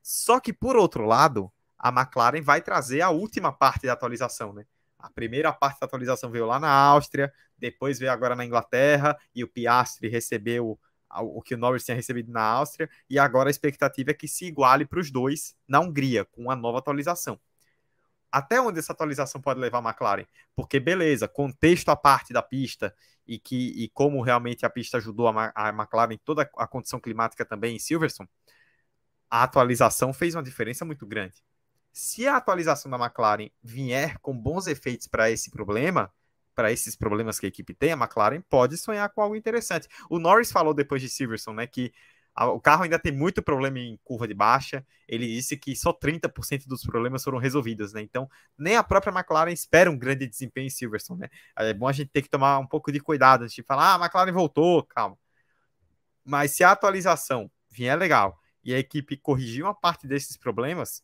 Só 0.02 0.40
que 0.40 0.52
por 0.52 0.76
outro 0.76 1.04
lado, 1.04 1.52
a 1.78 1.88
McLaren 1.88 2.42
vai 2.42 2.60
trazer 2.60 3.00
a 3.00 3.10
última 3.10 3.52
parte 3.52 3.86
da 3.86 3.92
atualização, 3.92 4.52
né? 4.52 4.64
A 4.98 5.10
primeira 5.10 5.52
parte 5.52 5.80
da 5.80 5.86
atualização 5.86 6.30
veio 6.30 6.46
lá 6.46 6.58
na 6.58 6.70
Áustria, 6.70 7.32
depois 7.56 7.98
veio 7.98 8.10
agora 8.10 8.34
na 8.34 8.44
Inglaterra 8.44 9.16
e 9.34 9.44
o 9.44 9.48
Piastri 9.48 10.08
recebeu 10.08 10.78
o 11.20 11.40
que 11.40 11.54
o 11.54 11.58
Norris 11.58 11.84
tinha 11.84 11.94
recebido 11.94 12.32
na 12.32 12.42
Áustria 12.42 12.90
e 13.08 13.18
agora 13.18 13.48
a 13.48 13.50
expectativa 13.50 14.10
é 14.10 14.14
que 14.14 14.26
se 14.26 14.46
iguale 14.46 14.84
para 14.84 14.98
os 14.98 15.10
dois 15.10 15.54
na 15.66 15.80
Hungria 15.80 16.24
com 16.24 16.42
uma 16.42 16.56
nova 16.56 16.78
atualização 16.78 17.38
até 18.36 18.60
onde 18.60 18.78
essa 18.78 18.92
atualização 18.92 19.40
pode 19.40 19.58
levar 19.58 19.78
a 19.78 19.88
McLaren? 19.88 20.26
Porque, 20.54 20.78
beleza, 20.78 21.26
contexto 21.26 21.88
à 21.88 21.96
parte 21.96 22.34
da 22.34 22.42
pista 22.42 22.94
e, 23.26 23.38
que, 23.38 23.72
e 23.82 23.88
como 23.88 24.20
realmente 24.20 24.66
a 24.66 24.68
pista 24.68 24.98
ajudou 24.98 25.26
a, 25.28 25.50
a 25.54 25.70
McLaren 25.70 26.18
toda 26.22 26.42
a 26.42 26.66
condição 26.66 27.00
climática 27.00 27.46
também 27.46 27.76
em 27.76 27.78
Silverstone, 27.78 28.28
a 29.30 29.42
atualização 29.42 30.12
fez 30.12 30.34
uma 30.34 30.42
diferença 30.42 30.84
muito 30.84 31.06
grande. 31.06 31.42
Se 31.90 32.28
a 32.28 32.36
atualização 32.36 32.90
da 32.90 32.98
McLaren 32.98 33.48
vier 33.62 34.18
com 34.18 34.36
bons 34.36 34.66
efeitos 34.66 35.06
para 35.06 35.30
esse 35.30 35.50
problema, 35.50 36.12
para 36.54 36.70
esses 36.70 36.94
problemas 36.94 37.40
que 37.40 37.46
a 37.46 37.48
equipe 37.48 37.72
tem, 37.72 37.92
a 37.92 37.96
McLaren 37.96 38.42
pode 38.50 38.76
sonhar 38.76 39.08
com 39.08 39.22
algo 39.22 39.34
interessante. 39.34 39.88
O 40.10 40.18
Norris 40.18 40.52
falou 40.52 40.74
depois 40.74 41.00
de 41.00 41.08
Silverstone, 41.08 41.56
né, 41.56 41.66
que 41.66 41.90
O 42.38 42.60
carro 42.60 42.82
ainda 42.82 42.98
tem 42.98 43.12
muito 43.12 43.42
problema 43.42 43.78
em 43.78 43.98
curva 44.04 44.28
de 44.28 44.34
baixa. 44.34 44.84
Ele 45.08 45.26
disse 45.26 45.56
que 45.56 45.74
só 45.74 45.90
30% 45.90 46.66
dos 46.66 46.82
problemas 46.82 47.24
foram 47.24 47.38
resolvidos, 47.38 47.94
né? 47.94 48.02
Então, 48.02 48.28
nem 48.58 48.76
a 48.76 48.84
própria 48.84 49.10
McLaren 49.10 49.52
espera 49.52 49.90
um 49.90 49.96
grande 49.96 50.26
desempenho 50.26 50.66
em 50.66 50.70
Silverstone, 50.70 51.20
né? 51.20 51.28
É 51.56 51.72
bom 51.72 51.88
a 51.88 51.92
gente 51.92 52.10
ter 52.10 52.20
que 52.20 52.28
tomar 52.28 52.58
um 52.58 52.66
pouco 52.66 52.92
de 52.92 53.00
cuidado 53.00 53.44
antes 53.44 53.54
de 53.54 53.62
falar, 53.62 53.92
ah, 53.92 53.94
a 53.94 54.04
McLaren 54.04 54.32
voltou, 54.32 54.82
calma. 54.82 55.16
Mas 56.22 56.50
se 56.50 56.62
a 56.62 56.72
atualização 56.72 57.50
vier 57.70 57.96
legal 57.96 58.38
e 58.62 58.74
a 58.74 58.78
equipe 58.78 59.16
corrigir 59.16 59.64
uma 59.64 59.74
parte 59.74 60.06
desses 60.06 60.36
problemas, 60.36 61.02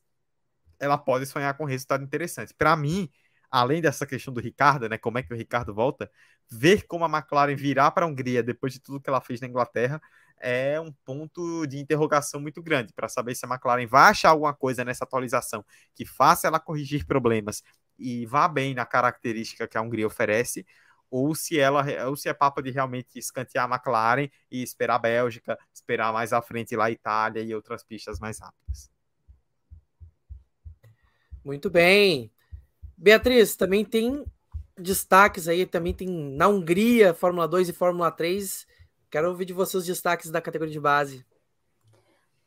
ela 0.79 0.99
pode 0.99 1.25
sonhar 1.27 1.57
com 1.57 1.65
resultado 1.65 2.05
interessante. 2.05 2.53
Para 2.53 2.77
mim, 2.77 3.09
além 3.53 3.83
dessa 3.83 4.07
questão 4.07 4.33
do 4.33 4.41
Ricardo, 4.41 4.89
né? 4.89 4.97
Como 4.97 5.19
é 5.19 5.23
que 5.23 5.33
o 5.33 5.37
Ricardo 5.37 5.75
volta, 5.75 6.11
ver 6.51 6.87
como 6.87 7.05
a 7.05 7.09
McLaren 7.09 7.55
virar 7.55 7.91
para 7.91 8.07
a 8.07 8.09
Hungria 8.09 8.43
depois 8.43 8.73
de 8.73 8.81
tudo 8.81 9.01
que 9.01 9.11
ela 9.11 9.21
fez 9.21 9.41
na 9.43 9.47
Inglaterra 9.47 10.01
é 10.41 10.81
um 10.81 10.91
ponto 11.05 11.67
de 11.67 11.79
interrogação 11.79 12.41
muito 12.41 12.61
grande 12.61 12.93
para 12.93 13.09
saber 13.09 13.35
se 13.37 13.45
a 13.47 13.49
McLaren 13.49 13.87
vai 13.87 14.11
achar 14.11 14.31
alguma 14.31 14.53
coisa 14.53 14.85
nessa 14.85 15.05
atualização 15.05 15.65
que 15.95 16.05
faça 16.05 16.49
ela 16.49 16.59
corrigir 16.59 17.07
problemas 17.07 17.63
e 17.97 18.27
vá 18.27 18.49
bem 18.49 18.75
na 18.75 18.85
característica 18.85 19.69
que 19.69 19.79
a 19.79 19.83
Hungria 19.83 20.07
oferece, 20.07 20.67
ou 21.11 21.35
se 21.35 21.61
ela 21.61 21.85
ou 22.09 22.17
se 22.17 22.29
é 22.29 22.35
papo 22.35 22.63
de 22.63 22.71
realmente 22.71 23.19
escantear 23.19 23.71
a 23.71 23.75
McLaren 23.75 24.29
e 24.51 24.63
esperar 24.63 24.97
a 24.97 24.99
Bélgica, 24.99 25.59
esperar 25.73 26.13
mais 26.13 26.33
à 26.33 26.43
frente 26.43 26.75
lá 26.75 26.87
a 26.87 26.91
Itália 26.91 27.43
e 27.43 27.55
outras 27.55 27.85
pistas 27.85 28.19
mais 28.19 28.41
rápidas. 28.41 28.91
Muito 31.45 31.71
bem. 31.71 32.33
Beatriz, 32.97 33.57
também 33.57 33.85
tem 33.85 34.25
destaques 34.79 35.49
aí, 35.49 35.67
também 35.67 35.93
tem 35.93 36.09
na 36.09 36.49
Hungria, 36.49 37.15
Fórmula 37.15 37.47
2 37.47 37.69
e 37.69 37.73
Fórmula 37.73 38.11
3 38.11 38.67
Quero 39.13 39.29
ouvir 39.29 39.45
de 39.45 39.53
você 39.53 39.77
os 39.77 39.85
destaques 39.85 40.31
da 40.31 40.41
categoria 40.41 40.73
de 40.73 40.81
base. 40.81 41.23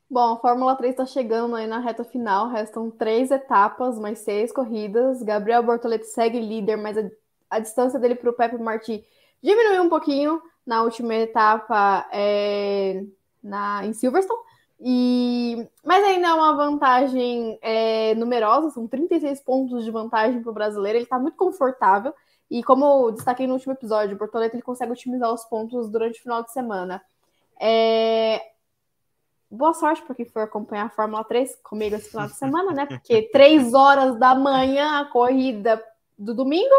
Bom, 0.09 0.33
a 0.33 0.37
Fórmula 0.37 0.75
3 0.75 0.93
está 0.93 1.05
chegando 1.05 1.55
aí 1.55 1.67
na 1.67 1.77
reta 1.77 2.03
final, 2.03 2.49
restam 2.49 2.89
três 2.89 3.29
etapas, 3.29 3.99
mais 3.99 4.17
seis 4.19 4.51
corridas. 4.51 5.21
Gabriel 5.21 5.61
Bortoletti 5.61 6.07
segue 6.07 6.39
líder, 6.39 6.75
mas 6.75 6.97
a, 6.97 7.07
a 7.51 7.59
distância 7.59 7.99
dele 7.99 8.15
para 8.15 8.31
o 8.31 8.33
Pepe 8.33 8.57
Marti 8.57 9.05
diminuiu 9.43 9.83
um 9.83 9.89
pouquinho 9.89 10.41
na 10.65 10.81
última 10.81 11.13
etapa 11.13 12.09
é, 12.11 13.03
na, 13.43 13.85
em 13.85 13.93
Silverstone. 13.93 14.41
E, 14.79 15.67
mas 15.83 16.03
ainda 16.03 16.27
é 16.27 16.33
uma 16.33 16.53
vantagem 16.53 17.57
é, 17.61 18.13
numerosa, 18.15 18.71
são 18.71 18.87
36 18.87 19.39
pontos 19.41 19.85
de 19.85 19.91
vantagem 19.91 20.41
para 20.41 20.51
o 20.51 20.53
brasileiro. 20.53 20.97
Ele 20.97 21.05
está 21.05 21.17
muito 21.17 21.37
confortável. 21.37 22.13
E 22.49 22.63
como 22.63 22.85
eu 22.85 23.11
destaquei 23.11 23.47
no 23.47 23.53
último 23.53 23.73
episódio, 23.73 24.15
o 24.15 24.19
Bortoleto 24.19 24.55
ele 24.55 24.61
consegue 24.61 24.91
otimizar 24.91 25.33
os 25.33 25.43
pontos 25.45 25.89
durante 25.89 26.19
o 26.19 26.23
final 26.23 26.43
de 26.43 26.51
semana. 26.51 27.01
É... 27.59 28.41
Boa 29.49 29.73
sorte 29.73 30.01
para 30.01 30.15
quem 30.15 30.25
for 30.25 30.41
acompanhar 30.41 30.87
a 30.87 30.89
Fórmula 30.89 31.23
3 31.23 31.55
comigo 31.63 31.95
esse 31.95 32.09
final 32.09 32.27
de 32.27 32.35
semana, 32.35 32.73
né? 32.73 32.85
Porque 32.85 33.23
três 33.31 33.73
horas 33.73 34.19
da 34.19 34.35
manhã 34.35 34.99
a 34.99 35.05
corrida 35.05 35.81
do 36.17 36.33
domingo. 36.33 36.75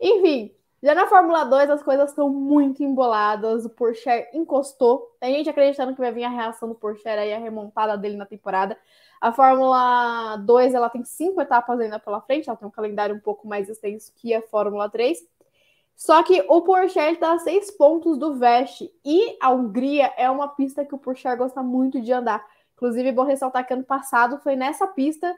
Enfim, 0.00 0.54
já 0.82 0.94
na 0.96 1.06
Fórmula 1.06 1.44
2 1.44 1.70
as 1.70 1.82
coisas 1.82 2.10
estão 2.10 2.28
muito 2.28 2.82
emboladas. 2.82 3.64
O 3.64 3.70
Porsche 3.70 4.10
encostou. 4.34 5.14
Tem 5.20 5.36
gente 5.36 5.48
acreditando 5.48 5.94
que 5.94 6.00
vai 6.00 6.10
vir 6.10 6.24
a 6.24 6.28
reação 6.28 6.68
do 6.68 6.74
Porsche 6.74 7.08
aí, 7.08 7.32
a 7.32 7.38
remontada 7.38 7.96
dele 7.96 8.16
na 8.16 8.26
temporada. 8.26 8.76
A 9.20 9.32
Fórmula 9.32 10.36
2 10.38 10.74
ela 10.74 10.90
tem 10.90 11.04
cinco 11.04 11.40
etapas 11.40 11.78
ainda 11.78 12.00
pela 12.00 12.20
frente, 12.20 12.48
ela 12.48 12.58
tem 12.58 12.66
um 12.66 12.72
calendário 12.72 13.14
um 13.14 13.20
pouco 13.20 13.46
mais 13.46 13.68
extenso 13.68 14.12
que 14.16 14.34
a 14.34 14.42
Fórmula 14.42 14.90
3. 14.90 15.18
Só 15.94 16.20
que 16.24 16.44
o 16.48 16.62
Porsche 16.62 16.98
está 16.98 17.34
a 17.34 17.38
seis 17.38 17.70
pontos 17.70 18.18
do 18.18 18.34
Veste 18.34 18.92
e 19.04 19.36
a 19.40 19.52
Hungria 19.52 20.12
é 20.16 20.28
uma 20.28 20.48
pista 20.48 20.84
que 20.84 20.94
o 20.94 20.98
Porsche 20.98 21.36
gosta 21.36 21.62
muito 21.62 22.00
de 22.00 22.12
andar. 22.12 22.44
Inclusive, 22.74 23.10
é 23.10 23.12
bom 23.12 23.22
ressaltar 23.22 23.64
que 23.64 23.72
ano 23.72 23.84
passado 23.84 24.38
foi 24.38 24.56
nessa 24.56 24.88
pista 24.88 25.32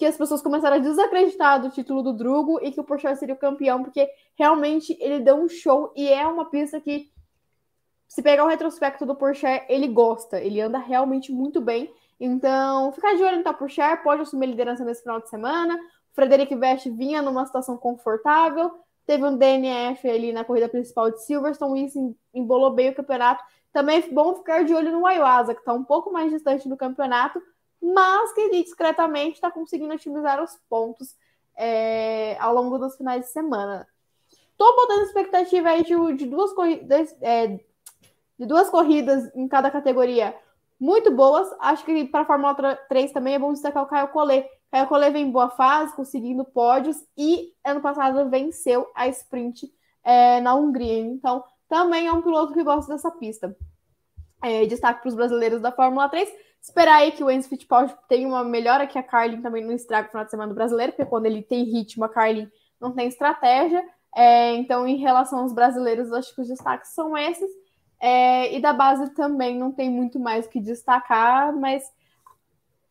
que 0.00 0.06
as 0.06 0.16
pessoas 0.16 0.40
começaram 0.40 0.76
a 0.76 0.78
desacreditar 0.78 1.60
do 1.60 1.68
título 1.68 2.02
do 2.02 2.14
Drugo 2.14 2.58
e 2.62 2.72
que 2.72 2.80
o 2.80 2.84
Porsche 2.84 3.14
seria 3.16 3.34
o 3.34 3.38
campeão, 3.38 3.82
porque 3.82 4.08
realmente 4.34 4.96
ele 4.98 5.20
deu 5.20 5.36
um 5.36 5.46
show 5.46 5.92
e 5.94 6.08
é 6.08 6.26
uma 6.26 6.46
pista 6.46 6.80
que, 6.80 7.12
se 8.08 8.22
pegar 8.22 8.46
o 8.46 8.48
retrospecto 8.48 9.04
do 9.04 9.14
Porsche, 9.14 9.62
ele 9.68 9.88
gosta, 9.88 10.40
ele 10.40 10.58
anda 10.58 10.78
realmente 10.78 11.30
muito 11.30 11.60
bem. 11.60 11.92
Então, 12.18 12.90
ficar 12.92 13.14
de 13.14 13.22
olho 13.22 13.36
no 13.36 13.44
Top 13.44 13.68
Share, 13.68 14.02
pode 14.02 14.22
assumir 14.22 14.46
a 14.46 14.48
liderança 14.48 14.86
nesse 14.86 15.02
final 15.02 15.20
de 15.20 15.28
semana. 15.28 15.74
O 15.74 16.14
Frederic 16.14 16.54
Vest 16.54 16.88
vinha 16.88 17.20
numa 17.20 17.44
situação 17.44 17.76
confortável, 17.76 18.70
teve 19.04 19.22
um 19.22 19.36
DNF 19.36 20.08
ali 20.08 20.32
na 20.32 20.44
corrida 20.44 20.66
principal 20.70 21.10
de 21.10 21.22
Silverstone, 21.22 21.78
e 21.78 21.84
isso 21.84 22.16
embolou 22.32 22.70
bem 22.70 22.88
o 22.88 22.94
campeonato. 22.94 23.44
Também 23.70 23.98
é 23.98 24.08
bom 24.08 24.34
ficar 24.34 24.64
de 24.64 24.72
olho 24.72 24.92
no 24.92 25.06
Ayuasa, 25.06 25.52
que 25.52 25.60
está 25.60 25.74
um 25.74 25.84
pouco 25.84 26.10
mais 26.10 26.32
distante 26.32 26.66
do 26.70 26.76
campeonato, 26.78 27.38
mas 27.80 28.32
que 28.32 28.50
discretamente 28.50 29.34
está 29.34 29.50
conseguindo 29.50 29.94
otimizar 29.94 30.42
os 30.42 30.56
pontos 30.68 31.16
é, 31.56 32.36
ao 32.38 32.54
longo 32.54 32.78
dos 32.78 32.96
finais 32.96 33.22
de 33.24 33.30
semana. 33.30 33.86
Estou 34.50 34.76
botando 34.76 35.02
expectativa 35.02 35.70
aí 35.70 35.82
de, 35.82 36.14
de 36.14 36.26
duas 36.26 36.52
corridas, 36.52 37.16
é, 37.20 37.60
de 38.38 38.46
duas 38.46 38.68
corridas 38.68 39.34
em 39.34 39.48
cada 39.48 39.70
categoria 39.70 40.34
muito 40.80 41.10
boas. 41.14 41.54
Acho 41.60 41.84
que 41.84 42.06
para 42.06 42.22
a 42.22 42.24
Fórmula 42.24 42.54
3 42.88 43.12
também 43.12 43.34
é 43.34 43.38
bom 43.38 43.52
destacar 43.52 43.84
o 43.84 43.86
Caio 43.86 44.08
Collet. 44.08 44.48
Caio 44.70 44.88
Collet 44.88 45.12
vem 45.12 45.26
em 45.26 45.30
boa 45.30 45.50
fase, 45.50 45.94
conseguindo 45.94 46.44
pódios 46.44 46.96
e 47.16 47.52
ano 47.62 47.80
passado 47.80 48.30
venceu 48.30 48.90
a 48.94 49.06
sprint 49.08 49.70
é, 50.02 50.40
na 50.40 50.54
Hungria. 50.54 50.98
Então, 50.98 51.44
também 51.68 52.06
é 52.06 52.12
um 52.12 52.22
piloto 52.22 52.54
que 52.54 52.64
gosta 52.64 52.94
dessa 52.94 53.10
pista. 53.10 53.54
É, 54.42 54.64
destaque 54.66 55.02
para 55.02 55.08
os 55.08 55.14
brasileiros 55.14 55.60
da 55.60 55.72
Fórmula 55.72 56.08
3. 56.08 56.28
Esperar 56.62 56.96
aí 56.96 57.12
que 57.12 57.24
o 57.24 57.30
Enzo 57.30 57.48
Fittipaldi 57.48 57.94
tenha 58.08 58.28
uma 58.28 58.44
melhora, 58.44 58.86
que 58.86 58.98
a 58.98 59.02
Carlin 59.02 59.40
também 59.40 59.64
não 59.64 59.72
estraga 59.72 60.08
o 60.08 60.10
final 60.10 60.24
de 60.24 60.30
semana 60.30 60.48
do 60.48 60.54
brasileiro, 60.54 60.92
porque 60.92 61.08
quando 61.08 61.26
ele 61.26 61.42
tem 61.42 61.64
ritmo, 61.64 62.04
a 62.04 62.08
Carlin 62.08 62.50
não 62.80 62.92
tem 62.92 63.08
estratégia. 63.08 63.82
É, 64.14 64.54
então, 64.54 64.86
em 64.86 64.96
relação 64.96 65.40
aos 65.40 65.52
brasileiros, 65.52 66.12
acho 66.12 66.34
que 66.34 66.40
os 66.40 66.48
destaques 66.48 66.92
são 66.92 67.16
esses. 67.16 67.50
É, 67.98 68.54
e 68.54 68.60
da 68.60 68.72
base 68.72 69.10
também 69.14 69.58
não 69.58 69.72
tem 69.72 69.90
muito 69.90 70.18
mais 70.18 70.46
o 70.46 70.48
que 70.48 70.58
destacar, 70.58 71.54
mas 71.54 71.84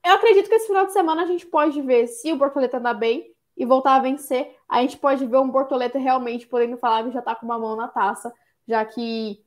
eu 0.05 0.13
acredito 0.13 0.47
que 0.47 0.55
esse 0.55 0.67
final 0.67 0.85
de 0.85 0.93
semana 0.93 1.23
a 1.23 1.25
gente 1.25 1.45
pode 1.45 1.81
ver 1.81 2.07
se 2.07 2.31
o 2.31 2.37
Bortoleta 2.37 2.77
andar 2.77 2.93
bem 2.93 3.31
e 3.57 3.65
voltar 3.65 3.95
a 3.95 3.99
vencer. 3.99 4.55
A 4.67 4.81
gente 4.81 4.97
pode 4.97 5.25
ver 5.25 5.37
um 5.37 5.49
Bortoleta 5.49 5.99
realmente 5.99 6.47
podendo 6.47 6.77
falar 6.77 7.03
que 7.03 7.11
já 7.11 7.21
tá 7.21 7.35
com 7.35 7.45
uma 7.45 7.59
mão 7.59 7.75
na 7.75 7.87
taça, 7.87 8.31
já 8.67 8.85
que 8.85 9.43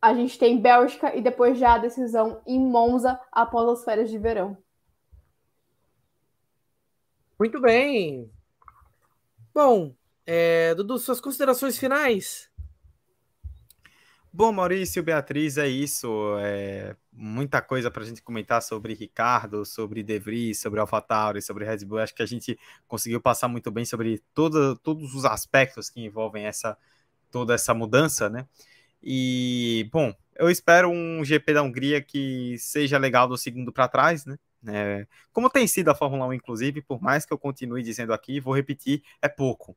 a 0.00 0.14
gente 0.14 0.38
tem 0.38 0.60
Bélgica 0.60 1.14
e 1.14 1.20
depois 1.20 1.58
já 1.58 1.74
a 1.74 1.78
decisão 1.78 2.40
em 2.46 2.58
Monza 2.58 3.18
após 3.32 3.68
as 3.68 3.84
férias 3.84 4.10
de 4.10 4.18
verão. 4.18 4.56
Muito 7.38 7.60
bem. 7.60 8.30
Bom, 9.54 9.94
é, 10.26 10.74
Dudu, 10.74 10.98
suas 10.98 11.20
considerações 11.20 11.78
finais? 11.78 12.48
Bom, 14.32 14.52
Maurício, 14.52 15.02
Beatriz, 15.02 15.56
é 15.56 15.66
isso. 15.66 16.36
É 16.40 16.94
muita 17.12 17.60
coisa 17.60 17.90
para 17.90 18.02
a 18.02 18.06
gente 18.06 18.22
comentar 18.22 18.62
sobre 18.62 18.94
Ricardo, 18.94 19.64
sobre 19.64 20.02
De 20.02 20.18
Vries, 20.18 20.60
sobre 20.60 20.78
AlphaTauri, 20.78 21.42
sobre 21.42 21.64
Red 21.64 21.84
Bull. 21.84 21.98
Acho 21.98 22.14
que 22.14 22.22
a 22.22 22.26
gente 22.26 22.58
conseguiu 22.86 23.20
passar 23.20 23.48
muito 23.48 23.70
bem 23.70 23.84
sobre 23.84 24.22
todo, 24.34 24.76
todos 24.76 25.14
os 25.14 25.24
aspectos 25.24 25.90
que 25.90 26.00
envolvem 26.00 26.44
essa 26.44 26.76
toda 27.30 27.54
essa 27.54 27.74
mudança, 27.74 28.28
né? 28.30 28.46
E, 29.02 29.88
bom, 29.92 30.14
eu 30.36 30.50
espero 30.50 30.90
um 30.90 31.24
GP 31.24 31.54
da 31.54 31.62
Hungria 31.62 32.00
que 32.02 32.56
seja 32.58 32.98
legal 32.98 33.28
do 33.28 33.36
segundo 33.36 33.72
para 33.72 33.88
trás, 33.88 34.24
né? 34.24 34.38
É, 34.66 35.06
como 35.32 35.48
tem 35.48 35.66
sido 35.68 35.88
a 35.88 35.94
Fórmula 35.94 36.26
1, 36.26 36.34
inclusive, 36.34 36.82
por 36.82 37.00
mais 37.00 37.24
que 37.24 37.32
eu 37.32 37.38
continue 37.38 37.82
dizendo 37.82 38.12
aqui, 38.12 38.40
vou 38.40 38.54
repetir, 38.54 39.02
é 39.22 39.28
pouco. 39.28 39.76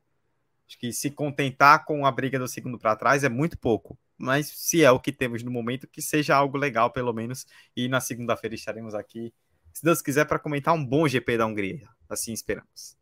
Acho 0.68 0.78
que 0.80 0.92
se 0.92 1.12
contentar 1.12 1.86
com 1.86 2.06
a 2.06 2.12
briga 2.12 2.40
do 2.40 2.48
segundo 2.48 2.80
para 2.80 2.96
trás 2.96 3.24
é 3.24 3.30
muito 3.30 3.58
pouco 3.58 3.98
mas 4.22 4.48
se 4.48 4.84
é 4.84 4.92
o 4.92 5.00
que 5.00 5.12
temos 5.12 5.42
no 5.44 5.52
momento, 5.52 5.88
que 5.88 6.02
seja 6.02 6.36
algo 6.36 6.58
legal, 6.58 6.92
pelo 6.92 7.12
menos. 7.12 7.46
E 7.76 7.88
na 7.88 8.00
segunda-feira 8.00 8.56
estaremos 8.56 8.94
aqui, 8.94 9.34
se 9.74 9.84
Deus 9.84 10.02
quiser, 10.02 10.26
para 10.26 10.40
comentar 10.40 10.74
um 10.74 10.86
bom 10.86 11.08
GP 11.08 11.38
da 11.38 11.46
Hungria. 11.46 11.90
Assim 12.08 12.32
esperamos. 12.32 12.96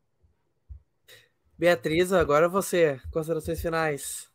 Beatriz, 1.57 2.13
agora 2.13 2.47
você, 2.47 3.01
considerações 3.11 3.61
finais. 3.61 4.28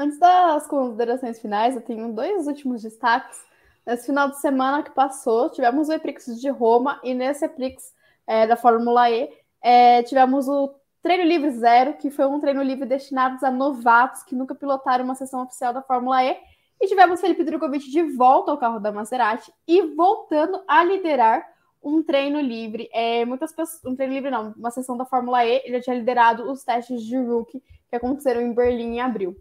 Antes 0.00 0.16
das 0.16 0.64
considerações 0.68 1.40
finais, 1.40 1.74
eu 1.74 1.82
tenho 1.82 2.12
dois 2.12 2.46
últimos 2.46 2.82
destaques. 2.82 3.44
Nesse 3.84 4.06
final 4.06 4.30
de 4.30 4.38
semana 4.38 4.80
que 4.80 4.92
passou, 4.92 5.50
tivemos 5.50 5.88
o 5.88 5.92
Eprix 5.92 6.40
de 6.40 6.48
Roma 6.48 7.00
e 7.02 7.12
nesse 7.12 7.44
Eprix 7.44 7.92
é, 8.24 8.46
da 8.46 8.54
Fórmula 8.54 9.10
E, 9.10 9.28
é, 9.60 10.04
tivemos 10.04 10.46
o 10.46 10.72
Treino 11.02 11.24
Livre 11.24 11.50
Zero, 11.50 11.94
que 11.94 12.12
foi 12.12 12.26
um 12.26 12.38
treino 12.38 12.62
livre 12.62 12.86
destinado 12.86 13.44
a 13.44 13.50
novatos 13.50 14.22
que 14.22 14.36
nunca 14.36 14.54
pilotaram 14.54 15.04
uma 15.04 15.16
sessão 15.16 15.42
oficial 15.42 15.74
da 15.74 15.82
Fórmula 15.82 16.22
E. 16.22 16.36
E 16.80 16.86
tivemos 16.86 17.20
Felipe 17.20 17.42
Drogovic 17.42 17.90
de 17.90 18.02
volta 18.02 18.52
ao 18.52 18.58
carro 18.58 18.78
da 18.78 18.92
Maserati 18.92 19.52
e 19.66 19.82
voltando 19.96 20.62
a 20.68 20.84
liderar 20.84 21.44
um 21.82 22.04
treino 22.04 22.40
livre. 22.40 22.88
É, 22.92 23.24
muitas 23.24 23.50
pessoas, 23.52 23.84
um 23.84 23.96
treino 23.96 24.14
livre 24.14 24.30
não, 24.30 24.54
uma 24.56 24.70
sessão 24.70 24.96
da 24.96 25.04
Fórmula 25.04 25.44
E, 25.44 25.60
ele 25.64 25.78
já 25.78 25.80
tinha 25.80 25.96
liderado 25.96 26.48
os 26.48 26.62
testes 26.62 27.02
de 27.02 27.16
rookie 27.16 27.60
que 27.90 27.96
aconteceram 27.96 28.40
em 28.40 28.52
Berlim 28.52 28.94
em 28.94 29.00
abril. 29.00 29.36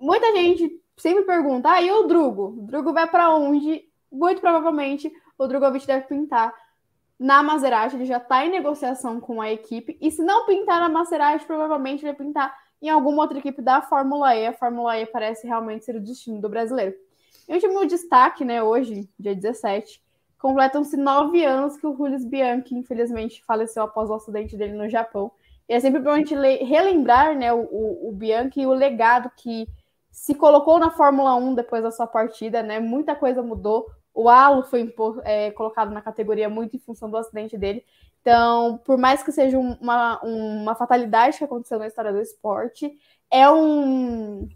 Muita 0.00 0.32
gente 0.32 0.80
sempre 0.96 1.24
pergunta, 1.24 1.70
ah, 1.70 1.82
e 1.82 1.90
o 1.90 2.04
Drugo? 2.04 2.54
O 2.58 2.62
Drugo 2.62 2.92
vai 2.92 3.06
para 3.06 3.34
onde? 3.34 3.84
Muito 4.10 4.40
provavelmente 4.40 5.12
o 5.38 5.46
Drogovic 5.46 5.86
deve 5.86 6.06
pintar 6.06 6.52
na 7.18 7.42
Maserati, 7.42 7.96
ele 7.96 8.06
já 8.06 8.16
está 8.16 8.46
em 8.46 8.50
negociação 8.50 9.20
com 9.20 9.42
a 9.42 9.52
equipe, 9.52 9.98
e 10.00 10.10
se 10.10 10.22
não 10.22 10.46
pintar 10.46 10.80
na 10.80 10.88
Maserati, 10.88 11.44
provavelmente 11.44 12.02
vai 12.02 12.14
pintar 12.14 12.56
em 12.80 12.88
alguma 12.88 13.22
outra 13.22 13.38
equipe 13.38 13.60
da 13.60 13.82
Fórmula 13.82 14.34
E. 14.34 14.46
A 14.46 14.54
Fórmula 14.54 14.98
E 14.98 15.04
parece 15.04 15.46
realmente 15.46 15.84
ser 15.84 15.96
o 15.96 16.00
destino 16.00 16.40
do 16.40 16.48
brasileiro. 16.48 16.94
E 17.46 17.52
último 17.52 17.84
destaque, 17.84 18.42
né, 18.42 18.62
hoje, 18.62 19.08
dia 19.18 19.34
17, 19.34 20.02
completam-se 20.38 20.96
nove 20.96 21.44
anos 21.44 21.76
que 21.76 21.86
o 21.86 21.94
Julius 21.94 22.24
Bianchi, 22.24 22.74
infelizmente, 22.74 23.44
faleceu 23.44 23.82
após 23.82 24.08
o 24.08 24.14
acidente 24.14 24.56
dele 24.56 24.72
no 24.72 24.88
Japão. 24.88 25.30
E 25.68 25.74
é 25.74 25.80
sempre 25.80 26.00
bom 26.00 26.10
a 26.10 26.16
gente 26.16 26.34
relembrar 26.34 27.36
né, 27.36 27.52
o, 27.52 27.60
o, 27.60 28.08
o 28.08 28.12
Bianchi 28.12 28.62
e 28.62 28.66
o 28.66 28.72
legado 28.72 29.30
que 29.36 29.68
se 30.10 30.34
colocou 30.34 30.78
na 30.78 30.90
Fórmula 30.90 31.34
1 31.34 31.54
depois 31.54 31.82
da 31.82 31.90
sua 31.90 32.06
partida, 32.06 32.62
né? 32.62 32.80
Muita 32.80 33.14
coisa 33.14 33.42
mudou. 33.42 33.86
O 34.12 34.28
halo 34.28 34.64
foi 34.64 34.92
é, 35.24 35.50
colocado 35.52 35.92
na 35.92 36.02
categoria 36.02 36.48
muito 36.48 36.76
em 36.76 36.80
função 36.80 37.08
do 37.10 37.16
acidente 37.16 37.56
dele. 37.56 37.84
Então, 38.20 38.78
por 38.84 38.98
mais 38.98 39.22
que 39.22 39.32
seja 39.32 39.58
uma, 39.58 40.20
uma 40.22 40.74
fatalidade 40.74 41.38
que 41.38 41.44
aconteceu 41.44 41.78
na 41.78 41.86
história 41.86 42.12
do 42.12 42.20
esporte, 42.20 42.92
é 43.30 43.50
um, 43.50 44.48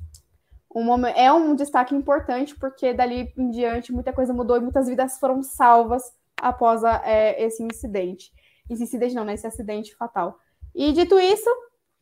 um, 0.75 1.07
é 1.07 1.33
um 1.33 1.55
destaque 1.55 1.95
importante, 1.95 2.55
porque 2.57 2.93
dali 2.93 3.33
em 3.39 3.51
diante 3.51 3.93
muita 3.93 4.13
coisa 4.13 4.35
mudou 4.35 4.57
e 4.57 4.61
muitas 4.61 4.89
vidas 4.89 5.19
foram 5.19 5.43
salvas 5.43 6.13
após 6.41 6.85
a, 6.85 7.01
é, 7.05 7.43
esse 7.43 7.63
incidente. 7.63 8.33
Esse 8.69 8.83
incidente 8.83 9.15
não, 9.15 9.25
né? 9.25 9.35
Esse 9.35 9.47
acidente 9.47 9.95
fatal. 9.95 10.39
E 10.75 10.93
dito 10.93 11.19
isso, 11.19 11.49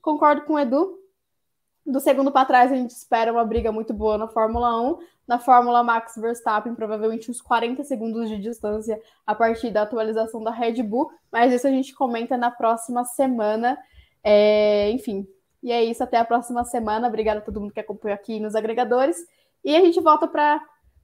concordo 0.00 0.42
com 0.42 0.54
o 0.54 0.58
Edu. 0.58 0.98
Do 1.84 1.98
segundo 1.98 2.30
para 2.30 2.46
trás, 2.46 2.70
a 2.70 2.76
gente 2.76 2.90
espera 2.90 3.32
uma 3.32 3.44
briga 3.44 3.72
muito 3.72 3.92
boa 3.92 4.16
na 4.16 4.28
Fórmula 4.28 4.80
1. 4.80 4.98
Na 5.26 5.38
Fórmula 5.38 5.82
Max 5.82 6.14
Verstappen, 6.16 6.74
provavelmente 6.74 7.30
uns 7.30 7.40
40 7.40 7.82
segundos 7.84 8.28
de 8.28 8.38
distância 8.38 9.00
a 9.26 9.34
partir 9.34 9.70
da 9.70 9.82
atualização 9.82 10.42
da 10.42 10.50
Red 10.50 10.82
Bull. 10.82 11.10
Mas 11.30 11.52
isso 11.52 11.66
a 11.66 11.70
gente 11.70 11.94
comenta 11.94 12.36
na 12.36 12.50
próxima 12.50 13.04
semana. 13.04 13.78
É, 14.22 14.90
enfim, 14.90 15.26
e 15.62 15.72
é 15.72 15.82
isso, 15.82 16.02
até 16.02 16.18
a 16.18 16.24
próxima 16.24 16.64
semana. 16.64 17.08
Obrigada 17.08 17.38
a 17.38 17.42
todo 17.42 17.60
mundo 17.60 17.72
que 17.72 17.80
acompanhou 17.80 18.14
aqui 18.14 18.38
nos 18.40 18.54
agregadores. 18.54 19.16
E 19.64 19.74
a 19.76 19.80
gente 19.80 20.00
volta 20.00 20.26
para 20.26 20.60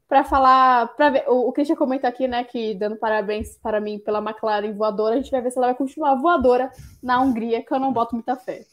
para 0.09 0.25
falar, 0.25 0.89
para 0.97 1.11
ver, 1.11 1.25
o, 1.29 1.49
o 1.49 1.53
Christian 1.53 1.77
comentou 1.77 2.09
aqui, 2.09 2.27
né, 2.27 2.43
que 2.43 2.75
dando 2.75 2.97
parabéns 2.97 3.59
para 3.59 3.79
mim 3.79 3.99
pela 3.99 4.21
McLaren 4.21 4.73
voadora, 4.73 5.15
a 5.15 5.19
gente 5.19 5.31
vai 5.31 5.43
ver 5.43 5.51
se 5.51 5.59
ela 5.59 5.67
vai 5.67 5.77
continuar 5.77 6.15
voadora 6.15 6.73
na 7.03 7.21
Hungria, 7.21 7.63
que 7.63 7.73
eu 7.73 7.79
não 7.79 7.93
boto 7.93 8.15
muita 8.15 8.35
fé. 8.35 8.65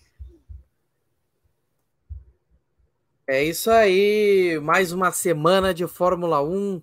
É 3.27 3.43
isso 3.43 3.71
aí, 3.71 4.59
mais 4.61 4.91
uma 4.91 5.11
semana 5.11 5.73
de 5.73 5.87
Fórmula 5.87 6.43
1. 6.43 6.79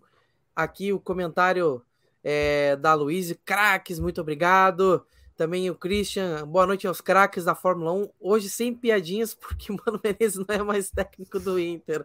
Aqui 0.56 0.92
o 0.92 0.98
comentário 0.98 1.80
é, 2.22 2.74
da 2.74 2.94
Luiz, 2.94 3.32
craques, 3.44 4.00
muito 4.00 4.20
obrigado. 4.20 5.06
Também 5.36 5.70
o 5.70 5.76
Christian, 5.76 6.44
boa 6.44 6.66
noite 6.66 6.84
aos 6.84 7.00
craques 7.00 7.44
da 7.44 7.54
Fórmula 7.54 7.92
1. 7.92 8.10
Hoje 8.18 8.50
sem 8.50 8.74
piadinhas, 8.74 9.34
porque 9.38 9.70
o 9.70 9.76
Mano 9.86 10.00
Menezes 10.02 10.36
não 10.36 10.52
é 10.52 10.60
mais 10.64 10.90
técnico 10.90 11.38
do 11.38 11.60
Inter. 11.60 12.04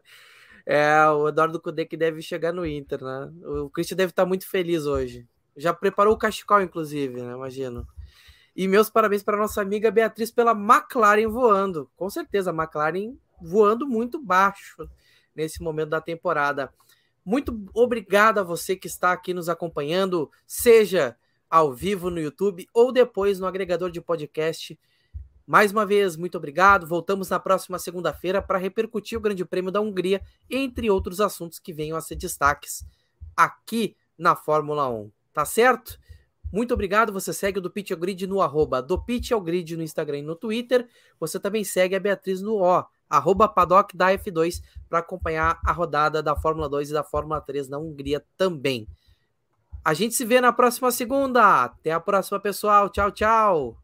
É 0.68 1.08
o 1.10 1.30
Eduardo 1.30 1.60
Cudê 1.60 1.84
que 1.86 1.98
deve 1.98 2.22
chegar 2.22 2.54
no 2.54 2.64
Inter, 2.64 3.04
né? 3.04 3.32
O 3.44 3.72
Christian 3.72 3.98
deve 3.98 4.12
estar 4.12 4.26
muito 4.28 4.48
feliz 4.48 4.86
hoje. 4.86 5.28
Já 5.56 5.74
preparou 5.74 6.14
o 6.14 6.18
cachecol, 6.18 6.62
inclusive, 6.62 7.24
né? 7.24 7.34
Imagino. 7.34 7.88
E 8.56 8.68
meus 8.68 8.88
parabéns 8.88 9.24
para 9.24 9.36
nossa 9.36 9.62
amiga 9.62 9.90
Beatriz 9.90 10.30
pela 10.30 10.52
McLaren 10.52 11.28
voando. 11.28 11.90
Com 11.96 12.08
certeza, 12.08 12.52
a 12.52 12.54
McLaren 12.54 13.18
voando 13.42 13.88
muito 13.88 14.22
baixo 14.22 14.90
nesse 15.36 15.62
momento 15.62 15.90
da 15.90 16.02
temporada. 16.02 16.74
Muito 17.24 17.70
obrigado 17.74 18.40
a 18.40 18.44
você 18.44 18.76
que 18.76 18.88
está 18.88 19.12
aqui 19.12 19.34
nos 19.34 19.50
acompanhando, 19.50 20.32
seja 20.46 21.16
ao 21.50 21.74
vivo 21.74 22.10
no 22.10 22.20
YouTube 22.20 22.68
ou 22.74 22.92
depois 22.92 23.40
no 23.40 23.46
agregador 23.46 23.92
de 23.92 24.02
podcast. 24.02 24.78
Mais 25.46 25.72
uma 25.72 25.86
vez, 25.86 26.18
muito 26.18 26.38
obrigado. 26.38 26.86
Voltamos 26.86 27.30
na 27.30 27.40
próxima 27.40 27.80
segunda-feira 27.80 28.42
para 28.42 28.58
repercutir 28.58 29.18
o 29.18 29.22
Grande 29.22 29.46
Prêmio 29.46 29.72
da 29.72 29.80
Hungria, 29.80 30.22
entre 30.50 30.90
outros 30.90 31.22
assuntos 31.22 31.60
que 31.60 31.72
venham 31.72 31.98
a 31.98 32.02
ser 32.02 32.16
destaques 32.16 32.86
aqui 33.36 33.96
na 34.18 34.36
Fórmula 34.36 34.90
1. 34.90 35.12
Tá 35.32 35.46
certo? 35.46 35.98
Muito 36.52 36.74
obrigado. 36.74 37.14
Você 37.14 37.34
segue 37.34 37.60
o 37.60 37.62
do 37.62 37.70
Pitch 37.70 37.92
Grid 37.92 38.26
no 38.26 38.42
arroba 38.42 38.82
do 38.82 39.02
Pitch 39.02 39.32
Grid 39.44 39.78
no 39.78 39.84
Instagram 39.84 40.20
e 40.20 40.22
no 40.22 40.36
Twitter. 40.36 40.88
Você 41.20 41.40
também 41.40 41.64
segue 41.64 41.96
a 41.96 42.00
Beatriz 42.00 42.42
no 42.42 42.62
O, 42.62 42.86
arroba 43.10 43.48
paddock 43.48 43.96
da 43.96 44.12
F2, 44.14 44.62
para 44.90 45.00
acompanhar 45.00 45.60
a 45.66 45.72
rodada 45.72 46.22
da 46.22 46.36
Fórmula 46.36 46.68
2 46.70 46.90
e 46.90 46.94
da 46.94 47.04
Fórmula 47.04 47.42
3 47.42 47.70
na 47.70 47.78
Hungria 47.78 48.24
também. 48.38 48.88
A 49.84 49.94
gente 49.94 50.16
se 50.16 50.26
vê 50.26 50.42
na 50.42 50.52
próxima 50.52 50.92
segunda. 50.92 51.64
Até 51.64 51.94
a 51.94 52.00
próxima, 52.00 52.40
pessoal. 52.40 52.90
Tchau, 52.90 53.10
tchau. 53.10 53.78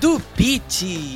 Do 0.00 0.20
Pit 0.36 1.15